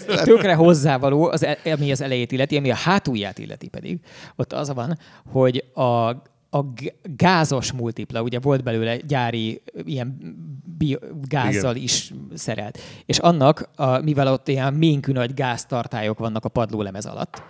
emelőkészlet. 0.00 0.24
tökre 0.24 0.54
hozzávaló, 0.54 1.24
az, 1.24 1.44
e- 1.44 1.58
ami 1.64 1.90
az 1.90 2.00
elejét 2.00 2.32
illeti, 2.32 2.56
ami 2.56 2.70
a 2.70 2.74
hátulját 2.74 3.38
illeti 3.38 3.68
pedig. 3.68 4.00
Ott 4.36 4.52
az 4.52 4.72
van, 4.74 4.98
hogy 5.32 5.64
a, 5.74 6.08
a 6.50 6.64
gázos 7.02 7.72
multipla, 7.72 8.22
ugye 8.22 8.38
volt 8.38 8.62
belőle 8.62 8.96
gyári 8.96 9.62
ilyen 9.84 10.36
bio, 10.78 10.98
gázzal 11.28 11.74
Igen. 11.74 11.82
is 11.82 12.12
szerelt. 12.34 12.78
És 13.06 13.18
annak, 13.18 13.68
a, 13.76 13.98
mivel 13.98 14.32
ott 14.32 14.48
ilyen 14.48 14.74
ménkű 14.74 15.12
nagy 15.12 15.34
gáztartályok 15.34 16.18
vannak 16.18 16.44
a 16.44 16.48
padlólemez 16.48 17.06
alatt, 17.06 17.42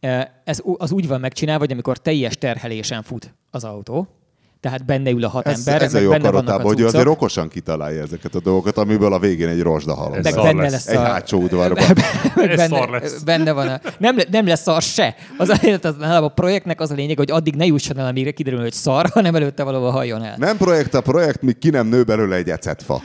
eh, 0.00 0.26
ez 0.44 0.62
az 0.76 0.92
úgy 0.92 1.08
van 1.08 1.20
megcsinálva, 1.20 1.60
hogy 1.60 1.72
amikor 1.72 1.98
teljes 1.98 2.36
terhelésen 2.36 3.02
fut 3.02 3.34
az 3.50 3.64
autó, 3.64 4.08
tehát 4.60 4.84
benne 4.84 5.10
ül 5.10 5.24
a 5.24 5.28
hat 5.28 5.46
Ez, 5.46 5.58
ember, 5.66 5.82
ez 5.82 5.94
a 5.94 5.98
jó 5.98 6.10
benne 6.10 6.22
vannak 6.22 6.34
karotában, 6.34 6.64
a 6.64 6.68
hogy 6.68 6.80
ő 6.80 6.86
azért 6.86 7.06
okosan 7.06 7.48
kitalálja 7.48 8.02
ezeket 8.02 8.34
a 8.34 8.40
dolgokat, 8.40 8.76
amiből 8.76 9.12
a 9.12 9.18
végén 9.18 9.48
egy 9.48 9.62
rozsda 9.62 9.94
halom. 9.94 10.18
Meg 10.22 10.34
benne 10.34 10.62
lesz. 10.62 10.72
lesz, 10.72 10.86
Egy 10.86 10.96
a, 10.96 11.00
hátsó 11.00 11.38
udvarban. 11.40 11.84
Ez 12.36 12.56
benne, 12.56 12.66
szar 12.66 12.90
lesz. 12.90 13.22
benne 13.22 13.52
van 13.52 13.68
a... 13.68 13.80
Nem, 13.98 14.16
le- 14.16 14.26
nem 14.30 14.46
lesz 14.46 14.62
szar 14.62 14.82
se. 14.82 15.14
Az, 15.36 15.48
az, 15.48 15.60
az, 15.82 15.94
a 16.00 16.28
projektnek 16.28 16.80
az 16.80 16.90
a 16.90 16.94
lényeg, 16.94 17.16
hogy 17.16 17.30
addig 17.30 17.54
ne 17.54 17.64
jusson 17.64 17.98
el, 17.98 18.06
amíg 18.06 18.34
kiderül, 18.34 18.60
hogy 18.60 18.72
szar, 18.72 19.08
hanem 19.14 19.34
előtte 19.34 19.62
valahol 19.62 19.90
halljon 19.90 20.22
el. 20.22 20.34
Nem 20.38 20.56
projekt 20.56 20.94
a 20.94 21.00
projekt, 21.00 21.42
míg 21.42 21.58
ki 21.58 21.70
nem 21.70 21.86
nő 21.86 22.02
belőle 22.02 22.36
egy 22.36 22.48
ecetfa. 22.50 23.02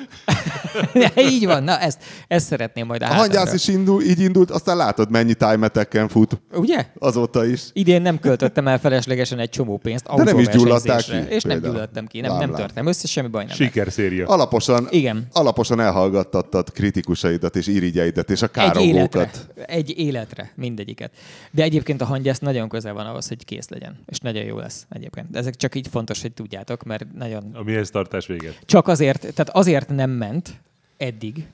Így 1.31 1.45
van, 1.45 1.63
na 1.63 1.79
ezt, 1.79 1.97
ezt 2.27 2.45
szeretném 2.45 2.85
majd 2.85 3.01
a 3.01 3.05
A 3.05 3.13
hangyász 3.13 3.53
is 3.53 3.67
indul, 3.67 4.01
így 4.01 4.19
indult, 4.19 4.51
aztán 4.51 4.77
látod, 4.77 5.11
mennyi 5.11 5.33
time 5.33 5.69
fut 6.07 6.41
Ugye? 6.53 6.85
azóta 6.99 7.45
is. 7.45 7.61
Idén 7.73 8.01
nem 8.01 8.19
költöttem 8.19 8.67
el 8.67 8.79
feleslegesen 8.79 9.39
egy 9.39 9.49
csomó 9.49 9.77
pénzt 9.77 10.05
De 10.15 10.23
nem 10.23 10.39
is 10.39 10.47
gyulladtál 10.47 11.01
ki, 11.01 11.15
És 11.29 11.42
nem 11.43 11.51
például. 11.51 11.73
gyulladtam 11.73 12.07
ki, 12.07 12.19
nem, 12.19 12.31
nem 12.31 12.39
Lámlám. 12.39 12.59
törtem 12.59 12.85
össze, 12.85 13.07
semmi 13.07 13.27
baj 13.27 13.45
nem. 13.45 13.55
Sikerszéria. 13.55 14.27
Alaposan, 14.27 14.87
Igen. 14.89 15.27
alaposan 15.31 15.79
elhallgattattad 15.79 16.71
kritikusaidat 16.71 17.55
és 17.55 17.67
irigyeidet 17.67 18.29
és 18.29 18.41
a 18.41 18.49
Egy 18.53 18.81
életre. 18.81 19.27
károgókat. 19.27 19.47
Egy 19.65 19.97
életre, 19.97 20.51
mindegyiket. 20.55 21.11
De 21.51 21.63
egyébként 21.63 22.01
a 22.01 22.05
hangyász 22.05 22.39
nagyon 22.39 22.69
közel 22.69 22.93
van 22.93 23.05
ahhoz, 23.05 23.27
hogy 23.27 23.45
kész 23.45 23.69
legyen. 23.69 23.99
És 24.07 24.17
nagyon 24.19 24.43
jó 24.43 24.57
lesz 24.57 24.85
egyébként. 24.89 25.29
De 25.29 25.39
ezek 25.39 25.55
csak 25.55 25.75
így 25.75 25.87
fontos, 25.87 26.21
hogy 26.21 26.31
tudjátok, 26.33 26.83
mert 26.83 27.05
nagyon 27.13 27.49
A 27.53 27.63
mihez 27.63 27.89
tartás 27.89 28.25
véget. 28.25 28.59
Csak 28.65 28.87
azért, 28.87 29.19
tehát 29.21 29.49
azért 29.49 29.89
nem 29.89 30.09
ment 30.09 30.53
eddig, 30.97 31.45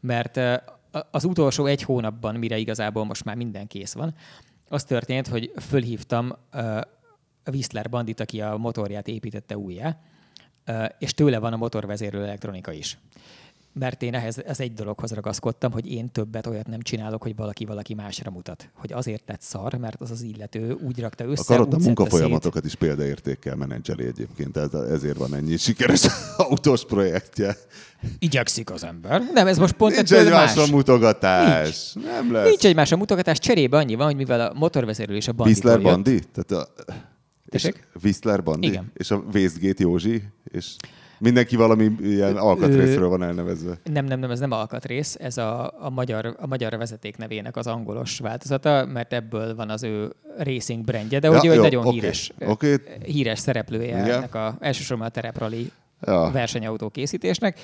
mert 0.00 0.40
az 1.10 1.24
utolsó 1.24 1.66
egy 1.66 1.82
hónapban, 1.82 2.34
mire 2.34 2.56
igazából 2.56 3.04
most 3.04 3.24
már 3.24 3.36
minden 3.36 3.66
kész 3.66 3.92
van, 3.92 4.14
az 4.68 4.84
történt, 4.84 5.26
hogy 5.28 5.52
fölhívtam 5.68 6.36
Whistler 7.50 7.88
Bandit, 7.88 8.20
aki 8.20 8.40
a 8.40 8.56
motorját 8.56 9.08
építette 9.08 9.56
újjá, 9.58 9.98
és 10.98 11.14
tőle 11.14 11.38
van 11.38 11.52
a 11.52 11.56
motorvezérlő 11.56 12.22
elektronika 12.22 12.72
is. 12.72 12.98
Mert 13.74 14.02
én 14.02 14.14
ehhez 14.14 14.38
ez 14.44 14.60
egy 14.60 14.72
dologhoz 14.74 15.10
ragaszkodtam, 15.12 15.72
hogy 15.72 15.92
én 15.92 16.10
többet 16.10 16.46
olyat 16.46 16.66
nem 16.66 16.80
csinálok, 16.80 17.22
hogy 17.22 17.36
valaki 17.36 17.64
valaki 17.64 17.94
másra 17.94 18.30
mutat. 18.30 18.68
Hogy 18.74 18.92
azért 18.92 19.22
lett 19.28 19.40
szar, 19.40 19.74
mert 19.74 20.00
az 20.00 20.10
az 20.10 20.22
illető 20.22 20.72
úgy 20.72 21.00
rakta 21.00 21.24
össze, 21.24 21.54
A 21.54 21.58
úgy 21.58 21.70
szedte 21.70 21.84
munkafolyamatokat 21.86 22.64
is 22.64 22.74
példaértékkel 22.74 23.56
menedzseli 23.56 24.04
egyébként, 24.06 24.56
ez, 24.56 24.74
ezért 24.74 25.16
van 25.16 25.34
ennyi 25.34 25.56
sikeres 25.56 26.06
autós 26.36 26.84
projektje. 26.84 27.56
Igyekszik 28.18 28.70
az 28.70 28.84
ember. 28.84 29.22
Nem, 29.32 29.46
ez 29.46 29.58
most 29.58 29.72
pont 29.72 29.94
Nincs 29.96 30.12
egy 30.12 30.30
más. 30.30 30.54
másra 30.54 30.74
mutogatás. 30.74 31.92
Nem 31.92 32.32
lesz. 32.32 32.48
Nincs 32.48 32.64
egymásra 32.64 32.96
mutogatás, 32.96 33.38
cserébe 33.38 33.76
annyi 33.76 33.94
van, 33.94 34.06
hogy 34.06 34.16
mivel 34.16 34.40
a 34.40 34.52
motorvezető 34.54 35.14
és 35.16 35.28
a 35.28 35.32
Whistler 35.36 35.74
jött- 35.74 35.82
Bandi? 35.82 36.20
Tehát 36.32 36.66
a, 36.66 36.72
és 37.54 37.62
Tessék? 37.62 37.86
Whistler 38.02 38.42
Bandi? 38.42 38.66
Igen. 38.66 38.90
És 38.94 39.10
a 39.10 39.24
Westgate 39.34 39.82
Józsi? 39.82 40.22
És 40.44 40.74
mindenki 41.18 41.56
valami 41.56 41.90
ilyen 42.00 42.36
alkatrészről 42.36 43.08
van 43.08 43.22
elnevezve. 43.22 43.78
Nem, 43.92 44.04
nem, 44.04 44.18
nem, 44.18 44.30
ez 44.30 44.38
nem 44.38 44.50
alkatrész, 44.50 45.16
ez 45.20 45.36
a, 45.36 45.74
a, 45.84 45.90
magyar, 45.90 46.36
a 46.40 46.46
magyar 46.46 46.76
vezeték 46.78 47.16
nevének 47.16 47.56
az 47.56 47.66
angolos 47.66 48.18
változata, 48.18 48.86
mert 48.92 49.12
ebből 49.12 49.54
van 49.54 49.70
az 49.70 49.82
ő 49.82 50.12
racing 50.38 50.84
brandje, 50.84 51.18
de 51.18 51.28
Ja, 51.28 51.38
hogy 51.38 51.48
egy 51.48 51.56
jó, 51.56 51.62
nagyon 51.62 51.86
oké, 51.86 51.94
híres, 51.98 52.32
oké. 52.46 52.74
híres 53.04 53.38
szereplője 53.38 53.86
Igen. 53.98 54.10
ennek 54.10 54.34
a, 54.34 54.56
elsősorban 54.60 55.06
a 55.06 55.10
tereprali 55.10 55.70
Ja. 56.06 56.30
versenyautó 56.32 56.88
készítésnek. 56.88 57.58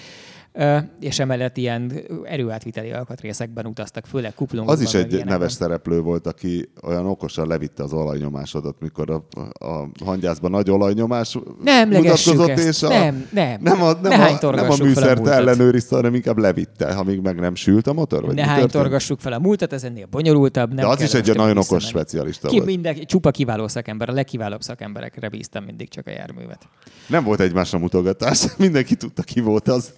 És 1.00 1.18
emellett 1.18 1.56
ilyen 1.56 1.92
erőátviteli 2.24 2.90
alkatrészekben 2.90 3.66
utaztak, 3.66 4.06
főleg 4.06 4.34
kuplungokban. 4.34 4.76
Az 4.76 4.82
is 4.82 4.94
egy 4.94 5.24
neves 5.24 5.52
szereplő 5.52 6.00
volt, 6.00 6.26
aki 6.26 6.70
olyan 6.82 7.06
okosan 7.06 7.46
levitte 7.46 7.82
az 7.82 7.92
olajnyomásodat, 7.92 8.76
mikor 8.80 9.10
a, 9.10 9.24
a 9.66 9.88
hangyászban 10.04 10.50
nagy 10.50 10.70
olajnyomás 10.70 11.38
nem 11.62 11.88
mutatkozott, 11.88 12.48
ezt. 12.48 12.66
és 12.68 12.82
a, 12.82 12.88
nem, 12.88 13.28
nem, 13.32 13.60
nem 13.60 13.82
a, 13.82 13.92
nem 13.92 14.20
ne 14.20 14.26
a, 14.26 14.54
nem 14.54 14.70
a 14.70 14.76
műszert 14.82 15.26
ellenőrizte, 15.26 15.94
hanem 15.94 16.14
inkább 16.14 16.38
levitte, 16.38 16.86
amíg 16.86 17.20
meg 17.20 17.40
nem 17.40 17.54
sült 17.54 17.86
a 17.86 17.92
motor? 17.92 18.24
Vagy 18.24 18.34
ne 18.34 18.44
hánytorgassuk 18.44 19.20
fel 19.20 19.32
a 19.32 19.38
múltat, 19.38 19.72
ez 19.72 19.84
ennél 19.84 20.06
bonyolultabb. 20.10 20.68
Nem 20.68 20.84
De 20.84 20.86
az 20.86 21.00
is 21.00 21.14
egy 21.14 21.36
nagyon 21.36 21.56
okos 21.56 21.84
specialista 21.84 22.48
Ki, 22.48 22.54
volt. 22.54 22.66
Minden, 22.66 22.94
csupa 23.04 23.30
kiváló 23.30 23.68
szakember, 23.68 24.08
a 24.08 24.12
legkiválóbb 24.12 24.62
szakemberekre 24.62 25.28
bíztam 25.28 25.64
mindig 25.64 25.88
csak 25.88 26.06
a 26.06 26.10
járművet. 26.10 26.68
Nem 27.06 27.24
volt 27.24 27.40
egymásra 27.40 27.78
mutogatás, 27.78 28.44
mindenki 28.56 28.94
tudta, 28.94 29.22
ki 29.22 29.40
volt 29.40 29.68
az. 29.68 29.92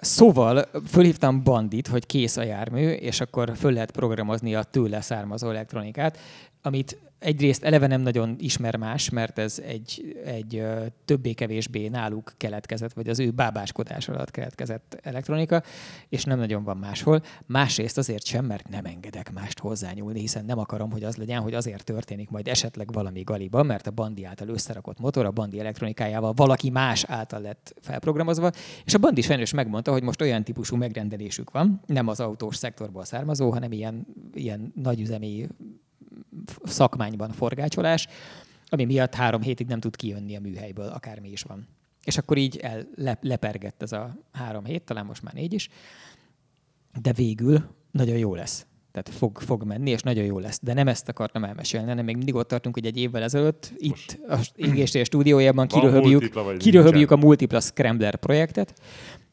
Szóval 0.00 0.68
fölhívtam 0.86 1.42
Bandit, 1.42 1.86
hogy 1.86 2.06
kész 2.06 2.36
a 2.36 2.42
jármű, 2.42 2.90
és 2.90 3.20
akkor 3.20 3.52
föl 3.56 3.72
lehet 3.72 3.90
programozni 3.90 4.54
a 4.54 4.62
tőle 4.62 5.00
származó 5.00 5.50
elektronikát, 5.50 6.18
amit 6.62 6.98
egyrészt 7.24 7.64
eleve 7.64 7.86
nem 7.86 8.00
nagyon 8.00 8.36
ismer 8.38 8.76
más, 8.76 9.10
mert 9.10 9.38
ez 9.38 9.58
egy, 9.66 10.16
egy 10.24 10.62
többé-kevésbé 11.04 11.88
náluk 11.88 12.32
keletkezett, 12.36 12.92
vagy 12.92 13.08
az 13.08 13.18
ő 13.18 13.30
bábáskodás 13.30 14.08
alatt 14.08 14.30
keletkezett 14.30 14.98
elektronika, 15.02 15.62
és 16.08 16.24
nem 16.24 16.38
nagyon 16.38 16.64
van 16.64 16.76
máshol. 16.76 17.22
Másrészt 17.46 17.98
azért 17.98 18.24
sem, 18.24 18.44
mert 18.44 18.68
nem 18.68 18.84
engedek 18.84 19.32
mást 19.32 19.58
hozzányúlni, 19.58 20.20
hiszen 20.20 20.44
nem 20.44 20.58
akarom, 20.58 20.90
hogy 20.90 21.04
az 21.04 21.16
legyen, 21.16 21.40
hogy 21.40 21.54
azért 21.54 21.84
történik 21.84 22.30
majd 22.30 22.48
esetleg 22.48 22.92
valami 22.92 23.22
galiba, 23.22 23.62
mert 23.62 23.86
a 23.86 23.90
bandi 23.90 24.24
által 24.24 24.48
összerakott 24.48 24.98
motor 24.98 25.24
a 25.24 25.30
bandi 25.30 25.60
elektronikájával 25.60 26.32
valaki 26.32 26.70
más 26.70 27.04
által 27.04 27.40
lett 27.40 27.74
felprogramozva, 27.80 28.50
és 28.84 28.94
a 28.94 28.98
bandi 28.98 29.20
sajnos 29.20 29.52
megmondta, 29.52 29.92
hogy 29.92 30.02
most 30.02 30.20
olyan 30.20 30.44
típusú 30.44 30.76
megrendelésük 30.76 31.50
van, 31.50 31.80
nem 31.86 32.08
az 32.08 32.20
autós 32.20 32.56
szektorból 32.56 33.04
származó, 33.04 33.50
hanem 33.50 33.72
ilyen, 33.72 34.06
ilyen 34.34 34.72
nagyüzemi 34.74 35.48
szakmányban 36.64 37.32
forgácsolás, 37.32 38.06
ami 38.68 38.84
miatt 38.84 39.14
három 39.14 39.42
hétig 39.42 39.66
nem 39.66 39.80
tud 39.80 39.96
kijönni 39.96 40.36
a 40.36 40.40
műhelyből, 40.40 40.86
akármi 40.86 41.30
is 41.30 41.42
van. 41.42 41.66
És 42.04 42.18
akkor 42.18 42.36
így 42.36 42.56
el, 42.56 42.86
le, 42.94 43.18
lepergett 43.20 43.82
ez 43.82 43.92
a 43.92 44.16
három 44.32 44.64
hét, 44.64 44.82
talán 44.82 45.06
most 45.06 45.22
már 45.22 45.34
négy 45.34 45.52
is, 45.52 45.68
de 47.02 47.12
végül 47.12 47.64
nagyon 47.90 48.18
jó 48.18 48.34
lesz. 48.34 48.66
Tehát 48.92 49.18
fog, 49.18 49.38
fog 49.38 49.62
menni, 49.62 49.90
és 49.90 50.02
nagyon 50.02 50.24
jó 50.24 50.38
lesz. 50.38 50.58
De 50.62 50.72
nem 50.72 50.88
ezt 50.88 51.08
akartam 51.08 51.44
elmesélni, 51.44 51.88
hanem 51.88 52.04
még 52.04 52.16
mindig 52.16 52.34
ott 52.34 52.48
tartunk, 52.48 52.74
hogy 52.74 52.86
egy 52.86 52.96
évvel 52.96 53.22
ezelőtt 53.22 53.72
itt 53.76 54.18
a 54.28 54.38
égéstér 54.54 55.04
stúdiójában 55.04 55.66
kiröhögjük, 55.66 56.56
kiröhögjük 56.58 57.10
a 57.10 57.16
Multipla 57.16 57.60
Scrambler 57.60 58.16
projektet. 58.16 58.80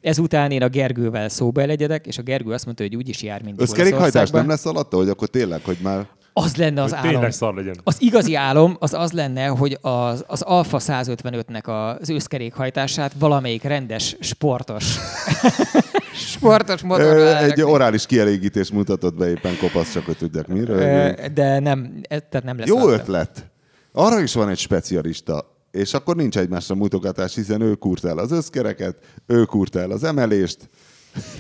Ezután 0.01 0.51
én 0.51 0.61
a 0.61 0.69
Gergővel 0.69 1.29
szóba 1.29 1.61
elegyedek, 1.61 2.07
és 2.07 2.17
a 2.17 2.21
Gergő 2.21 2.51
azt 2.51 2.65
mondta, 2.65 2.83
hogy 2.83 2.95
úgyis 2.95 3.23
jár, 3.23 3.43
mint 3.43 3.61
Összkerékhajtás 3.61 4.29
nem 4.29 4.47
lesz 4.47 4.65
alatta, 4.65 4.97
hogy 4.97 5.09
akkor 5.09 5.27
tényleg, 5.27 5.63
hogy 5.63 5.77
már 5.81 6.07
az 6.33 6.55
lenne 6.55 6.81
az 6.81 6.93
hogy 6.93 7.15
álom. 7.15 7.29
szar 7.29 7.53
legyen. 7.53 7.75
Az 7.83 7.95
igazi 7.99 8.35
álom 8.35 8.75
az 8.79 8.93
az 8.93 9.11
lenne, 9.11 9.45
hogy 9.45 9.77
az, 9.81 10.23
az 10.27 10.41
Alfa 10.41 10.79
155-nek 10.79 11.97
az 11.99 12.09
őszkerékhajtását 12.09 13.11
valamelyik 13.19 13.63
rendes, 13.63 14.15
sportos 14.19 14.85
sportos 16.33 16.81
motorral. 16.81 17.35
Egy 17.37 17.61
orális 17.61 18.05
kielégítés 18.05 18.71
mutatott 18.71 19.15
be 19.15 19.29
éppen 19.29 19.57
kopasz, 19.57 19.91
csak 19.91 20.05
hogy 20.05 20.17
tudják 20.17 20.47
miről. 20.47 21.13
De 21.33 21.59
nem, 21.59 22.01
tehát 22.09 22.43
nem 22.43 22.57
lesz. 22.57 22.67
Jó 22.67 22.77
alta. 22.77 22.91
ötlet. 22.91 23.51
Arra 23.91 24.19
is 24.19 24.33
van 24.33 24.49
egy 24.49 24.57
specialista, 24.57 25.55
és 25.71 25.93
akkor 25.93 26.15
nincs 26.15 26.37
egymásra 26.37 26.75
mutogatás, 26.75 27.35
hiszen 27.35 27.61
ő 27.61 27.75
kúrt 27.75 28.05
el 28.05 28.17
az 28.17 28.31
összkereket, 28.31 28.95
ő 29.27 29.45
kúrt 29.45 29.75
el 29.75 29.91
az 29.91 30.03
emelést, 30.03 30.69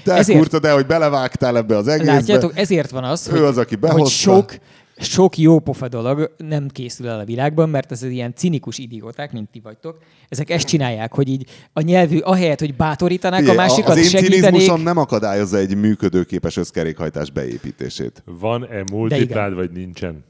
te 0.03 0.13
ezért, 0.13 0.37
kurtad 0.37 0.65
el, 0.65 0.73
hogy 0.73 0.85
belevágtál 0.85 1.57
ebbe 1.57 1.77
az 1.77 1.87
egészbe. 1.87 2.13
Látjátok, 2.13 2.57
ezért 2.57 2.89
van 2.89 3.03
az, 3.03 3.27
ő 3.27 3.31
hogy, 3.31 3.41
az, 3.41 3.57
aki 3.57 3.75
behozta. 3.75 4.01
hogy 4.01 4.11
sok, 4.11 4.59
sok 5.01 5.37
jó 5.37 5.59
pofa 5.59 5.87
dolog 5.87 6.35
nem 6.37 6.67
készül 6.67 7.07
el 7.07 7.19
a 7.19 7.25
világban, 7.25 7.69
mert 7.69 7.91
ez 7.91 8.03
ilyen 8.03 8.33
cinikus 8.35 8.77
idióták, 8.77 9.31
mint 9.31 9.49
ti 9.49 9.59
vagytok. 9.59 9.97
Ezek 10.29 10.49
ezt 10.49 10.67
csinálják, 10.67 11.13
hogy 11.13 11.29
így 11.29 11.45
a 11.73 11.81
nyelvű, 11.81 12.17
ahelyett, 12.17 12.59
hogy 12.59 12.75
bátorítanák 12.75 13.41
Fie, 13.41 13.51
a 13.51 13.55
másikat, 13.55 13.89
az 13.89 13.97
én 13.97 14.03
segítenék. 14.03 14.83
nem 14.83 14.97
akadályozza 14.97 15.57
egy 15.57 15.75
működőképes 15.75 16.57
összkerékhajtás 16.57 17.31
beépítését. 17.31 18.23
Van-e 18.25 18.83
multiplád, 18.91 19.53
vagy 19.53 19.71
nincsen? 19.71 20.23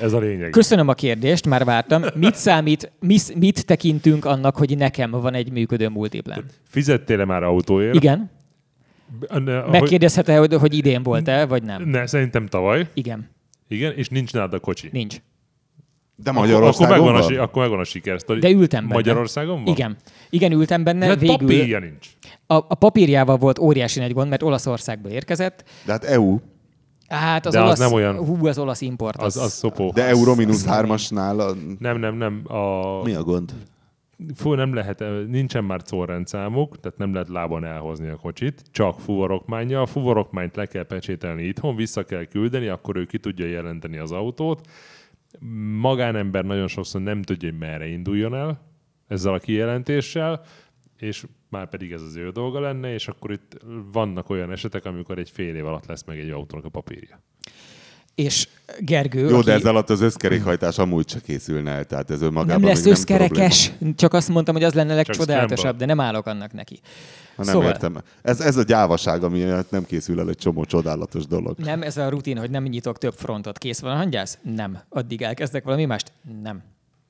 Ez 0.00 0.12
a 0.12 0.18
lényeg. 0.18 0.50
Köszönöm 0.50 0.88
a 0.88 0.94
kérdést, 0.94 1.46
már 1.46 1.64
vártam. 1.64 2.02
Mit 2.14 2.34
számít, 2.34 2.92
mit, 3.00 3.34
mit 3.34 3.66
tekintünk 3.66 4.24
annak, 4.24 4.56
hogy 4.56 4.76
nekem 4.76 5.10
van 5.10 5.34
egy 5.34 5.52
működő 5.52 5.88
multiplán? 5.88 6.44
Fizettél-e 6.68 7.24
már 7.24 7.42
autóért? 7.42 7.94
Igen. 7.94 8.30
Megkérdezhet-e, 9.70 10.38
hogy, 10.38 10.54
hogy 10.54 10.74
idén 10.74 11.02
volt-e, 11.02 11.46
vagy 11.46 11.62
nem? 11.62 11.82
Ne, 11.82 12.06
szerintem 12.06 12.46
tavaly. 12.46 12.88
Igen. 12.94 13.34
Igen, 13.68 13.92
és 13.92 14.08
nincs 14.08 14.32
nálad 14.32 14.52
a 14.52 14.58
kocsi. 14.58 14.88
Nincs. 14.92 15.16
De 16.16 16.32
Magyarországon 16.32 16.92
akkor 16.92 17.12
megvan, 17.12 17.28
van? 17.28 17.38
A, 17.38 17.42
akkor 17.42 17.62
megvan 17.62 17.80
a 17.80 17.84
sikersztori. 17.84 18.40
De 18.40 18.50
ültem 18.50 18.82
benne. 18.82 18.94
Magyarországon 18.94 19.64
van? 19.64 19.74
Igen. 19.74 19.96
Igen, 20.30 20.52
ültem 20.52 20.84
benne. 20.84 21.06
De 21.06 21.16
végül... 21.16 21.36
papírja 21.36 21.78
nincs. 21.78 22.06
A, 22.46 22.54
a 22.54 22.74
papírjával 22.74 23.36
volt 23.36 23.58
óriási 23.58 24.00
nagy 24.00 24.12
gond, 24.12 24.28
mert 24.28 24.42
Olaszországból 24.42 25.10
érkezett. 25.10 25.64
De 25.84 25.92
hát 25.92 26.04
EU. 26.04 26.38
Hát 27.08 27.46
az 27.46 27.52
De 27.52 27.60
olasz, 27.60 27.72
az 27.72 27.78
nem 27.78 27.92
olyan... 27.92 28.16
Hú, 28.16 28.46
az 28.46 28.58
olasz 28.58 28.80
import. 28.80 29.22
Az, 29.22 29.36
az 29.36 29.52
szopó. 29.52 29.90
De 29.94 30.06
Euro 30.06 30.34
mínusz 30.34 30.64
hármasnál... 30.66 31.40
A... 31.40 31.54
Nem, 31.78 31.98
nem, 31.98 32.16
nem. 32.16 32.42
A... 32.44 33.02
Mi 33.04 33.14
a 33.14 33.22
gond? 33.22 33.52
Fú, 34.34 34.52
nem 34.52 34.74
lehet, 34.74 35.04
nincsen 35.26 35.64
már 35.64 35.82
correndszámuk, 35.82 36.80
tehát 36.80 36.98
nem 36.98 37.12
lehet 37.12 37.28
lábon 37.28 37.64
elhozni 37.64 38.08
a 38.08 38.16
kocsit, 38.16 38.62
csak 38.70 39.00
fuvarokmánya. 39.00 39.80
A 39.80 39.86
fuvarokmányt 39.86 40.56
le 40.56 40.66
kell 40.66 40.86
pecsételni 40.86 41.42
itthon, 41.42 41.76
vissza 41.76 42.04
kell 42.04 42.24
küldeni, 42.24 42.66
akkor 42.66 42.96
ő 42.96 43.04
ki 43.04 43.18
tudja 43.18 43.46
jelenteni 43.46 43.98
az 43.98 44.12
autót. 44.12 44.68
Magánember 45.80 46.44
nagyon 46.44 46.68
sokszor 46.68 47.00
nem 47.00 47.22
tudja, 47.22 47.50
hogy 47.50 47.58
merre 47.58 47.86
induljon 47.86 48.34
el 48.34 48.60
ezzel 49.06 49.34
a 49.34 49.38
kijelentéssel, 49.38 50.44
és 50.96 51.24
már 51.48 51.68
pedig 51.68 51.92
ez 51.92 52.02
az 52.02 52.16
ő 52.16 52.30
dolga 52.30 52.60
lenne, 52.60 52.92
és 52.92 53.08
akkor 53.08 53.32
itt 53.32 53.56
vannak 53.92 54.30
olyan 54.30 54.50
esetek, 54.50 54.84
amikor 54.84 55.18
egy 55.18 55.30
fél 55.30 55.54
év 55.54 55.66
alatt 55.66 55.86
lesz 55.86 56.04
meg 56.04 56.18
egy 56.18 56.30
autónak 56.30 56.64
a 56.64 56.68
papírja. 56.68 57.20
És 58.16 58.48
Gergő... 58.80 59.28
Jó, 59.28 59.36
aki... 59.36 59.44
de 59.44 59.52
ez 59.52 59.64
alatt 59.64 59.90
az 59.90 60.00
összkerékhajtás 60.00 60.78
amúgy 60.78 61.08
se 61.08 61.20
készülne 61.20 61.70
el, 61.70 61.84
tehát 61.84 62.10
ez 62.10 62.22
önmagában 62.22 62.60
Nem 62.60 62.70
lesz 62.70 62.86
összkerekes, 62.86 63.72
nem 63.78 63.94
csak 63.94 64.12
azt 64.12 64.28
mondtam, 64.28 64.54
hogy 64.54 64.64
az 64.64 64.74
lenne 64.74 64.94
legcsodálatosabb, 64.94 65.76
de 65.76 65.86
nem 65.86 66.00
állok 66.00 66.26
annak 66.26 66.52
neki. 66.52 66.80
Ha 67.36 67.44
nem 67.44 67.54
szóval... 67.54 67.68
értem. 67.68 68.02
Ez, 68.22 68.40
ez 68.40 68.56
a 68.56 68.62
gyávaság, 68.62 69.22
ami 69.22 69.44
nem 69.68 69.84
készül 69.84 70.20
el 70.20 70.28
egy 70.28 70.36
csomó 70.36 70.64
csodálatos 70.64 71.26
dolog. 71.26 71.58
Nem, 71.58 71.82
ez 71.82 71.96
a 71.96 72.08
rutin, 72.08 72.38
hogy 72.38 72.50
nem 72.50 72.62
nyitok 72.62 72.98
több 72.98 73.14
frontot. 73.14 73.58
Kész 73.58 73.80
van 73.80 73.92
a 73.92 73.96
hangyász? 73.96 74.38
Nem. 74.42 74.78
Addig 74.88 75.22
elkezdek 75.22 75.64
valami 75.64 75.84
mást? 75.84 76.12
Nem. 76.42 76.62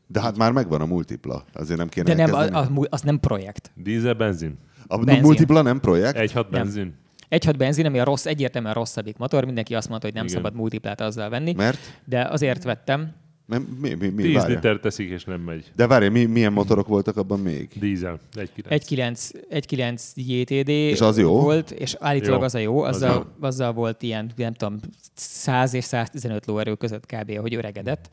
De 0.07 0.21
hát 0.21 0.37
már 0.37 0.53
megvan 0.53 0.81
a 0.81 0.87
multipla, 0.87 1.45
azért 1.53 1.79
nem 1.79 1.89
kéne 1.89 2.15
De 2.15 2.27
nem, 2.27 2.35
a, 2.35 2.59
a, 2.59 2.87
az 2.91 3.01
nem 3.01 3.21
projekt. 3.21 3.71
Dízel, 3.75 4.15
benzin. 4.15 4.59
A 4.87 4.99
benzin. 4.99 5.23
multipla 5.23 5.63
nem 5.63 5.81
projekt? 5.81 6.17
Egy 6.17 6.33
hat 6.33 6.51
benzin. 6.51 6.83
Nem. 6.83 7.05
Egy 7.29 7.45
hat 7.45 7.57
benzin, 7.57 7.87
ami 7.87 7.99
a 7.99 8.05
rossz, 8.05 8.27
egyértelműen 8.27 8.75
rosszabbik 8.75 9.17
motor, 9.17 9.45
mindenki 9.45 9.75
azt 9.75 9.89
mondta, 9.89 10.07
hogy 10.07 10.17
nem 10.17 10.25
Igen. 10.25 10.37
szabad 10.37 10.55
multiplát 10.55 11.01
azzal 11.01 11.29
venni. 11.29 11.53
Mert? 11.53 12.01
De 12.05 12.25
azért 12.25 12.65
vettem. 12.65 13.15
Nem, 13.47 13.63
mi, 13.81 13.95
mi, 13.95 14.09
mi, 14.09 14.23
10 14.23 14.45
liter 14.45 14.79
teszik, 14.79 15.11
és 15.11 15.25
nem 15.25 15.41
megy. 15.41 15.73
De 15.77 15.87
várj, 15.87 16.09
mi, 16.09 16.25
milyen 16.25 16.53
motorok 16.53 16.87
voltak 16.87 17.17
abban 17.17 17.41
még? 17.41 17.69
Dízel, 17.75 18.19
1.9. 18.35 19.33
1.9 19.51 20.15
JTD 20.15 20.69
és 20.69 21.01
az 21.01 21.19
jó? 21.19 21.41
volt, 21.41 21.71
és 21.71 21.97
állítólag 21.99 22.39
jó. 22.39 22.45
az 22.45 22.55
a 22.55 22.59
jó, 22.59 22.83
azzal, 22.83 23.11
az 23.11 23.17
jó. 23.17 23.47
azzal 23.47 23.73
volt 23.73 24.03
ilyen, 24.03 24.31
nem 24.37 24.53
tudom, 24.53 24.79
100 25.15 25.75
és 25.75 25.85
115 25.85 26.47
lóerő 26.47 26.75
között 26.75 27.07
kb., 27.07 27.39
hogy 27.39 27.55
öregedett, 27.55 28.11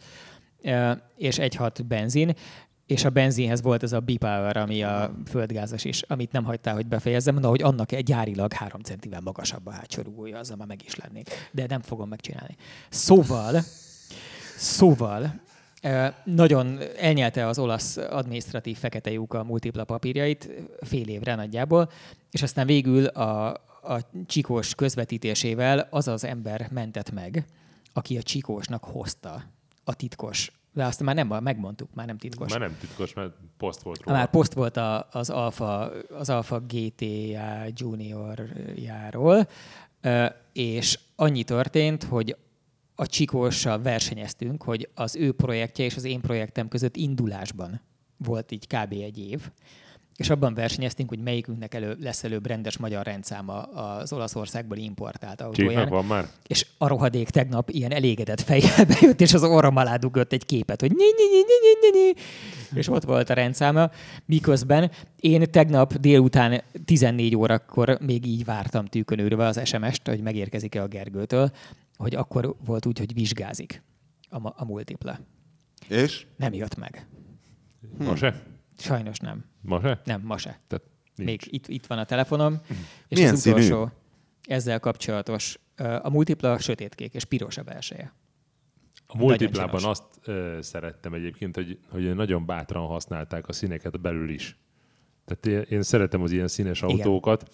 és 1.15 1.37
1.6 1.37 1.79
benzin, 1.87 2.33
és 2.85 3.05
a 3.05 3.09
benzinhez 3.09 3.61
volt 3.61 3.83
ez 3.83 3.91
a 3.91 3.99
B-Power, 3.99 4.57
ami 4.57 4.83
a 4.83 5.13
földgázas 5.25 5.85
is, 5.85 6.01
amit 6.01 6.31
nem 6.31 6.43
hagytál, 6.43 6.73
hogy 6.73 6.85
befejezzem, 6.85 7.35
de 7.35 7.47
hogy 7.47 7.61
annak 7.61 7.91
egy 7.91 8.03
gyárilag 8.03 8.53
három 8.53 8.81
centivel 8.81 9.21
magasabb 9.21 9.67
a 9.67 9.71
hátsó 9.71 10.01
rugója, 10.01 10.37
azzal 10.37 10.65
meg 10.65 10.81
is 10.85 10.95
lennék. 10.95 11.29
De 11.51 11.65
nem 11.67 11.81
fogom 11.81 12.09
megcsinálni. 12.09 12.55
Szóval, 12.89 13.61
szóval, 14.57 15.41
nagyon 16.23 16.79
elnyelte 16.97 17.47
az 17.47 17.59
olasz 17.59 17.97
adminisztratív 17.97 18.77
fekete 18.77 19.11
lyuk 19.11 19.33
a 19.33 19.43
multipla 19.43 19.83
papírjait 19.83 20.49
fél 20.81 21.07
évre 21.07 21.35
nagyjából, 21.35 21.91
és 22.31 22.41
aztán 22.41 22.65
végül 22.65 23.05
a, 23.05 23.47
a 23.83 23.99
csikós 24.25 24.75
közvetítésével 24.75 25.87
az 25.89 26.07
az 26.07 26.23
ember 26.23 26.67
mentett 26.71 27.11
meg, 27.11 27.45
aki 27.93 28.17
a 28.17 28.23
csikósnak 28.23 28.83
hozta 28.83 29.43
a 29.83 29.93
titkos 29.93 30.51
de 30.73 30.85
azt 30.85 31.01
már 31.01 31.15
nem, 31.15 31.27
megmondtuk, 31.27 31.93
már 31.93 32.05
nem 32.05 32.17
titkos. 32.17 32.51
Már 32.51 32.59
nem 32.59 32.77
titkos, 32.79 33.13
mert 33.13 33.33
poszt 33.57 33.81
volt 33.81 34.03
róla. 34.03 34.17
Már 34.17 34.29
poszt 34.29 34.53
volt 34.53 34.77
a, 34.77 35.07
az, 35.11 35.29
Alfa, 35.29 35.91
az 36.09 36.29
Alfa 36.29 36.59
GTA 36.59 37.65
juniorjáról, 37.75 39.47
és 40.53 40.99
annyi 41.15 41.43
történt, 41.43 42.03
hogy 42.03 42.37
a 42.95 43.05
Csikóssal 43.05 43.81
versenyeztünk, 43.81 44.63
hogy 44.63 44.89
az 44.95 45.15
ő 45.15 45.31
projektje 45.31 45.85
és 45.85 45.95
az 45.95 46.03
én 46.03 46.21
projektem 46.21 46.67
között 46.67 46.95
indulásban 46.95 47.81
volt 48.17 48.51
így 48.51 48.67
kb. 48.67 48.91
egy 48.91 49.17
év, 49.17 49.51
és 50.15 50.29
abban 50.29 50.53
versenyeztünk, 50.53 51.09
hogy 51.09 51.19
melyikünknek 51.19 51.73
elő, 51.73 51.97
lesz 51.99 52.23
előbb 52.23 52.45
rendes 52.45 52.77
magyar 52.77 53.05
rendszáma 53.05 53.61
az 53.61 54.13
Olaszországból 54.13 54.77
importált 54.77 55.41
autóján. 55.41 55.69
Csíknak 55.69 55.89
van 55.89 56.05
már? 56.05 56.27
És 56.47 56.67
a 56.77 56.87
rohadék 56.87 57.29
tegnap 57.29 57.69
ilyen 57.69 57.91
elégedett 57.91 58.41
fejjel 58.41 58.85
bejött, 58.99 59.21
és 59.21 59.33
az 59.33 59.43
orrom 59.43 59.75
alá 59.75 59.95
dugott 59.95 60.33
egy 60.33 60.45
képet, 60.45 60.81
hogy 60.81 60.91
nyi, 60.91 61.03
nyi, 61.03 61.23
nyi, 61.29 61.39
nyi, 61.39 61.99
nyi, 61.99 62.03
nyi. 62.03 62.13
és 62.79 62.87
ott 62.87 63.03
volt 63.03 63.29
a 63.29 63.33
rendszáma. 63.33 63.89
Miközben 64.25 64.91
én 65.19 65.51
tegnap 65.51 65.93
délután 65.93 66.63
14 66.85 67.35
órakor 67.35 67.97
még 68.01 68.25
így 68.25 68.45
vártam 68.45 68.85
tűkönőrve 68.85 69.45
az 69.45 69.61
SMS-t, 69.63 70.07
hogy 70.07 70.21
megérkezik-e 70.21 70.81
a 70.81 70.87
Gergőtől, 70.87 71.51
hogy 71.97 72.15
akkor 72.15 72.55
volt 72.65 72.85
úgy, 72.85 72.99
hogy 72.99 73.13
vizsgázik 73.13 73.83
a, 74.29 74.47
a 74.47 74.65
multiple. 74.65 75.19
És? 75.87 76.25
Nem 76.37 76.53
jött 76.53 76.75
meg. 76.75 77.07
Se? 78.15 78.41
Sajnos 78.77 79.19
nem. 79.19 79.51
Ma 79.63 79.81
se? 79.81 80.01
Nem, 80.03 80.21
ma 80.21 80.37
se. 80.37 80.59
Tehát 80.67 80.85
nincs. 81.15 81.29
Még 81.29 81.53
itt, 81.53 81.67
itt 81.67 81.85
van 81.85 81.97
a 81.97 82.05
telefonom. 82.05 82.61
És 83.07 83.17
Milyen 83.17 83.33
az 83.33 83.39
színű? 83.39 83.55
utolsó 83.55 83.91
ezzel 84.47 84.79
kapcsolatos, 84.79 85.59
a 86.01 86.09
multipla 86.09 86.59
sötétkék 86.59 87.13
és 87.13 87.25
piros 87.25 87.57
a 87.57 87.63
belseje. 87.63 88.13
A 89.07 89.17
multiplában 89.17 89.83
azt 89.83 90.03
ö, 90.23 90.57
szerettem 90.61 91.13
egyébként, 91.13 91.55
hogy, 91.55 91.79
hogy 91.89 92.15
nagyon 92.15 92.45
bátran 92.45 92.87
használták 92.87 93.47
a 93.47 93.53
színeket 93.53 94.01
belül 94.01 94.29
is. 94.29 94.57
Tehát 95.25 95.67
én, 95.69 95.81
szeretem 95.81 96.21
az 96.21 96.31
ilyen 96.31 96.47
színes 96.47 96.81
Igen. 96.81 96.95
autókat. 96.95 97.49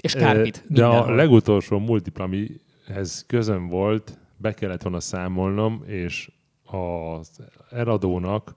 És 0.00 0.12
kárpit 0.12 0.64
De 0.68 0.86
a 0.86 1.14
legutolsó 1.14 1.78
multipla, 1.78 2.24
amihez 2.24 3.24
közön 3.26 3.68
volt, 3.68 4.18
be 4.36 4.54
kellett 4.54 4.82
volna 4.82 5.00
számolnom, 5.00 5.82
és 5.86 6.30
az 6.64 7.40
eladónak 7.70 8.54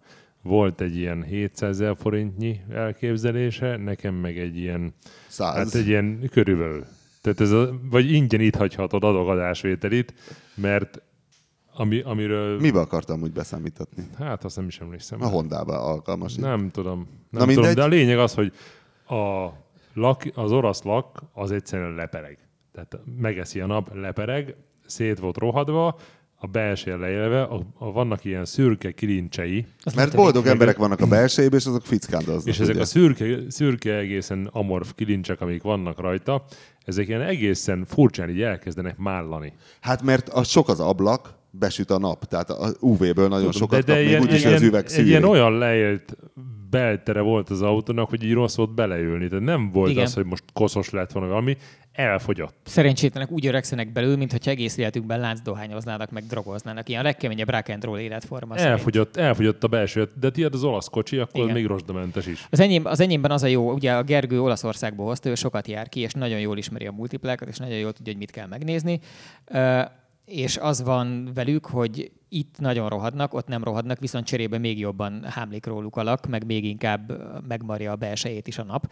volt 0.47 0.81
egy 0.81 0.97
ilyen 0.97 1.23
700 1.23 1.69
ezer 1.69 1.95
forintnyi 1.99 2.59
elképzelése, 2.69 3.77
nekem 3.77 4.13
meg 4.15 4.37
egy 4.37 4.57
ilyen, 4.57 4.93
Száz. 5.27 5.55
hát 5.55 5.75
egy 5.75 5.87
ilyen 5.87 6.29
körülbelül. 6.31 6.85
Tehát 7.21 7.41
ez 7.41 7.51
a, 7.51 7.79
vagy 7.89 8.11
ingyen 8.11 8.39
itt 8.39 8.55
hagyhatod 8.55 9.03
adogadásvételit, 9.03 10.13
mert 10.55 11.01
ami, 11.73 12.01
amiről... 12.01 12.59
Mibe 12.59 12.79
akartam 12.79 13.21
úgy 13.21 13.31
beszámítatni? 13.31 14.07
Hát 14.17 14.43
azt 14.43 14.55
nem 14.55 14.67
is 14.67 14.79
emlékszem. 14.79 15.21
A 15.21 15.27
Hondába 15.27 15.81
alkalmas. 15.81 16.35
Nem 16.35 16.69
tudom. 16.71 16.97
Nem 16.97 17.07
Na 17.29 17.39
tudom, 17.39 17.55
mindegy. 17.55 17.75
de 17.75 17.83
a 17.83 17.87
lényeg 17.87 18.17
az, 18.19 18.33
hogy 18.33 18.53
a 19.07 19.47
lak, 19.93 20.23
az 20.33 20.51
orosz 20.51 20.81
lak 20.81 21.23
az 21.33 21.51
egyszerűen 21.51 21.95
lepereg. 21.95 22.37
Tehát 22.71 22.99
megeszi 23.17 23.59
a 23.59 23.65
nap, 23.65 23.95
lepereg, 23.95 24.55
szét 24.85 25.19
volt 25.19 25.37
rohadva, 25.37 25.97
a 26.39 26.47
belső 26.47 26.97
leélve, 26.97 27.41
a, 27.41 27.61
a, 27.77 27.91
vannak 27.91 28.25
ilyen 28.25 28.45
szürke 28.45 28.91
kilincsei, 28.91 29.65
Az 29.83 29.93
Mert 29.93 30.15
boldog 30.15 30.33
törik. 30.33 30.49
emberek 30.51 30.77
vannak 30.77 31.01
a 31.01 31.07
belsejében, 31.07 31.59
és 31.59 31.65
azok 31.65 31.85
fickándoznak. 31.85 32.45
és 32.53 32.59
ezek 32.59 32.73
ugye? 32.73 32.83
a 32.83 32.85
szürke, 32.85 33.25
szürke 33.47 33.95
egészen 33.97 34.49
amorf 34.51 34.91
kilincsek, 34.95 35.41
amik 35.41 35.61
vannak 35.61 35.99
rajta, 35.99 36.43
ezek 36.85 37.07
ilyen 37.07 37.21
egészen 37.21 37.85
furcsán 37.85 38.29
így 38.29 38.41
elkezdenek 38.41 38.97
mállani. 38.97 39.53
Hát 39.81 40.01
mert 40.03 40.29
a 40.29 40.43
sok 40.43 40.69
az 40.69 40.79
ablak, 40.79 41.35
besüt 41.51 41.91
a 41.91 41.97
nap, 41.97 42.25
tehát 42.25 42.49
a 42.49 42.69
UV-ből 42.79 43.27
nagyon 43.27 43.51
Tudom, 43.51 43.51
sokat 43.51 43.85
kap, 43.85 43.95
még 43.95 44.19
úgyis 44.19 44.45
az 44.45 44.61
üveg 44.61 44.83
egy 44.83 44.89
szűri. 44.89 45.07
ilyen 45.07 45.23
olyan 45.23 45.57
leélt 45.57 46.17
beltere 46.69 47.21
volt 47.21 47.49
az 47.49 47.61
autónak, 47.61 48.09
hogy 48.09 48.23
így 48.23 48.33
rossz 48.33 48.55
volt 48.55 48.73
beleülni. 48.73 49.27
Tehát 49.27 49.43
nem 49.43 49.71
volt 49.71 49.89
Igen. 49.91 50.03
az, 50.03 50.13
hogy 50.13 50.25
most 50.25 50.43
koszos 50.53 50.89
lett 50.89 51.11
volna 51.11 51.29
valami, 51.29 51.57
elfogyott. 51.97 52.55
Szerencsétlenek 52.63 53.31
úgy 53.31 53.45
öregszenek 53.45 53.91
belül, 53.91 54.17
mintha 54.17 54.49
egész 54.49 54.77
életükben 54.77 55.19
láncdohányoznának, 55.19 56.11
meg 56.11 56.23
drogoznának. 56.23 56.89
Ilyen 56.89 57.01
a 57.01 57.03
legkeményebb 57.03 57.49
rock 57.49 57.69
and 57.69 57.83
roll 57.83 57.99
életforma. 57.99 58.57
szerint. 58.57 58.77
Elfogyott, 58.77 59.17
elfogyott 59.17 59.63
a 59.63 59.67
belső, 59.67 60.09
de 60.19 60.29
tiéd 60.29 60.53
az 60.53 60.63
olasz 60.63 60.87
kocsi, 60.87 61.17
akkor 61.17 61.41
Igen. 61.41 61.53
még 61.53 61.65
rozsdamentes 61.65 62.25
is. 62.25 62.47
Az, 62.49 62.59
enyém, 62.59 62.85
az 62.85 62.99
enyémben 62.99 63.31
az 63.31 63.43
a 63.43 63.47
jó, 63.47 63.71
ugye 63.71 63.93
a 63.93 64.03
Gergő 64.03 64.41
Olaszországból 64.41 65.05
hozta, 65.05 65.29
ő 65.29 65.35
sokat 65.35 65.67
jár 65.67 65.89
ki, 65.89 65.99
és 65.99 66.13
nagyon 66.13 66.39
jól 66.39 66.57
ismeri 66.57 66.85
a 66.85 66.91
multiplákat, 66.91 67.47
és 67.47 67.57
nagyon 67.57 67.77
jól 67.77 67.93
tudja, 67.93 68.11
hogy 68.11 68.21
mit 68.21 68.31
kell 68.31 68.47
megnézni. 68.47 68.99
És 70.25 70.57
az 70.57 70.83
van 70.83 71.31
velük, 71.33 71.65
hogy 71.65 72.11
itt 72.29 72.59
nagyon 72.59 72.89
rohadnak, 72.89 73.33
ott 73.33 73.47
nem 73.47 73.63
rohadnak, 73.63 73.99
viszont 73.99 74.25
cserébe 74.25 74.57
még 74.57 74.79
jobban 74.79 75.23
hámlik 75.23 75.65
róluk 75.65 75.95
a 75.95 76.03
lak, 76.03 76.27
meg 76.27 76.45
még 76.45 76.65
inkább 76.65 77.11
megmarja 77.47 77.91
a 77.91 77.95
belsejét 77.95 78.47
is 78.47 78.57
a 78.57 78.63
nap. 78.63 78.91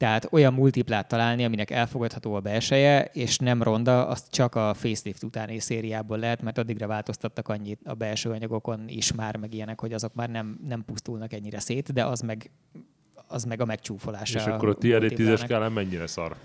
Tehát 0.00 0.28
olyan 0.30 0.52
multiplát 0.52 1.08
találni, 1.08 1.44
aminek 1.44 1.70
elfogadható 1.70 2.34
a 2.34 2.40
belseje, 2.40 3.04
és 3.12 3.38
nem 3.38 3.62
ronda, 3.62 4.06
azt 4.06 4.26
csak 4.30 4.54
a 4.54 4.74
facelift 4.74 5.22
utáni 5.22 5.58
szériából 5.58 6.18
lehet, 6.18 6.42
mert 6.42 6.58
addigra 6.58 6.86
változtattak 6.86 7.48
annyit 7.48 7.80
a 7.84 7.94
belső 7.94 8.30
anyagokon 8.30 8.84
is 8.86 9.12
már, 9.12 9.36
meg 9.36 9.54
ilyenek, 9.54 9.80
hogy 9.80 9.92
azok 9.92 10.14
már 10.14 10.28
nem, 10.30 10.60
nem 10.68 10.84
pusztulnak 10.84 11.32
ennyire 11.32 11.58
szét, 11.58 11.92
de 11.92 12.04
az 12.04 12.20
meg, 12.20 12.50
az 13.26 13.44
meg 13.44 13.60
a 13.60 13.64
megcsúfolása. 13.64 14.38
És 14.38 14.44
akkor 14.44 14.68
a 14.68 14.74
tiéd 14.74 15.02
egy 15.02 15.14
tízes 15.14 15.40
skálán 15.40 15.72
mennyire 15.72 16.06
szar? 16.06 16.36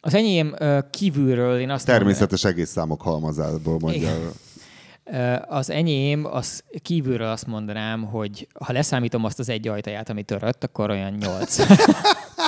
Az 0.00 0.14
enyém 0.14 0.54
kívülről 0.90 1.60
én 1.60 1.70
azt 1.70 1.86
mondom, 1.86 2.06
Természetes 2.06 2.44
egész 2.44 2.70
számok 2.70 3.02
halmazából 3.02 3.78
mondja. 3.78 4.00
Igen. 4.00 5.44
Az 5.48 5.70
enyém, 5.70 6.24
az 6.24 6.64
kívülről 6.82 7.28
azt 7.28 7.46
mondanám, 7.46 8.04
hogy 8.04 8.48
ha 8.64 8.72
leszámítom 8.72 9.24
azt 9.24 9.38
az 9.38 9.48
egy 9.48 9.68
ajtaját, 9.68 10.08
ami 10.08 10.22
törött, 10.22 10.64
akkor 10.64 10.90
olyan 10.90 11.12
nyolc. 11.12 11.58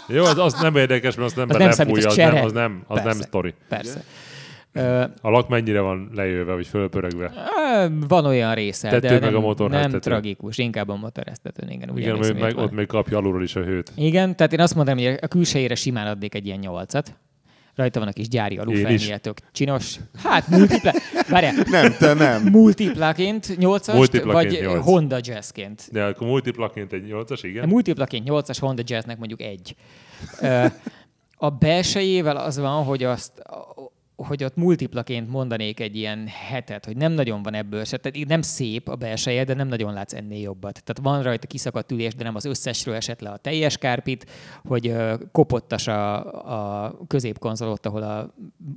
Jó, 0.09 0.24
az, 0.24 0.39
az 0.39 0.60
nem 0.60 0.76
érdekes, 0.76 1.14
mert 1.14 1.26
azt 1.26 1.36
nem 1.36 1.47
Az 1.51 1.56
nem 1.56 1.70
számít, 1.70 2.02
lefújja, 2.02 2.26
az 2.26 2.35
nem, 2.35 2.44
az 2.44 2.52
nem, 2.52 2.82
az 2.86 3.02
nem 3.02 3.12
sztori. 3.12 3.55
Persze. 3.68 4.05
A 5.20 5.30
lak 5.30 5.48
mennyire 5.48 5.80
van 5.80 6.10
lejöve, 6.14 6.52
vagy 6.55 6.66
fölpörögve? 6.66 7.32
Van 8.09 8.24
olyan 8.24 8.55
része, 8.55 8.89
Tető 8.89 9.06
de 9.06 9.12
meg 9.12 9.22
nem, 9.22 9.36
a 9.36 9.40
motorháztető. 9.40 9.90
nem 9.93 10.01
tragikus, 10.01 10.59
inkább 10.59 10.89
a 10.89 10.97
motorháztetőn, 10.97 11.70
igen. 11.70 11.90
Úgy 11.90 11.98
Igen, 11.98 12.18
meg, 12.18 12.40
meg, 12.40 12.56
ott 12.56 12.72
még 12.72 12.86
kapja 12.86 13.16
alulról 13.16 13.43
is 13.43 13.56
a 13.56 13.62
hőt. 13.62 13.93
Igen, 13.94 14.36
tehát 14.36 14.52
én 14.52 14.60
azt 14.60 14.74
mondanám, 14.74 15.05
hogy 15.05 15.18
a 15.22 15.26
külsejére 15.26 15.74
simán 15.74 16.06
adnék 16.06 16.35
egy 16.35 16.47
ilyen 16.47 16.59
nyolcat. 16.59 17.14
Rajta 17.78 17.98
van 17.98 18.09
a 18.09 18.12
kis 18.12 18.28
gyári 18.28 18.55
Én 18.55 18.60
alufejnél, 18.60 18.92
is. 18.94 19.12
tök 19.20 19.38
csinos. 19.52 19.96
Hát, 20.22 20.48
multipla... 20.48 20.92
Várjál, 21.28 21.55
Nem, 21.70 21.94
te 21.98 22.14
nem. 22.14 22.42
multiplaként 22.42 23.46
8-as, 23.60 23.94
Multiplaként 23.94 24.52
vagy 24.52 24.60
nyolc. 24.60 24.84
Honda 24.84 25.18
Jazzként. 25.20 25.88
De 25.92 26.05
akkor 26.05 26.26
multiplaként 26.26 26.92
egy 26.92 27.05
8-as, 27.10 27.40
A 27.42 27.46
igen? 27.46 27.68
multiplaként 27.68 28.28
8-as 28.30 28.56
Honda 28.60 28.82
Jazznek 28.86 29.18
mondjuk 29.18 29.40
egy. 29.42 29.74
A 31.36 31.50
belsejével 31.50 32.36
az 32.36 32.59
van, 32.59 32.84
hogy 32.84 33.02
azt 33.05 33.32
hogy 34.26 34.44
ott 34.44 34.56
multiplaként 34.56 35.30
mondanék 35.30 35.80
egy 35.80 35.96
ilyen 35.96 36.26
hetet, 36.26 36.84
hogy 36.84 36.96
nem 36.96 37.12
nagyon 37.12 37.42
van 37.42 37.54
ebből 37.54 37.84
se. 37.84 37.96
Tehát 37.96 38.28
nem 38.28 38.42
szép 38.42 38.88
a 38.88 38.96
belseje, 38.96 39.44
de 39.44 39.54
nem 39.54 39.68
nagyon 39.68 39.92
látsz 39.92 40.14
ennél 40.14 40.40
jobbat. 40.40 40.82
Tehát 40.84 40.98
van 41.02 41.22
rajta 41.22 41.46
kiszakadt 41.46 41.92
ülés, 41.92 42.14
de 42.14 42.24
nem 42.24 42.34
az 42.34 42.44
összesről 42.44 42.94
esett 42.94 43.20
le 43.20 43.30
a 43.30 43.36
teljes 43.36 43.78
kárpit, 43.78 44.30
hogy 44.64 44.94
kopottas 45.32 45.86
a, 45.86 46.84
a 46.84 46.96
középkonzol 47.06 47.68
ott, 47.68 47.86
ahol 47.86 48.02
a 48.02 48.34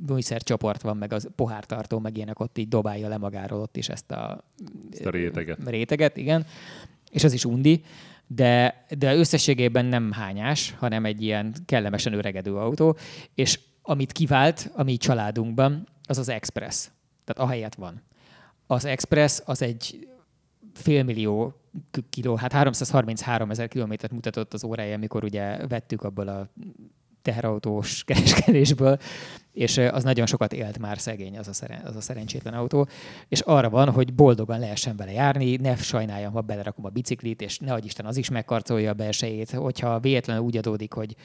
műszer 0.08 0.42
csoport 0.42 0.82
van, 0.82 0.98
meg 0.98 1.14
az 1.14 1.30
pohártartó, 1.36 2.00
meg 2.00 2.16
ilyenek 2.16 2.40
ott 2.40 2.58
így 2.58 2.68
dobálja 2.68 3.08
le 3.08 3.18
magáról 3.18 3.62
ott 3.62 3.78
is 3.78 3.90
ezt 3.90 4.12
a, 4.12 4.44
Ezt 4.92 5.06
a 5.06 5.10
réteget. 5.10 5.58
réteget, 5.66 6.18
igen. 6.18 6.46
És 7.12 7.24
az 7.24 7.34
is 7.34 7.46
undi, 7.46 7.84
de, 8.28 8.86
de 8.98 9.16
összességében 9.16 9.86
nem 9.86 10.12
hányás, 10.12 10.76
hanem 10.80 11.06
egy 11.06 11.22
ilyen 11.22 11.54
kellemesen 11.66 12.14
öregedő 12.14 12.56
autó, 12.56 12.98
és 13.36 13.60
amit 13.92 14.12
kivált 14.12 14.72
a 14.76 14.84
mi 14.84 14.98
családunkban, 14.98 15.88
az 16.04 16.18
az 16.18 16.30
Express. 16.30 16.90
Tehát 17.24 17.50
ahelyett 17.50 17.76
van. 17.76 18.02
Az 18.68 18.86
Express 18.86 19.42
az 19.46 19.62
egy 19.62 20.08
félmillió 20.74 21.54
kiló, 22.10 22.36
hát 22.36 22.52
333 22.52 23.50
ezer 23.50 23.68
kilométert 23.68 24.14
mutatott 24.14 24.54
az 24.54 24.64
órája, 24.64 24.96
amikor 24.96 25.24
ugye 25.24 25.68
vettük 25.68 26.04
abból 26.04 26.28
a 26.28 26.50
teherautós 27.22 28.04
kereskedésből, 28.08 28.98
és 29.52 29.78
az 29.78 30.04
nagyon 30.04 30.26
sokat 30.26 30.54
élt 30.54 30.80
már 30.80 31.00
szegény, 31.00 31.38
az 31.38 31.48
a, 31.48 31.54
szeren, 31.54 31.86
az 31.86 31.96
a 31.96 32.02
szerencsétlen 32.02 32.54
autó, 32.54 32.88
és 33.28 33.40
arra 33.40 33.70
van, 33.70 33.90
hogy 33.90 34.14
boldogan 34.14 34.60
lehessen 34.60 34.96
vele 34.96 35.12
járni, 35.12 35.56
ne 35.56 35.76
sajnáljam, 35.76 36.34
ha 36.34 36.42
belerakom 36.42 36.86
a 36.86 36.90
biciklit, 36.90 37.42
és 37.42 37.60
ne 37.60 37.78
Isten 37.78 38.06
az 38.06 38.18
is 38.18 38.30
megkarcolja 38.30 38.90
a 38.90 38.94
belsejét, 38.94 39.52
hogyha 39.52 40.00
véletlenül 40.00 40.44
úgy 40.44 40.58
adódik, 40.58 40.94
hogy 40.94 41.16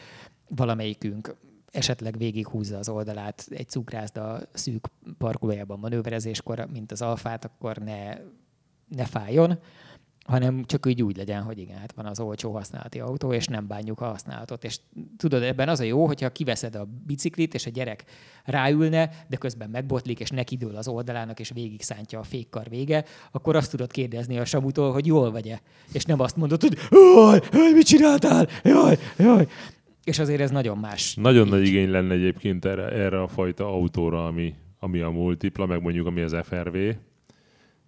valamelyikünk 0.48 1.34
esetleg 1.70 2.18
végighúzza 2.18 2.78
az 2.78 2.88
oldalát 2.88 3.46
egy 3.50 3.68
cukrászda 3.68 4.40
szűk 4.52 4.86
parkolójában 5.18 5.78
manőverezéskor, 5.78 6.66
mint 6.72 6.92
az 6.92 7.02
alfát, 7.02 7.44
akkor 7.44 7.76
ne, 7.76 8.18
ne 8.88 9.04
fájjon, 9.04 9.58
hanem 10.26 10.64
csak 10.64 10.86
úgy 10.86 11.02
úgy 11.02 11.16
legyen, 11.16 11.42
hogy 11.42 11.58
igen, 11.58 11.78
hát 11.78 11.92
van 11.92 12.06
az 12.06 12.20
olcsó 12.20 12.52
használati 12.52 13.00
autó, 13.00 13.32
és 13.32 13.46
nem 13.46 13.66
bánjuk 13.66 14.00
a 14.00 14.04
használatot. 14.04 14.64
És 14.64 14.80
tudod, 15.16 15.42
ebben 15.42 15.68
az 15.68 15.80
a 15.80 15.84
jó, 15.84 16.06
hogyha 16.06 16.30
kiveszed 16.30 16.74
a 16.74 16.88
biciklit, 17.06 17.54
és 17.54 17.66
a 17.66 17.70
gyerek 17.70 18.04
ráülne, 18.44 19.10
de 19.28 19.36
közben 19.36 19.70
megbotlik, 19.70 20.20
és 20.20 20.30
nekidől 20.30 20.76
az 20.76 20.88
oldalának, 20.88 21.40
és 21.40 21.50
végig 21.54 21.82
szántja 21.82 22.18
a 22.18 22.22
fékkar 22.22 22.68
vége, 22.68 23.04
akkor 23.30 23.56
azt 23.56 23.70
tudod 23.70 23.90
kérdezni 23.90 24.38
a 24.38 24.44
Samutól, 24.44 24.92
hogy 24.92 25.06
jól 25.06 25.30
vagy-e. 25.30 25.60
És 25.92 26.04
nem 26.04 26.20
azt 26.20 26.36
mondod, 26.36 26.60
hogy 26.60 26.78
jaj, 26.90 27.40
jaj, 27.52 27.72
mit 27.72 27.86
csináltál? 27.86 28.48
Jaj, 28.62 28.98
jaj. 29.18 29.48
És 30.06 30.18
azért 30.18 30.40
ez 30.40 30.50
nagyon 30.50 30.78
más. 30.78 31.14
Nagyon 31.14 31.44
Így. 31.44 31.52
nagy 31.52 31.66
igény 31.66 31.90
lenne 31.90 32.14
egyébként 32.14 32.64
erre, 32.64 32.88
erre 32.88 33.22
a 33.22 33.28
fajta 33.28 33.66
autóra, 33.66 34.26
ami, 34.26 34.54
ami 34.78 35.00
a 35.00 35.10
multipla, 35.10 35.66
meg 35.66 35.82
mondjuk 35.82 36.06
ami 36.06 36.20
az 36.20 36.36
FRV. 36.42 36.76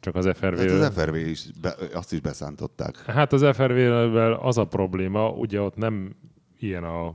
Csak 0.00 0.14
az 0.14 0.28
FRV... 0.34 0.58
Hát 0.58 0.70
az 0.70 0.92
FRV 0.94 1.14
is, 1.14 1.46
be, 1.60 1.74
azt 1.92 2.12
is 2.12 2.20
beszántották. 2.20 2.96
Hát 3.06 3.32
az 3.32 3.46
FRV-vel 3.52 4.32
az 4.32 4.58
a 4.58 4.64
probléma, 4.64 5.30
ugye 5.30 5.60
ott 5.60 5.76
nem 5.76 6.16
ilyen 6.58 6.84
a 6.84 7.14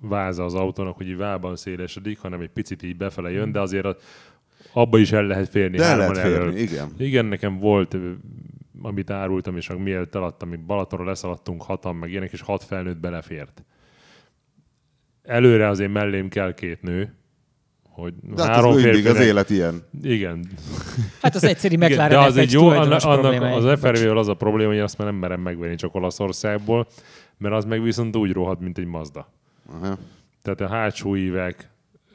váza 0.00 0.44
az 0.44 0.54
autónak, 0.54 0.96
hogy 0.96 1.08
így 1.08 1.16
vában 1.16 1.56
szélesedik, 1.56 2.18
hanem 2.18 2.40
egy 2.40 2.50
picit 2.50 2.82
így 2.82 2.96
befele 2.96 3.30
jön, 3.30 3.52
de 3.52 3.60
azért 3.60 3.84
a, 3.84 3.96
abba 4.72 4.98
is 4.98 5.12
el 5.12 5.24
lehet 5.24 5.48
férni. 5.48 5.76
De 5.76 5.84
el 5.84 5.96
lehet 5.96 6.18
férni, 6.18 6.34
elől. 6.34 6.56
igen. 6.56 6.88
Igen, 6.98 7.26
nekem 7.26 7.58
volt, 7.58 7.96
amit 8.82 9.10
árultam, 9.10 9.56
és 9.56 9.68
meg 9.68 9.82
mielőtt 9.82 10.14
eladtam, 10.14 10.48
mi 10.48 10.56
Balatonra 10.56 11.04
leszaladtunk 11.04 11.62
hatan, 11.62 11.96
meg 11.96 12.10
ilyenek, 12.10 12.32
és 12.32 12.40
hat 12.40 12.64
felnőtt 12.64 12.98
belefért. 12.98 13.64
Előre 15.30 15.68
azért 15.68 15.92
mellém 15.92 16.28
kell 16.28 16.54
két 16.54 16.82
nő, 16.82 17.14
hogy 17.82 18.14
De 18.34 18.42
hát 18.42 18.54
három 18.54 18.70
ez 18.76 18.82
mindig 18.82 18.94
az 18.94 19.02
férfinek- 19.16 19.28
élet 19.28 19.50
ilyen. 19.50 19.82
Igen. 20.02 20.46
Hát 21.22 21.34
az 21.34 21.44
egyszerű 21.44 21.74
Igen, 21.74 21.90
McLaren 21.90 22.10
de 22.10 22.18
az 22.18 22.34
F1 22.34 22.38
egy 22.38 22.52
jó, 22.52 22.68
annak, 22.68 22.98
problémája. 23.00 23.54
az 23.56 23.78
FRV-vel 23.80 24.16
az 24.16 24.28
a 24.28 24.34
probléma, 24.34 24.70
hogy 24.70 24.78
azt 24.80 24.98
már 24.98 25.06
nem 25.08 25.16
merem 25.16 25.40
megvenni 25.40 25.74
csak 25.74 25.94
Olaszországból, 25.94 26.86
mert 27.38 27.54
az 27.54 27.64
meg 27.64 27.82
viszont 27.82 28.16
úgy 28.16 28.32
rohad, 28.32 28.60
mint 28.60 28.78
egy 28.78 28.86
Mazda. 28.86 29.32
Aha. 29.72 29.98
Tehát 30.42 30.60
a 30.60 30.68
hátsó 30.68 31.16
ívek, 31.16 31.68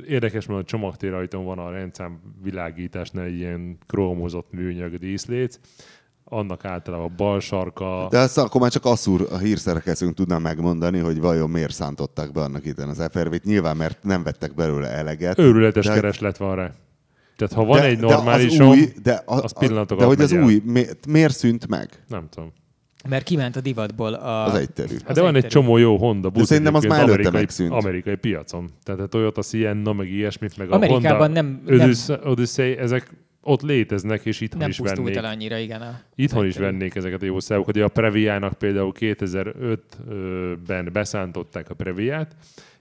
érdekes, 0.07 0.45
mert 0.45 0.59
a 0.59 0.63
csomagtérajtón 0.63 1.45
van 1.45 1.59
a 1.59 1.71
rendszám 1.71 2.19
világításnál 2.43 3.25
egy 3.25 3.37
ilyen 3.37 3.77
krómozott 3.87 4.51
műanyag 4.51 4.97
díszléc, 4.97 5.59
annak 6.29 6.65
általában 6.65 7.05
a 7.11 7.15
bal 7.15 7.39
sarka, 7.39 8.07
De 8.09 8.17
ezt 8.17 8.37
akkor 8.37 8.61
már 8.61 8.71
csak 8.71 8.85
Asszúr, 8.85 9.27
a 9.31 9.37
hírszerkesztőnk 9.37 10.13
tudná 10.13 10.37
megmondani, 10.37 10.99
hogy 10.99 11.19
vajon 11.19 11.49
miért 11.49 11.73
szántották 11.73 12.31
be 12.31 12.41
annak 12.41 12.65
itten 12.65 12.89
az 12.89 13.07
FRV-t. 13.11 13.43
Nyilván, 13.43 13.77
mert 13.77 14.03
nem 14.03 14.23
vettek 14.23 14.53
belőle 14.53 14.87
eleget. 14.87 15.39
őrületes 15.39 15.85
de- 15.85 15.93
kereslet 15.93 16.37
van 16.37 16.55
rá. 16.55 16.71
Tehát 17.37 17.53
ha 17.53 17.65
van 17.65 17.81
egy 17.81 17.99
normális, 17.99 18.57
de 18.57 18.63
az 18.63 18.69
új, 18.69 18.87
de, 19.03 19.21
a, 19.25 19.35
az 19.43 19.53
pillanatok 19.59 19.99
de 19.99 20.05
hogy 20.05 20.21
az 20.21 20.33
el. 20.33 20.43
új, 20.43 20.61
mi, 20.65 20.83
miért 21.07 21.35
szűnt 21.35 21.67
meg? 21.67 21.89
nem 22.07 22.27
tudom. 22.29 22.51
Mert 23.09 23.23
kiment 23.23 23.55
a 23.55 23.61
divatból 23.61 24.13
a... 24.13 24.45
Az 24.45 24.53
egyterű. 24.55 24.95
Hát 25.05 25.15
de 25.15 25.21
van 25.21 25.35
egy 25.35 25.47
csomó 25.47 25.77
jó 25.77 25.97
Honda 25.97 26.29
busz 26.29 26.47
szerintem 26.47 26.73
az 26.73 26.83
már 26.83 26.97
előtte 26.99 27.11
amerikai, 27.13 27.39
megszűnt. 27.39 27.71
amerikai 27.71 28.15
piacon. 28.15 28.69
Tehát 28.83 29.01
a 29.01 29.05
Toyota 29.07 29.41
Sienna, 29.41 29.93
meg 29.93 30.09
ilyesmit, 30.09 30.57
meg 30.57 30.71
a 30.71 30.75
Amerikában 30.75 31.19
Honda 31.19 31.41
nem- 31.41 31.61
nem- 31.65 32.19
Odyssey, 32.23 32.77
ezek 32.77 33.09
ott 33.47 33.61
léteznek, 33.61 34.25
és 34.25 34.41
itthon 34.41 34.59
Nem 34.59 34.69
is 34.69 34.77
pusztult 34.77 35.03
vennék. 35.07 35.15
el 35.23 35.25
annyira, 35.25 35.57
igen. 35.57 35.81
A, 35.81 35.99
Itthon 36.15 36.45
is 36.45 36.57
vennék 36.57 36.95
ezeket 36.95 37.21
a 37.21 37.25
jó 37.25 37.39
szávokat. 37.39 37.75
Ugye 37.75 37.85
a 37.85 37.87
Previának 37.87 38.53
például 38.53 38.91
2005-ben 38.99 40.89
beszántották 40.93 41.69
a 41.69 41.73
Previát, 41.73 42.35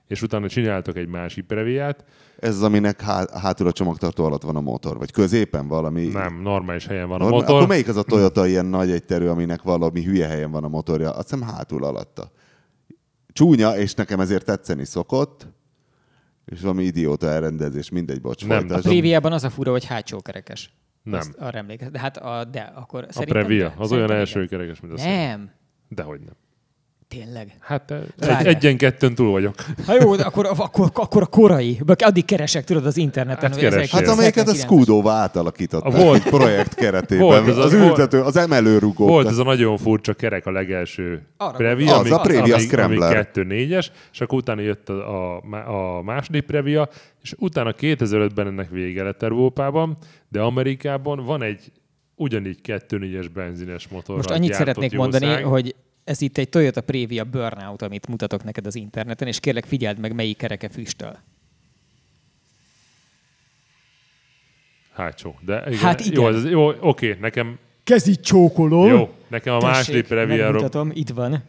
és 0.06 0.22
utána 0.22 0.48
csináltak 0.48 0.96
egy 0.96 1.08
másik 1.08 1.44
Previát. 1.44 2.04
Ez 2.38 2.54
az, 2.54 2.62
aminek 2.62 3.00
há, 3.00 3.26
hátul 3.40 3.66
a 3.66 3.72
csomagtartó 3.72 4.24
alatt 4.24 4.42
van 4.42 4.56
a 4.56 4.60
motor, 4.60 4.98
vagy 4.98 5.10
középen 5.10 5.68
valami. 5.68 6.06
Nem, 6.06 6.40
normális 6.42 6.86
helyen 6.86 7.08
van 7.08 7.20
a 7.20 7.22
Norma- 7.22 7.36
motor. 7.38 7.54
Akkor 7.54 7.68
melyik 7.68 7.88
az 7.88 7.96
a 7.96 8.02
Toyota 8.02 8.46
ilyen 8.46 8.66
nagy 8.66 8.90
egyterű, 8.90 9.26
aminek 9.26 9.62
valami 9.62 10.02
hülye 10.02 10.26
helyen 10.26 10.50
van 10.50 10.64
a 10.64 10.68
motorja? 10.68 11.10
Azt 11.10 11.30
hiszem 11.30 11.48
hátul 11.48 11.84
alatta. 11.84 12.30
Csúnya, 13.32 13.76
és 13.78 13.94
nekem 13.94 14.20
ezért 14.20 14.44
tetszeni 14.44 14.84
szokott, 14.84 15.46
és 16.44 16.60
valami 16.60 16.84
idióta 16.84 17.28
elrendezés, 17.28 17.90
mindegy, 17.90 18.20
bocs. 18.20 18.46
Nem. 18.46 18.66
A 18.70 18.78
Préviában 18.78 19.32
az 19.32 19.44
a 19.44 19.50
fura, 19.50 19.70
hogy 19.70 19.84
hátsó 19.84 20.20
kerekes. 20.20 20.70
Nem. 21.02 21.18
Azt 21.18 21.34
arra 21.38 21.58
emlékezem. 21.58 21.92
De 21.92 21.98
hát 21.98 22.16
a, 22.16 22.44
de, 22.44 22.60
akkor 22.60 23.04
A 23.08 23.12
szerintem 23.12 23.44
Previa, 23.44 23.74
az 23.76 23.92
olyan 23.92 24.04
igen. 24.04 24.16
első 24.16 24.46
kerekes, 24.46 24.80
mint 24.80 24.92
a. 24.98 25.04
Nem. 25.04 25.50
Dehogy 25.88 26.20
nem. 26.20 26.34
Tényleg. 27.14 27.56
Hát 27.60 27.90
egy, 27.90 28.46
egyen-kettőn 28.46 29.14
túl 29.14 29.30
vagyok. 29.30 29.54
Ha 29.86 29.94
jó, 30.00 30.16
de 30.16 30.22
akkor, 30.22 30.46
akkor, 30.56 30.90
akkor 30.94 31.22
a 31.22 31.26
korai. 31.26 31.80
Addig 31.98 32.24
keresek, 32.24 32.64
tudod, 32.64 32.86
az 32.86 32.96
interneten. 32.96 33.50
Hát 33.52 33.62
ezek- 33.62 33.90
Hát 33.90 34.08
amelyiket 34.08 34.48
a 34.48 34.52
79-es. 34.52 34.58
Skudóva 34.60 35.10
átalakították 35.10 35.94
A 35.94 35.96
volt- 36.04 36.22
projekt 36.22 36.74
keretében. 36.74 37.24
Volt 37.26 37.48
ez 37.48 37.56
az, 37.56 37.64
az- 37.64 37.72
ültető, 37.72 38.20
az 38.22 38.36
emelőrugók. 38.36 39.08
Volt 39.08 39.26
ez 39.26 39.38
a 39.38 39.42
nagyon 39.44 39.76
furcsa 39.76 40.14
kerek 40.14 40.46
a 40.46 40.50
legelső 40.50 41.22
Arra 41.36 41.56
Previa, 41.56 41.92
Az, 41.92 41.98
ami, 42.00 42.10
a 42.10 42.18
Previa 42.18 42.54
ami, 42.54 42.66
ami 42.82 42.96
2-4-es, 43.34 43.86
és 44.12 44.20
akkor 44.20 44.38
utána 44.38 44.60
jött 44.60 44.88
a, 44.88 45.36
a, 45.36 45.96
a 45.98 46.02
második 46.02 46.42
Previa, 46.42 46.88
és 47.22 47.34
utána 47.38 47.74
2005-ben 47.80 48.46
ennek 48.46 48.70
vége 48.70 49.02
lett 49.02 49.22
Európában, 49.22 49.96
de 50.28 50.40
Amerikában 50.40 51.24
van 51.24 51.42
egy 51.42 51.72
ugyanígy 52.16 52.58
2-4-es 52.64 53.26
benzines 53.34 53.88
motor. 53.88 54.16
Most 54.16 54.30
annyit 54.30 54.54
szeretnék 54.54 54.92
mondani, 54.96 55.26
hogy 55.42 55.74
ez 56.04 56.20
itt 56.20 56.38
egy 56.38 56.48
Toyota 56.48 56.80
Previa 56.80 57.24
Burnout, 57.24 57.82
amit 57.82 58.08
mutatok 58.08 58.44
neked 58.44 58.66
az 58.66 58.74
interneten, 58.74 59.28
és 59.28 59.40
kérlek 59.40 59.64
figyeld 59.64 59.98
meg, 59.98 60.14
melyik 60.14 60.36
kereke 60.36 60.68
füstöl. 60.68 61.18
Hátsó. 64.92 65.34
De 65.40 65.62
igen, 65.66 65.78
Hát 65.78 66.00
igen. 66.00 66.20
Jó, 66.22 66.28
ez, 66.28 66.44
jó, 66.44 66.72
oké, 66.80 67.16
nekem, 67.20 67.58
Kezit 67.84 68.20
csókoló. 68.20 68.86
jó, 68.86 69.12
nekem 69.28 69.54
a 69.54 69.58
második 69.60 70.06
Previa, 70.06 70.44
megmutatom, 70.44 70.90
itt 70.94 71.08
van. 71.10 71.42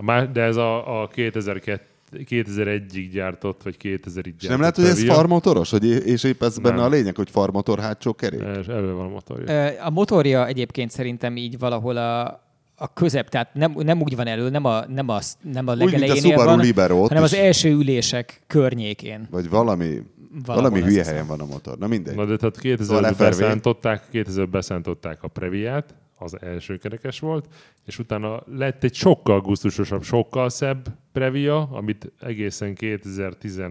Má- 0.00 0.32
de 0.32 0.40
ez 0.42 0.56
a, 0.56 1.02
a 1.02 1.08
2002 1.08 1.80
2001-ig 2.12 3.08
gyártott, 3.12 3.62
vagy 3.62 3.76
2000-ig 3.82 4.04
gyártott 4.14 4.42
és 4.42 4.48
nem 4.48 4.60
lehet, 4.60 4.76
hogy 4.76 4.84
ez 4.84 5.04
farmotoros? 5.04 5.70
Hogy, 5.70 5.84
és 6.06 6.24
épp 6.24 6.42
ez 6.42 6.58
benne 6.58 6.74
Nem. 6.76 6.84
a 6.84 6.88
lényeg, 6.88 7.16
hogy 7.16 7.30
farmotor 7.30 7.78
hátsó 7.78 8.14
kerék? 8.14 8.40
És 8.60 8.66
elő 8.66 8.92
van 8.92 9.04
a 9.06 9.08
motorja. 9.08 9.54
Ö, 9.54 9.70
A 9.84 9.90
motorja 9.90 10.46
egyébként 10.46 10.90
szerintem 10.90 11.36
így 11.36 11.58
valahol 11.58 11.96
a, 11.96 12.42
a 12.78 12.92
közep, 12.92 13.28
tehát 13.28 13.54
nem, 13.54 13.74
nem 13.76 14.02
úgy 14.02 14.16
van 14.16 14.26
elő, 14.26 14.48
nem 14.50 14.64
a, 14.64 14.86
nem 14.86 15.08
a, 15.08 15.18
nem 15.42 15.66
a 15.66 15.72
Úgy, 15.72 15.78
mint 15.78 15.94
a 15.94 15.98
legelejénél 15.98 16.36
van, 16.36 16.58
Libero, 16.58 17.02
hanem 17.02 17.22
az 17.22 17.34
első 17.34 17.70
ülések 17.70 18.42
környékén. 18.46 19.26
Vagy 19.30 19.48
valami, 19.48 20.02
Valahol 20.44 20.70
valami 20.70 20.90
hülye 20.90 21.04
helyen 21.04 21.26
van 21.26 21.40
a 21.40 21.46
motor. 21.46 21.78
Na 21.78 21.86
mindegy. 21.86 22.14
Na 22.14 22.24
de 22.24 22.36
tehát 22.36 22.56
Szóval 22.56 23.02
2000-ben 23.02 23.14
FRV. 23.14 23.22
beszántották, 23.24 24.02
2000 24.10 24.48
beszántották 24.48 25.22
a 25.22 25.28
Previát, 25.28 25.94
az 26.18 26.42
első 26.42 26.76
kerekes 26.76 27.20
volt, 27.20 27.48
és 27.86 27.98
utána 27.98 28.42
lett 28.46 28.84
egy 28.84 28.94
sokkal 28.94 29.40
gusztusosabb, 29.40 30.02
sokkal 30.02 30.48
szebb 30.48 30.86
Previa, 31.12 31.68
amit 31.72 32.12
egészen 32.20 32.74
2010 32.74 33.62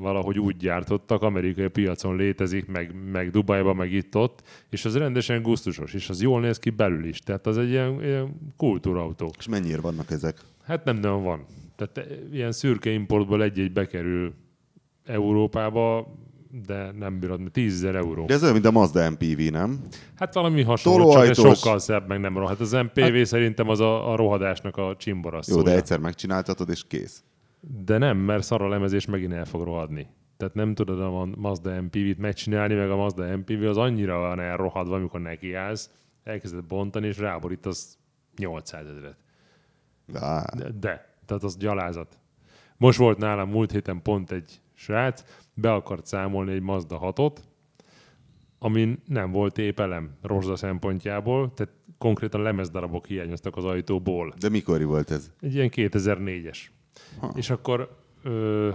valahogy 0.00 0.38
úgy 0.38 0.56
gyártottak, 0.56 1.22
amerikai 1.22 1.68
piacon 1.68 2.16
létezik, 2.16 2.66
meg, 2.66 2.94
meg 3.12 3.30
Dubajban, 3.30 3.76
meg 3.76 3.92
itt-ott, 3.92 4.42
és 4.70 4.84
az 4.84 4.96
rendesen 4.96 5.42
gusztusos, 5.42 5.94
és 5.94 6.08
az 6.08 6.22
jól 6.22 6.40
néz 6.40 6.58
ki 6.58 6.70
belül 6.70 7.04
is. 7.04 7.18
Tehát 7.18 7.46
az 7.46 7.58
egy 7.58 7.68
ilyen, 7.68 8.02
ilyen 8.02 8.52
kultúrautó. 8.56 9.32
És 9.38 9.48
mennyire 9.48 9.80
vannak 9.80 10.10
ezek? 10.10 10.40
Hát 10.62 10.84
nem 10.84 10.96
nagyon 10.96 11.22
van. 11.22 11.46
Tehát 11.76 12.10
eh, 12.10 12.16
ilyen 12.32 12.52
szürke 12.52 12.90
importból 12.90 13.42
egy-egy 13.42 13.72
bekerül 13.72 14.34
Európába, 15.04 16.14
de 16.66 16.92
nem 16.98 17.18
bírod, 17.18 17.40
mert 17.40 17.52
10 17.52 17.74
ezer 17.74 17.94
euró. 17.94 18.24
De 18.24 18.34
ez 18.34 18.42
olyan, 18.42 18.54
mint 18.54 18.66
a 18.66 18.70
Mazda 18.70 19.10
MPV, 19.10 19.40
nem? 19.50 19.80
Hát 20.14 20.34
valami 20.34 20.62
hasonló, 20.62 21.12
csak 21.12 21.28
ez 21.28 21.36
Tolóajtós. 21.36 21.58
sokkal 21.58 21.78
szebb, 21.78 22.08
meg 22.08 22.20
nem 22.20 22.38
rohadt. 22.38 22.60
Az 22.60 22.72
MPV 22.72 23.00
hát, 23.00 23.24
szerintem 23.24 23.68
az 23.68 23.80
a, 23.80 24.12
a 24.12 24.16
rohadásnak 24.16 24.76
a 24.76 24.96
csimbora 24.98 25.40
Jó, 25.46 25.62
de 25.62 25.74
egyszer 25.74 25.98
megcsináltatod, 25.98 26.68
és 26.68 26.84
kész. 26.86 27.22
De 27.60 27.98
nem, 27.98 28.18
mert 28.18 28.42
szar 28.42 28.62
a 28.62 28.68
lemezés 28.68 29.06
megint 29.06 29.32
el 29.32 29.44
fog 29.44 29.62
rohadni. 29.62 30.08
Tehát 30.36 30.54
nem 30.54 30.74
tudod 30.74 31.00
a 31.00 31.24
Mazda 31.24 31.82
MPV-t 31.82 32.18
megcsinálni, 32.18 32.74
meg 32.74 32.90
a 32.90 32.96
Mazda 32.96 33.36
MPV 33.36 33.62
az 33.62 33.76
annyira 33.76 34.18
van 34.18 34.40
elrohadva, 34.40 34.94
amikor 34.94 35.20
nekiállsz, 35.20 35.90
elkezded 36.24 36.64
bontani, 36.64 37.06
és 37.06 37.18
ráborítasz 37.18 37.98
800 38.36 38.86
ezeret. 38.86 39.16
De, 40.06 40.70
De, 40.80 41.14
tehát 41.26 41.42
az 41.42 41.56
gyalázat. 41.56 42.18
Most 42.76 42.98
volt 42.98 43.18
nálam 43.18 43.50
múlt 43.50 43.70
héten 43.70 44.02
pont 44.02 44.30
egy 44.30 44.60
srác, 44.74 45.24
be 45.54 45.72
akart 45.72 46.06
számolni 46.06 46.52
egy 46.52 46.62
Mazda 46.62 46.98
6-ot, 47.02 47.36
amin 48.58 49.02
nem 49.06 49.30
volt 49.30 49.58
épp 49.58 49.80
elem 49.80 50.10
rozsda 50.22 50.56
szempontjából, 50.56 51.52
tehát 51.54 51.72
konkrétan 51.98 52.42
lemezdarabok 52.42 53.06
hiányoztak 53.06 53.56
az 53.56 53.64
ajtóból. 53.64 54.34
de 54.38 54.48
mikori 54.48 54.84
volt 54.84 55.10
ez? 55.10 55.32
Egy 55.40 55.54
ilyen 55.54 55.70
2004-es. 55.72 56.58
És 57.34 57.50
akkor 57.50 57.96
ö, 58.22 58.70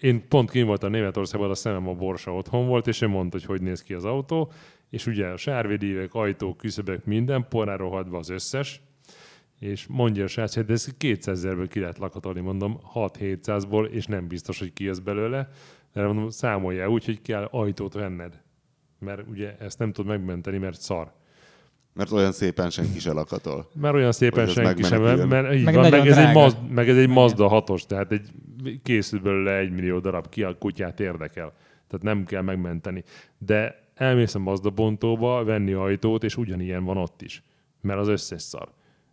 én 0.00 0.28
pont 0.28 0.50
kim 0.50 0.66
voltam 0.66 0.90
Németországban, 0.90 1.50
a 1.50 1.54
szemem 1.54 1.88
a 1.88 1.94
borsa 1.94 2.34
otthon 2.34 2.66
volt, 2.66 2.86
és 2.86 3.00
ő 3.00 3.08
mondta, 3.08 3.36
hogy 3.36 3.46
hogy 3.46 3.62
néz 3.62 3.82
ki 3.82 3.94
az 3.94 4.04
autó, 4.04 4.52
és 4.90 5.06
ugye 5.06 5.26
a 5.26 5.36
sárvédívek, 5.36 6.14
ajtók, 6.14 6.56
küszöbök, 6.56 7.04
minden 7.04 7.46
porrá 7.48 7.74
az 7.74 8.28
összes, 8.28 8.80
és 9.58 9.86
mondja 9.86 10.24
a 10.24 10.26
srác, 10.26 10.54
hogy 10.54 10.70
ez 10.70 10.96
200 10.96 11.38
ezerből 11.38 11.68
ki 11.68 11.80
lehet 11.80 11.98
lakatolni, 11.98 12.40
mondom, 12.40 12.80
6-700-ból, 12.94 13.88
és 13.88 14.06
nem 14.06 14.26
biztos, 14.26 14.58
hogy 14.58 14.72
ki 14.72 14.84
jössz 14.84 14.98
belőle, 14.98 15.48
de 15.92 16.06
mondom, 16.06 16.28
számoljál 16.28 16.88
úgy, 16.88 17.04
hogy 17.04 17.22
kell 17.22 17.44
ajtót 17.44 17.92
venned. 17.92 18.42
Mert 18.98 19.28
ugye 19.28 19.56
ezt 19.58 19.78
nem 19.78 19.92
tud 19.92 20.06
megmenteni, 20.06 20.58
mert 20.58 20.80
szar. 20.80 21.12
Mert 21.94 22.10
olyan 22.10 22.32
szépen 22.32 22.70
senki 22.70 22.98
se 22.98 23.12
lakatol. 23.12 23.68
Mert 23.80 23.94
olyan 23.94 24.12
szépen 24.12 24.46
senki 24.46 24.82
sem, 24.82 25.02
mert 25.02 25.54
így 25.54 25.64
Meg 25.64 25.74
van, 25.74 25.90
meg, 25.90 26.06
ez 26.06 26.16
egy. 26.16 26.34
Mazda, 26.34 26.60
meg 26.70 26.88
ez 26.88 26.96
egy 26.96 27.08
Mazda 27.08 27.64
6-os, 27.66 27.82
tehát 27.86 28.12
egy, 28.12 28.28
készült 28.82 29.22
belőle 29.22 29.56
egy 29.56 29.70
millió 29.70 29.98
darab, 29.98 30.28
ki 30.28 30.42
a 30.42 30.58
kutyát 30.58 31.00
érdekel. 31.00 31.52
Tehát 31.88 32.02
nem 32.02 32.24
kell 32.24 32.42
megmenteni. 32.42 33.04
De 33.38 33.82
elmész 33.94 34.34
a 34.34 34.38
Mazda 34.38 34.70
bontóba 34.70 35.44
venni 35.44 35.72
ajtót, 35.72 36.24
és 36.24 36.36
ugyanilyen 36.36 36.84
van 36.84 36.96
ott 36.96 37.22
is. 37.22 37.42
Mert 37.80 37.98
az 37.98 38.08
összes 38.08 38.42
szar. 38.42 38.68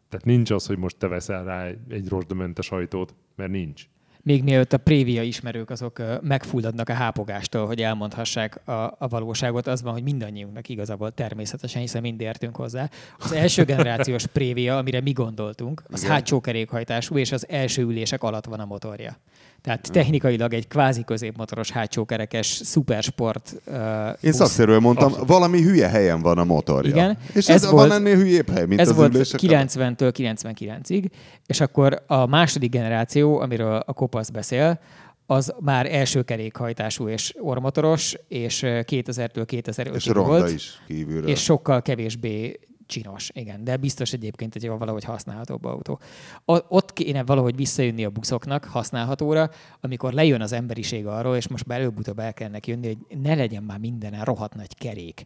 Tehát 0.10 0.26
nincs 0.26 0.52
az, 0.52 0.66
hogy 0.66 0.78
most 0.78 0.98
te 0.98 1.08
veszel 1.08 1.44
rá 1.44 1.66
egy, 1.66 1.78
egy 1.90 2.10
rozsdamentes 2.10 2.72
ajtót, 2.72 3.16
mert 3.36 3.52
nincs. 3.52 3.84
Még 4.24 4.44
mielőtt 4.44 4.74
a 4.74 4.78
Prévia 4.78 5.22
ismerők 5.22 5.70
azok 5.70 6.02
megfulladnak 6.22 6.90
a 6.90 6.94
hápogástól, 6.94 7.66
hogy 7.66 7.82
elmondhassák 7.82 8.68
a, 8.68 8.72
a 8.72 9.08
valóságot, 9.08 9.68
az 9.68 9.82
van, 9.82 9.94
hogy 9.94 10.04
mindannyiunknak 10.04 10.70
igazából 10.70 11.12
természetesen, 11.12 11.82
hiszen 11.82 12.02
mind 12.02 12.22
értünk 12.22 12.56
hozzá. 12.56 12.90
Az 13.18 13.32
első 13.32 13.64
generációs 13.64 14.28
Prévia, 14.28 14.78
amire 14.78 15.02
mi 15.02 15.12
gondoltunk, 15.12 15.84
az 15.90 16.00
Igen. 16.00 16.12
hátsó 16.12 16.42
kerékhajtású, 16.42 17.18
és 17.18 17.32
az 17.32 17.48
első 17.50 17.82
ülések 17.82 18.24
alatt 18.24 18.46
van 18.46 18.60
a 18.60 18.66
motorja. 18.66 19.18
Tehát 19.62 19.86
hmm. 19.86 19.94
technikailag 19.94 20.54
egy 20.54 20.68
kvázi 20.68 21.04
középmotoros 21.04 21.72
hátsókerekes 21.72 22.48
szupersport. 22.48 23.62
Uh, 23.66 23.76
Én 24.22 24.32
szakszerűen 24.32 24.82
mondtam, 24.82 25.08
Abszolút. 25.08 25.28
valami 25.28 25.62
hülye 25.62 25.88
helyen 25.88 26.22
van 26.22 26.38
a 26.38 26.44
motorja. 26.44 26.92
Igen. 26.92 27.18
És 27.34 27.48
ez, 27.48 27.64
ez 27.64 27.70
volt, 27.70 27.88
van 27.88 27.98
ennél 27.98 28.16
hülyébb 28.16 28.50
hely, 28.50 28.66
mint 28.66 28.80
ez 28.80 28.90
az 28.90 28.96
volt 28.96 29.14
90-től 29.16 30.12
99-ig, 30.18 31.10
és 31.46 31.62
akkor 31.62 32.04
a 32.08 32.26
második 32.26 32.72
generáció, 32.72 33.40
amiről 33.40 33.84
a 33.86 33.94
Kopasz 33.94 34.30
beszél, 34.30 34.80
az 35.26 35.54
már 35.60 35.94
első 35.94 36.22
kerékhajtású 36.22 37.08
és 37.08 37.34
ormotoros, 37.40 38.16
és 38.28 38.60
2000-től 38.66 39.46
2005-ig 39.48 40.12
volt. 40.14 40.52
is 40.52 40.82
kívülről. 40.88 41.30
És 41.30 41.44
sokkal 41.44 41.82
kevésbé 41.82 42.60
csinos, 42.92 43.30
igen, 43.34 43.64
de 43.64 43.78
biztos 43.78 44.14
egyébként 44.14 44.56
egy 44.56 44.68
valahogy 44.68 45.04
használhatóbb 45.04 45.66
autó. 45.66 46.00
Ott 46.46 46.94
kéne 46.94 47.24
valahogy 47.24 47.56
visszajönni 47.56 48.06
a 48.06 48.10
buszoknak 48.10 48.64
használhatóra, 48.64 49.50
amikor 49.82 50.14
lejön 50.14 50.42
az 50.42 50.52
emberiség 50.52 51.08
arról, 51.08 51.36
és 51.36 51.48
most 51.48 51.72
előbb-utóbb 51.72 52.20
el 52.20 52.34
kellene 52.34 52.60
jönni, 52.66 52.88
hogy 52.88 53.18
ne 53.22 53.36
legyen 53.36 53.64
már 53.64 53.80
mindenen 53.80 54.24
rohadt 54.24 54.56
nagy 54.56 54.78
kerék 54.78 55.26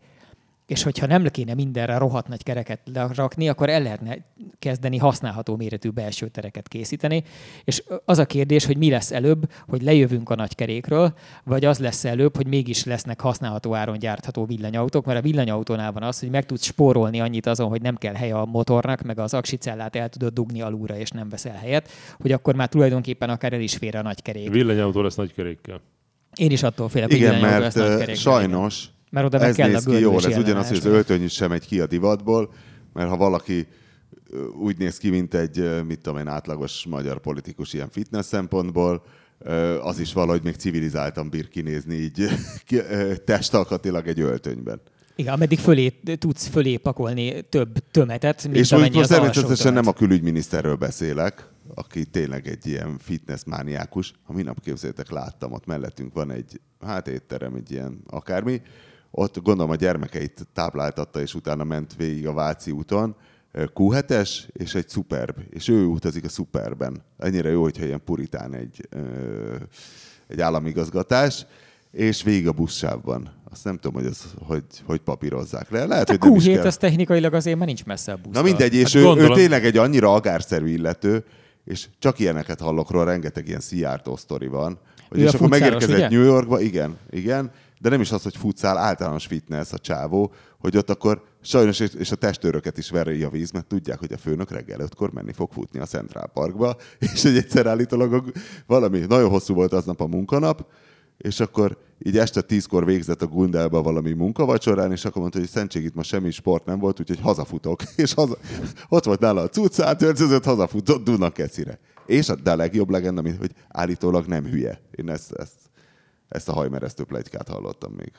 és 0.67 0.83
hogyha 0.83 1.05
nem 1.05 1.23
kéne 1.23 1.53
mindenre 1.53 1.97
rohadt 1.97 2.27
nagy 2.27 2.43
kereket 2.43 2.79
rakni, 3.15 3.49
akkor 3.49 3.69
el 3.69 3.81
lehetne 3.81 4.17
kezdeni 4.59 4.97
használható 4.97 5.55
méretű 5.55 5.89
belső 5.89 6.27
tereket 6.27 6.67
készíteni. 6.67 7.23
És 7.63 7.83
az 8.05 8.17
a 8.17 8.25
kérdés, 8.25 8.65
hogy 8.65 8.77
mi 8.77 8.89
lesz 8.89 9.11
előbb, 9.11 9.51
hogy 9.67 9.81
lejövünk 9.81 10.29
a 10.29 10.35
nagy 10.35 10.55
kerékről, 10.55 11.13
vagy 11.43 11.65
az 11.65 11.79
lesz 11.79 12.05
előbb, 12.05 12.35
hogy 12.35 12.47
mégis 12.47 12.83
lesznek 12.83 13.21
használható 13.21 13.75
áron 13.75 13.99
gyártható 13.99 14.45
villanyautók, 14.45 15.05
mert 15.05 15.19
a 15.19 15.21
villanyautónál 15.21 15.91
van 15.91 16.03
az, 16.03 16.19
hogy 16.19 16.29
meg 16.29 16.45
tudsz 16.45 16.65
spórolni 16.65 17.21
annyit 17.21 17.45
azon, 17.45 17.69
hogy 17.69 17.81
nem 17.81 17.95
kell 17.95 18.13
hely 18.13 18.31
a 18.31 18.45
motornak, 18.45 19.01
meg 19.01 19.19
az 19.19 19.33
aksicellát 19.33 19.95
el 19.95 20.09
tudod 20.09 20.33
dugni 20.33 20.61
alulra, 20.61 20.97
és 20.97 21.09
nem 21.09 21.29
veszel 21.29 21.55
helyet, 21.55 21.89
hogy 22.21 22.31
akkor 22.31 22.55
már 22.55 22.67
tulajdonképpen 22.67 23.29
akár 23.29 23.53
el 23.53 23.61
is 23.61 23.75
fér 23.75 23.95
a 23.95 24.01
nagy 24.01 24.21
kerék. 24.21 24.49
Villanyautó 24.49 25.01
lesz 25.01 25.15
nagy 25.15 25.33
kerékkel. 25.33 25.81
Én 26.35 26.51
is 26.51 26.63
attól 26.63 26.89
félek, 26.89 27.13
Igen, 27.13 27.41
mert 27.41 27.75
lesz 27.75 28.19
sajnos 28.19 28.89
mert 29.15 29.25
oda 29.25 29.39
ez 29.39 29.55
kell 29.55 29.69
néz 29.69 29.83
ki 29.83 29.99
jól, 29.99 30.25
ez 30.25 30.37
ugyanaz, 30.37 30.67
hogy 30.67 30.77
az 30.77 30.85
öltöny 30.85 31.27
sem 31.27 31.49
megy 31.49 31.67
ki 31.67 31.79
a 31.79 31.85
divatból, 31.85 32.53
mert 32.93 33.09
ha 33.09 33.17
valaki 33.17 33.67
úgy 34.59 34.77
néz 34.77 34.97
ki, 34.97 35.09
mint 35.09 35.33
egy, 35.33 35.85
mit 35.87 36.01
tudom 36.01 36.19
én, 36.19 36.27
átlagos 36.27 36.85
magyar 36.85 37.19
politikus 37.19 37.73
ilyen 37.73 37.89
fitness 37.89 38.25
szempontból, 38.25 39.03
az 39.81 39.99
is 39.99 40.13
valahogy 40.13 40.43
még 40.43 40.55
civilizáltan 40.55 41.29
bír 41.29 41.47
kinézni 41.47 41.95
így 41.95 42.27
testalkatilag 43.25 44.07
egy 44.07 44.19
öltönyben. 44.19 44.81
Igen, 45.15 45.33
ameddig 45.33 45.59
fölé, 45.59 45.89
tudsz 46.19 46.47
fölé 46.47 46.77
pakolni 46.77 47.41
több 47.41 47.77
tömetet, 47.91 48.43
mint 48.43 48.55
És 48.55 48.71
most, 48.71 48.93
most 48.93 49.09
természetesen 49.09 49.73
nem 49.73 49.87
a 49.87 49.93
külügyminiszterről 49.93 50.75
beszélek, 50.75 51.47
aki 51.75 52.05
tényleg 52.05 52.47
egy 52.47 52.65
ilyen 52.65 52.97
fitness 52.99 53.43
mániákus. 53.45 54.13
Ha 54.23 54.33
minap 54.33 54.61
képzeljétek, 54.61 55.09
láttam, 55.09 55.51
ott 55.51 55.65
mellettünk 55.65 56.13
van 56.13 56.31
egy, 56.31 56.61
hát 56.85 57.07
étterem, 57.07 57.55
egy 57.55 57.71
ilyen 57.71 58.03
akármi, 58.07 58.61
ott 59.17 59.41
gondolom 59.41 59.71
a 59.71 59.75
gyermekeit 59.75 60.47
tápláltatta, 60.53 61.21
és 61.21 61.33
utána 61.33 61.63
ment 61.63 61.95
végig 61.95 62.27
a 62.27 62.33
Váci 62.33 62.71
úton, 62.71 63.15
Q7-es 63.53 64.29
és 64.51 64.75
egy 64.75 64.89
Superb, 64.89 65.35
és 65.49 65.67
ő 65.67 65.85
utazik 65.85 66.25
a 66.25 66.29
Superben. 66.29 67.03
Ennyire 67.17 67.49
jó, 67.49 67.61
hogyha 67.61 67.85
ilyen 67.85 68.03
puritán 68.05 68.53
egy, 68.53 68.89
egy 70.27 70.41
államigazgatás, 70.41 71.45
és 71.91 72.23
végig 72.23 72.47
a 72.47 72.51
buszsávban. 72.51 73.33
Azt 73.51 73.63
nem 73.63 73.77
tudom, 73.77 74.01
hogy, 74.01 74.11
ez, 74.11 74.23
hogy, 74.39 74.63
hogy 74.85 74.99
papírozzák 74.99 75.69
le. 75.69 75.85
Lehet, 75.85 76.09
hát 76.09 76.23
hogy 76.23 76.31
nem 76.31 76.39
Q7 76.39 76.47
is 76.47 76.53
kell. 76.55 76.65
az 76.65 76.77
technikailag 76.77 77.33
azért 77.33 77.57
már 77.57 77.67
nincs 77.67 77.85
messze 77.85 78.11
a 78.11 78.17
busz. 78.23 78.33
Na 78.33 78.41
mindegy, 78.41 78.73
és 78.73 78.93
hát 78.93 79.17
ő, 79.17 79.21
ő, 79.21 79.27
tényleg 79.27 79.65
egy 79.65 79.77
annyira 79.77 80.13
agárszerű 80.13 80.67
illető, 80.67 81.23
és 81.65 81.87
csak 81.99 82.19
ilyeneket 82.19 82.59
hallok 82.59 82.91
róla, 82.91 83.05
rengeteg 83.05 83.47
ilyen 83.47 83.59
Szijjártó 83.59 84.15
sztori 84.15 84.47
van. 84.47 84.79
Hogy 85.09 85.19
és 85.19 85.33
akkor 85.33 85.49
megérkezett 85.49 85.95
ugye? 85.95 86.09
New 86.09 86.23
Yorkba, 86.23 86.59
igen, 86.59 86.97
igen, 87.09 87.51
de 87.79 87.89
nem 87.89 88.01
is 88.01 88.11
az, 88.11 88.23
hogy 88.23 88.35
futszál, 88.35 88.77
általános 88.77 89.25
fitness 89.25 89.71
a 89.71 89.77
csávó, 89.77 90.33
hogy 90.59 90.77
ott 90.77 90.89
akkor 90.89 91.23
sajnos, 91.41 91.79
és 91.79 92.11
a 92.11 92.15
testőröket 92.15 92.77
is 92.77 92.89
veri 92.89 93.23
a 93.23 93.29
víz, 93.29 93.51
mert 93.51 93.65
tudják, 93.65 93.99
hogy 93.99 94.13
a 94.13 94.17
főnök 94.17 94.51
reggel 94.51 94.79
ötkor 94.79 95.11
menni 95.11 95.33
fog 95.33 95.51
futni 95.51 95.79
a 95.79 95.85
Central 95.85 96.27
Parkba, 96.33 96.75
és 97.13 97.25
egy 97.25 97.37
egyszer 97.37 97.65
állítólag 97.65 98.31
valami, 98.67 98.99
nagyon 98.99 99.29
hosszú 99.29 99.53
volt 99.53 99.73
aznap 99.73 100.01
a 100.01 100.07
munkanap, 100.07 100.67
és 101.17 101.39
akkor 101.39 101.77
így 101.99 102.17
este 102.17 102.41
tízkor 102.41 102.85
végzett 102.85 103.21
a 103.21 103.27
Gundelba 103.27 103.81
valami 103.81 104.13
munkavacsorán, 104.13 104.91
és 104.91 105.05
akkor 105.05 105.21
mondta, 105.21 105.39
hogy 105.39 105.47
szentség, 105.47 105.83
itt 105.83 105.95
ma 105.95 106.03
semmi 106.03 106.31
sport 106.31 106.65
nem 106.65 106.79
volt, 106.79 106.99
úgyhogy 106.99 107.19
hazafutok. 107.19 107.83
És 107.95 108.13
haza, 108.13 108.37
ott 108.89 109.05
volt 109.05 109.19
nála 109.19 109.41
a 109.41 109.49
cucc, 109.49 109.79
átöltözött, 109.79 110.43
hazafutott 110.43 111.03
Dunakeszire. 111.03 111.79
És 112.05 112.29
a, 112.29 112.35
de 112.35 112.51
a 112.51 112.55
legjobb 112.55 112.89
legenda, 112.89 113.21
hogy 113.21 113.51
állítólag 113.69 114.25
nem 114.25 114.45
hülye. 114.45 114.81
Én 114.91 115.09
ezt, 115.09 115.31
ezt 115.31 115.53
ezt 116.35 116.49
a 116.49 116.53
hajmeresztő 116.53 117.03
plegykát 117.03 117.47
hallottam 117.47 117.93
még. 117.93 118.11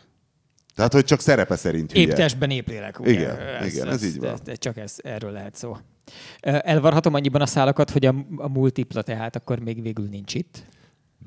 Tehát, 0.74 0.92
hogy 0.92 1.04
csak 1.04 1.20
szerepe 1.20 1.56
szerint 1.56 1.92
hülye. 1.92 2.06
Épp 2.06 2.12
testben, 2.12 2.50
épp 2.50 2.68
lélek. 2.68 3.00
Ugye? 3.00 3.10
Igen, 3.10 3.38
ez, 3.38 3.74
igen, 3.74 3.86
ez, 3.86 3.94
ez 3.94 4.04
így 4.04 4.18
van. 4.18 4.32
Ez, 4.32 4.40
ez, 4.44 4.58
csak 4.58 4.76
ez, 4.76 4.96
erről 5.02 5.30
lehet 5.30 5.54
szó. 5.54 5.76
Elvarhatom 6.40 7.14
annyiban 7.14 7.40
a 7.40 7.46
szálakat, 7.46 7.90
hogy 7.90 8.06
a, 8.06 8.14
a 8.36 8.48
multipla 8.48 9.02
tehát 9.02 9.36
akkor 9.36 9.58
még 9.58 9.82
végül 9.82 10.08
nincs 10.08 10.34
itt. 10.34 10.64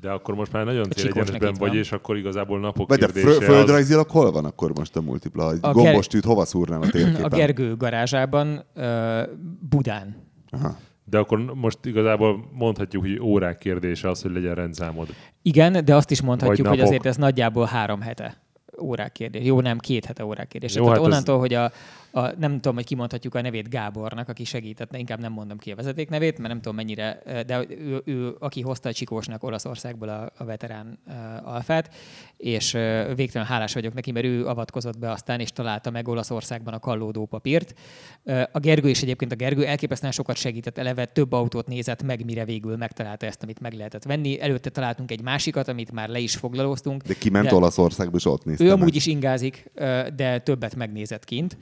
De 0.00 0.10
akkor 0.10 0.34
most 0.34 0.52
már 0.52 0.64
nagyon 0.64 0.90
célegyenesben 0.90 1.54
vagy, 1.58 1.74
és 1.74 1.92
akkor 1.92 2.16
igazából 2.16 2.60
napok 2.60 2.88
Vagy 2.88 2.98
kérdése. 2.98 3.38
De 3.38 3.44
földrajzilag 3.44 4.06
az... 4.06 4.12
hol 4.12 4.32
van 4.32 4.44
akkor 4.44 4.72
most 4.78 4.96
a 4.96 5.00
multipla? 5.00 5.54
A 5.60 5.72
gombostűt 5.72 6.22
ger... 6.22 6.30
hova 6.30 6.44
szúrnál 6.44 6.82
a 6.82 6.90
térképen? 6.90 7.22
A 7.22 7.28
Gergő 7.28 7.76
garázsában, 7.76 8.64
uh, 8.74 9.22
Budán. 9.68 10.16
Aha. 10.50 10.76
De 11.04 11.18
akkor 11.18 11.38
most 11.54 11.78
igazából 11.84 12.48
mondhatjuk, 12.52 13.02
hogy 13.02 13.20
órák 13.20 13.58
kérdése 13.58 14.08
az, 14.08 14.22
hogy 14.22 14.32
legyen 14.32 14.54
rendszámod. 14.54 15.08
Igen, 15.42 15.84
de 15.84 15.94
azt 15.94 16.10
is 16.10 16.22
mondhatjuk, 16.22 16.66
hogy 16.66 16.80
azért 16.80 17.06
ez 17.06 17.16
nagyjából 17.16 17.64
három 17.64 18.00
hete 18.00 18.36
órák 18.80 19.12
kérdés. 19.12 19.44
Jó, 19.44 19.60
nem, 19.60 19.78
két 19.78 20.04
hete 20.04 20.24
órák 20.24 20.48
kérdés. 20.48 20.74
Jó, 20.74 20.82
Tehát 20.82 20.96
hát 20.96 21.06
onnantól, 21.06 21.34
ez... 21.34 21.40
hogy 21.40 21.54
a, 21.54 21.70
a, 22.12 22.38
nem 22.38 22.54
tudom, 22.54 22.74
hogy 22.74 22.84
kimondhatjuk 22.84 23.34
a 23.34 23.40
nevét 23.40 23.68
Gábornak, 23.68 24.28
aki 24.28 24.44
segített, 24.44 24.96
inkább 24.96 25.20
nem 25.20 25.32
mondom 25.32 25.58
ki 25.58 25.70
a 25.70 25.74
vezeték 25.74 26.08
nevét, 26.08 26.38
mert 26.38 26.48
nem 26.48 26.56
tudom 26.56 26.76
mennyire, 26.76 27.22
de 27.46 27.64
ő, 27.68 28.02
ő 28.04 28.36
aki 28.38 28.60
hozta 28.60 28.88
a 28.88 28.92
Csikósnak 28.92 29.42
Olaszországból 29.44 30.08
a, 30.08 30.32
a 30.36 30.44
veterán 30.44 30.98
uh, 31.06 31.14
alfát, 31.52 31.94
és 32.36 32.74
uh, 32.74 33.14
végtelen 33.14 33.46
hálás 33.46 33.74
vagyok 33.74 33.94
neki, 33.94 34.10
mert 34.10 34.26
ő 34.26 34.46
avatkozott 34.46 34.98
be 34.98 35.10
aztán, 35.10 35.40
és 35.40 35.50
találta 35.52 35.90
meg 35.90 36.08
Olaszországban 36.08 36.74
a 36.74 36.78
kallódó 36.78 37.26
papírt. 37.26 37.74
Uh, 38.24 38.42
a 38.52 38.58
Gergő 38.58 38.88
is 38.88 39.02
egyébként 39.02 39.32
a 39.32 39.36
Gergő 39.36 39.66
elképesztően 39.66 40.12
sokat 40.12 40.36
segített, 40.36 40.78
eleve 40.78 41.04
több 41.04 41.32
autót 41.32 41.66
nézett 41.66 42.02
meg, 42.02 42.24
mire 42.24 42.44
végül 42.44 42.76
megtalálta 42.76 43.26
ezt, 43.26 43.42
amit 43.42 43.60
meg 43.60 43.72
lehetett 43.72 44.04
venni. 44.04 44.40
Előtte 44.40 44.70
találtunk 44.70 45.10
egy 45.10 45.22
másikat, 45.22 45.68
amit 45.68 45.92
már 45.92 46.08
le 46.08 46.18
is 46.18 46.36
foglalóztunk. 46.36 47.02
De 47.02 47.14
kiment 47.14 47.48
de 47.48 47.54
Olaszországba, 47.54 48.16
és 48.16 48.24
ott 48.24 48.44
nézte 48.44 48.64
Ő 48.64 48.68
meg. 48.68 48.76
amúgy 48.76 48.96
is 48.96 49.06
ingázik, 49.06 49.70
de 50.16 50.38
többet 50.38 50.76
megnézett 50.76 51.24
kint 51.24 51.56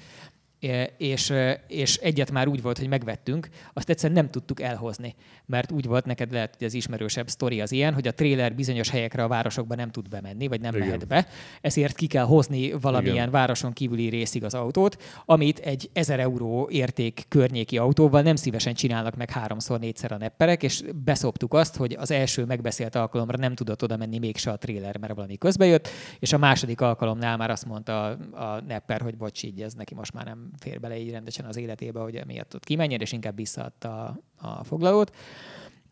és, 0.96 1.32
és 1.66 1.96
egyet 1.96 2.30
már 2.30 2.48
úgy 2.48 2.62
volt, 2.62 2.78
hogy 2.78 2.88
megvettünk, 2.88 3.48
azt 3.72 3.88
egyszerűen 3.88 4.18
nem 4.18 4.30
tudtuk 4.30 4.60
elhozni. 4.60 5.14
Mert 5.46 5.72
úgy 5.72 5.86
volt, 5.86 6.04
neked 6.04 6.32
lehet, 6.32 6.54
hogy 6.58 6.66
az 6.66 6.74
ismerősebb 6.74 7.28
sztori 7.28 7.60
az 7.60 7.72
ilyen, 7.72 7.94
hogy 7.94 8.08
a 8.08 8.14
tréler 8.14 8.54
bizonyos 8.54 8.90
helyekre 8.90 9.22
a 9.22 9.28
városokba 9.28 9.74
nem 9.74 9.90
tud 9.90 10.08
bemenni, 10.08 10.46
vagy 10.46 10.60
nem 10.60 10.74
Igen. 10.74 10.86
mehet 10.86 11.06
be. 11.06 11.26
Ezért 11.60 11.96
ki 11.96 12.06
kell 12.06 12.24
hozni 12.24 12.72
valamilyen 12.72 13.16
Igen. 13.16 13.30
városon 13.30 13.72
kívüli 13.72 14.08
részig 14.08 14.44
az 14.44 14.54
autót, 14.54 15.02
amit 15.24 15.58
egy 15.58 15.90
1000 15.92 16.20
euró 16.20 16.68
érték 16.70 17.24
környéki 17.28 17.78
autóval 17.78 18.22
nem 18.22 18.36
szívesen 18.36 18.74
csinálnak 18.74 19.16
meg 19.16 19.30
háromszor, 19.30 19.78
négyszer 19.78 20.12
a 20.12 20.16
nepperek, 20.16 20.62
és 20.62 20.82
beszoptuk 21.04 21.54
azt, 21.54 21.76
hogy 21.76 21.96
az 21.98 22.10
első 22.10 22.44
megbeszélt 22.44 22.94
alkalomra 22.94 23.36
nem 23.36 23.54
tudott 23.54 23.82
oda 23.82 23.96
menni 23.96 24.18
mégse 24.18 24.50
a 24.50 24.56
tréler, 24.56 24.98
mert 24.98 25.14
valami 25.14 25.38
közbejött, 25.38 25.88
és 26.18 26.32
a 26.32 26.38
második 26.38 26.80
alkalomnál 26.80 27.36
már 27.36 27.50
azt 27.50 27.66
mondta 27.66 28.04
a, 28.04 28.44
a 28.44 28.60
nepper, 28.60 29.00
hogy 29.00 29.16
bocs, 29.16 29.42
így 29.42 29.62
ez 29.62 29.74
neki 29.74 29.94
most 29.94 30.12
már 30.12 30.24
nem 30.24 30.47
fér 30.58 30.80
bele 30.80 30.98
így 30.98 31.10
rendesen 31.10 31.44
az 31.44 31.56
életébe, 31.56 32.00
hogy 32.00 32.16
emiatt 32.16 32.54
ott 32.54 32.64
kimenjen, 32.64 33.00
és 33.00 33.12
inkább 33.12 33.36
visszaadta 33.36 34.04
a, 34.04 34.46
a 34.46 34.64
foglalót. 34.64 35.16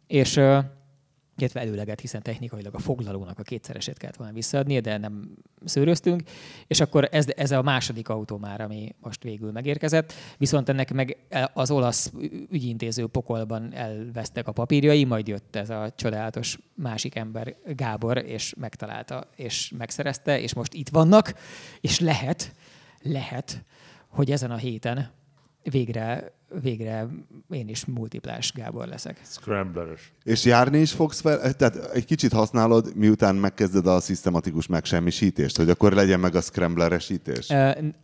És 0.06 0.40
illetve 1.38 1.60
előleget, 1.60 2.00
hiszen 2.00 2.22
technikailag 2.22 2.74
a 2.74 2.78
foglalónak 2.78 3.38
a 3.38 3.42
kétszeresét 3.42 3.98
kellett 3.98 4.16
volna 4.16 4.32
visszaadni, 4.32 4.80
de 4.80 4.96
nem 4.96 5.36
szőröztünk, 5.64 6.22
és 6.66 6.80
akkor 6.80 7.08
ez, 7.10 7.26
ez 7.36 7.50
a 7.50 7.62
második 7.62 8.08
autó 8.08 8.36
már, 8.36 8.60
ami 8.60 8.94
most 9.00 9.22
végül 9.22 9.52
megérkezett, 9.52 10.12
viszont 10.38 10.68
ennek 10.68 10.92
meg 10.92 11.16
az 11.52 11.70
olasz 11.70 12.12
ügyintéző 12.50 13.06
pokolban 13.06 13.74
elvesztek 13.74 14.48
a 14.48 14.52
papírjai, 14.52 15.04
majd 15.04 15.28
jött 15.28 15.56
ez 15.56 15.70
a 15.70 15.92
csodálatos 15.96 16.58
másik 16.74 17.14
ember, 17.14 17.56
Gábor, 17.66 18.16
és 18.16 18.54
megtalálta, 18.58 19.28
és 19.34 19.72
megszerezte, 19.78 20.40
és 20.40 20.54
most 20.54 20.74
itt 20.74 20.88
vannak, 20.88 21.34
és 21.80 22.00
lehet, 22.00 22.54
lehet, 23.02 23.64
hogy 24.16 24.30
ezen 24.30 24.51
a 24.51 24.56
héten 24.56 25.10
végre, 25.62 26.32
végre 26.60 27.06
én 27.51 27.68
is 27.68 27.84
multiplás 27.84 28.52
Gábor 28.52 28.86
leszek. 28.86 29.20
Scrambleres. 29.24 30.12
És 30.24 30.44
járni 30.44 30.78
is 30.78 30.93
fogsz 30.93 31.20
fel, 31.20 31.55
tehát 31.55 31.90
egy 31.93 32.05
kicsit 32.05 32.32
használod, 32.32 32.97
miután 32.97 33.34
megkezded 33.34 33.86
a 33.86 34.01
szisztematikus 34.01 34.66
megsemmisítést, 34.66 35.56
hogy 35.56 35.70
akkor 35.70 35.93
legyen 35.93 36.20
meg 36.20 36.34
a 36.34 36.40
scrambleresítés? 36.40 37.52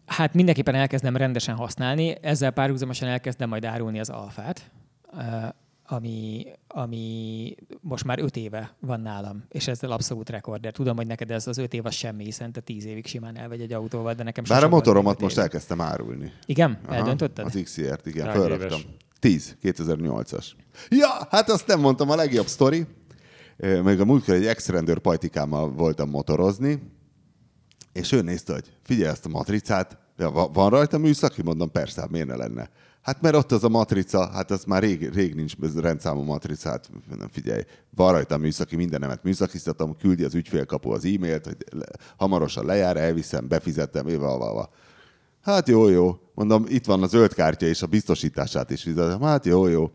Hát 0.06 0.34
mindenképpen 0.34 0.74
elkezdem 0.74 1.16
rendesen 1.16 1.54
használni, 1.54 2.16
ezzel 2.22 2.50
párhuzamosan 2.50 3.08
elkezdem 3.08 3.48
majd 3.48 3.64
árulni 3.64 4.00
az 4.00 4.08
alfát, 4.08 4.70
ami, 5.92 6.44
ami 6.68 7.54
most 7.80 8.04
már 8.04 8.18
öt 8.18 8.36
éve 8.36 8.74
van 8.80 9.00
nálam, 9.00 9.44
és 9.48 9.68
ezzel 9.68 9.90
abszolút 9.92 10.30
rekorder. 10.30 10.72
Tudom, 10.72 10.96
hogy 10.96 11.06
neked 11.06 11.30
ez 11.30 11.46
az 11.46 11.58
öt 11.58 11.74
év 11.74 11.86
az 11.86 11.94
semmi, 11.94 12.24
hiszen 12.24 12.52
te 12.52 12.60
tíz 12.60 12.84
évig 12.84 13.06
simán 13.06 13.36
elvegy 13.38 13.60
egy 13.60 13.72
autóval, 13.72 14.14
de 14.14 14.22
nekem 14.22 14.44
Bár 14.48 14.64
a 14.64 14.68
motoromat 14.68 15.20
most 15.20 15.36
év. 15.36 15.42
elkezdtem 15.42 15.80
árulni. 15.80 16.32
Igen? 16.46 16.78
Aha, 16.86 16.94
Eldöntötted? 16.94 17.44
Az 17.44 17.60
XR-t, 17.64 18.06
igen, 18.06 18.26
Hány 18.26 18.36
felraktam. 18.36 18.68
éves? 18.80 18.86
10, 19.18 19.56
2008-as. 19.62 20.46
Ja, 20.88 21.08
hát 21.30 21.50
azt 21.50 21.66
nem 21.66 21.80
mondtam, 21.80 22.10
a 22.10 22.14
legjobb 22.14 22.46
sztori. 22.46 22.86
Ö, 23.56 23.82
Még 23.82 24.00
a 24.00 24.04
múltkor 24.04 24.34
egy 24.34 24.46
ex-rendőr 24.46 24.98
pajtikámmal 24.98 25.70
voltam 25.70 26.08
motorozni, 26.10 26.82
és 27.92 28.12
ő 28.12 28.22
nézte, 28.22 28.52
hogy 28.52 28.72
figyelj 28.82 29.08
ezt 29.10 29.26
a 29.26 29.28
matricát, 29.28 29.98
ja, 30.18 30.30
va- 30.30 30.54
van 30.54 30.70
rajta 30.70 30.98
műszaki? 30.98 31.42
Mondom, 31.42 31.70
persze, 31.70 32.00
hát 32.00 32.10
miért 32.10 32.26
ne 32.26 32.36
lenne? 32.36 32.70
Hát 33.02 33.20
mert 33.20 33.34
ott 33.34 33.52
az 33.52 33.64
a 33.64 33.68
matrica, 33.68 34.30
hát 34.30 34.50
az 34.50 34.64
már 34.64 34.82
rég, 34.82 35.14
rég 35.14 35.34
nincs 35.34 35.54
rendszámú 35.76 36.22
matricát, 36.22 36.90
nem 37.18 37.28
figyelj, 37.32 37.62
van 37.94 38.12
rajta 38.12 38.36
műszaki, 38.36 38.76
mindenemet 38.76 39.22
műszakiztatom, 39.22 39.96
küldi 39.96 40.24
az 40.24 40.34
ügyfélkapu 40.34 40.90
az 40.90 41.04
e-mailt, 41.04 41.44
hogy 41.44 41.56
le, 41.70 41.86
hamarosan 42.16 42.64
lejár, 42.64 42.96
elviszem, 42.96 43.48
befizettem, 43.48 44.08
éva, 44.08 44.38
va, 44.38 44.52
va. 44.52 44.70
Hát 45.42 45.68
jó, 45.68 45.88
jó. 45.88 46.18
Mondom, 46.34 46.64
itt 46.68 46.84
van 46.86 47.02
a 47.02 47.06
zöld 47.06 47.34
kártya 47.34 47.66
és 47.66 47.82
a 47.82 47.86
biztosítását 47.86 48.70
is 48.70 48.82
fizetem. 48.82 49.20
Hát 49.20 49.46
jó, 49.46 49.66
jó. 49.66 49.90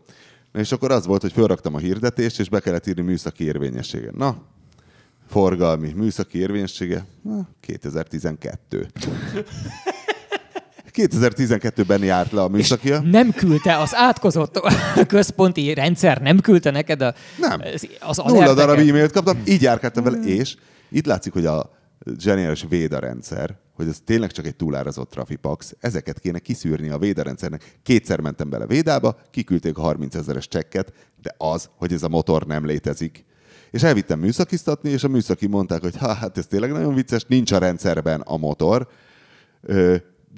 Na 0.52 0.60
és 0.60 0.72
akkor 0.72 0.90
az 0.90 1.06
volt, 1.06 1.22
hogy 1.22 1.32
felraktam 1.32 1.74
a 1.74 1.78
hirdetést, 1.78 2.40
és 2.40 2.48
be 2.48 2.60
kellett 2.60 2.86
írni 2.86 3.02
műszaki 3.02 3.44
érvényessége. 3.44 4.10
Na, 4.16 4.42
forgalmi 5.26 5.92
műszaki 5.92 6.38
érvényessége, 6.38 7.06
na, 7.22 7.48
2012. 7.60 8.86
2012-ben 10.98 12.02
járt 12.02 12.32
le 12.32 12.42
a 12.42 12.48
műszakia. 12.48 13.00
Nem 13.00 13.30
küldte 13.30 13.78
az 13.78 13.94
átkozott 13.94 14.60
központi 15.06 15.74
rendszer, 15.74 16.20
nem 16.20 16.40
küldte 16.40 16.70
neked 16.70 17.02
a, 17.02 17.14
Nem. 17.40 17.60
az, 17.60 17.88
az 18.00 18.16
Nulla 18.16 18.40
darab 18.40 18.58
alerteket? 18.58 18.88
e-mailt 18.88 19.12
kaptam, 19.12 19.42
így 19.46 19.62
járkáltam 19.62 20.04
vele, 20.04 20.18
és 20.18 20.56
itt 20.90 21.06
látszik, 21.06 21.32
hogy 21.32 21.46
a 21.46 21.70
zseniális 22.18 22.64
Véda 22.68 22.98
rendszer, 22.98 23.56
hogy 23.74 23.88
ez 23.88 23.98
tényleg 24.04 24.30
csak 24.30 24.46
egy 24.46 24.56
túlárazott 24.56 25.10
trafipax, 25.10 25.74
ezeket 25.80 26.18
kéne 26.18 26.38
kiszűrni 26.38 26.88
a 26.88 26.98
Véda 26.98 27.22
rendszernek. 27.22 27.78
Kétszer 27.82 28.20
mentem 28.20 28.50
bele 28.50 28.66
Védába, 28.66 29.18
kiküldték 29.30 29.78
a 29.78 29.80
30 29.80 30.14
ezeres 30.14 30.48
csekket, 30.48 30.92
de 31.22 31.34
az, 31.38 31.68
hogy 31.76 31.92
ez 31.92 32.02
a 32.02 32.08
motor 32.08 32.46
nem 32.46 32.66
létezik. 32.66 33.24
És 33.70 33.82
elvittem 33.82 34.18
műszakiztatni, 34.18 34.90
és 34.90 35.04
a 35.04 35.08
műszaki 35.08 35.46
mondták, 35.46 35.80
hogy 35.80 35.96
hát 35.96 36.38
ez 36.38 36.46
tényleg 36.46 36.72
nagyon 36.72 36.94
vicces, 36.94 37.24
nincs 37.24 37.52
a 37.52 37.58
rendszerben 37.58 38.20
a 38.20 38.36
motor, 38.36 38.88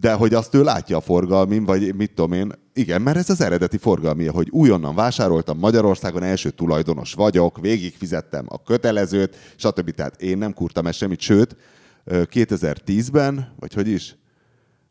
de 0.01 0.13
hogy 0.13 0.35
azt 0.35 0.55
ő 0.55 0.63
látja 0.63 0.97
a 0.97 1.01
forgalmin, 1.01 1.65
vagy 1.65 1.95
mit 1.95 2.15
tudom 2.15 2.33
én, 2.33 2.53
igen, 2.73 3.03
mert 3.03 3.17
ez 3.17 3.31
az 3.31 3.41
eredeti 3.41 3.77
forgalmi, 3.77 4.27
hogy 4.27 4.49
újonnan 4.51 4.95
vásároltam 4.95 5.59
Magyarországon, 5.59 6.23
első 6.23 6.51
tulajdonos 6.51 7.13
vagyok, 7.13 7.61
végig 7.61 7.97
fizettem 7.97 8.45
a 8.49 8.63
kötelezőt, 8.63 9.37
stb. 9.57 9.91
Tehát 9.91 10.23
én 10.23 10.39
nem 10.39 10.55
kurtam 10.55 10.87
el 10.87 10.93
semmit, 10.93 11.21
sőt, 11.21 11.57
ö, 12.05 12.23
2010-ben, 12.31 13.55
vagy 13.59 13.75
hogy 13.75 13.89
is, 13.89 14.17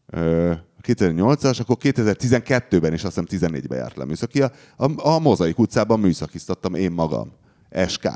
ö, 0.05 0.51
2008-as, 0.81 1.59
akkor 1.59 1.77
2012-ben 1.79 2.93
és 2.93 3.03
azt 3.03 3.19
hiszem 3.19 3.51
14-ben 3.51 3.77
járt 3.77 3.95
le 3.95 4.03
a 4.03 4.05
műszaki. 4.05 4.41
A, 4.41 4.51
a 4.95 5.19
Mozaik 5.19 5.59
utcában 5.59 5.99
műszakiztattam 5.99 6.73
én 6.73 6.91
magam. 6.91 7.31
SK. 7.87 8.09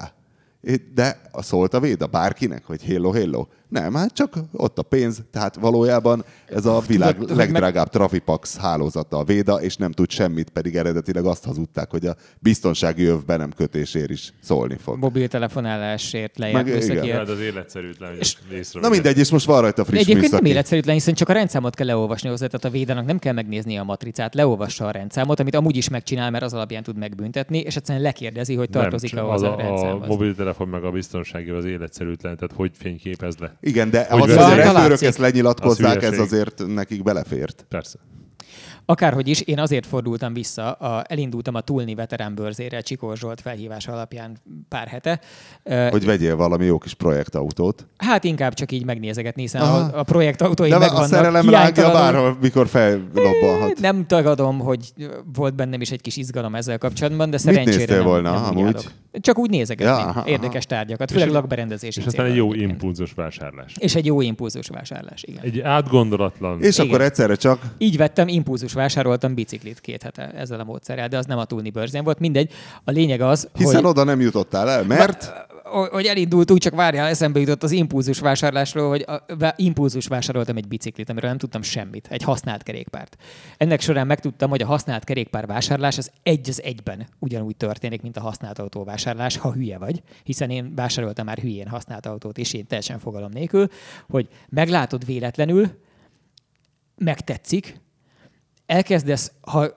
De 0.93 1.22
a 1.31 1.41
szólt 1.41 1.73
a 1.73 1.80
Véda 1.80 2.07
bárkinek, 2.07 2.65
hogy 2.65 2.84
hello, 2.84 3.11
hello. 3.11 3.45
Nem, 3.74 3.94
hát 3.94 4.14
csak 4.14 4.34
ott 4.52 4.78
a 4.80 4.82
pénz, 4.82 5.22
tehát 5.32 5.56
valójában 5.56 6.24
ez 6.45 6.66
a 6.66 6.80
világ 6.88 7.18
tudod, 7.18 7.36
legdrágább 7.38 7.90
Trafipax 7.90 8.58
hálózata 8.58 9.18
a 9.18 9.24
Véda, 9.24 9.62
és 9.62 9.76
nem 9.76 9.91
tud 9.91 10.10
semmit, 10.10 10.50
pedig 10.50 10.76
eredetileg 10.76 11.26
azt 11.26 11.45
hazudták, 11.45 11.91
hogy 11.91 12.06
a 12.06 12.16
biztonsági 12.40 13.04
öv 13.06 13.26
be 13.26 13.38
nem 13.38 13.52
kötésért 13.56 14.10
is 14.10 14.34
szólni 14.41 14.78
fog. 14.78 14.98
Mobiltelefonálásért 14.98 16.38
lejárt 16.38 16.56
Meg- 16.66 16.68
igen. 16.68 16.80
műszakiért. 16.88 17.18
Hát 17.18 17.30
az 17.30 17.40
életszerűtlen, 17.40 18.12
észre 18.54 18.80
Na 18.80 18.90
mindegy, 18.90 19.18
és 19.18 19.32
most 19.32 19.45
van 19.45 19.62
rajta 19.62 19.86
friss 19.86 20.00
Egyébként 20.00 20.22
nem 20.22 20.30
műszaki. 20.32 20.50
életszerűtlen, 20.50 20.95
hiszen 20.95 21.14
csak 21.14 21.30
a 21.30 21.34
rendszámot 21.34 21.76
kell 21.76 21.88
leolvasni 21.88 22.30
hozzá, 22.30 22.45
tehát 22.45 22.66
a 22.66 22.70
védának 22.70 23.06
nem 23.06 23.20
kell 23.20 23.34
megnézni 23.34 23.78
a 23.78 23.84
matricát, 23.84 24.34
leolvassa 24.36 24.86
a 24.88 24.91
rendszámot, 24.91 25.40
amit 25.40 25.56
amúgy 25.56 25.76
is 25.78 25.90
megcsinál, 25.90 26.32
mert 26.32 26.44
az 26.44 26.54
alapján 26.54 26.84
tud 26.84 26.98
megbüntetni, 26.98 27.58
és 27.60 27.76
egyszerűen 27.76 28.04
lekérdezi, 28.04 28.56
hogy 28.56 28.70
tartozik 28.70 29.14
nem, 29.14 29.26
-e 29.26 29.28
az 29.28 29.41
hozzá 29.41 29.54
a, 29.54 29.58
a, 29.58 29.60
a 29.60 29.68
rendszámhoz. 29.68 30.08
mobiltelefon 30.08 30.68
meg 30.68 30.84
a 30.84 30.91
biztonsági 30.91 31.50
az 31.50 31.66
életszerűtlen, 31.66 32.36
tehát 32.38 32.56
hogy 32.56 32.72
fényképez 32.78 33.38
le? 33.38 33.56
Igen, 33.65 33.90
de 33.90 34.07
Hogy 34.10 34.30
az, 34.30 34.35
hogy 34.35 34.60
a 34.60 34.72
rendőrök 34.72 35.02
ezt 35.02 35.18
lenyilatkozzák, 35.18 35.98
Az 35.98 36.03
ez 36.03 36.19
azért 36.19 36.64
nekik 36.68 37.03
belefért. 37.03 37.65
Persze. 37.69 37.99
Akárhogy 38.85 39.27
is, 39.27 39.41
én 39.41 39.60
azért 39.60 39.85
fordultam 39.85 40.34
vissza, 40.34 40.72
a, 40.72 41.03
elindultam 41.07 41.55
a 41.55 41.61
Tulni 41.61 41.95
veterán 41.95 42.35
bőrzére 42.35 42.81
Csikó 42.81 43.14
Zsolt 43.15 43.41
felhívása 43.41 43.91
alapján 43.91 44.38
pár 44.69 44.88
hete. 44.88 45.19
Hogy 45.89 46.05
vegyél 46.05 46.35
valami 46.35 46.65
jó 46.65 46.77
kis 46.77 46.93
projektautót. 46.93 47.85
Hát 47.97 48.23
inkább 48.23 48.53
csak 48.53 48.72
így 48.72 48.85
megnézegetni, 48.85 49.41
hiszen 49.41 49.61
Aha. 49.61 49.77
a, 49.77 49.99
a 49.99 50.03
projektautóim 50.03 50.69
De 50.69 50.76
a 50.76 50.80
megvannak. 50.80 51.07
szerelem 51.07 51.34
rágja 51.49 51.57
hiánytalanul. 51.57 51.99
bárhol, 51.99 52.38
mikor 52.41 52.68
fellobbanhat. 52.68 53.80
Nem 53.80 54.05
tagadom, 54.07 54.60
hogy 54.60 54.93
volt 55.34 55.55
bennem 55.55 55.81
is 55.81 55.91
egy 55.91 56.01
kis 56.01 56.18
izgalom 56.18 56.55
ezzel 56.55 56.77
kapcsolatban, 56.77 57.30
de 57.30 57.38
Mit 57.43 57.45
szerencsére 57.45 57.77
néztél 57.77 57.95
nem, 57.97 58.05
volna, 58.05 58.31
nem 58.31 58.57
úgy 58.57 58.61
amúgy? 58.61 58.88
Csak 59.22 59.38
úgy 59.38 59.49
nézegetni 59.49 59.85
Ja, 59.93 60.07
aha, 60.07 60.27
érdekes 60.27 60.65
tárgyakat, 60.65 61.11
főleg 61.11 61.27
És- 61.27 61.34
lakberendezési 61.34 61.99
És 61.99 62.05
aztán 62.05 62.26
egy 62.26 62.35
jó 62.35 62.45
egyébként. 62.47 62.72
impulzus 62.72 63.14
vásárlás. 63.14 63.73
És 63.77 63.95
egy 63.95 64.05
jó 64.05 64.22
impulzus 64.22 64.68
vásárlás, 64.68 65.23
igen. 65.23 65.43
Egy 65.43 65.60
átgondolatlan. 65.60 66.61
És 66.61 66.77
Igen. 66.77 66.88
akkor 66.88 67.01
egyszerre 67.01 67.35
csak 67.35 67.61
Így 67.77 67.97
vettem, 67.97 68.27
impulzus 68.27 68.73
vásároltam 68.74 69.34
biciklit 69.34 69.80
két 69.80 70.04
hete 70.04 70.32
ezzel 70.32 70.60
a 70.60 70.64
módszerrel, 70.64 71.08
de 71.08 71.18
az 71.18 71.26
nem 71.26 71.38
a 71.38 71.45
túlni 71.45 71.70
bőrzén 71.70 72.04
volt. 72.04 72.20
Mindegy. 72.20 72.52
A 72.84 72.91
lényeg 72.91 73.22
az, 73.22 73.50
Hiszen 73.54 73.76
hogy... 73.76 73.86
oda 73.86 74.04
nem 74.04 74.22
jutottál 74.22 74.70
el, 74.70 74.84
mert 74.84 75.34
hogy 75.91 76.06
elindultunk, 76.06 76.60
csak 76.60 76.76
várjál, 76.76 77.08
eszembe 77.08 77.40
jutott 77.40 77.64
az 77.64 77.72
impulzus 77.72 78.20
vásárlásról, 78.20 78.90
hogy 78.90 79.06
a, 79.08 79.24
vá- 79.38 79.60
impulzus 79.60 80.08
vásároltam 80.08 80.58
egy 80.58 80.68
biciklit, 80.68 81.10
amiről 81.10 81.30
nem 81.30 81.38
tudtam 81.38 81.62
semmit, 81.62 82.08
egy 82.10 82.24
használt 82.24 82.64
kerékpárt. 82.64 83.18
Ennek 83.58 83.82
során 83.82 84.08
megtudtam, 84.08 84.50
hogy 84.50 84.62
a 84.62 84.66
használt 84.66 85.04
kerékpár 85.04 85.45
vásárlás 85.45 85.98
az 85.98 86.12
egy 86.24 86.50
az 86.50 86.64
egyben 86.64 87.08
ugyanúgy 87.20 87.56
történik, 87.56 88.02
mint 88.02 88.18
a 88.18 88.22
használt 88.22 88.60
autó 88.60 88.84
vásárlás, 88.84 89.38
ha 89.38 89.54
hülye 89.54 89.78
vagy, 89.78 90.02
hiszen 90.24 90.50
én 90.50 90.76
vásároltam 90.76 91.26
már 91.26 91.38
hülyén 91.38 91.68
használt 91.68 92.06
autót, 92.06 92.38
és 92.38 92.54
én 92.54 92.68
teljesen 92.68 93.00
fogalom 93.00 93.32
nélkül, 93.32 93.68
hogy 94.10 94.28
meglátod 94.50 95.06
véletlenül, 95.06 95.68
megtetszik, 96.98 97.82
elkezdesz, 98.65 99.31
ha, 99.41 99.68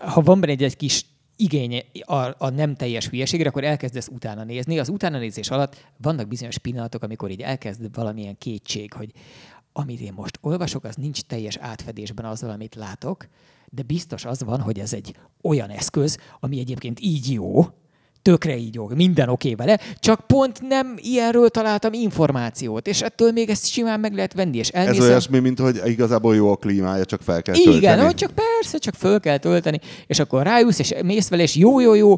ha 0.00 0.20
van 0.20 0.40
benne 0.40 0.52
egy, 0.52 0.62
egy 0.62 0.76
kis 0.76 1.06
igény 1.36 1.84
a, 2.00 2.34
a 2.38 2.48
nem 2.50 2.74
teljes 2.74 3.08
hülyeségre, 3.08 3.48
akkor 3.48 3.64
elkezdesz 3.64 4.08
utána 4.08 4.44
nézni. 4.44 4.78
Az 4.78 4.88
utána 4.88 5.18
nézés 5.18 5.50
alatt 5.50 5.86
vannak 5.96 6.28
bizonyos 6.28 6.58
pillanatok, 6.58 7.02
amikor 7.02 7.30
így 7.30 7.42
elkezd 7.42 7.94
valamilyen 7.94 8.38
kétség, 8.38 8.92
hogy 8.92 9.12
amit 9.72 10.00
én 10.00 10.12
most 10.12 10.38
olvasok, 10.40 10.84
az 10.84 10.94
nincs 10.94 11.20
teljes 11.20 11.56
átfedésben 11.56 12.24
azzal, 12.24 12.50
amit 12.50 12.74
látok, 12.74 13.28
de 13.70 13.82
biztos 13.82 14.24
az 14.24 14.42
van, 14.42 14.60
hogy 14.60 14.78
ez 14.78 14.92
egy 14.92 15.16
olyan 15.42 15.70
eszköz, 15.70 16.18
ami 16.40 16.58
egyébként 16.58 17.00
így 17.00 17.32
jó, 17.32 17.64
tökre 18.22 18.56
így 18.56 18.74
jó, 18.74 18.88
minden 18.94 19.28
oké 19.28 19.54
vele, 19.54 19.78
csak 19.98 20.26
pont 20.26 20.60
nem 20.68 20.94
ilyenről 20.96 21.48
találtam 21.48 21.92
információt, 21.92 22.86
és 22.86 23.02
ettől 23.02 23.32
még 23.32 23.50
ezt 23.50 23.66
simán 23.66 24.00
meg 24.00 24.14
lehet 24.14 24.32
venni, 24.32 24.58
és 24.58 24.68
ez 24.68 24.86
elmészem. 24.86 25.08
olyasmi, 25.08 25.38
mint 25.38 25.58
hogy 25.58 25.80
igazából 25.84 26.34
jó 26.34 26.50
a 26.50 26.56
klímája, 26.56 27.04
csak 27.04 27.22
fel 27.22 27.42
kell 27.42 27.54
tölteni. 27.54 27.76
Igen, 27.76 28.04
hogy 28.04 28.14
csak 28.14 28.30
persze, 28.30 28.78
csak 28.78 28.94
föl 28.94 29.20
kell 29.20 29.38
tölteni, 29.38 29.80
és 30.06 30.18
akkor 30.18 30.42
rájussz, 30.42 30.78
és 30.78 30.94
mész 31.02 31.28
vele, 31.28 31.42
és 31.42 31.56
jó, 31.56 31.80
jó, 31.80 31.94
jó, 31.94 32.16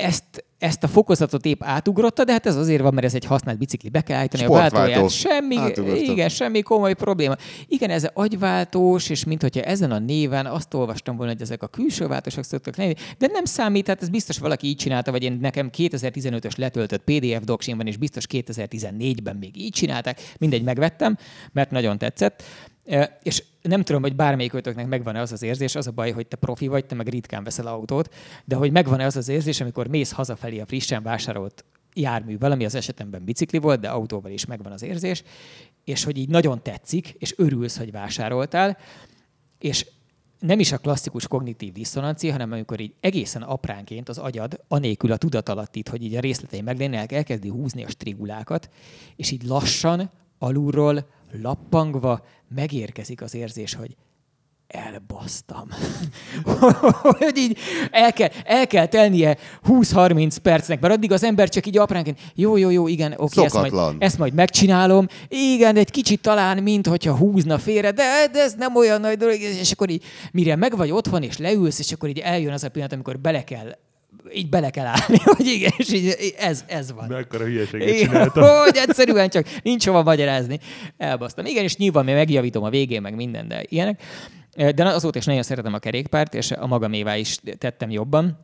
ezt, 0.00 0.44
ezt 0.58 0.82
a 0.82 0.88
fokozatot 0.88 1.44
épp 1.44 1.62
átugrotta, 1.62 2.24
de 2.24 2.32
hát 2.32 2.46
ez 2.46 2.56
azért 2.56 2.82
van, 2.82 2.94
mert 2.94 3.06
ez 3.06 3.14
egy 3.14 3.24
használt 3.24 3.58
bicikli, 3.58 3.88
be 3.88 4.00
kell 4.00 4.18
állítani 4.18 4.44
a 4.44 4.50
váltóját. 4.50 5.10
Semmi, 5.10 5.56
igen, 5.94 6.28
semmi 6.28 6.62
komoly 6.62 6.94
probléma. 6.94 7.34
Igen, 7.66 7.90
ez 7.90 8.08
agyváltós, 8.12 9.08
és 9.08 9.24
mint 9.24 9.42
hogyha 9.42 9.62
ezen 9.62 9.90
a 9.90 9.98
néven 9.98 10.46
azt 10.46 10.74
olvastam 10.74 11.16
volna, 11.16 11.32
hogy 11.32 11.42
ezek 11.42 11.62
a 11.62 11.66
külső 11.66 12.06
váltósok 12.06 12.44
szoktak 12.44 12.76
lenni, 12.76 12.94
de 13.18 13.28
nem 13.32 13.44
számít, 13.44 13.86
hát 13.86 14.02
ez 14.02 14.08
biztos 14.08 14.38
valaki 14.38 14.66
így 14.66 14.76
csinálta, 14.76 15.10
vagy 15.10 15.22
én 15.22 15.38
nekem 15.40 15.70
2015-ös 15.76 16.56
letöltött 16.56 17.02
PDF 17.04 17.44
doksimban, 17.44 17.86
és 17.86 17.96
biztos 17.96 18.24
2014-ben 18.30 19.36
még 19.36 19.56
így 19.56 19.72
csinálták. 19.72 20.20
Mindegy, 20.38 20.62
megvettem, 20.62 21.16
mert 21.52 21.70
nagyon 21.70 21.98
tetszett. 21.98 22.42
És 23.22 23.44
nem 23.62 23.82
tudom, 23.82 24.02
hogy 24.02 24.16
bármelyik 24.16 24.52
ötöknek 24.52 24.86
megvan-e 24.86 25.20
az 25.20 25.32
az 25.32 25.42
érzés, 25.42 25.74
az 25.74 25.86
a 25.86 25.90
baj, 25.90 26.10
hogy 26.10 26.26
te 26.26 26.36
profi 26.36 26.66
vagy, 26.66 26.86
te 26.86 26.94
meg 26.94 27.08
ritkán 27.08 27.44
veszel 27.44 27.66
autót, 27.66 28.14
de 28.44 28.56
hogy 28.56 28.72
megvan-e 28.72 29.04
az 29.04 29.16
az 29.16 29.28
érzés, 29.28 29.60
amikor 29.60 29.86
mész 29.86 30.12
hazafelé 30.12 30.60
a 30.60 30.66
frissen 30.66 31.02
vásárolt 31.02 31.64
járművel, 31.94 32.52
ami 32.52 32.64
az 32.64 32.74
esetemben 32.74 33.24
bicikli 33.24 33.58
volt, 33.58 33.80
de 33.80 33.88
autóval 33.88 34.30
is 34.30 34.46
megvan 34.46 34.72
az 34.72 34.82
érzés, 34.82 35.22
és 35.84 36.04
hogy 36.04 36.18
így 36.18 36.28
nagyon 36.28 36.62
tetszik, 36.62 37.14
és 37.18 37.34
örülsz, 37.36 37.78
hogy 37.78 37.92
vásároltál, 37.92 38.78
és 39.58 39.86
nem 40.38 40.60
is 40.60 40.72
a 40.72 40.78
klasszikus 40.78 41.28
kognitív 41.28 41.72
diszonancia, 41.72 42.32
hanem 42.32 42.52
amikor 42.52 42.80
így 42.80 42.94
egészen 43.00 43.42
apránként 43.42 44.08
az 44.08 44.18
agyad, 44.18 44.60
anélkül 44.68 45.12
a 45.12 45.16
tudatalattit, 45.16 45.88
hogy 45.88 46.02
így 46.02 46.14
a 46.14 46.20
részletei 46.20 46.60
meglennének, 46.60 47.12
elkezdi 47.12 47.48
húzni 47.48 47.84
a 47.84 47.88
strigulákat, 47.88 48.70
és 49.16 49.30
így 49.30 49.42
lassan, 49.42 50.10
alulról, 50.38 51.06
lappangva 51.42 52.24
megérkezik 52.48 53.22
az 53.22 53.34
érzés, 53.34 53.74
hogy 53.74 53.96
elbasztam. 54.70 55.68
hogy 57.18 57.36
így 57.36 57.58
el 57.90 58.12
kell, 58.12 58.28
el 58.44 58.66
kell 58.66 58.86
telnie 58.86 59.36
20-30 59.68 60.36
percnek, 60.42 60.80
mert 60.80 60.94
addig 60.94 61.12
az 61.12 61.24
ember 61.24 61.48
csak 61.48 61.66
így 61.66 61.78
apránként, 61.78 62.18
jó, 62.34 62.56
jó, 62.56 62.70
jó, 62.70 62.88
igen, 62.88 63.14
oké, 63.16 63.44
ezt 63.44 63.54
majd, 63.54 63.74
ezt 63.98 64.18
majd 64.18 64.34
megcsinálom. 64.34 65.06
Igen, 65.28 65.76
egy 65.76 65.90
kicsit 65.90 66.20
talán, 66.20 66.62
mint 66.62 66.86
hogyha 66.86 67.16
húzna 67.16 67.58
félre, 67.58 67.90
de, 67.90 68.28
de 68.32 68.40
ez 68.40 68.54
nem 68.54 68.76
olyan 68.76 69.00
nagy 69.00 69.16
dolog, 69.16 69.34
és 69.40 69.72
akkor 69.72 69.90
így, 69.90 70.04
mire 70.32 70.56
meg 70.56 70.76
vagy 70.76 70.90
otthon, 70.90 71.22
és 71.22 71.38
leülsz, 71.38 71.78
és 71.78 71.92
akkor 71.92 72.08
így 72.08 72.18
eljön 72.18 72.52
az 72.52 72.64
a 72.64 72.68
pillanat, 72.68 72.92
amikor 72.92 73.18
bele 73.18 73.44
kell 73.44 73.76
így 74.34 74.48
bele 74.48 74.70
kell 74.70 74.86
állni, 74.86 75.18
hogy 75.36 75.46
igen, 75.46 75.72
és 75.76 75.92
így 75.92 76.34
ez, 76.38 76.64
ez 76.66 76.92
van. 76.92 77.08
Mekkora 77.08 77.44
hülyeséget 77.44 77.98
csináltam. 77.98 78.42
Hogy 78.64 78.76
egyszerűen 78.76 79.28
csak 79.28 79.46
nincs 79.62 79.86
hova 79.86 80.02
magyarázni. 80.02 80.58
Elbasztam. 80.96 81.44
Igen, 81.44 81.64
és 81.64 81.76
nyilván 81.76 82.04
még 82.04 82.14
megjavítom 82.14 82.62
a 82.62 82.70
végén, 82.70 83.02
meg 83.02 83.14
minden, 83.14 83.48
de 83.48 83.64
ilyenek. 83.68 84.02
De 84.74 84.84
azóta 84.84 85.18
is 85.18 85.24
nagyon 85.24 85.42
szeretem 85.42 85.74
a 85.74 85.78
kerékpárt, 85.78 86.34
és 86.34 86.50
a 86.50 86.66
magamévá 86.66 87.16
is 87.16 87.38
tettem 87.58 87.90
jobban. 87.90 88.38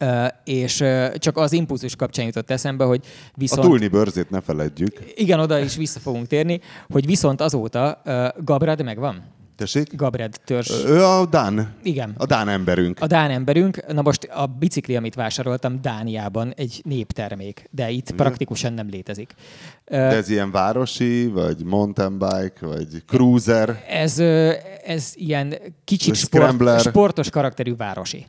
Uh, 0.00 0.26
és 0.44 0.80
uh, 0.80 1.14
csak 1.14 1.36
az 1.36 1.52
impulzus 1.52 1.96
kapcsán 1.96 2.24
jutott 2.24 2.50
eszembe, 2.50 2.84
hogy 2.84 3.04
viszont... 3.34 3.66
A 3.66 3.68
túlni 3.68 3.88
bőrzét 3.88 4.30
ne 4.30 4.40
feledjük. 4.40 5.00
Igen, 5.14 5.40
oda 5.40 5.58
is 5.58 5.76
vissza 5.76 6.00
fogunk 6.00 6.26
térni, 6.26 6.60
hogy 6.88 7.06
viszont 7.06 7.40
azóta 7.40 8.02
uh, 8.04 8.44
Gabrad 8.44 8.84
megvan. 8.84 9.37
Tessék? 9.58 9.94
Gabred 9.96 10.40
törzs. 10.44 10.84
Ő 10.84 11.04
a 11.04 11.26
Dán. 11.26 11.74
Igen. 11.82 12.14
A 12.16 12.26
Dán 12.26 12.48
emberünk. 12.48 13.00
A 13.00 13.06
Dán 13.06 13.30
emberünk. 13.30 13.92
Na 13.92 14.02
most 14.02 14.24
a 14.24 14.46
bicikli, 14.46 14.96
amit 14.96 15.14
vásároltam 15.14 15.80
Dániában, 15.82 16.52
egy 16.56 16.80
néptermék, 16.84 17.68
de 17.70 17.90
itt 17.90 18.10
praktikusan 18.10 18.72
nem 18.72 18.88
létezik. 18.88 19.34
De 19.84 19.98
ez 19.98 20.28
ilyen 20.28 20.50
városi, 20.50 21.26
vagy 21.26 21.64
mountain 21.64 22.18
bike, 22.18 22.66
vagy 22.66 23.02
cruiser? 23.06 23.84
Ez, 23.88 24.18
ez 24.84 25.12
ilyen 25.14 25.54
kicsit 25.84 26.14
sport, 26.14 26.80
sportos 26.80 27.30
karakterű 27.30 27.76
városi. 27.76 28.26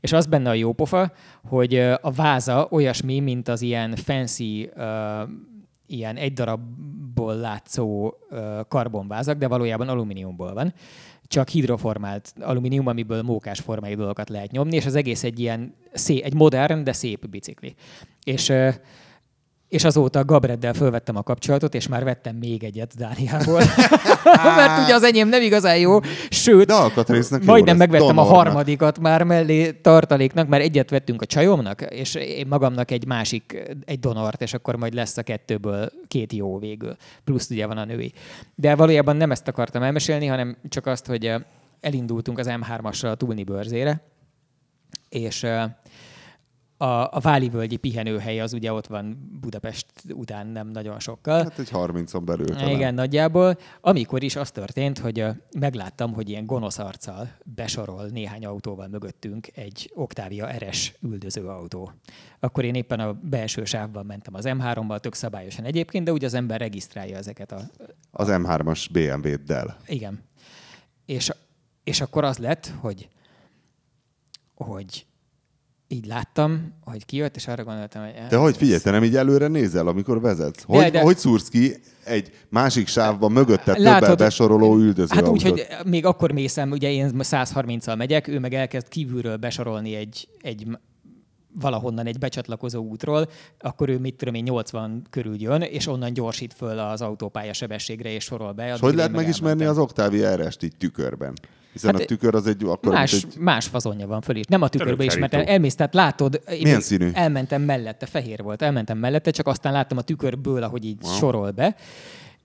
És 0.00 0.12
az 0.12 0.26
benne 0.26 0.50
a 0.50 0.54
jó 0.54 0.72
pofa, 0.72 1.12
hogy 1.48 1.78
a 2.00 2.10
váza 2.10 2.68
olyasmi, 2.70 3.20
mint 3.20 3.48
az 3.48 3.62
ilyen 3.62 3.96
fancy 3.96 4.70
uh, 4.76 4.84
ilyen 5.86 6.16
egy 6.16 6.32
darabból 7.20 7.34
látszó 7.34 8.14
karbonvázak, 8.68 9.38
de 9.38 9.48
valójában 9.48 9.88
alumíniumból 9.88 10.54
van. 10.54 10.74
Csak 11.26 11.48
hidroformált 11.48 12.34
alumínium, 12.40 12.86
amiből 12.86 13.22
mókás 13.22 13.60
formai 13.60 13.94
dolgokat 13.94 14.28
lehet 14.28 14.50
nyomni, 14.50 14.76
és 14.76 14.86
az 14.86 14.94
egész 14.94 15.24
egy 15.24 15.38
ilyen 15.38 15.74
szép, 15.92 16.24
egy 16.24 16.34
modern, 16.34 16.84
de 16.84 16.92
szép 16.92 17.28
bicikli. 17.28 17.74
És 18.24 18.52
és 19.70 19.84
azóta 19.84 20.24
Gabreddel 20.24 20.72
fölvettem 20.72 21.16
a 21.16 21.22
kapcsolatot, 21.22 21.74
és 21.74 21.88
már 21.88 22.04
vettem 22.04 22.36
még 22.36 22.64
egyet 22.64 22.96
Dániából. 22.96 23.62
Mert 24.56 24.82
ugye 24.84 24.94
az 24.94 25.02
enyém 25.02 25.28
nem 25.28 25.42
igazán 25.42 25.78
jó, 25.78 25.98
sőt, 26.28 26.70
De 27.38 27.44
majdnem 27.44 27.76
megvettem 27.76 28.06
donornak. 28.06 28.32
a 28.32 28.36
harmadikat 28.36 28.98
már 28.98 29.22
mellé 29.22 29.70
tartaléknak, 29.70 30.48
mert 30.48 30.62
egyet 30.62 30.90
vettünk 30.90 31.22
a 31.22 31.26
csajomnak, 31.26 31.80
és 31.80 32.14
én 32.14 32.46
magamnak 32.46 32.90
egy 32.90 33.06
másik, 33.06 33.74
egy 33.84 33.98
donort, 33.98 34.42
és 34.42 34.54
akkor 34.54 34.76
majd 34.76 34.94
lesz 34.94 35.16
a 35.16 35.22
kettőből 35.22 35.90
két 36.08 36.32
jó 36.32 36.58
végül. 36.58 36.96
Plusz 37.24 37.50
ugye 37.50 37.66
van 37.66 37.78
a 37.78 37.84
női. 37.84 38.12
De 38.54 38.74
valójában 38.74 39.16
nem 39.16 39.30
ezt 39.30 39.48
akartam 39.48 39.82
elmesélni, 39.82 40.26
hanem 40.26 40.56
csak 40.68 40.86
azt, 40.86 41.06
hogy 41.06 41.32
elindultunk 41.80 42.38
az 42.38 42.46
M3-assal 42.50 43.10
a 43.10 43.14
Tulni 43.14 43.42
bőrzére, 43.44 44.02
és 45.08 45.46
a, 46.82 47.16
a 47.16 47.20
Váli-völgyi 47.20 47.76
pihenőhely 47.76 48.40
az 48.40 48.52
ugye 48.52 48.72
ott 48.72 48.86
van 48.86 49.38
Budapest 49.40 49.86
után 50.08 50.46
nem 50.46 50.68
nagyon 50.68 51.00
sokkal. 51.00 51.42
Hát 51.42 51.58
egy 51.58 51.68
30-on 51.72 52.22
belül 52.24 52.46
talán. 52.46 52.68
Igen, 52.68 52.94
nagyjából. 52.94 53.58
Amikor 53.80 54.22
is 54.22 54.36
az 54.36 54.50
történt, 54.50 54.98
hogy 54.98 55.24
megláttam, 55.58 56.12
hogy 56.12 56.28
ilyen 56.28 56.46
gonosz 56.46 56.78
arccal 56.78 57.28
besorol 57.44 58.06
néhány 58.06 58.46
autóval 58.46 58.88
mögöttünk 58.88 59.56
egy 59.56 59.90
Octavia 59.94 60.48
RS 60.58 60.94
üldöző 61.02 61.46
autó. 61.46 61.92
Akkor 62.38 62.64
én 62.64 62.74
éppen 62.74 63.00
a 63.00 63.12
belső 63.12 63.64
sávban 63.64 64.06
mentem 64.06 64.34
az 64.34 64.44
M3-bal, 64.48 64.98
tök 64.98 65.14
szabályosan 65.14 65.64
egyébként, 65.64 66.04
de 66.04 66.12
úgy 66.12 66.24
az 66.24 66.34
ember 66.34 66.60
regisztrálja 66.60 67.16
ezeket 67.16 67.52
a... 67.52 67.60
Az 68.10 68.28
M3-as 68.30 68.86
BMW-ddel. 68.92 69.76
Igen. 69.86 70.22
És, 71.06 71.30
és 71.84 72.00
akkor 72.00 72.24
az 72.24 72.38
lett, 72.38 72.72
hogy 72.80 73.08
hogy 74.54 75.06
így 75.92 76.06
láttam, 76.06 76.72
hogy 76.84 77.04
kijött, 77.04 77.36
és 77.36 77.46
arra 77.46 77.64
gondoltam, 77.64 78.02
hogy... 78.02 78.12
De 78.28 78.36
hogy 78.36 78.56
figyelj, 78.56 78.80
te 78.80 78.90
nem 78.90 79.04
így 79.04 79.16
előre 79.16 79.46
nézel, 79.46 79.86
amikor 79.86 80.20
vezetsz? 80.20 80.62
Hogy, 80.62 80.78
de, 80.78 80.90
de... 80.90 81.00
hogy 81.00 81.16
szúrsz 81.16 81.48
ki 81.48 81.74
egy 82.04 82.30
másik 82.48 82.86
sávban 82.86 83.32
mögötte 83.32 83.74
többel 83.74 84.14
besoroló 84.14 84.76
üldöző 84.76 85.14
Hát 85.14 85.28
úgy, 85.28 85.42
hogy 85.42 85.66
még 85.84 86.04
akkor 86.04 86.32
mészem, 86.32 86.70
ugye 86.70 86.90
én 86.90 87.10
130-al 87.18 87.96
megyek, 87.96 88.28
ő 88.28 88.38
meg 88.38 88.54
elkezd 88.54 88.88
kívülről 88.88 89.36
besorolni 89.36 89.94
egy, 89.94 90.28
egy 90.40 90.66
valahonnan 91.60 92.06
egy 92.06 92.18
becsatlakozó 92.18 92.82
útról, 92.82 93.28
akkor 93.58 93.88
ő 93.88 93.98
mit 93.98 94.14
tudom 94.14 94.34
én 94.34 94.42
80 94.42 95.06
körül 95.10 95.40
jön, 95.40 95.62
és 95.62 95.86
onnan 95.86 96.12
gyorsít 96.12 96.54
föl 96.54 96.78
az 96.78 97.00
autópálya 97.00 97.52
sebességre, 97.52 98.10
és 98.10 98.24
sorol 98.24 98.52
be. 98.52 98.72
És 98.72 98.80
hogy 98.80 98.94
lehet 98.94 99.12
megismerni 99.12 99.64
az 99.64 99.78
Octavia 99.78 100.36
RS-t 100.36 100.62
így 100.62 100.76
tükörben? 100.76 101.34
Hiszen 101.72 101.92
hát 101.92 102.02
a 102.02 102.04
tükör 102.04 102.34
az 102.34 102.46
egy... 102.46 102.64
Akkor 102.64 102.92
más, 102.92 103.12
egy... 103.12 103.26
más 103.38 103.66
fazonja 103.66 104.06
van 104.06 104.20
föl 104.20 104.36
is. 104.36 104.44
Nem 104.48 104.62
a 104.62 104.68
tükörbe 104.68 105.04
is, 105.04 105.16
mert 105.16 105.34
elmész, 105.34 105.74
tehát 105.74 105.94
látod... 105.94 106.40
Milyen 106.62 106.80
színű? 106.80 107.10
Elmentem 107.12 107.62
mellette, 107.62 108.06
fehér 108.06 108.42
volt, 108.42 108.62
elmentem 108.62 108.98
mellette, 108.98 109.30
csak 109.30 109.46
aztán 109.46 109.72
láttam 109.72 109.98
a 109.98 110.02
tükörből, 110.02 110.62
ahogy 110.62 110.84
így 110.84 110.98
wow. 111.02 111.12
sorol 111.12 111.50
be 111.50 111.76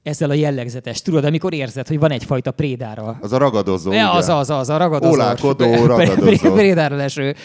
ezzel 0.05 0.29
a 0.29 0.33
jellegzetes, 0.33 1.01
tudod, 1.01 1.25
amikor 1.25 1.53
érzed, 1.53 1.87
hogy 1.87 1.99
van 1.99 2.11
egyfajta 2.11 2.51
prédára. 2.51 3.17
Az 3.21 3.33
a 3.33 3.37
ragadozó. 3.37 3.91
Ja, 3.91 4.11
az, 4.11 4.29
az, 4.29 4.49
az, 4.49 4.69
a 4.69 4.77
ragadozó. 4.77 5.13
Olálkodó 5.13 5.85
ragadozó. 5.85 6.53
prédára 6.53 6.95
leső. 6.95 7.35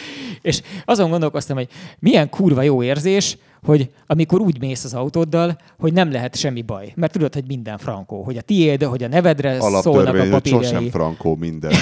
És 0.43 0.63
azon 0.85 1.11
gondolkoztam, 1.11 1.57
hogy 1.57 1.69
milyen 1.99 2.29
kurva 2.29 2.63
jó 2.63 2.83
érzés, 2.83 3.39
hogy 3.63 3.91
amikor 4.07 4.41
úgy 4.41 4.61
mész 4.61 4.85
az 4.85 4.95
autóddal, 4.95 5.59
hogy 5.79 5.93
nem 5.93 6.13
lehet 6.13 6.37
semmi 6.37 6.63
baj. 6.63 6.93
Mert 6.97 7.13
tudod, 7.13 7.35
hogy 7.35 7.45
minden 7.47 7.79
frankó. 7.79 8.23
Hogy 8.23 8.37
a 8.37 8.41
tiéd, 8.41 8.83
hogy 8.83 9.03
a 9.03 9.09
nevedre 9.09 9.61
szólnak 9.61 10.15
a 10.15 10.29
papírjai. 10.31 10.65
sosem 10.65 10.89
frankó 10.89 11.37
minden. 11.37 11.73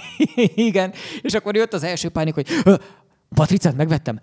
Igen. 0.54 0.92
És 1.22 1.34
akkor 1.34 1.56
jött 1.56 1.72
az 1.72 1.82
első 1.82 2.08
pánik, 2.08 2.34
hogy 2.34 2.46
Patricát 3.34 3.76
megvettem. 3.76 4.18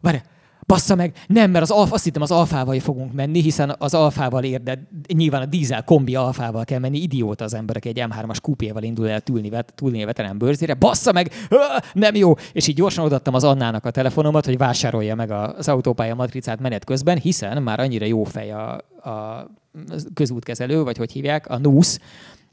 Várj, 0.00 0.18
bassza 0.66 0.94
meg, 0.94 1.14
nem, 1.26 1.50
mert 1.50 1.64
az 1.64 1.70
alfa, 1.70 1.94
azt 1.94 2.04
hittem 2.04 2.22
az 2.22 2.30
alfával 2.30 2.80
fogunk 2.80 3.12
menni, 3.12 3.40
hiszen 3.40 3.74
az 3.78 3.94
alfával 3.94 4.44
ér, 4.44 4.62
de 4.62 4.88
nyilván 5.14 5.42
a 5.42 5.46
dízel 5.46 5.84
kombi 5.84 6.14
alfával 6.14 6.64
kell 6.64 6.78
menni, 6.78 6.98
idióta 6.98 7.44
az 7.44 7.54
emberek 7.54 7.84
egy 7.84 8.02
M3-as 8.08 8.36
kupéval 8.42 8.82
indul 8.82 9.08
el 9.08 9.20
túlni, 9.20 9.50
túlni 9.74 10.02
a 10.02 10.06
veterán 10.06 10.38
bőrzére, 10.38 10.74
bassza 10.74 11.12
meg, 11.12 11.30
nem 11.92 12.14
jó, 12.14 12.34
és 12.52 12.66
így 12.66 12.74
gyorsan 12.74 13.04
odaadtam 13.04 13.34
az 13.34 13.44
Annának 13.44 13.84
a 13.84 13.90
telefonomat, 13.90 14.44
hogy 14.44 14.58
vásárolja 14.58 15.14
meg 15.14 15.30
az 15.30 15.68
autópálya 15.68 16.14
matricát 16.14 16.60
menet 16.60 16.84
közben, 16.84 17.18
hiszen 17.18 17.62
már 17.62 17.80
annyira 17.80 18.06
jó 18.06 18.24
fej 18.24 18.50
a, 18.50 18.72
a 19.10 19.46
közútkezelő, 20.14 20.82
vagy 20.82 20.96
hogy 20.96 21.12
hívják, 21.12 21.50
a 21.50 21.58
NUSZ, 21.58 22.00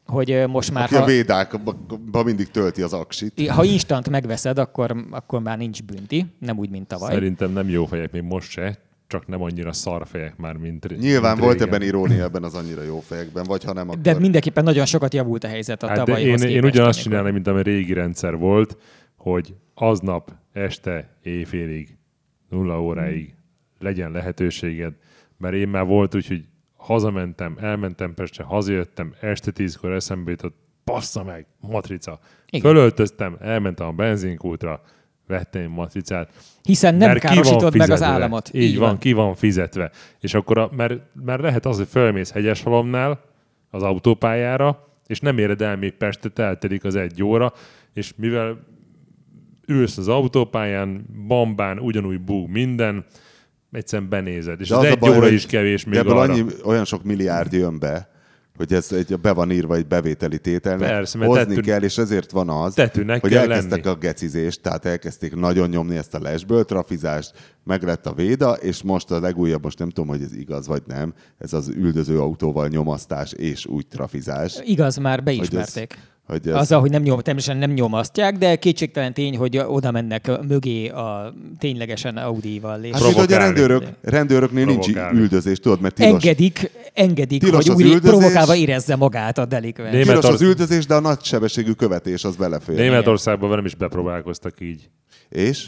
hogy 0.10 0.44
most 0.48 0.72
már... 0.72 0.84
Aki 0.84 0.95
ha, 0.95 1.02
a 1.02 1.06
védákban 1.06 2.26
mindig 2.26 2.52
tölti 2.52 2.81
az 2.81 2.94
aksit. 2.94 3.49
Ha 3.49 3.64
instant 3.64 4.10
megveszed, 4.10 4.57
akkor, 4.57 5.06
akkor 5.11 5.41
már 5.41 5.57
nincs 5.57 5.84
bünti, 5.84 6.26
nem 6.40 6.57
úgy, 6.57 6.69
mint 6.69 6.88
tavaly. 6.88 7.14
Szerintem 7.14 7.52
nem 7.52 7.69
jó 7.69 7.86
fejek 7.86 8.11
még 8.11 8.22
most 8.22 8.49
se, 8.49 8.80
csak 9.07 9.27
nem 9.27 9.41
annyira 9.41 9.73
szarfejek 9.73 10.38
már, 10.38 10.56
mint 10.56 10.99
Nyilván 10.99 11.31
mint 11.31 11.44
volt 11.44 11.60
régen. 11.60 11.68
ebben 11.68 11.88
irónia 11.88 12.23
ebben 12.23 12.44
az 12.44 12.53
annyira 12.53 12.84
jó 12.84 12.99
fejekben, 12.99 13.44
vagy 13.44 13.64
ha 13.64 13.73
nem, 13.73 13.90
akkor... 13.90 14.02
De 14.02 14.19
mindenképpen 14.19 14.64
nagyon 14.64 14.86
sokat 14.86 15.14
javult 15.14 15.44
a 15.44 15.48
helyzet 15.48 15.84
a 15.84 15.88
hát 15.88 15.98
tavalyihoz 15.98 16.44
Én, 16.44 16.49
én 16.49 16.64
ugyanazt 16.64 17.02
csinálnám, 17.02 17.34
mint 17.34 17.48
ami 17.48 17.64
régi 17.64 17.94
rendszer 17.94 18.38
volt, 18.38 18.77
hogy 19.15 19.56
aznap 19.73 20.31
este 20.53 21.18
éjfélig, 21.23 21.98
nulla 22.49 22.81
óráig 22.81 23.26
hmm. 23.26 23.88
legyen 23.88 24.11
lehetőséged, 24.11 24.94
mert 25.38 25.56
én 25.56 25.68
már 25.68 25.86
volt 25.86 26.15
úgy, 26.15 26.27
hogy 26.27 26.44
hazamentem, 26.90 27.57
elmentem 27.60 28.14
Pestre, 28.14 28.44
hazajöttem, 28.44 29.14
este 29.22 29.52
tízkor 29.52 29.91
eszembe 29.91 30.32
jutott, 30.32 30.56
bassza 30.84 31.24
meg, 31.24 31.45
matrica. 31.60 32.20
Igen. 32.49 32.72
Fölöltöztem, 32.72 33.38
elmentem 33.40 33.88
a 33.88 33.91
benzinkútra, 33.91 34.82
vettem 35.28 35.72
matricát. 35.72 36.32
Hiszen 36.64 36.95
nem 36.95 37.18
károsítod 37.18 37.76
meg 37.76 37.90
az 37.90 38.02
államot. 38.02 38.49
Így, 38.53 38.61
Így 38.61 38.78
van, 38.78 38.88
van, 38.88 38.98
ki 38.98 39.14
van 39.14 39.36
fizetve. 39.36 39.91
És 40.20 40.34
akkor, 40.34 40.57
a, 40.57 40.70
mert, 40.76 41.02
mert 41.14 41.41
lehet 41.41 41.66
az, 41.66 41.78
hogy 41.78 41.88
fölmész 41.88 42.32
Hegyeshalomnál 42.32 43.22
az 43.70 43.84
autópályára, 43.84 44.88
és 45.07 45.20
nem 45.20 45.38
éred 45.38 45.61
el 45.61 45.78
még 45.78 45.94
Pestet, 45.94 46.40
eltelik 46.40 46.84
az 46.84 46.95
egy 46.95 47.24
óra, 47.24 47.53
és 47.94 48.14
mivel 48.16 48.60
ülsz 49.68 49.98
az 49.98 50.07
autópályán, 50.07 51.06
bambán, 51.28 51.80
ugyanúgy 51.80 52.22
búg 52.22 52.49
minden, 52.49 53.06
egyszerűen 53.72 54.10
benézed, 54.10 54.62
és 54.62 54.68
de 54.70 54.76
az, 54.76 54.84
az 54.84 54.90
egy 54.90 55.00
baj, 55.00 55.18
óra 55.18 55.28
is 55.30 55.46
kevés 55.46 55.86
még 55.86 55.98
ebből 56.00 56.18
arra. 56.18 56.34
Annyi, 56.34 56.46
olyan 56.64 56.86
sok 56.86 57.04
milliárd 57.04 57.54
jön 57.54 57.80
be, 57.80 58.10
hogy 58.58 58.74
ez 58.74 58.91
egy, 58.91 59.20
be 59.20 59.32
van 59.32 59.52
írva 59.52 59.76
egy 59.76 59.88
bevételi 59.88 60.38
tételnek, 60.40 60.90
Persze, 60.90 61.18
mert 61.18 61.30
hozni 61.30 61.46
tettő- 61.56 61.62
kell, 61.62 61.82
és 61.82 61.98
ezért 61.98 62.32
van 62.32 62.50
az, 62.50 62.76
hogy 63.22 63.34
elkezdtek 63.34 63.84
lenni. 63.86 63.96
a 63.96 64.00
gecizést, 64.00 64.62
tehát 64.62 64.86
elkezdték 64.86 65.36
nagyon 65.36 65.70
nyomni 65.70 65.98
ezt 65.98 66.14
a 66.14 66.20
lesből, 66.20 66.66
trafizást, 66.66 67.32
meg 67.64 67.84
lett 67.84 68.06
a 68.06 68.14
véda, 68.14 68.52
és 68.54 68.82
most 68.84 69.12
a 69.12 69.20
legújabb, 69.20 69.64
most 69.64 69.80
nem 69.80 69.90
tudom, 69.90 70.10
hogy 70.10 70.22
ez 70.22 70.36
igaz 70.36 70.68
vagy 70.68 70.82
nem, 70.88 71.14
ez 71.38 71.54
az 71.54 71.68
üldöző 71.68 72.20
autóval 72.20 72.68
nyomasztás 72.68 73.32
és 73.32 73.66
úgy 73.66 73.88
trafizás. 73.88 74.58
Igaz, 74.64 74.98
már 74.98 75.16
Hogy 75.16 75.24
beismerték. 75.24 75.91
ez, 75.94 75.98
hogy 76.30 76.48
ez, 76.48 76.54
Azzal, 76.56 76.80
hogy 76.80 76.90
nem 76.92 77.02
nyom, 77.02 77.20
természetesen 77.20 77.62
nem 77.68 77.72
nyomasztják, 77.72 78.38
de 78.38 78.56
kétségtelen 78.56 79.14
tény, 79.14 79.38
hogy 79.38 79.58
oda 79.68 79.92
mennek 79.92 80.32
mögé 80.48 80.88
a 80.88 81.34
ténylegesen 81.60 82.18
Audi-val. 82.18 82.84
És 82.84 82.92
Hát 82.92 83.02
mint 83.04 83.16
hogy 83.16 83.34
a 83.34 83.38
rendőrök, 83.38 83.84
rendőröknél 84.02 84.66
nincs 84.66 84.84
Provokálni. 84.84 85.20
üldözés, 85.20 85.60
tudod, 85.60 85.82
mert 85.82 85.96
tilos, 85.96 86.12
engedik, 86.24 86.72
engedik 86.94 87.40
Tilos 87.44 87.56
hogy 87.56 87.70
az 87.70 87.76
úgy 87.76 87.82
üldözés. 87.92 88.10
provokálva 88.10 88.56
érezze 88.56 88.96
magát 88.96 89.38
a 89.38 89.46
delikvens. 89.46 89.92
Német- 89.92 90.08
tilos 90.08 90.26
az 90.36 90.42
üldözés, 90.42 90.86
de 90.86 90.96
a 90.96 91.00
nagysebességű 91.00 91.72
követés 91.72 92.24
az 92.24 92.36
belefér. 92.36 92.76
Németországban 92.76 93.50
velem 93.50 93.66
is 93.66 93.76
bepróbálkoztak 93.76 94.54
így. 94.62 94.90
És? 95.30 95.68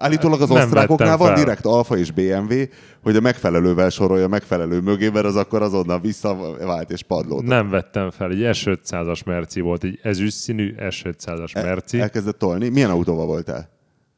Állítólag 0.00 0.40
az 0.40 0.48
Nem 0.48 0.58
osztrákoknál 0.58 1.16
van 1.16 1.34
direkt 1.34 1.64
Alfa 1.64 1.96
és 1.96 2.10
BMW, 2.10 2.54
hogy 3.02 3.16
a 3.16 3.20
megfelelővel 3.20 3.90
sorolja 3.90 4.28
megfelelő 4.28 4.80
mögé, 4.80 5.08
mert 5.08 5.24
az 5.24 5.36
akkor 5.36 5.62
azonnal 5.62 6.00
visszavált 6.00 6.90
és 6.90 7.02
padlót. 7.02 7.44
Nem 7.44 7.68
vettem 7.68 8.10
fel, 8.10 8.30
egy 8.30 8.40
S500-as 8.40 9.24
Merci 9.24 9.60
volt, 9.60 9.84
egy 9.84 9.98
ezüst 10.02 10.36
színű 10.36 10.74
S500-as 10.78 11.54
Merci. 11.54 12.00
Elkezdett 12.00 12.38
tolni. 12.38 12.68
Milyen 12.68 12.90
autóval 12.90 13.26
voltál? 13.26 13.68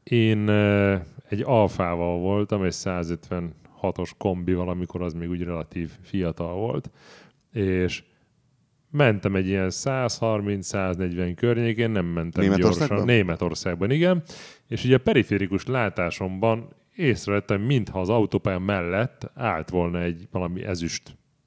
Én 0.02 0.48
egy 1.28 1.42
Alfával 1.44 2.18
voltam, 2.18 2.62
egy 2.62 2.74
156-os 2.76 4.10
kombival, 4.18 4.68
amikor 4.68 5.02
az 5.02 5.12
még 5.12 5.28
úgy 5.28 5.42
relatív 5.42 5.90
fiatal 6.02 6.54
volt, 6.54 6.90
és 7.52 8.02
mentem 8.90 9.34
egy 9.34 9.46
ilyen 9.46 9.68
130-140 9.70 11.32
környékén, 11.36 11.90
nem 11.90 12.06
mentem 12.06 12.42
Németországban? 12.42 12.88
gyorsan. 12.88 13.14
Németországban, 13.14 13.90
igen. 13.90 14.22
És 14.70 14.84
ugye 14.84 14.94
a 14.94 14.98
periférikus 14.98 15.66
látásomban 15.66 16.68
észrevettem, 16.96 17.60
mintha 17.60 18.00
az 18.00 18.08
autópálya 18.08 18.58
mellett 18.58 19.30
állt 19.34 19.70
volna 19.70 20.02
egy 20.02 20.28
valami 20.30 20.64
ezüst 20.64 21.02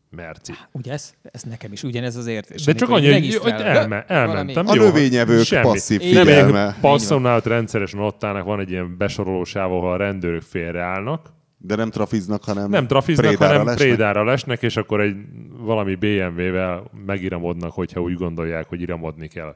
merci. 0.10 0.54
Ugye 0.72 0.92
ez, 0.92 1.14
ez 1.22 1.42
nekem 1.44 1.72
is 1.72 1.84
ugyanez 1.84 2.16
az 2.16 2.28
érzés. 2.28 2.64
De 2.64 2.74
csak 2.74 2.90
annyi, 2.90 3.38
hogy, 3.40 3.50
elme, 3.50 4.06
elmentem. 4.08 4.68
A 4.68 4.76
jó, 4.76 4.84
növényevők 4.84 5.44
semmi. 5.44 5.64
passzív 5.64 6.02
Így 6.02 6.14
Nem, 6.14 6.26
figyelme. 6.26 6.68
egy 6.68 6.74
passzon 6.82 7.26
ott 7.26 7.46
rendszeresen 7.46 8.00
ott 8.00 8.24
állnak, 8.24 8.46
van 8.46 8.60
egy 8.60 8.70
ilyen 8.72 8.98
besorolósáv, 8.98 9.72
ahol 9.72 9.92
a 9.92 9.98
rendőrök 9.98 10.42
félreállnak. 10.42 11.30
De 11.58 11.76
nem 11.76 11.90
trafiznak, 11.90 12.44
hanem 12.44 12.70
Nem 12.70 12.88
trafiznak, 12.88 13.26
prédára 13.26 13.52
hanem 13.52 13.66
lesnek? 13.66 13.88
prédára 13.88 14.24
lesnek, 14.24 14.62
és 14.62 14.78
akkor 14.78 15.02
egy 15.02 15.16
valami 15.58 15.96
BMW-vel 15.96 16.92
megiramodnak, 17.06 17.72
hogyha 17.72 18.02
úgy 18.02 18.14
gondolják, 18.14 18.68
hogy 18.68 18.82
iramodni 18.82 19.28
kell. 19.28 19.56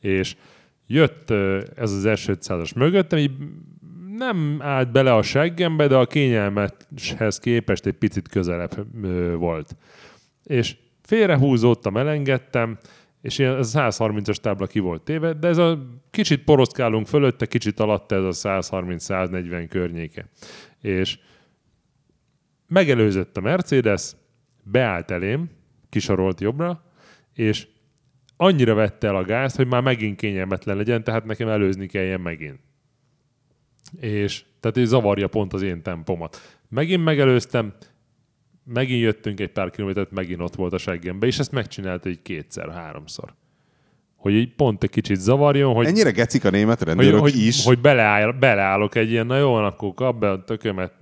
És 0.00 0.36
jött 0.86 1.30
ez 1.76 1.92
az 1.92 2.04
S500-as 2.06 2.76
mögöttem, 2.76 3.18
így 3.18 3.32
nem 4.16 4.58
állt 4.62 4.92
bele 4.92 5.14
a 5.14 5.22
seggembe, 5.22 5.86
de 5.86 5.96
a 5.96 6.06
kényelmethez 6.06 7.38
képest 7.38 7.86
egy 7.86 7.94
picit 7.94 8.28
közelebb 8.28 8.86
volt. 9.38 9.76
És 10.44 10.76
félrehúzódtam, 11.02 11.96
elengedtem, 11.96 12.78
és 13.20 13.38
ilyen, 13.38 13.56
ez 13.56 13.74
a 13.74 13.90
130-as 13.90 14.36
tábla 14.36 14.66
ki 14.66 14.78
volt 14.78 15.02
téve, 15.02 15.32
de 15.32 15.48
ez 15.48 15.58
a 15.58 15.78
kicsit 16.10 16.44
poroszkálunk 16.44 17.06
fölötte, 17.06 17.46
kicsit 17.46 17.80
alatta 17.80 18.14
ez 18.14 18.44
a 18.44 18.60
130-140 18.62 19.66
környéke. 19.68 20.28
És 20.80 21.18
megelőzött 22.68 23.36
a 23.36 23.40
Mercedes, 23.40 24.12
beállt 24.62 25.10
elém, 25.10 25.50
kisorolt 25.88 26.40
jobbra, 26.40 26.84
és 27.32 27.66
annyira 28.44 28.74
vette 28.74 29.06
el 29.06 29.16
a 29.16 29.24
gázt, 29.24 29.56
hogy 29.56 29.66
már 29.66 29.82
megint 29.82 30.16
kényelmetlen 30.16 30.76
legyen, 30.76 31.04
tehát 31.04 31.24
nekem 31.24 31.48
előzni 31.48 31.86
kelljen 31.86 32.20
megint. 32.20 32.58
És 34.00 34.44
tehát 34.60 34.76
ez 34.76 34.88
zavarja 34.88 35.28
pont 35.28 35.52
az 35.52 35.62
én 35.62 35.82
tempomat. 35.82 36.58
Megint 36.68 37.04
megelőztem, 37.04 37.74
megint 38.64 39.00
jöttünk 39.00 39.40
egy 39.40 39.50
pár 39.50 39.70
kilométert, 39.70 40.10
megint 40.10 40.40
ott 40.40 40.54
volt 40.54 40.72
a 40.72 40.78
seggembe, 40.78 41.26
és 41.26 41.38
ezt 41.38 41.52
megcsinálta 41.52 42.08
egy 42.08 42.22
kétszer-háromszor. 42.22 43.34
Hogy 44.16 44.32
így 44.32 44.54
pont 44.54 44.82
egy 44.82 44.90
kicsit 44.90 45.16
zavarjon, 45.16 45.74
hogy 45.74 45.86
Ennyire 45.86 46.10
gecik 46.10 46.44
a 46.44 46.50
német 46.50 46.82
rendőrök 46.82 47.20
hogy, 47.20 47.36
is. 47.36 47.64
hogy 47.64 47.80
beleáll, 47.80 48.32
beleállok 48.32 48.94
egy 48.94 49.10
ilyen, 49.10 49.26
na 49.26 49.36
jó, 49.36 49.54
akkor 49.54 49.94
kap 49.94 50.18
be 50.18 50.30
a 50.30 50.44
tökömet, 50.44 50.92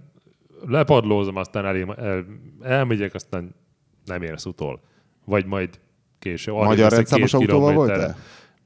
lepadlózom, 0.67 1.37
aztán 1.37 1.65
elém, 1.65 1.91
el, 1.91 2.27
elmegyek, 2.61 3.15
aztán 3.15 3.55
nem 4.05 4.23
érsz 4.23 4.45
utol. 4.45 4.81
Vagy 5.25 5.47
majd 5.47 5.81
arrébb 6.25 6.69
Magyar 6.69 6.93
rendszámos 6.93 7.35
autóval 7.35 7.71
kilométerre. 7.71 7.99
voltál? 7.99 8.17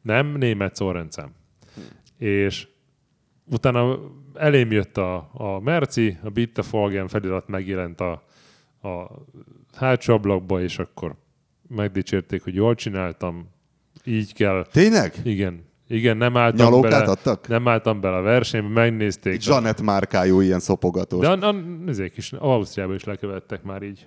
Nem, 0.02 0.26
német 0.26 0.74
szórendszám. 0.76 1.30
És 2.18 2.68
utána 3.50 3.98
elém 4.34 4.70
jött 4.70 4.96
a, 4.96 5.30
a 5.32 5.60
Merci, 5.60 6.16
a 6.22 6.30
Bitte 6.30 6.62
Folgen 6.62 7.08
felirat 7.08 7.48
megjelent 7.48 8.00
a, 8.00 8.22
a 8.82 9.10
hátsó 9.76 10.14
ablakba, 10.14 10.62
és 10.62 10.78
akkor 10.78 11.14
megdicsérték, 11.68 12.42
hogy 12.42 12.54
jól 12.54 12.74
csináltam, 12.74 13.48
így 14.04 14.34
kell. 14.34 14.66
Tényleg? 14.72 15.14
Igen, 15.24 15.64
igen, 15.88 16.16
nem 16.16 16.36
álltam 16.36 16.66
Nyalókát 16.66 16.90
bele, 16.90 17.04
adtak? 17.04 17.48
nem 17.48 17.68
álltam 17.68 18.00
bele 18.00 18.16
a 18.16 18.20
versenybe, 18.22 18.68
megnézték. 18.68 19.40
Zsanett 19.40 19.80
márkájú 19.80 20.40
ilyen 20.40 20.60
szopogatós. 20.60 21.20
De 21.20 21.28
a, 21.28 21.48
a, 21.48 21.54
ezek 21.86 22.16
is, 22.16 22.32
Ausztriában 22.32 22.94
is 22.94 23.04
lekövettek 23.04 23.62
már 23.62 23.82
így. 23.82 24.06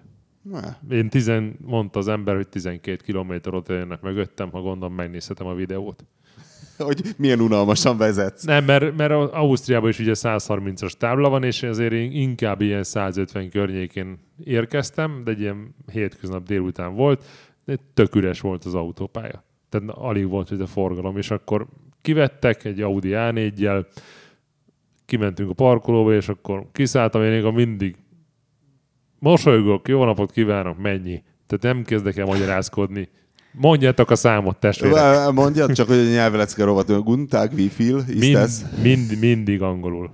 Ne. 0.51 0.95
Én 0.95 1.09
tizen, 1.09 1.57
mondta 1.65 1.99
az 1.99 2.07
ember, 2.07 2.35
hogy 2.35 2.47
12 2.47 3.03
kilométer 3.03 3.53
ott 3.53 3.67
jönnek 3.67 4.01
mögöttem, 4.01 4.51
ha 4.51 4.61
gondolom 4.61 4.95
megnézhetem 4.95 5.47
a 5.47 5.53
videót. 5.53 6.05
Hogy 6.77 7.01
milyen 7.17 7.39
unalmasan 7.39 7.97
vezetsz. 7.97 8.43
Nem, 8.43 8.65
mert, 8.65 8.97
mert 8.97 9.11
Ausztriában 9.11 9.89
is 9.89 9.99
ugye 9.99 10.11
130-as 10.15 10.91
tábla 10.91 11.29
van, 11.29 11.43
és 11.43 11.63
azért 11.63 11.91
én 11.91 12.11
inkább 12.11 12.61
ilyen 12.61 12.83
150 12.83 13.49
környékén 13.49 14.19
érkeztem, 14.43 15.21
de 15.23 15.31
egy 15.31 15.39
ilyen 15.39 15.75
hétköznap 15.91 16.43
délután 16.43 16.95
volt, 16.95 17.23
de 17.65 17.77
tök 17.93 18.15
üres 18.15 18.41
volt 18.41 18.65
az 18.65 18.75
autópálya. 18.75 19.43
Tehát 19.69 19.89
alig 19.89 20.27
volt 20.27 20.49
hogy 20.49 20.61
a 20.61 20.67
forgalom, 20.67 21.17
és 21.17 21.31
akkor 21.31 21.67
kivettek 22.01 22.65
egy 22.65 22.81
Audi 22.81 23.09
A4-jel, 23.13 23.85
kimentünk 25.05 25.49
a 25.49 25.53
parkolóba, 25.53 26.13
és 26.13 26.29
akkor 26.29 26.67
kiszálltam, 26.71 27.23
én 27.23 27.41
még 27.41 27.53
mindig 27.53 27.95
mosolygok, 29.19 29.87
jó 29.87 30.03
napot 30.03 30.31
kívánok, 30.31 30.77
mennyi. 30.77 31.23
Tehát 31.47 31.75
nem 31.75 31.83
kezdek 31.83 32.17
el 32.17 32.25
magyarázkodni. 32.25 33.09
Mondjátok 33.51 34.09
a 34.09 34.15
számot, 34.15 34.57
testvérek. 34.57 35.31
Mondjad 35.31 35.71
csak, 35.71 35.87
hogy 35.87 35.97
a 35.97 36.03
nyelvelecke 36.03 36.63
rovat. 36.63 37.03
Guntag, 37.03 37.59
ist 37.59 37.77
Mind, 38.19 38.49
mind, 38.81 39.19
mindig 39.19 39.61
angolul. 39.61 40.11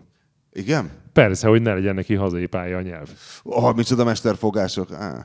Igen? 0.53 0.89
Persze, 1.13 1.47
hogy 1.47 1.61
ne 1.61 1.73
legyen 1.73 1.95
neki 1.95 2.13
hazai 2.13 2.45
pálya 2.45 2.77
a 2.77 2.81
nyelv. 2.81 3.09
Oh, 3.43 3.75
micsoda 3.75 4.03
mesterfogások. 4.03 4.91
Ah. 4.91 5.23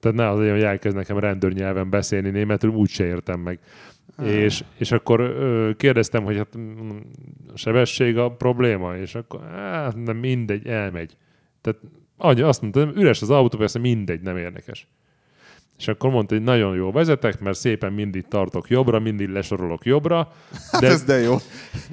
Tehát 0.00 0.16
ne 0.16 0.28
az 0.28 0.38
legyen, 0.38 0.52
hogy 0.52 0.62
elkezd 0.62 0.96
nekem 0.96 1.18
rendőrnyelven 1.18 1.90
beszélni 1.90 2.30
németül, 2.30 2.70
úgyse 2.70 3.04
értem 3.04 3.40
meg. 3.40 3.58
És, 4.22 4.64
és 4.78 4.92
akkor 4.92 5.20
ö, 5.20 5.70
kérdeztem, 5.76 6.24
hogy 6.24 6.36
hát 6.36 6.58
mm, 6.58 6.90
a 7.54 7.56
sebesség 7.56 8.18
a 8.18 8.30
probléma, 8.30 8.96
és 8.96 9.14
akkor 9.14 9.40
hát 9.50 9.96
nem 9.96 10.16
mindegy, 10.16 10.66
elmegy. 10.66 11.16
Tehát 11.60 11.80
annyi, 12.16 12.40
azt 12.40 12.60
mondta, 12.60 12.90
üres 12.94 13.22
az 13.22 13.30
autó, 13.30 13.58
persze 13.58 13.78
mindegy, 13.78 14.20
nem 14.20 14.36
érdekes. 14.36 14.88
És 15.78 15.88
akkor 15.88 16.10
mondta, 16.10 16.34
hogy 16.34 16.44
nagyon 16.44 16.74
jó 16.74 16.92
vezetek, 16.92 17.40
mert 17.40 17.58
szépen 17.58 17.92
mindig 17.92 18.28
tartok 18.28 18.68
jobbra, 18.68 18.98
mindig 18.98 19.28
lesorolok 19.28 19.84
jobbra. 19.84 20.32
Hát 20.72 20.80
De 20.80 20.86
ez 20.86 21.04
de 21.04 21.18
jó. 21.18 21.36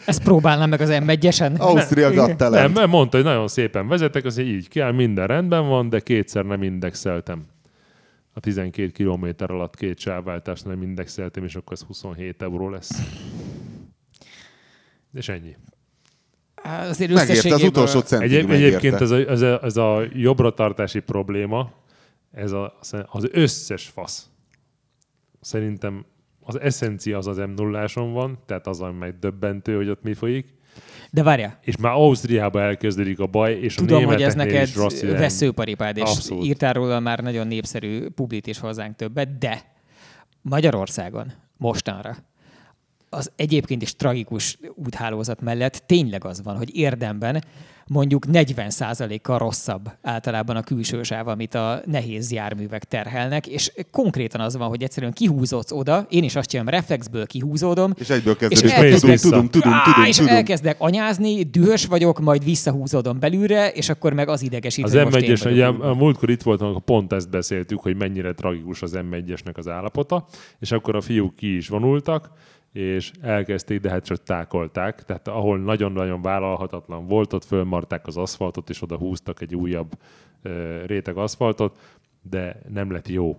Ezt 0.06 0.24
próbálnám 0.24 0.70
meg 0.70 0.82
az 0.82 0.90
M1-esen. 0.92 1.60
Ausztria 1.60 2.12
Got 2.12 2.50
nem, 2.74 2.90
mondta, 2.90 3.18
hogy 3.18 3.26
nagyon 3.26 3.48
szépen 3.48 3.88
vezetek, 3.88 4.26
az 4.26 4.38
így 4.38 4.68
kell, 4.68 4.92
minden 4.92 5.28
rendben 5.28 5.68
van, 5.68 5.90
de 5.90 6.00
kétszer 6.00 6.46
nem 6.46 6.64
indexeltem. 6.64 7.46
A 8.34 8.40
12 8.40 8.90
kilométer 8.90 9.52
alatt 9.52 9.76
két 9.76 10.00
sávváltást 10.00 10.66
nem 10.66 10.82
indexeltem, 10.82 11.44
és 11.44 11.56
akkor 11.56 11.74
ez 11.74 11.82
27 11.82 12.42
euró 12.42 12.70
lesz. 12.70 13.02
És 15.14 15.30
ennyi. 15.30 15.56
Á, 16.64 16.88
Azért 16.88 17.14
Megérte 17.14 17.54
az 17.54 17.64
utolsó 17.64 18.00
centig 18.00 18.34
Egy, 18.34 18.48
megérte. 18.48 18.66
egyébként 18.66 19.02
ez 19.02 19.12
a, 19.12 19.16
ez, 19.18 19.42
a, 19.42 19.60
ez 19.64 19.78
a 19.78 20.02
jobbra 20.14 20.54
tartási 20.54 21.00
probléma, 21.00 21.72
ez 22.32 22.52
a, 22.52 22.78
az 23.06 23.28
összes 23.32 23.88
fasz. 23.88 24.28
Szerintem 25.42 26.06
az 26.42 26.60
eszencia 26.60 27.18
az 27.18 27.28
az 27.28 27.38
m 27.38 27.50
0 27.56 27.88
van, 27.96 28.40
tehát 28.46 28.68
az, 28.68 28.82
ami 28.82 28.98
megdöbbentő, 28.98 29.76
hogy 29.76 29.90
ott 29.90 30.04
mi 30.04 30.14
folyik. 30.14 30.48
De 31.12 31.24
várjál, 31.24 31.60
És 31.62 31.78
már 31.78 31.92
Ausztriába 31.94 32.62
elkezdődik 32.62 33.20
a 33.20 33.28
baj, 33.28 33.54
és 33.54 33.76
tudom, 33.76 34.04
a 34.04 34.08
hogy 34.08 34.22
ez 34.22 34.34
neked 34.34 34.68
is 34.68 34.76
rossz 34.76 35.02
irány. 35.02 35.20
veszőparipád, 35.20 35.98
és 35.98 36.04
Abszolút. 36.04 36.46
írtál 36.46 36.74
róla 36.74 37.00
már 37.00 37.20
nagyon 37.20 37.48
népszerű 37.48 38.08
publit 38.10 38.48
is 38.48 38.60
hozzánk 38.60 38.96
többet, 38.96 39.38
de 39.38 39.62
Magyarországon 40.42 41.32
mostanra 41.58 42.16
az 43.14 43.32
egyébként 43.36 43.82
is 43.82 43.96
tragikus 43.96 44.58
úthálózat 44.76 45.42
mellett 45.42 45.84
tényleg 45.86 46.26
az 46.26 46.42
van, 46.44 46.58
hogy 46.58 46.76
érdemben 46.78 47.44
mondjuk 47.88 48.26
40%-kal 48.34 49.38
rosszabb 49.38 49.92
általában 50.02 50.56
a 50.56 50.62
külső 50.62 51.04
sáv, 51.04 51.28
amit 51.28 51.56
a 51.56 51.82
nehéz 51.86 52.32
járművek 52.32 52.84
terhelnek, 52.84 53.48
és 53.48 53.72
konkrétan 53.92 54.42
az 54.42 54.58
van, 54.58 54.68
hogy 54.70 54.84
egyszerűen 54.84 55.14
kihúzódsz 55.14 55.72
oda, 55.72 56.06
én 56.10 56.24
is 56.24 56.36
azt 56.36 56.50
csinálom, 56.50 56.72
reflexből 56.74 57.26
kihúzódom, 57.26 57.94
És 57.98 58.10
egyből 58.10 58.34
és 58.34 58.62
kezdődik, 58.62 58.72
elkezdek- 58.76 59.22
tudom, 59.22 59.50
tudom, 59.50 59.50
tudom, 59.50 59.82
tudom, 59.84 60.04
és 60.06 60.18
tudom. 60.18 60.36
elkezdek 60.36 60.76
anyázni, 60.80 61.44
dühös 61.44 61.86
vagyok, 61.86 62.20
majd 62.20 62.44
visszahúzódom 62.44 63.20
belülre, 63.20 63.70
és 63.72 63.90
akkor 63.90 64.14
meg 64.14 64.30
az 64.30 64.42
idegesít, 64.42 64.86
Az 64.86 64.94
M1-es, 64.96 65.08
vagyok 65.12 65.38
ugye 65.46 65.72
újra. 65.72 65.90
a 65.90 65.94
múltkor 65.94 66.30
itt 66.30 66.42
voltam, 66.42 66.68
akkor 66.68 66.82
pont 66.82 67.14
ezt 67.14 67.30
beszéltük, 67.30 67.80
hogy 67.80 67.96
mennyire 67.96 68.34
tragikus 68.34 68.82
az 68.82 68.98
M1-esnek 69.12 69.54
az 69.54 69.68
állapota, 69.68 70.26
és 70.60 70.72
akkor 70.72 70.96
a 70.96 71.02
fiúk 71.02 71.36
ki 71.36 71.56
is 71.56 71.68
vonultak, 71.68 72.30
és 72.74 73.12
elkezdték, 73.22 73.80
de 73.80 73.90
hát 73.90 74.06
csak 74.06 74.24
tákolták. 74.24 75.04
Tehát 75.04 75.28
ahol 75.28 75.60
nagyon-nagyon 75.60 76.22
vállalhatatlan 76.22 77.08
volt, 77.08 77.34
ott 77.34 77.46
fölmarták 77.46 78.08
az 78.08 78.18
aszfaltot, 78.18 78.70
és 78.70 78.82
oda 78.82 78.98
húztak 78.98 79.42
egy 79.42 79.56
újabb 79.56 79.92
réteg 80.86 81.18
aszfaltot, 81.18 81.78
de 82.30 82.62
nem 82.74 82.92
lett 82.92 83.08
jó. 83.08 83.38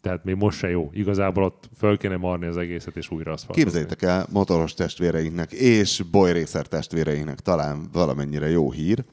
Tehát 0.00 0.24
még 0.24 0.34
most 0.34 0.58
se 0.58 0.68
jó. 0.68 0.90
Igazából 0.92 1.44
ott 1.44 1.70
föl 1.76 1.98
kéne 1.98 2.16
marni 2.16 2.46
az 2.46 2.56
egészet, 2.56 2.96
és 2.96 3.10
újra 3.10 3.32
aszfaltozni. 3.32 3.62
Képzeljétek 3.62 4.02
el, 4.02 4.26
motoros 4.32 4.74
testvéreinknek 4.74 5.52
és 5.52 6.02
bolyrészer 6.10 6.66
testvéreinknek 6.66 7.40
talán 7.40 7.88
valamennyire 7.92 8.48
jó 8.48 8.70
hír, 8.70 9.04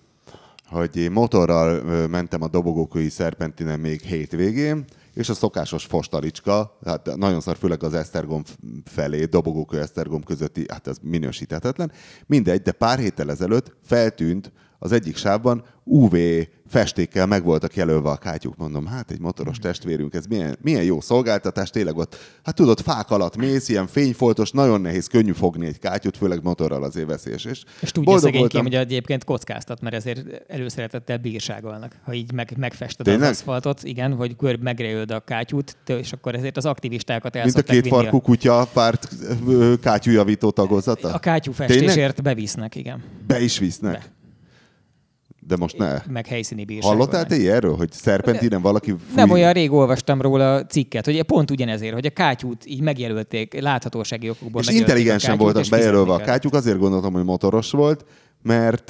hogy 0.66 0.98
én 0.98 1.12
motorral 1.12 1.82
mentem 2.08 2.42
a 2.42 2.48
dobogókői 2.48 3.10
szerpentinen 3.10 3.80
még 3.80 4.02
hétvégén, 4.02 4.86
és 5.16 5.30
a 5.30 5.34
szokásos 5.34 5.86
fostalicska, 5.86 6.78
hát 6.86 7.16
nagyon 7.16 7.42
szar, 7.42 7.58
főleg 7.58 7.84
az 7.84 7.94
Esztergom 7.94 8.44
felé, 8.84 9.26
dobogókő 9.26 9.80
Esztergom 9.80 10.24
közötti, 10.24 10.66
hát 10.68 10.88
ez 10.88 10.98
minősíthetetlen. 11.02 11.92
Mindegy, 12.26 12.62
de 12.62 12.72
pár 12.72 13.00
héttel 13.00 13.32
ezelőtt 13.32 13.76
feltűnt 13.84 14.52
az 14.80 14.92
egyik 14.92 15.16
sávban 15.16 15.64
UV 15.84 16.16
festékkel 16.68 17.26
meg 17.26 17.44
voltak 17.44 17.76
jelölve 17.76 18.10
a 18.10 18.18
kátyuk. 18.18 18.58
Mondom, 18.58 18.86
hát 18.86 19.12
egy 19.12 19.20
motoros 19.20 19.58
testvérünk, 19.58 20.14
ez 20.14 20.26
milyen, 20.26 20.58
milyen 20.62 20.84
jó 20.84 21.02
szolgáltatás, 21.02 21.70
tényleg 21.70 21.98
ott, 21.98 22.18
hát 22.44 22.56
tudod, 22.56 22.80
fák 22.80 23.12
alatt 23.12 23.36
mész, 23.36 23.70
ilyen 23.70 23.88
fényfoltos, 23.88 24.52
nagyon 24.52 24.82
nehéz, 24.82 25.08
könnyű 25.08 25.32
fogni 25.32 25.66
egy 25.66 25.80
kátyút, 25.80 26.18
főleg 26.18 26.44
motorral 26.44 26.84
azért 26.84 27.08
veszélyes. 27.08 27.46
És, 27.46 27.64
És 27.82 27.92
tudja 27.92 28.18
szegénykém, 28.18 28.62
hogy 28.62 28.76
egyébként 28.76 29.24
kockáztat, 29.24 29.82
mert 29.82 29.96
ezért 29.96 30.44
előszeretettel 30.48 31.18
bírságolnak. 31.18 31.96
Ha 32.04 32.14
így 32.14 32.32
meg, 32.32 32.54
megfested 32.58 33.06
Tényleg? 33.06 33.24
az 33.24 33.30
aszfaltot, 33.30 33.84
igen, 33.84 34.14
hogy 34.14 34.36
görb 34.36 34.62
megreöld 34.62 35.12
a 35.12 35.20
kátyút, 35.20 35.78
és 35.86 36.14
akkor 36.14 36.36
ezért 36.36 36.58
az 36.58 36.66
aktivistákat 36.66 37.36
el 37.36 37.44
Mint 37.44 37.58
a 37.58 37.62
két 37.62 37.88
farkú 37.88 38.22
kutya 38.22 38.68
párt 38.74 39.10
kátyújavító 39.82 40.52
tagozata? 40.52 41.14
A 41.14 41.20
kátyú 41.20 41.52
festésért 41.52 42.24
bevisznek, 42.24 42.76
igen. 42.76 43.04
Be 43.28 43.42
is 43.42 43.60
visznek. 43.60 43.92
Be. 43.92 44.15
De 45.48 45.56
most 45.58 45.78
ne. 45.78 46.02
Meg 46.10 46.28
helyszíni 46.28 46.66
bírságolnak. 46.66 47.12
Hallottál 47.12 47.38
te 47.38 47.52
erről, 47.52 47.76
hogy 47.76 47.92
szerpentinen 47.92 48.62
valaki 48.62 48.90
fúj... 48.90 49.16
Nem 49.16 49.30
olyan 49.30 49.54
rég 49.54 49.72
olvastam 49.72 50.22
róla 50.22 50.66
cikket, 50.66 51.06
hogy 51.06 51.24
pont 51.24 51.52
ugyanezért, 51.52 51.94
hogy 51.94 52.06
a 52.06 52.10
kátyút 52.10 52.66
így 52.66 52.82
megjelölték, 52.82 53.62
láthatósági 53.62 54.30
okokból 54.30 54.62
És 54.62 54.70
intelligensen 54.70 55.38
voltak 55.38 55.66
bejelölve 55.70 56.14
a 56.14 56.18
kátyuk, 56.18 56.54
azért 56.54 56.78
gondoltam, 56.78 57.14
hogy 57.14 57.24
motoros 57.24 57.72
volt, 57.72 58.06
mert 58.42 58.90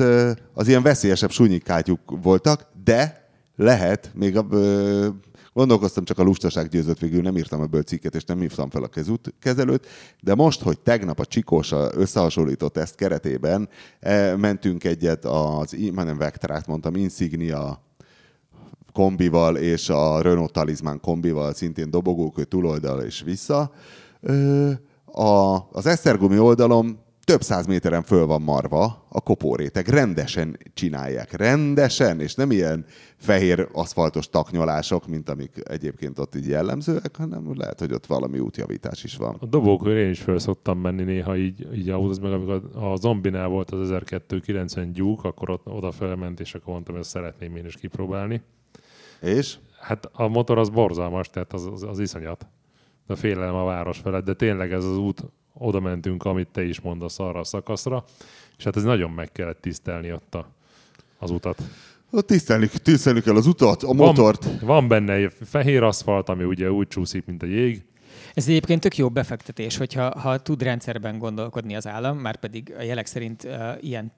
az 0.53 0.67
ilyen 0.67 0.81
veszélyesebb 0.81 1.31
súnyik 1.31 1.63
kátyuk 1.63 1.99
voltak, 2.21 2.67
de 2.83 3.29
lehet, 3.55 4.11
még 4.13 4.37
a, 4.37 4.45
gondolkoztam, 5.55 6.03
csak 6.03 6.19
a 6.19 6.23
lustaság 6.23 6.67
győzött 6.67 6.99
végül, 6.99 7.21
nem 7.21 7.37
írtam 7.37 7.61
ebből 7.61 7.81
cikket, 7.81 8.15
és 8.15 8.23
nem 8.23 8.39
hívtam 8.39 8.69
fel 8.69 8.83
a 8.83 8.87
kezút, 8.87 9.33
kezelőt, 9.39 9.87
de 10.21 10.35
most, 10.35 10.61
hogy 10.61 10.79
tegnap 10.79 11.19
a 11.19 11.25
Csikósa 11.25 11.89
összehasonlított 11.93 12.73
teszt 12.73 12.95
keretében 12.95 13.69
eh, 13.99 14.37
mentünk 14.37 14.83
egyet 14.83 15.25
az, 15.25 15.77
már 15.93 16.05
nem 16.05 16.17
Vectrát 16.17 16.67
mondtam, 16.67 16.95
Insignia 16.95 17.83
kombival 18.93 19.57
és 19.57 19.89
a 19.89 20.21
Renault 20.21 20.51
Talisman 20.51 20.99
kombival, 20.99 21.53
szintén 21.53 21.89
dobogókő 21.89 22.43
túloldal 22.43 23.01
és 23.01 23.21
vissza. 23.21 23.71
Ö, 24.21 24.71
a, 25.05 25.55
az 25.71 25.85
Esztergomi 25.85 26.39
oldalon 26.39 26.99
több 27.25 27.41
száz 27.41 27.65
méteren 27.65 28.03
föl 28.03 28.25
van 28.25 28.41
marva 28.41 29.05
a 29.09 29.21
kopóréteg. 29.21 29.87
Rendesen 29.87 30.57
csinálják. 30.73 31.31
Rendesen, 31.31 32.19
és 32.19 32.35
nem 32.35 32.51
ilyen 32.51 32.85
fehér 33.17 33.67
aszfaltos 33.73 34.29
taknyolások, 34.29 35.07
mint 35.07 35.29
amik 35.29 35.61
egyébként 35.63 36.19
ott 36.19 36.35
így 36.35 36.47
jellemzőek, 36.47 37.15
hanem 37.17 37.57
lehet, 37.57 37.79
hogy 37.79 37.93
ott 37.93 38.05
valami 38.05 38.39
útjavítás 38.39 39.03
is 39.03 39.15
van. 39.15 39.37
A 39.39 39.45
dobókör 39.45 39.97
én 39.97 40.09
is 40.09 40.21
föl 40.21 40.39
szoktam 40.39 40.79
menni 40.79 41.03
néha 41.03 41.37
így, 41.37 41.67
így 41.75 41.89
autóz, 41.89 42.19
meg 42.19 42.31
amikor 42.31 42.61
a 42.73 42.95
zombinál 42.95 43.47
volt 43.47 43.71
az 43.71 43.81
1290 43.81 44.91
gyúk, 44.91 45.23
akkor 45.23 45.49
ott, 45.49 45.67
oda 45.67 45.91
felment, 45.91 46.39
és 46.39 46.55
akkor 46.55 46.73
mondtam, 46.73 46.93
hogy 46.93 47.03
ezt 47.03 47.13
szeretném 47.13 47.55
én 47.55 47.65
is 47.65 47.75
kipróbálni. 47.75 48.41
És? 49.21 49.57
Hát 49.79 50.09
a 50.13 50.27
motor 50.27 50.57
az 50.57 50.69
borzalmas, 50.69 51.29
tehát 51.29 51.53
az, 51.53 51.65
az, 51.65 51.83
az 51.83 51.99
iszonyat. 51.99 52.47
De 53.07 53.15
félelem 53.15 53.55
a 53.55 53.63
város 53.63 53.97
felett, 53.97 54.25
de 54.25 54.33
tényleg 54.33 54.71
ez 54.71 54.85
az 54.85 54.97
út, 54.97 55.23
oda 55.57 55.79
mentünk, 55.79 56.23
amit 56.23 56.47
te 56.47 56.63
is 56.63 56.79
mondasz 56.79 57.19
arra 57.19 57.39
a 57.39 57.43
szakaszra, 57.43 58.03
és 58.57 58.63
hát 58.63 58.75
ez 58.75 58.83
nagyon 58.83 59.11
meg 59.11 59.31
kellett 59.31 59.61
tisztelni 59.61 60.13
ott 60.13 60.35
a, 60.35 60.47
az 61.17 61.31
utat. 61.31 61.61
Tisztelni, 62.25 62.69
tisztelni 62.83 63.21
kell 63.21 63.35
az 63.35 63.47
utat, 63.47 63.83
a 63.83 63.93
motort. 63.93 64.43
Van, 64.43 64.57
van 64.61 64.87
benne 64.87 65.13
egy 65.13 65.33
fehér 65.41 65.83
aszfalt, 65.83 66.29
ami 66.29 66.43
ugye 66.43 66.71
úgy 66.71 66.87
csúszik, 66.87 67.25
mint 67.25 67.43
a 67.43 67.45
jég, 67.45 67.85
Ez 68.33 68.47
egyébként 68.47 68.81
tök 68.81 68.97
jó 68.97 69.09
befektetés, 69.09 69.77
hogyha 69.77 70.19
ha 70.19 70.37
tud 70.37 70.63
rendszerben 70.63 71.17
gondolkodni 71.17 71.75
az 71.75 71.87
állam, 71.87 72.17
már 72.17 72.35
pedig 72.35 72.73
a 72.77 72.81
jelek 72.81 73.05
szerint 73.05 73.43
uh, 73.43 73.51
ilyen, 73.79 74.11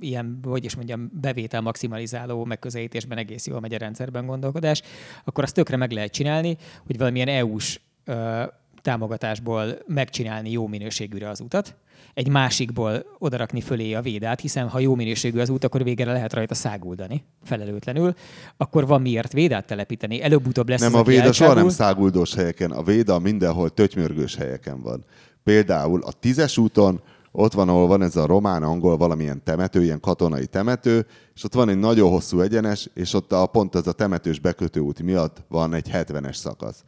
ilyen, 0.00 0.38
hogy 0.42 0.64
is 0.64 0.76
mondjam, 0.76 1.10
bevétel 1.20 1.60
maximalizáló 1.60 2.44
megközelítésben 2.44 3.18
egész 3.18 3.46
jól 3.46 3.60
megy 3.60 3.74
a 3.74 3.78
rendszerben 3.78 4.26
gondolkodás, 4.26 4.82
akkor 5.24 5.44
azt 5.44 5.54
tökre 5.54 5.76
meg 5.76 5.90
lehet 5.90 6.12
csinálni, 6.12 6.56
hogy 6.86 6.98
valamilyen 6.98 7.28
EU-s 7.28 7.80
uh, 8.06 8.42
támogatásból 8.82 9.78
megcsinálni 9.86 10.50
jó 10.50 10.66
minőségűre 10.66 11.28
az 11.28 11.40
utat, 11.40 11.76
egy 12.14 12.28
másikból 12.28 13.04
odarakni 13.18 13.60
fölé 13.60 13.92
a 13.92 14.02
védát, 14.02 14.40
hiszen 14.40 14.68
ha 14.68 14.78
jó 14.78 14.94
minőségű 14.94 15.40
az 15.40 15.48
út, 15.48 15.64
akkor 15.64 15.84
végre 15.84 16.12
lehet 16.12 16.32
rajta 16.32 16.54
száguldani 16.54 17.24
felelőtlenül, 17.44 18.14
akkor 18.56 18.86
van 18.86 19.02
miért 19.02 19.32
védát 19.32 19.66
telepíteni. 19.66 20.22
Előbb-utóbb 20.22 20.68
lesz 20.68 20.80
Nem, 20.80 20.94
az, 20.94 21.00
a 21.00 21.02
véda 21.02 21.32
soha 21.32 21.54
nem 21.54 21.68
száguldós 21.68 22.34
helyeken. 22.34 22.70
A 22.70 22.82
véda 22.82 23.18
mindenhol 23.18 23.70
tötymörgős 23.70 24.36
helyeken 24.36 24.82
van. 24.82 25.04
Például 25.44 26.02
a 26.02 26.12
tízes 26.12 26.58
úton 26.58 27.00
ott 27.32 27.52
van, 27.52 27.68
ahol 27.68 27.86
van 27.86 28.02
ez 28.02 28.16
a 28.16 28.26
román-angol 28.26 28.96
valamilyen 28.96 29.42
temető, 29.44 29.82
ilyen 29.82 30.00
katonai 30.00 30.46
temető, 30.46 31.06
és 31.34 31.44
ott 31.44 31.54
van 31.54 31.68
egy 31.68 31.78
nagyon 31.78 32.10
hosszú 32.10 32.40
egyenes, 32.40 32.88
és 32.94 33.14
ott 33.14 33.32
a, 33.32 33.46
pont 33.46 33.74
az 33.74 33.86
a 33.86 33.92
temetős 33.92 34.38
bekötőút 34.38 35.02
miatt 35.02 35.42
van 35.48 35.74
egy 35.74 35.90
70-es 35.92 36.34
szakasz. 36.34 36.84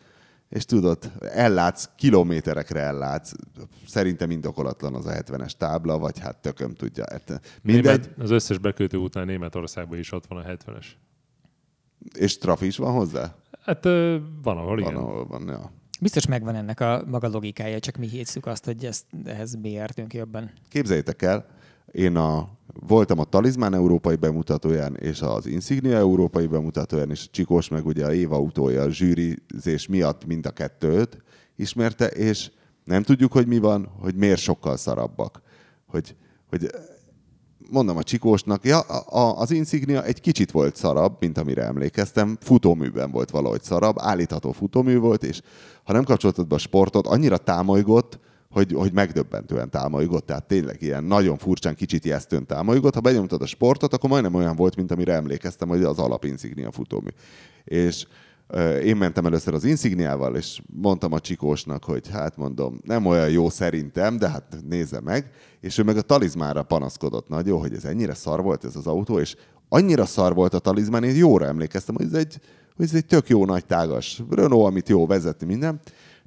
És 0.50 0.64
tudod, 0.64 1.12
ellátsz, 1.20 1.88
kilométerekre 1.96 2.80
ellátsz. 2.80 3.32
Szerintem 3.86 4.30
indokolatlan 4.30 4.94
az 4.94 5.06
a 5.06 5.12
70-es 5.12 5.52
tábla, 5.52 5.98
vagy 5.98 6.18
hát 6.18 6.36
tököm 6.36 6.74
tudja. 6.74 7.04
Hát 7.10 7.40
Mindegy, 7.62 7.84
Német, 7.84 8.10
az 8.18 8.30
összes 8.30 8.58
bekötő 8.58 8.96
után 8.96 9.26
Németországban 9.26 9.98
is 9.98 10.12
ott 10.12 10.26
van 10.26 10.38
a 10.38 10.42
70-es. 10.42 10.86
és 12.14 12.38
trafi 12.38 12.66
is 12.66 12.76
van 12.76 12.92
hozzá? 12.92 13.34
Hát 13.64 13.84
van, 14.42 14.56
ahol 14.56 14.80
igen. 14.80 14.94
Van, 14.94 15.02
ahol 15.02 15.26
van, 15.26 15.48
ja. 15.48 15.72
Biztos 16.00 16.26
megvan 16.26 16.54
ennek 16.54 16.80
a 16.80 17.04
maga 17.06 17.28
logikája, 17.28 17.80
csak 17.80 17.96
mi 17.96 18.08
hiszük 18.08 18.46
azt, 18.46 18.64
hogy 18.64 18.84
ezt, 18.84 19.04
ehhez 19.24 19.54
mi 19.54 19.70
értünk 19.70 20.14
jobban. 20.14 20.50
Képzeljétek 20.68 21.22
el, 21.22 21.46
én 21.92 22.16
a, 22.16 22.48
voltam 22.86 23.18
a 23.18 23.24
Talizmán 23.24 23.74
európai 23.74 24.16
bemutatóján, 24.16 24.96
és 24.96 25.20
az 25.22 25.46
Insignia 25.46 25.96
európai 25.96 26.46
bemutatóján, 26.46 27.10
és 27.10 27.24
a 27.26 27.30
Csikós 27.30 27.68
meg 27.68 27.86
ugye 27.86 28.06
a 28.06 28.14
Éva 28.14 28.36
autója 28.36 28.82
a 28.82 28.90
zsűrizés 28.90 29.86
miatt 29.88 30.26
mind 30.26 30.46
a 30.46 30.50
kettőt 30.50 31.22
ismerte, 31.56 32.06
és 32.06 32.50
nem 32.84 33.02
tudjuk, 33.02 33.32
hogy 33.32 33.46
mi 33.46 33.58
van, 33.58 33.88
hogy 34.00 34.14
miért 34.14 34.40
sokkal 34.40 34.76
szarabbak. 34.76 35.42
Hogy, 35.86 36.16
hogy 36.48 36.70
mondom 37.70 37.96
a 37.96 38.02
Csikósnak, 38.02 38.64
ja, 38.64 38.80
a, 38.80 39.40
az 39.40 39.50
Insignia 39.50 40.04
egy 40.04 40.20
kicsit 40.20 40.50
volt 40.50 40.76
szarabb, 40.76 41.16
mint 41.20 41.38
amire 41.38 41.62
emlékeztem, 41.62 42.36
futóműben 42.40 43.10
volt 43.10 43.30
valahogy 43.30 43.62
szarabb, 43.62 43.96
állítható 43.98 44.52
futómű 44.52 44.98
volt, 44.98 45.24
és 45.24 45.40
ha 45.84 45.92
nem 45.92 46.04
kapcsoltad 46.04 46.46
be 46.46 46.54
a 46.54 46.58
sportot, 46.58 47.06
annyira 47.06 47.36
támolygott, 47.36 48.18
hogy, 48.50 48.72
hogy 48.72 48.92
megdöbbentően 48.92 49.70
támolygott, 49.70 50.26
tehát 50.26 50.46
tényleg 50.46 50.82
ilyen 50.82 51.04
nagyon 51.04 51.38
furcsán, 51.38 51.74
kicsit 51.74 52.04
ijesztően 52.04 52.46
támolygott. 52.46 52.94
Ha 52.94 53.00
benyomtad 53.00 53.42
a 53.42 53.46
sportot, 53.46 53.94
akkor 53.94 54.10
majdnem 54.10 54.34
olyan 54.34 54.56
volt, 54.56 54.76
mint 54.76 54.90
amire 54.90 55.12
emlékeztem, 55.12 55.68
hogy 55.68 55.82
az 55.82 55.98
alap 55.98 56.24
Insignia 56.24 56.72
futómű. 56.72 57.08
És 57.64 58.06
én 58.84 58.96
mentem 58.96 59.26
először 59.26 59.54
az 59.54 59.64
Insigniával, 59.64 60.36
és 60.36 60.60
mondtam 60.80 61.12
a 61.12 61.20
Csikósnak, 61.20 61.84
hogy 61.84 62.08
hát 62.08 62.36
mondom, 62.36 62.80
nem 62.84 63.06
olyan 63.06 63.30
jó 63.30 63.48
szerintem, 63.48 64.16
de 64.16 64.28
hát 64.28 64.56
nézze 64.68 65.00
meg. 65.00 65.30
És 65.60 65.78
ő 65.78 65.82
meg 65.82 65.96
a 65.96 66.02
talizmára 66.02 66.62
panaszkodott 66.62 67.28
nagyon, 67.28 67.60
hogy 67.60 67.74
ez 67.74 67.84
ennyire 67.84 68.14
szar 68.14 68.42
volt 68.42 68.64
ez 68.64 68.76
az 68.76 68.86
autó, 68.86 69.18
és 69.18 69.36
annyira 69.68 70.06
szar 70.06 70.34
volt 70.34 70.54
a 70.54 70.58
talizmán, 70.58 71.04
én 71.04 71.16
jóra 71.16 71.46
emlékeztem, 71.46 71.94
hogy 71.94 72.06
ez 72.06 72.12
egy, 72.12 72.40
hogy 72.76 72.84
ez 72.84 72.94
egy 72.94 73.06
tök 73.06 73.28
jó 73.28 73.44
nagy 73.44 73.66
tágas 73.66 74.22
Renault, 74.30 74.66
amit 74.66 74.88
jó 74.88 75.06
vezetni 75.06 75.46
minden. 75.46 75.80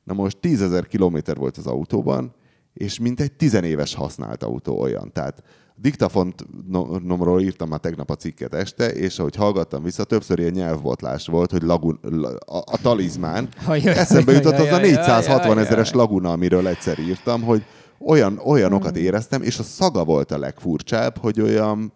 Na 0.04 0.14
most 0.14 0.38
10 0.38 0.62
ezer 0.62 0.88
kilométer 0.88 1.36
volt 1.36 1.58
az 1.58 1.68
autóban, 1.68 2.34
és 2.74 3.00
mint 3.00 3.20
egy 3.20 3.32
tizenéves 3.32 3.96
használt 3.96 4.44
autó 4.44 4.80
olyan. 4.80 5.12
Tehát 5.12 5.44
diktafonomról 5.76 7.42
írtam 7.42 7.70
már 7.70 7.80
tegnap 7.80 8.10
a 8.10 8.16
cikket 8.16 8.54
este, 8.54 8.92
és 8.92 9.20
ahogy 9.20 9.36
hallgattam 9.36 9.84
vissza, 9.84 10.04
többször 10.04 10.40
ilyen 10.40 10.52
nyelvbotlás 10.52 11.28
volt, 11.28 11.52
hogy 11.52 11.62
lagun, 11.62 12.00
a, 12.46 12.58
a 12.58 12.78
talizmán. 12.82 13.50
Ajaj, 13.66 13.98
Eszembe 13.98 14.32
jutott 14.32 14.54
az 14.54 14.60
a 14.60 14.76
ajaj, 14.76 14.90
460 14.90 15.52
ajaj, 15.52 15.64
ezeres 15.64 15.92
laguna, 15.92 16.32
amiről 16.32 16.68
egyszer 16.68 17.00
írtam, 17.00 17.42
hogy 17.42 17.64
olyan, 18.00 18.40
olyanokat 18.46 18.98
éreztem, 18.98 19.42
és 19.42 19.60
a 19.60 19.64
szaga 19.64 20.04
volt 20.04 20.32
a 20.32 20.38
legfurcsább, 20.38 21.18
hogy 21.18 21.42
olyan, 21.42 21.92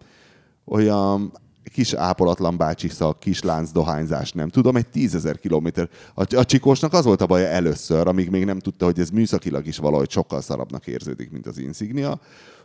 olyan 0.65 1.31
kis 1.71 1.93
ápolatlan 1.93 2.57
bácsi 2.57 2.87
szag, 2.87 3.19
kis 3.19 3.41
lánc 3.41 3.71
dohányzás, 3.71 4.31
nem 4.31 4.49
tudom, 4.49 4.75
egy 4.75 4.87
tízezer 4.87 5.39
kilométer. 5.39 5.89
A, 6.13 6.35
a 6.35 6.45
csikósnak 6.45 6.93
az 6.93 7.05
volt 7.05 7.21
a 7.21 7.25
baja 7.25 7.47
először, 7.47 8.07
amíg 8.07 8.29
még 8.29 8.45
nem 8.45 8.59
tudta, 8.59 8.85
hogy 8.85 8.99
ez 8.99 9.09
műszakilag 9.09 9.67
is 9.67 9.77
valahogy 9.77 10.09
sokkal 10.09 10.41
szarabbnak 10.41 10.87
érződik, 10.87 11.31
mint 11.31 11.45
az 11.45 11.57
Insignia, 11.57 12.19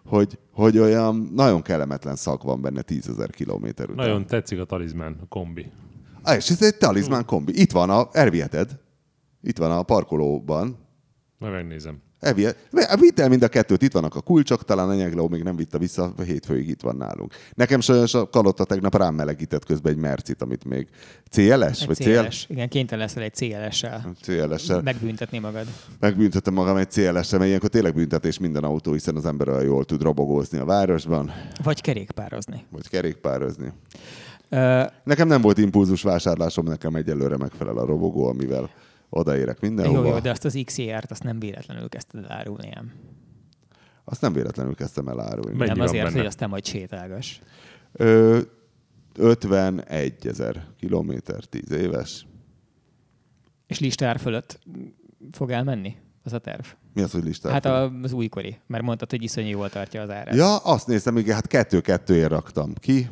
hogy, 0.04 0.38
hogy 0.52 0.78
olyan 0.78 1.30
nagyon 1.34 1.62
kellemetlen 1.62 2.16
szag 2.16 2.42
van 2.42 2.60
benne 2.60 2.82
tízezer 2.82 3.30
kilométer 3.30 3.90
után. 3.90 4.06
Nagyon 4.06 4.26
tetszik 4.26 4.60
a 4.60 4.64
talizmán, 4.64 5.18
a 5.22 5.26
kombi. 5.28 5.70
Ah, 6.22 6.36
és 6.36 6.50
ez 6.50 6.62
egy 6.62 6.76
talizmán 6.76 7.24
kombi. 7.24 7.60
Itt 7.60 7.72
van 7.72 7.90
a, 7.90 8.08
elviheted. 8.12 8.78
Itt 9.42 9.58
van 9.58 9.70
a 9.70 9.82
parkolóban. 9.82 10.78
Majd 11.38 11.52
megnézem. 11.52 12.02
Elvihet. 12.22 12.56
Vitt 13.00 13.20
el 13.20 13.28
mind 13.28 13.42
a 13.42 13.48
kettőt, 13.48 13.82
itt 13.82 13.92
vannak 13.92 14.14
a 14.14 14.20
kulcsok, 14.20 14.64
talán 14.64 14.88
a 14.88 14.94
nyegló 14.94 15.28
még 15.28 15.42
nem 15.42 15.56
vitte 15.56 15.78
vissza, 15.78 16.12
a 16.16 16.22
hétfőig 16.22 16.68
itt 16.68 16.80
van 16.80 16.96
nálunk. 16.96 17.34
Nekem 17.54 17.80
sajnos 17.80 18.14
a 18.14 18.28
Kalotta 18.28 18.64
tegnap 18.64 18.96
rám 18.96 19.14
melegített 19.14 19.64
közben 19.64 19.92
egy 19.92 19.98
mercit, 19.98 20.42
amit 20.42 20.64
még 20.64 20.88
CLS? 21.30 21.80
Egy 21.80 21.86
vagy 21.86 21.96
CLS. 21.96 22.46
Igen, 22.48 22.68
kénytelen 22.68 23.04
leszel 23.04 23.22
egy 23.22 23.34
CLS-sel 23.34 24.12
CLS-sel. 24.20 24.82
megbüntetni 24.82 25.38
magad. 25.38 25.66
Megbüntettem 26.00 26.54
magam 26.54 26.76
egy 26.76 26.90
CLS-sel, 26.90 27.38
mert 27.38 27.44
ilyenkor 27.48 27.68
tényleg 27.68 27.94
büntetés 27.94 28.38
minden 28.38 28.64
autó, 28.64 28.92
hiszen 28.92 29.16
az 29.16 29.26
ember 29.26 29.48
olyan 29.48 29.62
jól 29.64 29.84
tud 29.84 30.02
robogózni 30.02 30.58
a 30.58 30.64
városban, 30.64 31.32
Vagy 31.62 31.80
kerékpározni. 31.80 32.64
vagy 32.70 32.88
kerékpározni. 32.88 33.72
Ö, 34.48 34.82
Nekem 35.04 35.28
nem 35.28 35.40
volt 35.40 35.58
impulzus 35.58 36.02
vásárlásom, 36.02 36.64
nekem 36.64 36.94
egyelőre 36.94 37.36
megfelel 37.36 37.76
a 37.78 37.84
robogó, 37.86 38.26
amivel 38.26 38.70
odaérek 39.14 39.60
mindenhova. 39.60 40.06
jó, 40.06 40.12
jó, 40.14 40.18
de 40.18 40.30
azt 40.30 40.44
az 40.44 40.59
XR-t 40.64 41.10
azt 41.10 41.22
nem 41.22 41.39
véletlenül 41.39 41.89
kezdted 41.89 42.24
árulni 42.28 42.70
ám. 42.74 42.93
Azt 44.05 44.20
nem 44.20 44.32
véletlenül 44.32 44.74
kezdtem 44.74 45.09
el 45.09 45.20
árulni. 45.20 45.56
Mennyi 45.56 45.70
nem 45.72 45.80
azért, 45.80 46.05
benne? 46.05 46.16
hogy 46.16 46.26
aztán 46.26 46.48
majd 46.48 46.64
sétálgass. 46.64 47.39
Ö, 47.93 48.40
51 49.18 50.26
ezer 50.26 50.66
kilométer, 50.78 51.44
10 51.44 51.70
éves. 51.70 52.26
És 53.66 53.80
listár 53.80 54.18
fölött 54.18 54.59
fog 55.30 55.51
elmenni? 55.51 55.97
Az 56.24 56.32
a 56.32 56.39
terv. 56.39 56.64
Mi 56.94 57.02
az, 57.02 57.12
hogy 57.12 57.24
listát? 57.24 57.52
Hát 57.52 57.64
a- 57.64 57.93
az 58.02 58.12
újkori, 58.12 58.59
mert 58.66 58.82
mondtad, 58.84 59.10
hogy 59.10 59.22
iszonyú 59.22 59.48
jól 59.48 59.68
tartja 59.70 60.02
az 60.02 60.10
árát. 60.10 60.34
Ja, 60.34 60.56
azt 60.56 60.86
néztem, 60.86 61.16
igen, 61.16 61.34
hát 61.34 61.47
kettő-kettőért 61.47 62.30
raktam 62.30 62.74
ki. 62.74 63.09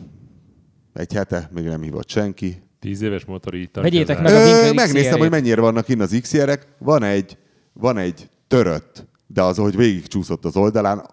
Egy 0.92 1.12
hete, 1.12 1.48
még 1.52 1.64
nem 1.64 1.82
hívott 1.82 2.08
senki. 2.08 2.62
Tíz 2.80 3.00
éves 3.02 3.24
motor 3.24 3.54
így 3.54 3.70
tartja 3.70 3.90
Vegyétek 3.92 4.16
az 4.16 4.22
meg 4.22 4.32
a 4.34 4.38
Ö, 4.38 4.44
Winkler 4.52 4.74
megnéztem, 4.74 5.18
hogy 5.18 5.30
mennyire 5.30 5.60
vannak 5.60 5.88
innen 5.88 6.06
az 6.06 6.18
XR-ek. 6.22 6.66
Van 6.78 7.02
egy, 7.02 7.36
van 7.72 7.98
egy 7.98 8.28
törött, 8.48 9.06
de 9.26 9.42
az, 9.42 9.56
hogy 9.56 9.76
végigcsúszott 9.76 10.44
az 10.44 10.56
oldalán, 10.56 10.98
a- 10.98 11.08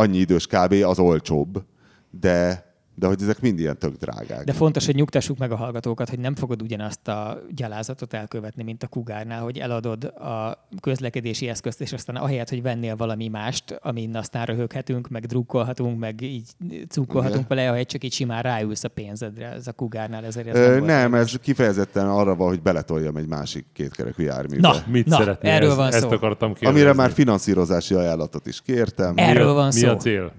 annyi 0.00 0.18
idős 0.18 0.46
kb. 0.46 0.72
az 0.72 0.98
olcsóbb. 0.98 1.62
De, 2.10 2.66
de 2.94 3.06
hogy 3.06 3.22
ezek 3.22 3.40
mind 3.40 3.58
ilyen 3.58 3.78
tök 3.78 3.96
drágák. 3.96 4.44
De 4.44 4.52
fontos, 4.52 4.86
hogy 4.86 4.94
nyugtassuk 4.94 5.38
meg 5.38 5.52
a 5.52 5.56
hallgatókat, 5.56 6.08
hogy 6.08 6.18
nem 6.18 6.34
fogod 6.34 6.62
ugyanazt 6.62 7.08
a 7.08 7.42
gyalázatot 7.54 8.14
elkövetni, 8.14 8.62
mint 8.62 8.82
a 8.82 8.86
kugárnál, 8.86 9.42
hogy 9.42 9.58
eladod 9.58 10.04
a 10.04 10.66
közlekedési 10.80 11.48
eszközt, 11.48 11.80
és 11.80 11.92
aztán 11.92 12.16
ahelyett, 12.16 12.48
hogy 12.48 12.62
vennél 12.62 12.96
valami 12.96 13.28
mást, 13.28 13.78
amin 13.82 14.16
aztán 14.16 14.46
röhöghetünk, 14.46 15.08
meg 15.08 15.26
drukkolhatunk, 15.26 15.98
meg 15.98 16.20
így 16.20 16.48
cukkolhatunk 16.88 17.48
vele, 17.48 17.68
ahelyett 17.68 17.88
csak 17.88 18.04
így 18.04 18.12
simán 18.12 18.42
ráülsz 18.42 18.84
a 18.84 18.88
pénzedre. 18.88 19.46
Ez 19.52 19.66
a 19.66 19.72
kugárnál 19.72 20.24
ezért 20.24 20.46
ez 20.46 20.56
Ö, 20.56 20.80
nem, 20.80 21.14
ez 21.14 21.34
kifejezetten 21.34 22.08
arra 22.08 22.34
van, 22.34 22.48
hogy 22.48 22.62
beletoljam 22.62 23.16
egy 23.16 23.26
másik 23.26 23.66
kétkerekű 23.72 24.22
járműbe. 24.24 24.68
Na, 24.68 24.74
Mit 24.86 25.06
Na, 25.06 25.16
szeretnél? 25.16 25.50
erről 25.52 25.68
ezt, 25.68 25.76
van 25.76 25.86
ezt 25.86 26.00
szó. 26.00 26.10
akartam 26.10 26.52
kérdezni. 26.52 26.80
Amire 26.80 26.94
már 26.94 27.10
finanszírozási 27.10 27.94
ajánlatot 27.94 28.46
is 28.46 28.60
kértem. 28.60 29.12
Erről 29.16 29.44
mi 29.44 29.50
a, 29.50 29.54
van 29.54 29.66
Mi 29.66 29.72
szó. 29.72 29.88
a 29.88 29.96
cél? 29.96 30.32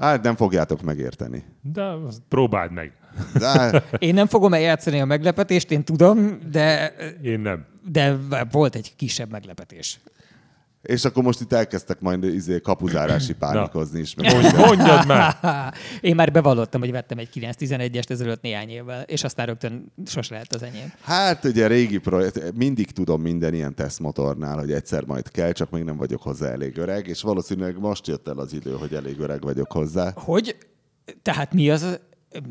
Hát 0.00 0.22
nem 0.22 0.36
fogjátok 0.36 0.82
megérteni. 0.82 1.44
De 1.62 1.92
próbáld 2.28 2.72
meg. 2.72 2.92
De, 3.38 3.84
Én 3.98 4.14
nem 4.14 4.26
fogom 4.26 4.54
eljátszani 4.54 5.00
a 5.00 5.04
meglepetést, 5.04 5.70
én 5.70 5.84
tudom, 5.84 6.38
de, 6.50 6.94
Én 7.22 7.40
nem. 7.40 7.66
de 7.88 8.16
volt 8.50 8.74
egy 8.74 8.92
kisebb 8.96 9.30
meglepetés. 9.30 10.00
És 10.82 11.04
akkor 11.04 11.22
most 11.22 11.40
itt 11.40 11.52
elkezdtek 11.52 12.00
majd 12.00 12.24
izé, 12.24 12.60
kapuzárási 12.60 13.32
pánikozni 13.38 14.00
is. 14.00 14.14
Meg 14.14 14.32
Mondj, 14.32 14.56
mondjad 14.56 15.06
már! 15.06 15.36
Én 16.00 16.14
már 16.14 16.32
bevallottam, 16.32 16.80
hogy 16.80 16.90
vettem 16.90 17.18
egy 17.18 17.28
911-est 17.34 18.10
ezelőtt 18.10 18.42
néhány 18.42 18.68
évvel, 18.68 19.02
és 19.02 19.24
aztán 19.24 19.46
rögtön 19.46 19.92
sos 20.06 20.28
lehet 20.28 20.52
az 20.52 20.62
enyém. 20.62 20.92
Hát 21.02 21.44
ugye 21.44 21.66
régi 21.66 21.98
projekt, 21.98 22.54
mindig 22.54 22.90
tudom 22.90 23.20
minden 23.20 23.54
ilyen 23.54 23.74
tesztmotornál, 23.74 24.58
hogy 24.58 24.72
egyszer 24.72 25.04
majd 25.04 25.30
kell, 25.30 25.52
csak 25.52 25.70
még 25.70 25.84
nem 25.84 25.96
vagyok 25.96 26.22
hozzá 26.22 26.50
elég 26.50 26.76
öreg, 26.76 27.06
és 27.06 27.22
valószínűleg 27.22 27.78
most 27.78 28.06
jött 28.06 28.28
el 28.28 28.38
az 28.38 28.52
idő, 28.52 28.72
hogy 28.72 28.94
elég 28.94 29.18
öreg 29.18 29.42
vagyok 29.42 29.72
hozzá. 29.72 30.12
Hogy? 30.14 30.56
Tehát 31.22 31.52
mi 31.54 31.70
az 31.70 31.98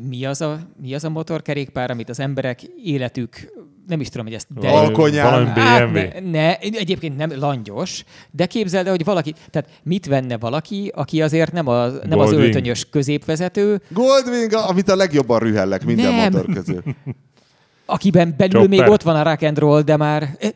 mi 0.08 0.24
az 0.24 0.40
a, 0.40 0.58
mi 0.80 0.94
az 0.94 1.04
a 1.04 1.08
motorkerékpár, 1.10 1.90
amit 1.90 2.08
az 2.08 2.20
emberek 2.20 2.62
életük, 2.84 3.52
nem 3.86 4.00
is 4.00 4.08
tudom, 4.08 4.26
hogy 4.26 4.34
ezt... 4.34 4.46
De, 4.60 4.68
Alkonyán. 4.68 5.30
valami 5.30 5.60
Hát 5.60 5.84
BMW. 5.92 5.98
ne, 5.98 6.30
ne, 6.30 6.58
egyébként 6.58 7.16
nem 7.16 7.30
langyos, 7.38 8.04
de 8.30 8.46
képzeld 8.46 8.86
el, 8.86 8.92
hogy 8.92 9.04
valaki, 9.04 9.34
tehát 9.50 9.68
mit 9.82 10.06
venne 10.06 10.38
valaki, 10.38 10.92
aki 10.94 11.22
azért 11.22 11.52
nem, 11.52 11.66
a, 11.68 11.86
nem 11.86 12.00
az 12.00 12.08
Goldwing. 12.28 12.42
öltönyös 12.42 12.88
középvezető, 12.90 13.80
Goldwing, 13.88 14.52
amit 14.52 14.88
a 14.88 14.96
legjobban 14.96 15.38
rühellek 15.38 15.84
minden 15.84 16.14
Nem. 16.14 16.32
motor 16.32 16.54
közül. 16.54 16.82
akiben 17.86 18.34
belül 18.36 18.60
Chopper. 18.60 18.68
még 18.78 18.88
ott 18.88 19.02
van 19.02 19.16
a 19.16 19.22
rock 19.22 19.42
and 19.42 19.58
roll, 19.58 19.82
de 19.82 19.96
már... 19.96 20.36
eh, 20.38 20.50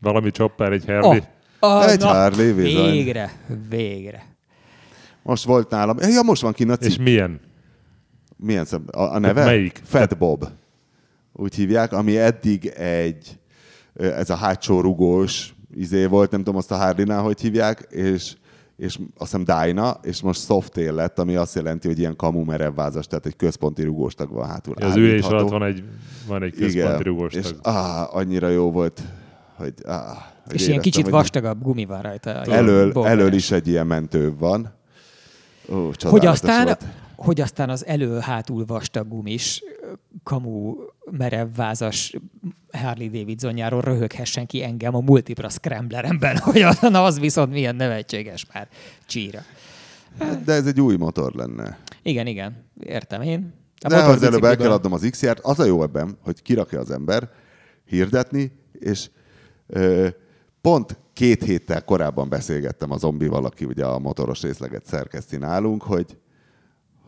Valami 0.00 0.30
chopper, 0.30 0.72
egy 0.72 0.84
Harley. 0.86 1.18
Oh, 1.60 1.70
oh, 1.76 1.90
Egy 1.90 2.02
Harley, 2.02 2.54
bizony. 2.54 2.90
Végre, 2.90 3.32
végre. 3.68 4.26
Most 5.22 5.44
volt 5.44 5.70
nálam, 5.70 5.96
ja 6.00 6.22
most 6.22 6.42
van 6.42 6.52
kint 6.52 6.70
a 6.70 6.76
És 6.80 6.92
cikk. 6.92 7.00
milyen? 7.02 7.40
Milyen 8.42 8.64
szem? 8.64 8.84
A, 8.90 9.00
a 9.02 9.18
neve? 9.18 9.44
Melyik? 9.44 9.80
Fat 9.84 10.18
Bob. 10.18 10.44
Úgy 11.32 11.54
hívják, 11.54 11.92
ami 11.92 12.18
eddig 12.18 12.66
egy, 12.66 13.38
ez 13.94 14.30
a 14.30 14.34
hátsó 14.34 14.80
rugós 14.80 15.54
izé 15.74 16.04
volt, 16.04 16.30
nem 16.30 16.40
tudom 16.42 16.58
azt 16.58 16.70
a 16.70 16.76
Harley-nál, 16.76 17.22
hogy 17.22 17.40
hívják, 17.40 17.86
és, 17.90 18.34
és 18.76 18.98
azt 19.18 19.36
hiszem 19.36 19.44
Dyna, 19.44 19.98
és 20.02 20.20
most 20.20 20.44
Softail 20.44 20.92
lett, 20.92 21.18
ami 21.18 21.36
azt 21.36 21.54
jelenti, 21.54 21.88
hogy 21.88 21.98
ilyen 21.98 22.16
kamu 22.16 22.44
merevvázas, 22.44 23.06
tehát 23.06 23.26
egy 23.26 23.36
központi 23.36 23.82
rugóstag 23.82 24.30
van 24.32 24.48
hátul. 24.48 24.74
Az 24.74 24.96
ülés 24.96 25.10
állítható. 25.10 25.36
alatt 25.36 25.50
van 25.50 25.62
egy, 25.62 25.84
van 26.26 26.42
egy 26.42 26.54
központi 26.54 27.02
rugós 27.02 27.34
és 27.34 27.42
tag. 27.46 27.58
áh, 27.62 28.16
annyira 28.16 28.48
jó 28.48 28.70
volt, 28.70 29.02
hogy, 29.56 29.74
áh, 29.84 30.16
hogy 30.44 30.54
És 30.54 30.68
ilyen 30.68 30.80
kicsit 30.80 31.02
hogy 31.02 31.12
vastagabb 31.12 31.62
gumi 31.62 31.84
van 31.84 32.02
rajta. 32.02 32.30
Elől, 32.30 33.04
elől 33.04 33.32
is 33.32 33.50
egy 33.50 33.68
ilyen 33.68 33.86
mentő 33.86 34.34
van. 34.38 34.72
Ó, 35.72 35.90
Hogy 36.00 36.26
aztán, 36.26 36.64
volt. 36.64 36.84
Hogy 37.20 37.40
aztán 37.40 37.70
az 37.70 37.86
elő-hátul 37.86 38.64
vastag 38.64 39.08
gumis, 39.08 39.62
kamu 40.22 40.74
merev 41.10 41.48
vázas 41.56 42.16
Harley 42.72 43.08
Davidsonjáról 43.08 43.80
röhöghessen 43.80 44.46
ki 44.46 44.62
engem 44.62 44.94
a 44.94 45.00
Multipra 45.00 45.48
Scrambleremben, 45.48 46.38
hogy 46.52 46.60
az, 46.60 46.80
na 46.80 47.04
az 47.04 47.18
viszont 47.18 47.52
milyen 47.52 47.76
nevetséges 47.76 48.46
már 48.52 48.68
csíra. 49.06 49.40
De 50.44 50.52
ez 50.52 50.66
egy 50.66 50.80
új 50.80 50.96
motor 50.96 51.32
lenne. 51.32 51.78
Igen, 52.02 52.26
igen, 52.26 52.64
értem 52.80 53.22
én. 53.22 53.54
A 53.80 53.88
De 53.88 53.96
az 53.96 54.22
előbb 54.22 54.44
el 54.44 54.56
kell 54.56 54.70
adnom 54.70 54.92
az 54.92 55.08
XR-t. 55.10 55.40
Az 55.40 55.58
a 55.58 55.64
jó 55.64 55.82
ebben, 55.82 56.18
hogy 56.22 56.42
kirakja 56.42 56.80
az 56.80 56.90
ember 56.90 57.30
hirdetni, 57.84 58.52
és 58.72 59.10
ö, 59.66 60.08
pont 60.60 60.98
két 61.12 61.44
héttel 61.44 61.84
korábban 61.84 62.28
beszélgettem 62.28 62.90
a 62.90 62.96
zombival, 62.96 63.44
aki 63.44 63.64
ugye 63.64 63.84
a 63.84 63.98
motoros 63.98 64.42
részleget 64.42 64.86
szerkeszti 64.86 65.36
nálunk, 65.36 65.82
hogy, 65.82 66.18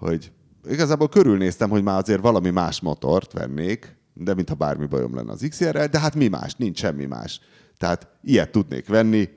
hogy 0.03 0.33
igazából 0.69 1.09
körülnéztem, 1.09 1.71
hogy 1.71 1.83
már 1.83 1.99
azért 1.99 2.21
valami 2.21 2.51
más 2.51 2.81
motort 2.81 3.33
vennék, 3.33 3.97
de 4.15 4.35
mintha 4.35 4.55
bármi 4.55 4.87
bajom 4.87 5.15
lenne 5.15 5.33
az 5.33 5.47
XR-rel, 5.49 5.89
de 5.89 5.99
hát 5.99 6.15
mi 6.15 6.29
más? 6.29 6.55
Nincs 6.55 6.79
semmi 6.79 7.05
más. 7.05 7.41
Tehát 7.77 8.09
ilyet 8.23 8.51
tudnék 8.51 8.89
venni, 8.89 9.29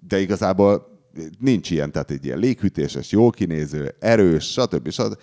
de 0.00 0.20
igazából 0.20 1.00
nincs 1.38 1.70
ilyen, 1.70 1.92
tehát 1.92 2.10
egy 2.10 2.24
ilyen 2.24 2.38
léghűtéses, 2.38 3.10
jól 3.12 3.30
kinéző, 3.30 3.94
erős, 4.00 4.44
stb. 4.50 4.90
stb. 4.90 5.18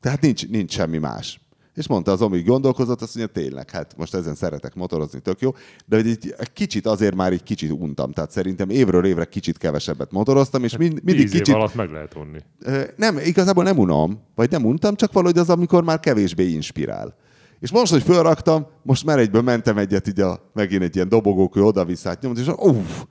Tehát 0.00 0.20
nincs, 0.20 0.48
nincs 0.48 0.72
semmi 0.72 0.98
más. 0.98 1.40
És 1.74 1.86
mondta 1.86 2.12
az, 2.12 2.22
amíg 2.22 2.46
gondolkozott, 2.46 3.02
azt 3.02 3.14
mondja, 3.16 3.42
tényleg, 3.42 3.70
hát 3.70 3.96
most 3.96 4.14
ezen 4.14 4.34
szeretek 4.34 4.74
motorozni, 4.74 5.20
tök 5.20 5.40
jó, 5.40 5.50
de 5.86 5.96
hogy 5.96 6.06
egy 6.06 6.34
kicsit 6.52 6.86
azért 6.86 7.14
már 7.14 7.32
egy 7.32 7.42
kicsit 7.42 7.70
untam. 7.70 8.12
Tehát 8.12 8.30
szerintem 8.30 8.70
évről 8.70 9.04
évre 9.04 9.24
kicsit 9.24 9.58
kevesebbet 9.58 10.12
motoroztam, 10.12 10.64
és 10.64 10.76
mind, 10.76 11.00
mindig 11.04 11.24
Tíz 11.24 11.34
év 11.34 11.38
kicsit... 11.38 11.54
alatt 11.54 11.74
meg 11.74 11.90
lehet 11.90 12.12
vonni. 12.12 12.38
Ö, 12.60 12.82
Nem, 12.96 13.18
igazából 13.18 13.64
nem 13.64 13.78
unom, 13.78 14.20
vagy 14.34 14.50
nem 14.50 14.64
untam, 14.64 14.94
csak 14.94 15.12
valahogy 15.12 15.38
az, 15.38 15.50
amikor 15.50 15.84
már 15.84 16.00
kevésbé 16.00 16.48
inspirál. 16.48 17.14
És 17.60 17.70
most, 17.70 17.92
hogy 17.92 18.02
fölraktam, 18.02 18.66
most 18.82 19.04
már 19.04 19.18
egyből 19.18 19.42
mentem 19.42 19.78
egyet, 19.78 20.08
így 20.08 20.20
a, 20.20 20.50
megint 20.54 20.82
egy 20.82 20.94
ilyen 20.94 21.08
dobogókő 21.08 21.62
oda-vissza 21.62 22.08
átnyomott, 22.08 22.38
és 22.38 22.46
uff, 22.46 23.02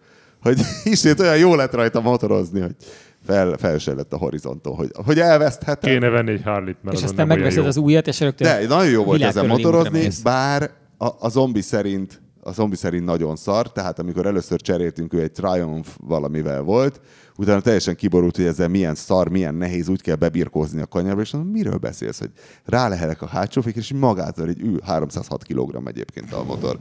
hogy 0.41 0.59
ismét 0.83 1.19
olyan 1.19 1.37
jó 1.37 1.55
lett 1.55 1.73
rajta 1.73 2.01
motorozni, 2.01 2.59
hogy 2.59 2.75
fel, 3.25 3.57
lett 3.85 4.13
a 4.13 4.17
horizonton, 4.17 4.75
hogy, 4.75 4.91
hogy 5.05 5.19
elveszthetem. 5.19 5.91
Kéne 5.91 6.09
venni 6.09 6.31
egy 6.31 6.41
Harley-t, 6.43 6.77
mert 6.83 6.97
És 6.97 7.03
aztán 7.03 7.27
megveszed 7.27 7.65
az 7.65 7.77
újat, 7.77 8.07
és 8.07 8.19
rögtön 8.19 8.47
De 8.47 8.67
nagyon 8.67 8.91
jó 8.91 9.03
volt 9.03 9.21
ezen 9.21 9.45
motorozni, 9.45 10.09
bár 10.23 10.71
a, 10.97 11.07
a 11.19 11.29
zombi 11.29 11.61
szerint 11.61 12.21
a 12.41 12.51
zombi 12.51 12.75
szerint 12.75 13.05
nagyon 13.05 13.35
szar, 13.35 13.71
tehát 13.71 13.99
amikor 13.99 14.25
először 14.25 14.61
cseréltünk, 14.61 15.13
ő 15.13 15.21
egy 15.21 15.31
Triumph 15.31 15.89
valamivel 15.97 16.61
volt, 16.61 17.01
utána 17.37 17.61
teljesen 17.61 17.95
kiborult, 17.95 18.35
hogy 18.35 18.45
ezzel 18.45 18.67
milyen 18.67 18.95
szar, 18.95 19.29
milyen 19.29 19.55
nehéz, 19.55 19.87
úgy 19.89 20.01
kell 20.01 20.15
bebirkózni 20.15 20.81
a 20.81 20.87
kanyarba, 20.87 21.21
és 21.21 21.31
mondom, 21.31 21.51
miről 21.51 21.77
beszélsz, 21.77 22.19
hogy 22.19 22.29
rálehelek 22.65 23.21
a 23.21 23.25
hátsó 23.25 23.61
fékre, 23.61 23.79
és 23.79 23.93
magától 23.93 24.47
egy 24.47 24.61
ül 24.61 24.79
306 24.83 25.43
kg 25.43 25.87
egyébként 25.87 26.33
a 26.33 26.43
motor. 26.43 26.77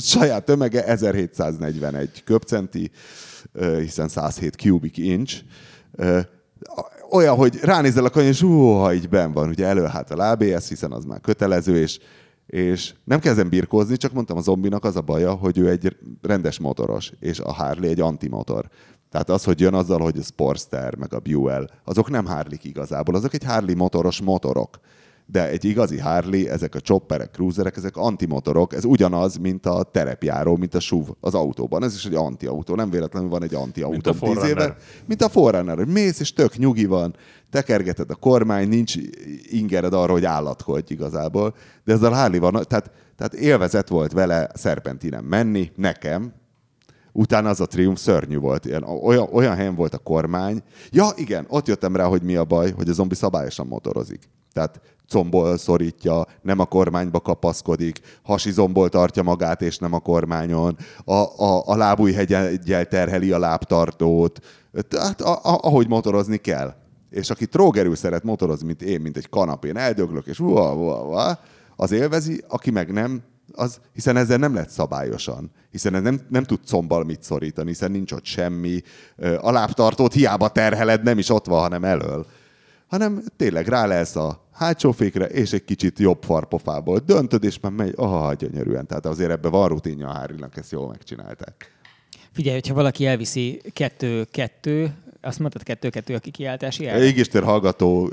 Saját 0.00 0.44
tömege 0.44 0.84
1741 0.84 2.24
köpcenti, 2.24 2.90
hiszen 3.78 4.08
107 4.08 4.54
cubic 4.54 4.98
inch. 4.98 5.42
Olyan, 7.10 7.36
hogy 7.36 7.58
ránézel 7.62 8.04
a 8.04 8.10
kanyar, 8.10 8.28
és 8.28 8.40
ha 8.40 8.94
így 8.94 9.08
ben 9.08 9.32
van, 9.32 9.48
ugye 9.48 9.66
elő 9.66 9.84
hát 9.84 10.10
a 10.10 10.30
ABS, 10.30 10.68
hiszen 10.68 10.92
az 10.92 11.04
már 11.04 11.20
kötelező, 11.20 11.76
és 11.76 11.98
és 12.50 12.94
nem 13.04 13.20
kezdem 13.20 13.48
birkózni, 13.48 13.96
csak 13.96 14.12
mondtam 14.12 14.36
a 14.36 14.40
zombinak 14.40 14.84
az 14.84 14.96
a 14.96 15.00
baja, 15.00 15.34
hogy 15.34 15.58
ő 15.58 15.68
egy 15.68 15.96
rendes 16.22 16.58
motoros, 16.58 17.12
és 17.20 17.40
a 17.40 17.52
Harley 17.52 17.90
egy 17.90 18.00
antimotor. 18.00 18.68
Tehát 19.10 19.30
az, 19.30 19.44
hogy 19.44 19.60
jön 19.60 19.74
azzal, 19.74 20.00
hogy 20.00 20.18
a 20.18 20.22
Sportster, 20.22 20.96
meg 20.96 21.14
a 21.14 21.20
Buell, 21.20 21.66
azok 21.84 22.10
nem 22.10 22.26
harley 22.26 22.58
igazából, 22.62 23.14
azok 23.14 23.34
egy 23.34 23.44
Harley 23.44 23.76
motoros 23.76 24.20
motorok 24.20 24.80
de 25.30 25.48
egy 25.48 25.64
igazi 25.64 25.98
Harley, 25.98 26.48
ezek 26.48 26.74
a 26.74 26.80
chopperek, 26.80 27.30
cruiserek, 27.30 27.76
ezek 27.76 27.96
antimotorok, 27.96 28.74
ez 28.74 28.84
ugyanaz, 28.84 29.36
mint 29.36 29.66
a 29.66 29.82
terepjáró, 29.82 30.56
mint 30.56 30.74
a 30.74 30.80
SUV 30.80 31.08
az 31.20 31.34
autóban. 31.34 31.82
Ez 31.82 31.94
is 31.94 32.04
egy 32.04 32.14
antiautó, 32.14 32.74
nem 32.74 32.90
véletlenül 32.90 33.28
van 33.28 33.42
egy 33.42 33.54
antiautó. 33.54 34.10
A 34.20 34.46
éve, 34.46 34.76
mint 35.06 35.22
a 35.22 35.28
Forerunner, 35.28 35.76
hogy 35.76 35.88
mész 35.88 36.20
és 36.20 36.32
tök 36.32 36.56
nyugi 36.56 36.86
van, 36.86 37.14
tekergeted 37.50 38.10
a 38.10 38.14
kormány, 38.14 38.68
nincs 38.68 38.94
ingered 39.42 39.92
arra, 39.92 40.12
hogy 40.12 40.24
állatkodj 40.24 40.92
igazából, 40.92 41.54
de 41.84 41.92
ezzel 41.92 42.12
Harley 42.12 42.40
van, 42.40 42.52
tehát, 42.68 42.90
tehát 43.16 43.34
élvezet 43.34 43.88
volt 43.88 44.12
vele 44.12 44.50
szerpentinen 44.54 45.24
menni, 45.24 45.70
nekem, 45.76 46.32
utána 47.12 47.48
az 47.48 47.60
a 47.60 47.66
triumf 47.66 48.00
szörnyű 48.00 48.38
volt. 48.38 48.64
Ilyen, 48.64 48.82
olyan, 48.82 49.28
olyan 49.32 49.54
helyen 49.54 49.74
volt 49.74 49.94
a 49.94 49.98
kormány. 49.98 50.62
Ja, 50.90 51.08
igen, 51.16 51.46
ott 51.48 51.66
jöttem 51.66 51.96
rá, 51.96 52.04
hogy 52.04 52.22
mi 52.22 52.36
a 52.36 52.44
baj, 52.44 52.72
hogy 52.72 52.88
a 52.88 52.92
zombi 52.92 53.14
szabályosan 53.14 53.66
motorozik. 53.66 54.28
Tehát 54.52 54.80
combol 55.10 55.56
szorítja, 55.56 56.26
nem 56.42 56.58
a 56.58 56.64
kormányba 56.64 57.20
kapaszkodik, 57.20 58.00
hasizomból 58.22 58.88
tartja 58.88 59.22
magát, 59.22 59.62
és 59.62 59.78
nem 59.78 59.92
a 59.92 59.98
kormányon, 59.98 60.76
a, 61.04 61.12
a, 61.12 61.62
a 61.66 61.76
lábújhegyel 61.76 62.86
terheli 62.88 63.32
a 63.32 63.38
lábtartót, 63.38 64.38
tehát 64.88 65.20
a, 65.20 65.32
a, 65.32 65.58
ahogy 65.62 65.88
motorozni 65.88 66.36
kell. 66.36 66.74
És 67.10 67.30
aki 67.30 67.46
trógerül 67.46 67.96
szeret 67.96 68.22
motorozni, 68.22 68.66
mint 68.66 68.82
én, 68.82 69.00
mint 69.00 69.16
egy 69.16 69.28
kanapén, 69.28 69.76
eldöglök, 69.76 70.26
és 70.26 70.40
ua, 70.40 70.74
ua, 70.74 71.04
ua, 71.04 71.38
az 71.76 71.92
élvezi, 71.92 72.44
aki 72.48 72.70
meg 72.70 72.92
nem, 72.92 73.22
az, 73.52 73.80
hiszen 73.94 74.16
ezzel 74.16 74.38
nem 74.38 74.54
lett 74.54 74.68
szabályosan, 74.68 75.50
hiszen 75.70 75.94
ez 75.94 76.02
nem, 76.02 76.20
nem 76.28 76.44
tud 76.44 76.60
combal 76.66 77.04
mit 77.04 77.22
szorítani, 77.22 77.68
hiszen 77.68 77.90
nincs 77.90 78.12
ott 78.12 78.24
semmi, 78.24 78.80
a 79.40 79.50
lábtartót 79.50 80.12
hiába 80.12 80.48
terheled, 80.48 81.02
nem 81.02 81.18
is 81.18 81.30
ott 81.30 81.46
van, 81.46 81.60
hanem 81.60 81.84
elől 81.84 82.26
hanem 82.90 83.22
tényleg 83.36 83.68
rá 83.68 83.86
lesz 83.86 84.16
a 84.16 84.48
hátsó 84.52 84.92
fékre, 84.92 85.24
és 85.24 85.52
egy 85.52 85.64
kicsit 85.64 85.98
jobb 85.98 86.22
farpofából 86.22 86.98
döntöd, 86.98 87.44
és 87.44 87.60
már 87.60 87.72
megy, 87.72 87.92
ah, 87.96 88.34
gyönyörűen. 88.34 88.86
Tehát 88.86 89.06
azért 89.06 89.30
ebben 89.30 89.50
van 89.50 89.68
rutinja 89.68 90.08
a 90.08 90.12
Hárinak, 90.12 90.56
ezt 90.56 90.70
jól 90.70 90.88
megcsinálták. 90.88 91.72
Figyelj, 92.32 92.54
hogyha 92.54 92.74
valaki 92.74 93.06
elviszi 93.06 93.60
kettő-kettő, 93.72 94.94
azt 95.20 95.38
mondtad 95.38 95.62
kettő-kettő 95.62 96.14
a 96.14 96.18
kikiáltási 96.18 96.86
el? 96.86 97.02
Égéstér 97.02 97.42
hallgató 97.42 98.10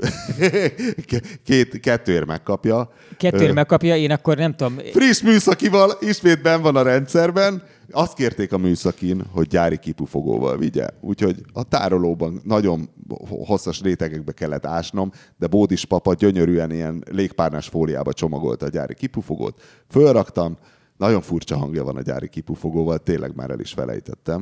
két, 1.44 1.80
kettőért 1.80 2.26
megkapja. 2.26 2.92
Kettőért 3.16 3.54
megkapja, 3.54 3.96
én 3.96 4.10
akkor 4.10 4.36
nem 4.36 4.54
tudom. 4.54 4.78
Friss 4.92 5.22
műszakival 5.22 5.92
ismét 6.00 6.42
ben 6.42 6.62
van 6.62 6.76
a 6.76 6.82
rendszerben, 6.82 7.62
azt 7.90 8.14
kérték 8.14 8.52
a 8.52 8.58
műszakin, 8.58 9.24
hogy 9.32 9.46
gyári 9.46 9.78
kipufogóval 9.78 10.56
vigye. 10.56 10.88
Úgyhogy 11.00 11.42
a 11.52 11.62
tárolóban 11.62 12.40
nagyon 12.44 12.88
hosszas 13.28 13.80
rétegekbe 13.80 14.32
kellett 14.32 14.66
ásnom, 14.66 15.10
de 15.38 15.46
Bódis 15.46 15.84
papa 15.84 16.14
gyönyörűen 16.14 16.70
ilyen 16.70 17.04
légpárnás 17.10 17.68
fóliába 17.68 18.12
csomagolta 18.12 18.66
a 18.66 18.68
gyári 18.68 18.94
kipufogót. 18.94 19.62
Fölraktam, 19.88 20.56
nagyon 20.96 21.20
furcsa 21.20 21.56
hangja 21.56 21.84
van 21.84 21.96
a 21.96 22.02
gyári 22.02 22.28
kipufogóval, 22.28 22.98
tényleg 22.98 23.34
már 23.34 23.50
el 23.50 23.60
is 23.60 23.72
felejtettem. 23.72 24.40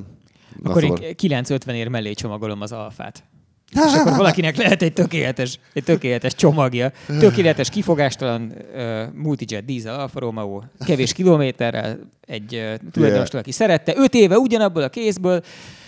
Na 0.62 0.70
Akkor 0.70 0.82
szóval... 0.82 0.98
én 0.98 1.16
950 1.16 1.74
ér 1.74 1.88
mellé 1.88 2.12
csomagolom 2.12 2.60
az 2.60 2.72
alfát. 2.72 3.24
És 3.72 3.94
akkor 3.94 4.16
valakinek 4.22 4.56
lehet 4.56 4.82
egy 4.82 4.92
tökéletes, 4.92 5.58
egy 5.72 5.84
tökéletes 5.84 6.34
csomagja. 6.34 6.92
Tökéletes, 7.06 7.70
kifogástalan 7.70 8.52
uh, 8.74 9.02
multijet 9.14 9.64
dízel 9.64 10.00
Alfa 10.00 10.20
Romeo, 10.20 10.62
kevés 10.86 11.12
kilométerrel, 11.12 11.98
egy 12.20 12.54
uh, 12.54 12.90
tulajdonost, 12.90 13.32
yeah. 13.32 13.44
aki 13.44 13.52
szerette, 13.52 13.94
öt 13.96 14.14
éve 14.14 14.38
ugyanabból 14.38 14.82
a 14.82 14.88
kézből. 14.88 15.42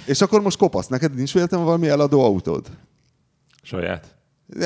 És 0.05 0.21
akkor 0.21 0.43
most 0.43 0.59
kopasz, 0.59 0.87
neked 0.87 1.15
nincs 1.15 1.33
véletlenül 1.33 1.67
valami 1.67 1.89
eladó 1.89 2.25
autód? 2.25 2.67
Saját. 3.63 4.17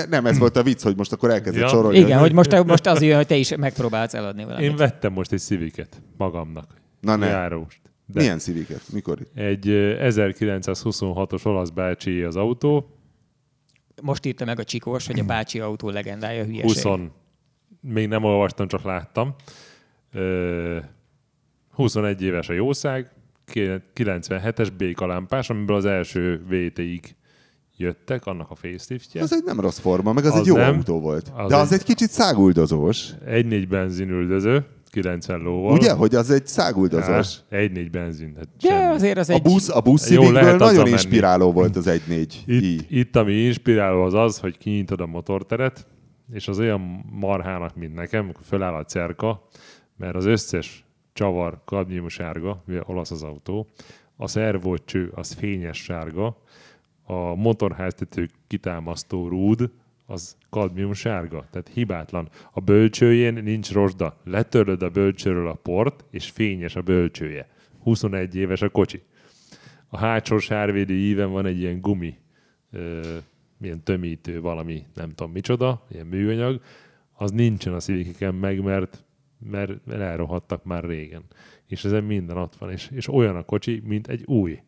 Nem, 0.09 0.26
ez 0.26 0.39
volt 0.39 0.56
a 0.56 0.62
vicc, 0.62 0.82
hogy 0.82 0.97
most 0.97 1.12
akkor 1.12 1.30
elkezdett 1.30 1.62
ja. 1.62 1.68
sorolni. 1.68 1.98
Igen, 1.98 2.18
hogy 2.18 2.32
most, 2.32 2.64
most 2.64 2.86
az 2.86 3.02
jön, 3.02 3.16
hogy 3.16 3.26
te 3.26 3.36
is 3.36 3.56
megpróbálsz 3.56 4.14
eladni 4.14 4.44
valamit. 4.44 4.70
Én 4.70 4.76
vettem 4.76 5.12
most 5.12 5.32
egy 5.32 5.40
Civic-et 5.40 6.02
magamnak. 6.16 6.66
Na 7.01 7.16
ne. 7.16 7.26
Járóst. 7.26 7.80
De 8.06 8.20
Milyen 8.20 8.39
Civic-et? 8.39 8.82
Mikor? 8.93 9.18
Egy 9.34 9.66
1926-os 10.01 11.47
olasz 11.47 11.68
bácsi 11.68 12.22
az 12.22 12.36
autó, 12.36 12.86
most 14.02 14.27
írta 14.27 14.44
meg 14.44 14.59
a 14.59 14.64
Csikós, 14.64 15.06
hogy 15.06 15.19
a 15.19 15.24
bácsi 15.24 15.60
autó 15.60 15.90
legendája 15.90 16.44
hülyeség. 16.44 16.86
20. 16.86 17.10
Még 17.81 18.09
nem 18.09 18.24
olvastam, 18.24 18.69
csak 18.69 18.82
láttam. 18.82 19.35
21 21.70 22.23
éves 22.23 22.48
a 22.48 22.52
jószág, 22.52 23.10
97-es 23.55 24.69
békalámpás, 24.77 25.51
amiből 25.51 25.77
az 25.77 25.85
első 25.85 26.43
VT-ig 26.48 27.16
jöttek, 27.77 28.27
annak 28.27 28.51
a 28.51 28.55
faceliftje. 28.55 29.23
Az 29.23 29.32
egy 29.32 29.44
nem 29.44 29.60
rossz 29.60 29.78
forma, 29.78 30.12
meg 30.12 30.24
az, 30.24 30.32
az 30.32 30.40
egy 30.40 30.47
jó 30.47 30.56
nem, 30.56 30.74
autó 30.74 31.01
volt. 31.01 31.32
Az 31.35 31.48
De 31.48 31.56
az 31.56 31.73
egy, 31.73 31.78
egy 31.78 31.85
kicsit 31.85 32.10
száguldozós. 32.10 33.10
Egy 33.24 33.47
négy 33.47 33.69
benzinüldöző, 33.69 34.66
90 34.93 35.40
lóval. 35.40 35.73
Ugye, 35.73 35.93
hogy 35.93 36.14
az 36.14 36.31
egy 36.31 36.47
száguldozós? 36.47 37.39
Ja, 37.51 37.56
egy 37.56 37.73
négy 37.73 37.90
benzin. 37.90 38.35
Hát 38.36 38.48
ja, 38.60 38.90
azért 38.90 39.19
az 39.19 39.28
a 39.28 39.32
egy... 39.32 39.43
Busz, 39.43 39.69
a 39.69 39.81
busz 39.81 40.09
nagyon 40.09 40.86
inspiráló 40.86 41.52
volt 41.52 41.77
az 41.77 41.86
egy 41.86 42.02
négy. 42.09 42.43
Itt, 42.47 42.90
itt, 42.90 43.16
ami 43.16 43.32
inspiráló 43.32 44.02
az 44.02 44.14
az, 44.14 44.39
hogy 44.39 44.59
kinyitod 44.59 45.01
a 45.01 45.06
motorteret, 45.06 45.86
és 46.32 46.48
az 46.48 46.59
olyan 46.59 47.05
marhának, 47.10 47.77
mint 47.77 47.94
nekem, 47.94 48.32
föláll 48.47 48.74
a 48.74 48.85
cerka, 48.85 49.48
mert 49.97 50.14
az 50.14 50.24
összes 50.24 50.85
csavar 51.12 51.60
kadmium 51.64 52.09
sárga, 52.09 52.62
mivel 52.66 52.85
olasz 52.86 53.10
az 53.10 53.23
autó, 53.23 53.66
a 54.16 54.27
szervócső 54.27 55.12
az 55.14 55.32
fényes 55.32 55.78
sárga, 55.78 56.36
a 57.05 57.35
motorháztető 57.35 58.28
kitámasztó 58.47 59.28
rúd, 59.28 59.70
az 60.12 60.36
kadmium 60.51 60.93
sárga, 60.93 61.47
tehát 61.51 61.68
hibátlan. 61.68 62.28
A 62.52 62.60
bölcsőjén 62.60 63.34
nincs 63.34 63.72
rozsda. 63.72 64.20
Letörlöd 64.24 64.82
a 64.82 64.90
bölcsőről 64.90 65.48
a 65.48 65.55
port, 65.55 66.05
és 66.10 66.30
fényes 66.30 66.76
a 66.76 66.82
bölcsője. 66.82 67.48
21 67.82 68.36
éves 68.36 68.62
a 68.62 68.68
kocsi. 68.68 69.02
A 69.89 69.97
hátsó 69.97 70.39
sárvédő 70.39 70.94
íven 70.94 71.30
van 71.30 71.47
egy 71.47 71.59
ilyen 71.59 71.80
gumi, 71.80 72.14
ö, 72.70 73.01
milyen 73.59 73.82
tömítő, 73.82 74.40
valami, 74.40 74.86
nem 74.94 75.10
tudom 75.10 75.32
micsoda, 75.32 75.86
ilyen 75.90 76.06
műanyag, 76.06 76.60
az 77.12 77.30
nincsen 77.30 77.72
a 77.72 77.80
szívikeken 77.80 78.34
meg, 78.34 78.62
mert, 78.62 79.05
mert 79.51 79.89
elrohadtak 79.89 80.64
már 80.64 80.84
régen. 80.84 81.22
És 81.66 81.84
ezen 81.84 82.05
minden 82.05 82.36
ott 82.36 82.56
van, 82.56 82.70
és, 82.70 82.90
és 82.93 83.09
olyan 83.09 83.36
a 83.36 83.43
kocsi, 83.43 83.82
mint 83.84 84.09
egy 84.09 84.24
új. 84.24 84.60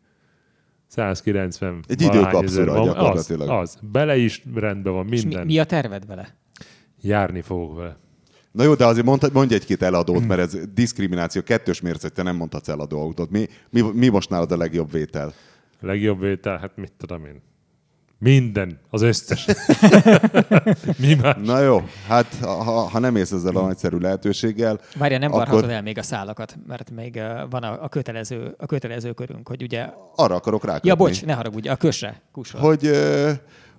190 0.95 1.83
Egy 1.87 2.01
időkapszula 2.01 2.73
van. 2.73 2.85
gyakorlatilag. 2.85 3.49
Az, 3.49 3.59
az. 3.59 3.77
Bele 3.91 4.17
is 4.17 4.43
rendben 4.55 4.93
van 4.93 5.05
minden. 5.05 5.31
És 5.31 5.37
mi, 5.37 5.43
mi 5.43 5.59
a 5.59 5.63
terved 5.63 6.05
vele? 6.05 6.35
Járni 7.01 7.41
fogok 7.41 7.75
vele. 7.75 7.97
Na 8.51 8.63
jó, 8.63 8.73
de 8.73 8.85
azért 8.85 9.05
mondj, 9.05 9.25
mondj 9.33 9.53
egy-két 9.53 9.81
eladót, 9.81 10.27
mert 10.27 10.39
ez 10.39 10.57
diszkrimináció, 10.73 11.41
kettős 11.41 11.81
mérce, 11.81 12.09
te 12.09 12.23
nem 12.23 12.35
mondhatsz 12.35 12.67
eladó 12.67 13.01
autót. 13.01 13.29
Mi, 13.29 13.47
mi, 13.69 13.81
mi 13.81 14.07
most 14.07 14.29
nálad 14.29 14.51
a 14.51 14.57
legjobb 14.57 14.91
vétel? 14.91 15.33
A 15.81 15.85
legjobb 15.85 16.19
vétel? 16.19 16.57
Hát 16.57 16.77
mit 16.77 16.91
tudom 16.97 17.25
én. 17.25 17.41
Minden, 18.17 18.79
az 18.89 19.01
összes. 19.01 19.45
Mi 21.01 21.13
más? 21.13 21.35
Na 21.43 21.59
jó, 21.59 21.83
hát 22.07 22.37
ha, 22.41 22.71
ha 22.71 22.99
nem 22.99 23.15
ész 23.15 23.31
ezzel 23.31 23.55
a 23.55 23.61
nagyszerű 23.61 23.97
lehetőséggel... 23.97 24.79
Várja, 24.97 25.17
nem 25.17 25.31
akkor... 25.31 25.45
varhatod 25.45 25.69
el 25.69 25.81
még 25.81 25.97
a 25.97 26.03
szálakat, 26.03 26.55
mert 26.67 26.91
még 26.91 27.21
van 27.49 27.63
a, 27.63 27.83
a, 27.83 27.89
kötelező, 27.89 28.55
a 28.57 28.65
kötelező 28.65 29.11
körünk, 29.11 29.47
hogy 29.47 29.63
ugye... 29.63 29.89
Arra 30.15 30.35
akarok 30.35 30.65
rá. 30.65 30.79
Ja, 30.83 30.95
bocs, 30.95 31.25
ne 31.25 31.33
haragudj, 31.33 31.67
a 31.67 31.75
kösre, 31.75 32.21
kusra. 32.31 32.59
Hogy, 32.59 32.91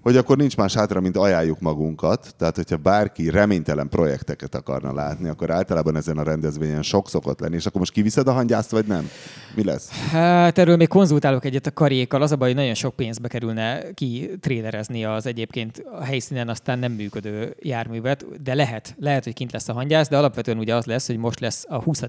hogy 0.07 0.17
akkor 0.17 0.37
nincs 0.37 0.57
más 0.57 0.75
hátra, 0.75 1.01
mint 1.01 1.17
ajánljuk 1.17 1.61
magunkat. 1.61 2.35
Tehát, 2.37 2.57
hogyha 2.57 2.77
bárki 2.77 3.31
reménytelen 3.31 3.89
projekteket 3.89 4.55
akarna 4.55 4.95
látni, 4.95 5.29
akkor 5.29 5.51
általában 5.51 5.97
ezen 5.97 6.19
a 6.19 6.23
rendezvényen 6.23 6.83
sok 6.83 7.09
szokott 7.09 7.41
lenni. 7.41 7.55
És 7.55 7.67
akkor 7.67 7.81
most 7.81 7.93
kiviszed 7.93 8.29
a 8.29 8.33
hangyászt, 8.33 8.71
vagy 8.71 8.87
nem? 8.87 9.09
Mi 9.55 9.65
lesz? 9.65 9.91
Hát 10.11 10.59
erről 10.59 10.77
még 10.77 10.89
konzultálok 10.89 11.45
egyet 11.45 11.67
a 11.67 11.71
karékkal. 11.71 12.23
Az 12.23 12.33
a 12.33 12.37
baj, 12.37 12.49
hogy 12.49 12.57
nagyon 12.57 12.75
sok 12.75 12.97
pénzbe 12.97 13.29
kerülne 13.29 13.93
ki 13.95 14.31
trélerezni 14.41 15.05
az 15.05 15.27
egyébként 15.27 15.85
a 16.01 16.05
helyszínen 16.05 16.49
aztán 16.49 16.79
nem 16.79 16.93
működő 16.93 17.57
járművet, 17.61 18.43
de 18.43 18.55
lehet, 18.55 18.95
lehet, 18.99 19.25
hogy 19.25 19.35
kint 19.35 19.53
lesz 19.53 19.69
a 19.69 19.73
hangyász, 19.73 20.09
de 20.09 20.17
alapvetően 20.17 20.59
ugye 20.59 20.75
az 20.75 20.85
lesz, 20.85 21.07
hogy 21.07 21.17
most 21.17 21.41
lesz 21.41 21.65
a 21.69 21.83
20. 21.83 22.03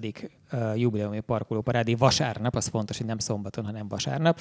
Uh, 0.51 0.79
jubileumi 0.79 1.19
parkolóparádé 1.19 1.93
vasárnap, 1.93 2.55
az 2.55 2.67
fontos, 2.67 2.97
hogy 2.97 3.05
nem 3.07 3.19
szombaton, 3.19 3.65
hanem 3.65 3.87
vasárnap 3.87 4.39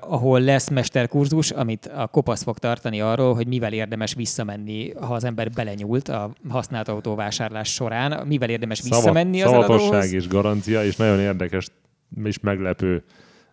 ahol 0.00 0.40
lesz 0.40 0.68
mesterkurzus, 0.68 1.50
amit 1.50 1.86
a 1.86 2.06
kopasz 2.06 2.42
fog 2.42 2.58
tartani 2.58 3.00
arról, 3.00 3.34
hogy 3.34 3.46
mivel 3.46 3.72
érdemes 3.72 4.14
visszamenni, 4.14 4.92
ha 4.92 5.14
az 5.14 5.24
ember 5.24 5.50
belenyúlt 5.50 6.08
a 6.08 6.32
használt 6.48 6.88
autóvásárlás 6.88 7.72
során, 7.72 8.26
mivel 8.26 8.48
érdemes 8.48 8.82
visszamenni 8.82 9.38
Szavat, 9.38 9.54
az 9.54 9.60
Szavatosság 9.62 9.92
eladóhoz. 9.92 10.12
és 10.12 10.28
garancia, 10.28 10.84
és 10.84 10.96
nagyon 10.96 11.20
érdekes 11.20 11.68
és 12.24 12.38
meglepő 12.40 13.02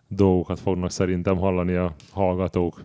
dolgokat 0.08 0.60
fognak 0.60 0.90
szerintem 0.90 1.36
hallani 1.36 1.74
a 1.74 1.94
hallgatók. 2.10 2.84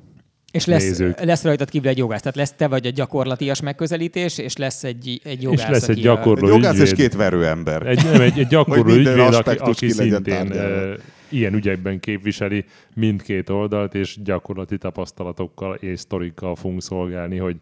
És 0.51 0.65
lesz, 0.65 0.83
nézők. 0.83 1.23
lesz 1.23 1.43
rajtad 1.43 1.69
kívül 1.69 1.89
egy 1.89 1.97
jogász. 1.97 2.19
Tehát 2.19 2.35
lesz 2.35 2.53
te 2.57 2.67
vagy 2.67 2.85
a 2.85 2.89
gyakorlatias 2.89 3.61
megközelítés, 3.61 4.37
és 4.37 4.57
lesz 4.57 4.83
egy, 4.83 5.21
egy 5.23 5.41
jogász, 5.41 5.59
és 5.59 5.67
lesz 5.67 5.87
egy 5.87 6.01
gyakorló 6.01 6.47
Egy 6.47 6.53
jogász 6.53 6.79
és 6.79 6.93
két 6.93 7.15
verőember. 7.15 7.87
Egy, 7.87 8.03
nem, 8.03 8.21
egy, 8.21 8.39
egy 8.39 8.47
gyakorló 8.47 8.93
ügyvéd, 8.93 9.33
aki, 9.33 9.57
aki 9.57 9.89
szintén 9.89 10.23
tárgyalva. 10.23 10.95
Ilyen 11.33 11.53
ügyekben 11.53 11.99
képviseli 11.99 12.65
mindkét 12.95 13.49
oldalt, 13.49 13.95
és 13.95 14.17
gyakorlati 14.23 14.77
tapasztalatokkal 14.77 15.75
és 15.75 15.99
sztorikkal 15.99 16.55
fogunk 16.55 16.81
szolgálni, 16.81 17.37
hogy, 17.37 17.57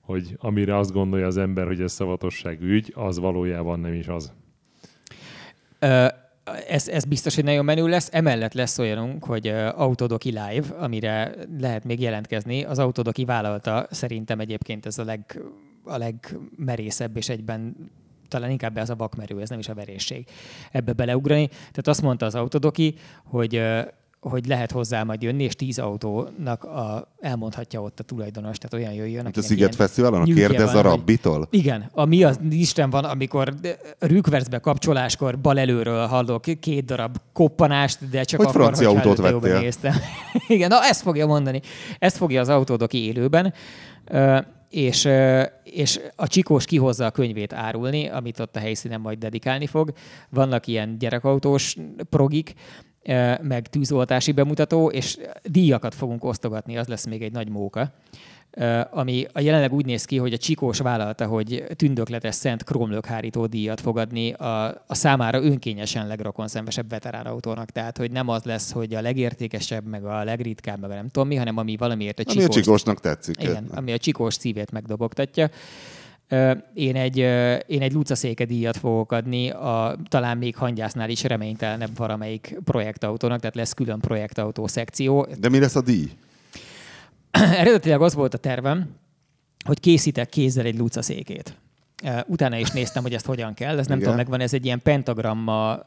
hogy 0.00 0.36
amire 0.38 0.78
azt 0.78 0.92
gondolja 0.92 1.26
az 1.26 1.36
ember, 1.36 1.66
hogy 1.66 1.80
ez 1.80 1.92
szavatosság 1.92 2.62
ügy, 2.62 2.92
az 2.94 3.18
valójában 3.18 3.80
nem 3.80 3.92
is 3.92 4.08
az. 4.08 4.32
Ö, 5.78 6.06
ez, 6.68 6.88
ez 6.88 7.04
biztos, 7.04 7.34
hogy 7.34 7.44
nagyon 7.44 7.64
menő 7.64 7.86
lesz. 7.86 8.08
Emellett 8.12 8.54
lesz 8.54 8.78
olyanunk, 8.78 9.24
hogy 9.24 9.48
Autodoki 9.74 10.28
Live, 10.28 10.76
amire 10.78 11.34
lehet 11.60 11.84
még 11.84 12.00
jelentkezni. 12.00 12.64
Az 12.64 12.78
Autodoki 12.78 13.24
vállalta 13.24 13.86
szerintem 13.90 14.40
egyébként 14.40 14.86
ez 14.86 14.98
a, 14.98 15.04
leg, 15.04 15.40
a 15.84 15.96
legmerészebb 15.96 17.16
és 17.16 17.28
egyben 17.28 17.76
talán 18.28 18.50
inkább 18.50 18.76
ez 18.78 18.90
a 18.90 18.94
vakmerő, 18.96 19.40
ez 19.40 19.48
nem 19.48 19.58
is 19.58 19.68
a 19.68 19.74
verésség 19.74 20.26
ebbe 20.72 20.92
beleugrani. 20.92 21.46
Tehát 21.48 21.88
azt 21.88 22.02
mondta 22.02 22.26
az 22.26 22.34
Autodoki, 22.34 22.94
hogy 23.24 23.62
hogy 24.20 24.46
lehet 24.46 24.70
hozzá 24.70 25.02
majd 25.02 25.22
jönni, 25.22 25.42
és 25.42 25.54
tíz 25.54 25.78
autónak 25.78 26.64
a, 26.64 27.12
elmondhatja 27.20 27.82
ott 27.82 28.00
a 28.00 28.02
tulajdonos, 28.02 28.58
tehát 28.58 28.86
olyan 28.86 28.98
jöjjön. 29.02 29.22
Mint 29.22 29.36
a 29.36 29.42
Sziget 29.42 29.74
Fesztiválon, 29.74 30.20
a 30.20 30.24
kérdez 30.24 30.72
van, 30.72 30.84
a 30.84 30.88
hogy- 30.88 30.98
rabbitól. 30.98 31.46
igen, 31.50 31.90
ami 31.92 32.24
az 32.24 32.38
Isten 32.50 32.90
van, 32.90 33.04
amikor 33.04 33.54
rükvercbe 33.98 34.58
kapcsoláskor 34.58 35.38
bal 35.38 35.58
előről 35.58 36.06
hallok 36.06 36.42
két 36.60 36.84
darab 36.84 37.16
koppanást, 37.32 38.08
de 38.10 38.22
csak 38.22 38.38
Hogy 38.40 38.48
akkor, 38.48 38.60
francia 38.60 38.88
autót 38.88 39.16
vettél. 39.16 39.58
Néztem. 39.60 39.94
Igen, 40.48 40.68
na 40.68 40.82
ezt 40.84 41.02
fogja 41.02 41.26
mondani. 41.26 41.60
Ezt 41.98 42.16
fogja 42.16 42.40
az 42.40 42.48
autódoki 42.48 43.04
élőben. 43.04 43.54
És, 44.70 45.08
és 45.62 46.00
a 46.16 46.26
Csikós 46.26 46.64
kihozza 46.64 47.06
a 47.06 47.10
könyvét 47.10 47.52
árulni, 47.52 48.08
amit 48.08 48.40
ott 48.40 48.56
a 48.56 48.60
helyszínen 48.60 49.00
majd 49.00 49.18
dedikálni 49.18 49.66
fog. 49.66 49.92
Vannak 50.30 50.66
ilyen 50.66 50.98
gyerekautós 50.98 51.76
progik, 52.10 52.54
meg 53.42 53.66
tűzoltási 53.68 54.32
bemutató, 54.32 54.90
és 54.90 55.18
díjakat 55.42 55.94
fogunk 55.94 56.24
osztogatni, 56.24 56.76
az 56.76 56.86
lesz 56.86 57.06
még 57.06 57.22
egy 57.22 57.32
nagy 57.32 57.48
móka. 57.48 57.92
Ami 58.90 59.26
a 59.32 59.40
jelenleg 59.40 59.72
úgy 59.72 59.84
néz 59.84 60.04
ki, 60.04 60.16
hogy 60.16 60.32
a 60.32 60.36
Csikós 60.36 60.78
vállalta, 60.78 61.26
hogy 61.26 61.64
tündökletes 61.76 62.34
szent 62.34 62.64
kromlökhárító 62.64 63.46
díjat 63.46 63.80
fog 63.80 63.98
adni 63.98 64.32
a, 64.32 64.64
a 64.86 64.94
számára 64.94 65.42
önkényesen 65.42 66.06
legrokonszenvesebb 66.06 66.88
veteránautónak. 66.88 67.70
Tehát, 67.70 67.98
hogy 67.98 68.10
nem 68.10 68.28
az 68.28 68.42
lesz, 68.42 68.72
hogy 68.72 68.94
a 68.94 69.00
legértékesebb, 69.00 69.86
meg 69.86 70.04
a 70.04 70.24
legritkább, 70.24 70.80
meg 70.80 70.90
a 70.90 70.94
nem 70.94 71.08
tudom 71.08 71.28
mi, 71.28 71.34
hanem 71.34 71.56
ami 71.56 71.76
valamiért 71.76 72.18
a 72.18 72.22
Ami 72.26 72.38
a 72.38 72.40
Csikós 72.40 72.56
csikósnak 72.56 73.00
tetszik. 73.00 73.42
igen, 73.42 73.68
ami 73.74 73.92
a 73.92 73.98
csikós 73.98 74.34
szívét 74.34 74.70
megdobogtatja. 74.70 75.50
Én 76.74 76.96
egy, 76.96 77.16
én 77.66 77.82
egy 77.82 77.92
lucaszéke 77.92 78.44
díjat 78.44 78.76
fogok 78.76 79.12
adni, 79.12 79.50
a, 79.50 79.96
talán 80.08 80.38
még 80.38 80.56
hangyásznál 80.56 81.10
is 81.10 81.22
reménytelenebb 81.22 81.96
valamelyik 81.96 82.58
projektautónak, 82.64 83.40
tehát 83.40 83.54
lesz 83.54 83.72
külön 83.72 84.00
projektautó 84.00 84.66
szekció. 84.66 85.26
De 85.38 85.48
mi 85.48 85.58
lesz 85.58 85.76
a 85.76 85.80
díj? 85.80 86.10
Eredetileg 87.60 88.00
az 88.02 88.14
volt 88.14 88.34
a 88.34 88.38
tervem, 88.38 88.88
hogy 89.64 89.80
készítek 89.80 90.28
kézzel 90.28 90.64
egy 90.64 90.78
lucaszékét. 90.78 91.56
Ö, 92.04 92.18
Utána 92.26 92.56
is 92.56 92.70
néztem, 92.70 93.02
hogy 93.02 93.14
ezt 93.14 93.26
hogyan 93.26 93.54
kell, 93.54 93.78
ez 93.78 93.86
nem 93.86 93.98
Igen. 93.98 93.98
tudom, 93.98 94.16
megvan, 94.16 94.40
ez 94.40 94.54
egy 94.54 94.64
ilyen 94.64 94.82
pentagramma 94.82 95.78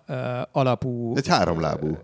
alapú 0.52 1.16
Egy 1.16 1.28
háromlábú. 1.28 1.98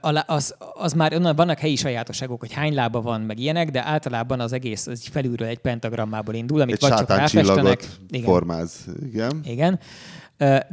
Lá- 0.00 0.28
az, 0.30 0.54
az 0.74 0.92
már 0.92 1.14
onnan 1.14 1.36
vannak 1.36 1.58
helyi 1.58 1.76
sajátosságok, 1.76 2.40
hogy 2.40 2.52
hány 2.52 2.74
lába 2.74 3.00
van, 3.00 3.20
meg 3.20 3.38
ilyenek, 3.38 3.70
de 3.70 3.84
általában 3.86 4.40
az 4.40 4.52
egész 4.52 4.86
az 4.86 5.08
felülről 5.10 5.48
egy 5.48 5.58
pentagrammából 5.58 6.34
indul, 6.34 6.60
amit 6.60 6.74
Egy 6.74 6.80
vagy 6.80 6.98
csak 6.98 7.08
ráfestenek. 7.08 7.84
Igen, 8.08 8.24
formáz. 8.24 8.84
Igen. 9.02 9.40
igen. 9.44 9.78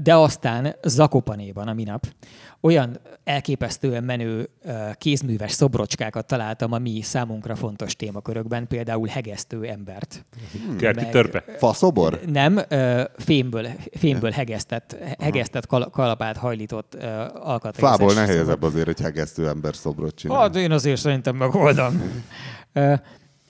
De 0.04 0.16
aztán 0.16 0.76
Zakopanéban 0.84 1.68
a 1.68 1.74
minap 1.74 2.08
olyan 2.62 3.00
elképesztően 3.24 4.04
menő 4.04 4.50
kézműves 4.94 5.52
szobrocskákat 5.52 6.26
találtam 6.26 6.72
a 6.72 6.78
mi 6.78 7.02
számunkra 7.02 7.56
fontos 7.56 7.96
témakörökben, 7.96 8.68
például 8.68 9.08
hegesztő 9.08 9.64
embert. 9.64 10.26
Kerti 10.78 11.02
Meg- 11.02 11.12
törpe. 11.12 11.44
Faszobor? 11.58 12.20
Nem, 12.26 12.60
fémből, 13.18 13.68
fémből 13.98 14.32
hegesztett, 14.32 14.96
hegesztett 15.20 15.66
kal- 15.66 15.90
kalapát 15.90 16.38
hajlított 16.38 16.96
ö, 17.00 17.06
alkatrészes. 17.34 17.90
Fából 17.90 18.10
szobor. 18.10 18.28
nehezebb 18.28 18.64
azért 18.64 18.88
egy 18.88 19.00
hegesztő 19.00 19.48
ember 19.48 19.76
szobrot 19.76 20.16
csinálni. 20.16 20.44
Hát 20.44 20.56
én 20.56 20.72
azért 20.72 21.00
szerintem 21.00 21.36
megoldom. 21.36 22.02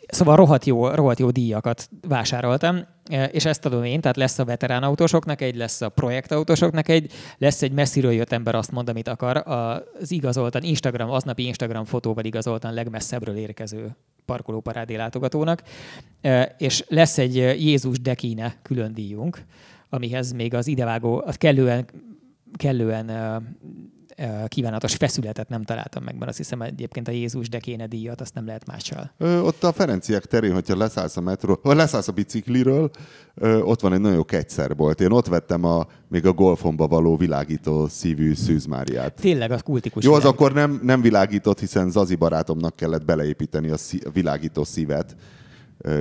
Szóval 0.09 0.35
rohadt 0.35 0.65
jó, 0.65 0.87
rohadt 0.87 1.19
jó 1.19 1.29
díjakat 1.29 1.89
vásároltam, 2.07 2.85
ö, 3.11 3.23
és 3.23 3.45
ezt 3.45 3.65
adom 3.65 3.83
én, 3.83 4.01
tehát 4.01 4.17
lesz 4.17 4.39
a 4.39 4.45
veterán 4.45 4.83
autósoknak 4.83 5.41
egy, 5.41 5.55
lesz 5.55 5.81
a 5.81 5.89
projektautósoknak 5.89 6.87
egy, 6.87 7.11
lesz 7.37 7.61
egy 7.61 7.71
messziről 7.71 8.11
jött 8.11 8.31
ember 8.31 8.55
azt 8.55 8.71
mond, 8.71 8.89
amit 8.89 9.07
akar, 9.07 9.43
az 9.47 10.11
igazoltan 10.11 10.63
Instagram, 10.63 11.09
aznapi 11.09 11.45
Instagram 11.45 11.85
fotóval 11.85 12.23
igazoltan 12.23 12.73
legmesszebbről 12.73 13.35
érkező 13.35 13.95
parkolóparádé 14.25 14.95
látogatónak, 14.95 15.63
Ö, 16.21 16.41
és 16.57 16.83
lesz 16.87 17.17
egy 17.17 17.35
Jézus 17.35 17.99
Dekine 17.99 18.55
külön 18.61 18.93
díjunk, 18.93 19.43
amihez 19.89 20.31
még 20.31 20.53
az 20.53 20.67
idevágó, 20.67 21.23
kellően, 21.37 21.85
kellően 22.57 23.09
ö, 23.09 23.37
kívánatos 24.47 24.95
feszületet 24.95 25.49
nem 25.49 25.63
találtam 25.63 26.03
meg, 26.03 26.15
mert 26.17 26.29
azt 26.29 26.37
hiszem 26.37 26.61
egyébként 26.61 27.07
a 27.07 27.11
Jézus 27.11 27.49
Dekéne 27.49 27.87
díjat 27.87 28.21
azt 28.21 28.33
nem 28.33 28.45
lehet 28.45 28.65
mással. 28.65 29.11
Ö, 29.17 29.39
ott 29.39 29.63
a 29.63 29.71
Ferenciek 29.71 30.25
terén, 30.25 30.53
hogyha 30.53 30.77
leszállsz 30.77 31.17
a 31.17 31.21
metró, 31.21 31.59
vagy 31.63 31.75
leszállsz 31.75 32.07
a 32.07 32.11
bicikliről, 32.11 32.89
ö, 33.35 33.59
ott 33.59 33.81
van 33.81 33.93
egy 33.93 33.99
nagyon 33.99 34.15
jó 34.15 34.23
kegyszerbolt. 34.23 35.01
Én 35.01 35.11
ott 35.11 35.27
vettem 35.27 35.63
a, 35.63 35.87
még 36.07 36.25
a 36.25 36.33
golfomba 36.33 36.87
való 36.87 37.17
világító 37.17 37.87
szívű 37.87 38.33
szűzmáriát. 38.33 39.13
Tényleg 39.13 39.51
az 39.51 39.61
kultikus. 39.61 40.03
Jó, 40.03 40.13
az 40.13 40.17
világ. 40.17 40.33
akkor 40.33 40.53
nem, 40.53 40.79
nem 40.83 41.01
világított, 41.01 41.59
hiszen 41.59 41.91
Zazi 41.91 42.15
barátomnak 42.15 42.75
kellett 42.75 43.05
beleépíteni 43.05 43.69
a, 43.69 43.77
szí- 43.77 44.05
a 44.05 44.11
világító 44.11 44.63
szívet, 44.63 45.15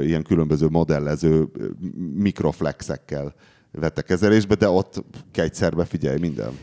ilyen 0.02 0.22
különböző 0.22 0.68
modellező 0.68 1.48
mikroflexekkel 2.14 3.34
vette 3.72 4.02
kezelésbe, 4.02 4.54
de 4.54 4.68
ott 4.68 5.04
kegyszerbe 5.30 5.84
figyelj 5.84 6.18
minden. 6.18 6.58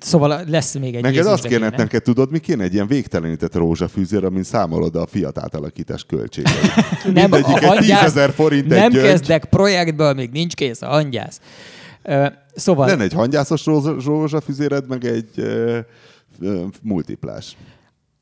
Szóval 0.00 0.42
lesz 0.46 0.74
még 0.74 0.94
egy 0.94 1.02
Neked 1.02 1.26
azt 1.26 1.46
kéne, 1.46 1.68
neked 1.68 2.02
tudod, 2.02 2.30
mi 2.30 2.38
kéne? 2.38 2.62
Egy 2.64 2.74
ilyen 2.74 2.86
végtelenített 2.86 3.54
rózsafűzér, 3.54 4.24
amin 4.24 4.42
számolod 4.42 4.96
a 4.96 5.06
fiat 5.06 5.38
átalakítás 5.38 6.04
költségeit. 6.04 6.72
Nem, 7.12 7.32
a 7.32 7.36
egy 7.36 7.44
hangyász- 7.44 8.04
10 8.04 8.12
000 8.14 8.32
forint 8.32 8.72
egy 8.72 8.78
Nem 8.78 8.90
gyöngy. 8.90 9.04
kezdek 9.04 9.44
projektből, 9.44 10.12
még 10.14 10.30
nincs 10.30 10.54
kész 10.54 10.82
a 10.82 10.86
hangyász. 10.86 11.40
Szóval 12.54 12.86
Lenne 12.86 13.02
egy 13.02 13.12
hangyászos 13.12 13.64
rózsa- 13.66 14.04
rózsafüzéred, 14.04 14.88
meg 14.88 15.04
egy 15.04 15.28
ö, 15.36 15.78
multiplás. 16.82 17.56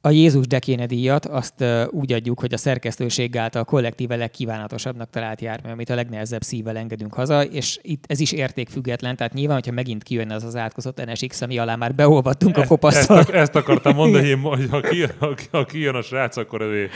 A 0.06 0.10
Jézus 0.10 0.46
Dekéne 0.46 0.86
díjat 0.86 1.26
azt 1.26 1.64
úgy 1.90 2.12
adjuk, 2.12 2.40
hogy 2.40 2.52
a 2.52 2.56
szerkesztőség 2.56 3.36
által 3.36 3.64
kollektíve 3.64 4.16
legkívánatosabbnak 4.16 5.10
talált 5.10 5.40
jármű, 5.40 5.70
amit 5.70 5.90
a 5.90 5.94
legnehezebb 5.94 6.42
szívvel 6.42 6.76
engedünk 6.76 7.14
haza, 7.14 7.44
és 7.44 7.78
itt 7.82 8.04
ez 8.06 8.20
is 8.20 8.32
értékfüggetlen, 8.32 9.16
tehát 9.16 9.32
nyilván, 9.32 9.56
hogyha 9.56 9.72
megint 9.72 10.02
kijönne 10.02 10.34
az 10.34 10.44
az 10.44 10.56
átkozott 10.56 11.04
NSX, 11.04 11.40
ami 11.40 11.58
alá 11.58 11.76
már 11.76 11.94
beolvadtunk 11.94 12.56
a 12.56 12.60
Ezt, 12.60 12.68
kopasztal, 12.68 13.18
ak- 13.18 13.30
ezt 13.34 13.54
akartam 13.54 13.94
mondani, 13.94 14.30
hogy 14.42 14.68
ha, 14.70 14.80
ki, 14.80 15.04
ha, 15.50 15.64
kijön 15.64 15.94
a 15.94 16.02
srác, 16.02 16.36
akkor 16.36 16.62
Ö, 16.62 16.88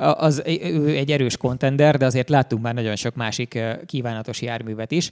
az 0.00 0.42
ő 0.46 0.96
egy 0.96 1.10
erős 1.10 1.36
kontender, 1.36 1.96
de 1.96 2.06
azért 2.06 2.28
láttunk 2.28 2.62
már 2.62 2.74
nagyon 2.74 2.96
sok 2.96 3.14
másik 3.14 3.58
kívánatos 3.86 4.42
járművet 4.42 4.92
is, 4.92 5.10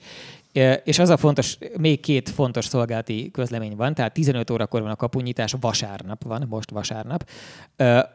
És 0.84 0.98
az 0.98 1.08
a 1.08 1.16
fontos, 1.16 1.58
még 1.78 2.00
két 2.00 2.30
fontos 2.30 2.64
szolgálati 2.64 3.30
közlemény 3.30 3.76
van, 3.76 3.94
tehát 3.94 4.12
15 4.12 4.50
órakor 4.50 4.82
van 4.82 4.90
a 4.90 4.96
kapunyítás, 4.96 5.54
vasárnap 5.60 6.22
van, 6.24 6.46
most 6.48 6.70
vasárnap, 6.70 7.28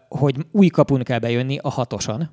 hogy 0.09 0.35
új 0.51 0.68
kapun 0.68 1.03
kell 1.03 1.19
bejönni 1.19 1.57
a 1.61 1.69
hatoson, 1.69 2.30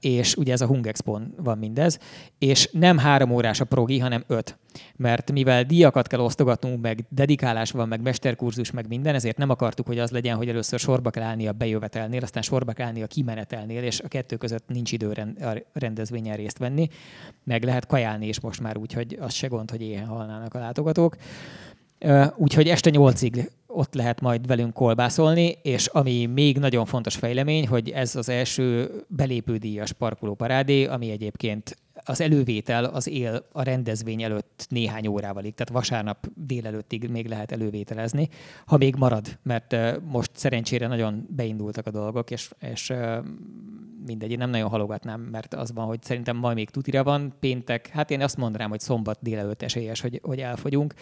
és 0.00 0.36
ugye 0.36 0.52
ez 0.52 0.60
a 0.60 0.66
Hungexpon 0.66 1.34
van 1.36 1.58
mindez, 1.58 1.98
és 2.38 2.68
nem 2.72 2.98
három 2.98 3.30
órás 3.30 3.60
a 3.60 3.64
progi, 3.64 3.98
hanem 3.98 4.24
öt. 4.26 4.58
Mert 4.96 5.32
mivel 5.32 5.64
díjakat 5.64 6.06
kell 6.06 6.20
osztogatnunk, 6.20 6.80
meg 6.80 7.04
dedikálás 7.08 7.70
van, 7.70 7.88
meg 7.88 8.00
mesterkurzus, 8.00 8.70
meg 8.70 8.88
minden, 8.88 9.14
ezért 9.14 9.36
nem 9.36 9.50
akartuk, 9.50 9.86
hogy 9.86 9.98
az 9.98 10.10
legyen, 10.10 10.36
hogy 10.36 10.48
először 10.48 10.78
sorba 10.78 11.10
kell 11.10 11.22
állni 11.22 11.46
a 11.46 11.52
bejövetelnél, 11.52 12.22
aztán 12.22 12.42
sorba 12.42 12.72
kell 12.72 12.86
állni 12.86 13.02
a 13.02 13.06
kimenetelnél, 13.06 13.82
és 13.82 14.00
a 14.00 14.08
kettő 14.08 14.36
között 14.36 14.68
nincs 14.68 14.92
idő 14.92 15.10
a 15.40 15.62
rendezvényen 15.72 16.36
részt 16.36 16.58
venni, 16.58 16.88
meg 17.44 17.64
lehet 17.64 17.86
kajálni 17.86 18.28
is 18.28 18.40
most 18.40 18.60
már 18.60 18.76
úgy, 18.76 18.92
hogy 18.92 19.18
az 19.20 19.32
se 19.32 19.46
gond, 19.46 19.70
hogy 19.70 19.82
éhen 19.82 20.06
halnának 20.06 20.54
a 20.54 20.58
látogatók. 20.58 21.16
Úgyhogy 22.36 22.68
este 22.68 22.90
nyolcig 22.90 23.50
ott 23.66 23.94
lehet 23.94 24.20
majd 24.20 24.46
velünk 24.46 24.74
kolbászolni, 24.74 25.58
és 25.62 25.86
ami 25.86 26.26
még 26.26 26.58
nagyon 26.58 26.84
fontos 26.84 27.16
fejlemény, 27.16 27.68
hogy 27.68 27.90
ez 27.90 28.16
az 28.16 28.28
első 28.28 28.90
belépődíjas 29.08 29.92
parkolóparádé, 29.92 30.84
ami 30.84 31.10
egyébként 31.10 31.76
az 32.04 32.20
elővétel 32.20 32.84
az 32.84 33.08
él 33.08 33.44
a 33.52 33.62
rendezvény 33.62 34.22
előtt 34.22 34.66
néhány 34.68 35.06
órával, 35.06 35.42
tehát 35.42 35.68
vasárnap 35.72 36.26
délelőttig 36.34 37.08
még 37.08 37.26
lehet 37.26 37.52
elővételezni, 37.52 38.28
ha 38.66 38.76
még 38.76 38.94
marad, 38.96 39.38
mert 39.42 39.76
most 40.04 40.30
szerencsére 40.34 40.86
nagyon 40.86 41.26
beindultak 41.36 41.86
a 41.86 41.90
dolgok, 41.90 42.30
és, 42.30 42.50
és 42.60 42.92
mindegy, 44.06 44.30
én 44.30 44.38
nem 44.38 44.50
nagyon 44.50 44.68
halogatnám, 44.68 45.20
mert 45.20 45.54
az 45.54 45.72
van, 45.72 45.86
hogy 45.86 46.02
szerintem 46.02 46.36
majd 46.36 46.56
még 46.56 46.70
tutira 46.70 47.04
van, 47.04 47.34
péntek, 47.40 47.88
hát 47.88 48.10
én 48.10 48.22
azt 48.22 48.36
mondanám, 48.36 48.68
hogy 48.68 48.80
szombat 48.80 49.18
délelőtt 49.22 49.62
esélyes, 49.62 50.00
hogy, 50.00 50.20
hogy 50.22 50.38
elfogyunk. 50.38 50.94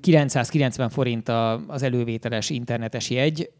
990 0.00 0.88
forint 0.88 1.28
az 1.66 1.82
elővételes 1.82 2.50
internetes 2.50 3.10
jegy, 3.10 3.50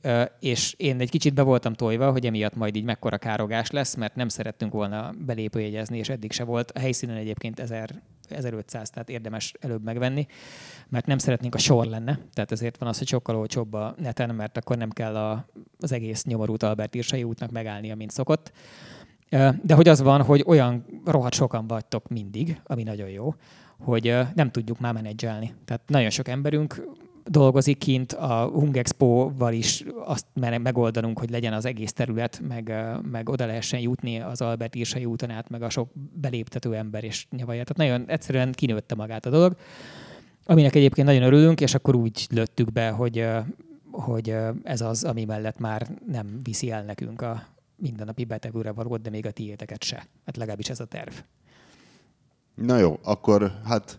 és 0.40 0.74
én 0.76 1.00
egy 1.00 1.10
kicsit 1.10 1.34
be 1.34 1.42
voltam 1.42 1.72
tojva, 1.72 2.10
hogy 2.10 2.26
emiatt 2.26 2.56
majd 2.56 2.76
így 2.76 2.84
mekkora 2.84 3.18
károgás 3.18 3.70
lesz, 3.70 3.94
mert 3.94 4.14
nem 4.14 4.28
szerettünk 4.28 4.72
volna 4.72 5.14
belépőjegyezni, 5.26 5.98
és 5.98 6.08
eddig 6.08 6.32
se 6.32 6.44
volt. 6.44 6.70
A 6.70 6.78
helyszínen 6.78 7.16
egyébként 7.16 7.60
1000, 7.60 8.02
1500, 8.28 8.90
tehát 8.90 9.10
érdemes 9.10 9.54
előbb 9.60 9.84
megvenni, 9.84 10.26
mert 10.88 11.06
nem 11.06 11.18
szeretnénk 11.18 11.54
a 11.54 11.58
sor 11.58 11.86
lenne, 11.86 12.18
tehát 12.32 12.52
ezért 12.52 12.78
van 12.78 12.88
az, 12.88 12.98
hogy 12.98 13.08
sokkal 13.08 13.36
olcsóbb 13.36 13.72
a 13.72 13.94
neten, 13.98 14.34
mert 14.34 14.56
akkor 14.56 14.76
nem 14.76 14.90
kell 14.90 15.16
a, 15.16 15.46
az 15.78 15.92
egész 15.92 16.24
nyomorút 16.24 16.62
Albert 16.62 16.94
Irsai 16.94 17.22
útnak 17.22 17.50
megállnia, 17.50 17.94
mint 17.94 18.10
szokott. 18.10 18.52
De 19.62 19.74
hogy 19.74 19.88
az 19.88 20.00
van, 20.00 20.22
hogy 20.22 20.44
olyan 20.46 20.84
rohadt 21.04 21.34
sokan 21.34 21.66
vagytok 21.66 22.08
mindig, 22.08 22.60
ami 22.64 22.82
nagyon 22.82 23.08
jó, 23.08 23.34
hogy 23.80 24.14
nem 24.34 24.50
tudjuk 24.50 24.80
már 24.80 24.92
menedzselni. 24.92 25.54
Tehát 25.64 25.82
nagyon 25.86 26.10
sok 26.10 26.28
emberünk 26.28 26.82
dolgozik 27.24 27.78
kint, 27.78 28.12
a 28.12 28.50
Hungexpo-val 28.52 29.52
is 29.52 29.84
azt 30.04 30.26
megoldanunk, 30.62 31.18
hogy 31.18 31.30
legyen 31.30 31.52
az 31.52 31.64
egész 31.64 31.92
terület, 31.92 32.40
meg, 32.48 32.74
meg 33.10 33.28
oda 33.28 33.46
lehessen 33.46 33.80
jutni 33.80 34.20
az 34.20 34.40
Albert 34.40 34.74
Írsai 34.74 35.04
úton 35.04 35.30
át, 35.30 35.48
meg 35.48 35.62
a 35.62 35.70
sok 35.70 35.88
beléptető 36.20 36.74
ember 36.74 37.04
és 37.04 37.26
nyavaja. 37.30 37.64
Tehát 37.64 37.90
nagyon 37.90 38.10
egyszerűen 38.10 38.52
kinőtte 38.52 38.94
magát 38.94 39.26
a 39.26 39.30
dolog, 39.30 39.56
aminek 40.44 40.74
egyébként 40.74 41.06
nagyon 41.06 41.22
örülünk, 41.22 41.60
és 41.60 41.74
akkor 41.74 41.94
úgy 41.94 42.26
lőttük 42.30 42.72
be, 42.72 42.90
hogy, 42.90 43.26
hogy 43.90 44.36
ez 44.62 44.80
az, 44.80 45.04
ami 45.04 45.24
mellett 45.24 45.58
már 45.58 45.86
nem 46.06 46.40
viszi 46.42 46.70
el 46.70 46.84
nekünk 46.84 47.22
a 47.22 47.46
mindennapi 47.76 48.24
betegúra 48.24 48.74
valót, 48.74 49.02
de 49.02 49.10
még 49.10 49.26
a 49.26 49.30
tiéteket 49.30 49.82
se. 49.82 50.06
Hát 50.26 50.36
legalábbis 50.36 50.68
ez 50.68 50.80
a 50.80 50.84
terv. 50.84 51.12
Na 52.60 52.78
jó, 52.78 52.98
akkor 53.02 53.52
hát 53.64 53.98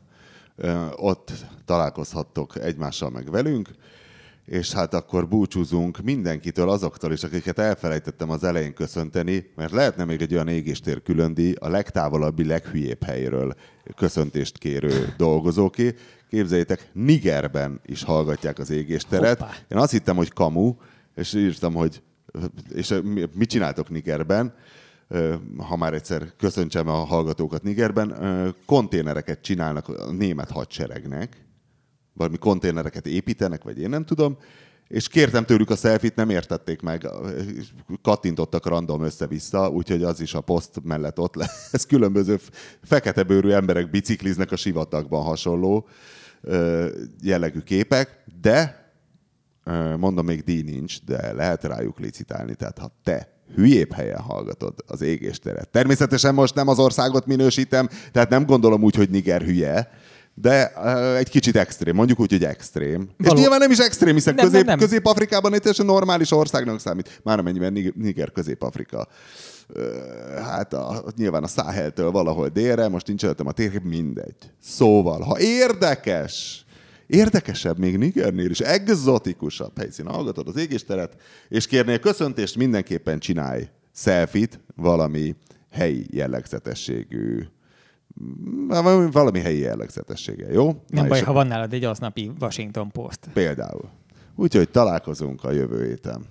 ott 0.95 1.31
találkozhattok 1.65 2.59
egymással 2.59 3.09
meg 3.09 3.31
velünk, 3.31 3.69
és 4.45 4.71
hát 4.71 4.93
akkor 4.93 5.27
búcsúzunk 5.27 6.01
mindenkitől, 6.03 6.69
azoktól 6.69 7.11
is, 7.11 7.23
akiket 7.23 7.59
elfelejtettem 7.59 8.29
az 8.29 8.43
elején 8.43 8.73
köszönteni, 8.73 9.51
mert 9.55 9.71
lehetne 9.71 10.03
még 10.03 10.21
egy 10.21 10.33
olyan 10.33 10.47
égéstér 10.47 11.01
különdi 11.01 11.55
a 11.59 11.69
legtávolabbi, 11.69 12.45
leghülyébb 12.45 13.03
helyről 13.03 13.55
köszöntést 13.95 14.57
kérő 14.57 15.13
dolgozóké. 15.17 15.95
Képzeljétek, 16.29 16.89
Nigerben 16.93 17.81
is 17.85 18.03
hallgatják 18.03 18.59
az 18.59 18.69
égésteret. 18.69 19.39
Hoppá. 19.39 19.53
Én 19.67 19.77
azt 19.77 19.91
hittem, 19.91 20.15
hogy 20.15 20.33
kamu, 20.33 20.75
és 21.15 21.33
írtam, 21.33 21.73
hogy 21.73 22.01
és 22.73 22.95
mit 23.35 23.49
csináltok 23.49 23.89
Nigerben? 23.89 24.53
Ha 25.57 25.75
már 25.75 25.93
egyszer 25.93 26.33
köszöntsem 26.37 26.87
a 26.87 26.93
hallgatókat 26.93 27.63
Nigerben, 27.63 28.15
konténereket 28.65 29.41
csinálnak 29.41 29.87
a 29.87 30.11
német 30.11 30.51
hadseregnek, 30.51 31.45
valami 32.13 32.37
konténereket 32.37 33.07
építenek, 33.07 33.63
vagy 33.63 33.79
én 33.79 33.89
nem 33.89 34.05
tudom, 34.05 34.37
és 34.87 35.07
kértem 35.07 35.45
tőlük 35.45 35.69
a 35.69 35.75
selfit, 35.75 36.15
nem 36.15 36.29
értették 36.29 36.81
meg, 36.81 37.07
kattintottak 38.01 38.65
random 38.65 39.03
össze-vissza, 39.03 39.69
úgyhogy 39.69 40.03
az 40.03 40.21
is 40.21 40.33
a 40.33 40.41
poszt 40.41 40.83
mellett 40.83 41.19
ott 41.19 41.35
lesz. 41.35 41.85
Különböző 41.87 42.39
fekete 42.83 43.23
bőrű 43.23 43.49
emberek 43.49 43.89
bicikliznek 43.89 44.51
a 44.51 44.55
sivatagban 44.55 45.23
hasonló 45.23 45.87
jellegű 47.21 47.59
képek, 47.59 48.23
de 48.41 48.91
mondom, 49.97 50.25
még 50.25 50.43
díj 50.43 50.61
nincs, 50.61 51.03
de 51.03 51.33
lehet 51.33 51.63
rájuk 51.63 51.99
licitálni, 51.99 52.55
tehát 52.55 52.77
ha 52.77 52.91
te 53.03 53.40
hülyébb 53.55 53.93
helyen 53.93 54.19
hallgatod 54.19 54.73
az 54.87 55.01
égésteret. 55.01 55.69
Természetesen 55.69 56.33
most 56.33 56.55
nem 56.55 56.67
az 56.67 56.79
országot 56.79 57.25
minősítem, 57.25 57.89
tehát 58.11 58.29
nem 58.29 58.45
gondolom 58.45 58.83
úgy, 58.83 58.95
hogy 58.95 59.09
Niger 59.09 59.41
hülye, 59.41 59.89
de 60.33 60.71
uh, 60.75 61.17
egy 61.17 61.29
kicsit 61.29 61.55
extrém, 61.55 61.95
mondjuk 61.95 62.19
úgy, 62.19 62.31
hogy 62.31 62.43
extrém. 62.43 63.09
Való. 63.17 63.33
És 63.33 63.39
nyilván 63.39 63.59
nem 63.59 63.71
is 63.71 63.77
extrém, 63.77 64.13
hiszen 64.13 64.33
nem, 64.33 64.45
közép, 64.45 64.65
nem, 64.65 64.69
nem. 64.77 64.87
Közép-Afrikában 64.87 65.53
egy 65.53 65.59
teljesen 65.59 65.85
normális 65.85 66.31
országnak 66.31 66.79
számít. 66.79 67.19
Már 67.23 67.39
amennyiben 67.39 67.93
Niger 67.95 68.31
Közép-Afrika. 68.31 69.07
Uh, 69.75 69.83
hát 70.43 70.73
a, 70.73 71.03
nyilván 71.17 71.43
a 71.43 71.47
Száheltől 71.47 72.11
valahol 72.11 72.47
délre, 72.47 72.87
most 72.87 73.07
nincs 73.07 73.23
előttem 73.23 73.47
a 73.47 73.51
térkép, 73.51 73.83
mindegy. 73.83 74.35
Szóval, 74.61 75.21
ha 75.21 75.39
érdekes, 75.39 76.65
Érdekesebb 77.11 77.77
még 77.77 77.97
Nigernél 77.97 78.49
is, 78.49 78.59
egzotikusabb 78.59 79.77
helyszín. 79.77 80.05
Hallgatod 80.07 80.47
az 80.47 80.55
égésteret, 80.55 81.15
és 81.47 81.67
kérnél 81.67 81.99
köszöntést, 81.99 82.55
mindenképpen 82.55 83.19
csinálj 83.19 83.69
selfit 83.93 84.59
valami 84.75 85.35
helyi 85.69 86.05
jellegzetességű 86.09 87.43
valami 89.11 89.39
helyi 89.39 89.59
jellegzetessége, 89.59 90.51
jó? 90.51 90.65
Nem 90.65 91.03
Na 91.03 91.07
baj, 91.07 91.21
ha 91.21 91.33
van 91.33 91.47
nálad 91.47 91.73
egy 91.73 91.83
aznapi 91.83 92.31
Washington 92.39 92.91
Post. 92.91 93.29
Például. 93.33 93.89
Úgyhogy 94.35 94.69
találkozunk 94.69 95.43
a 95.43 95.51
jövő 95.51 95.85
héten. 95.85 96.25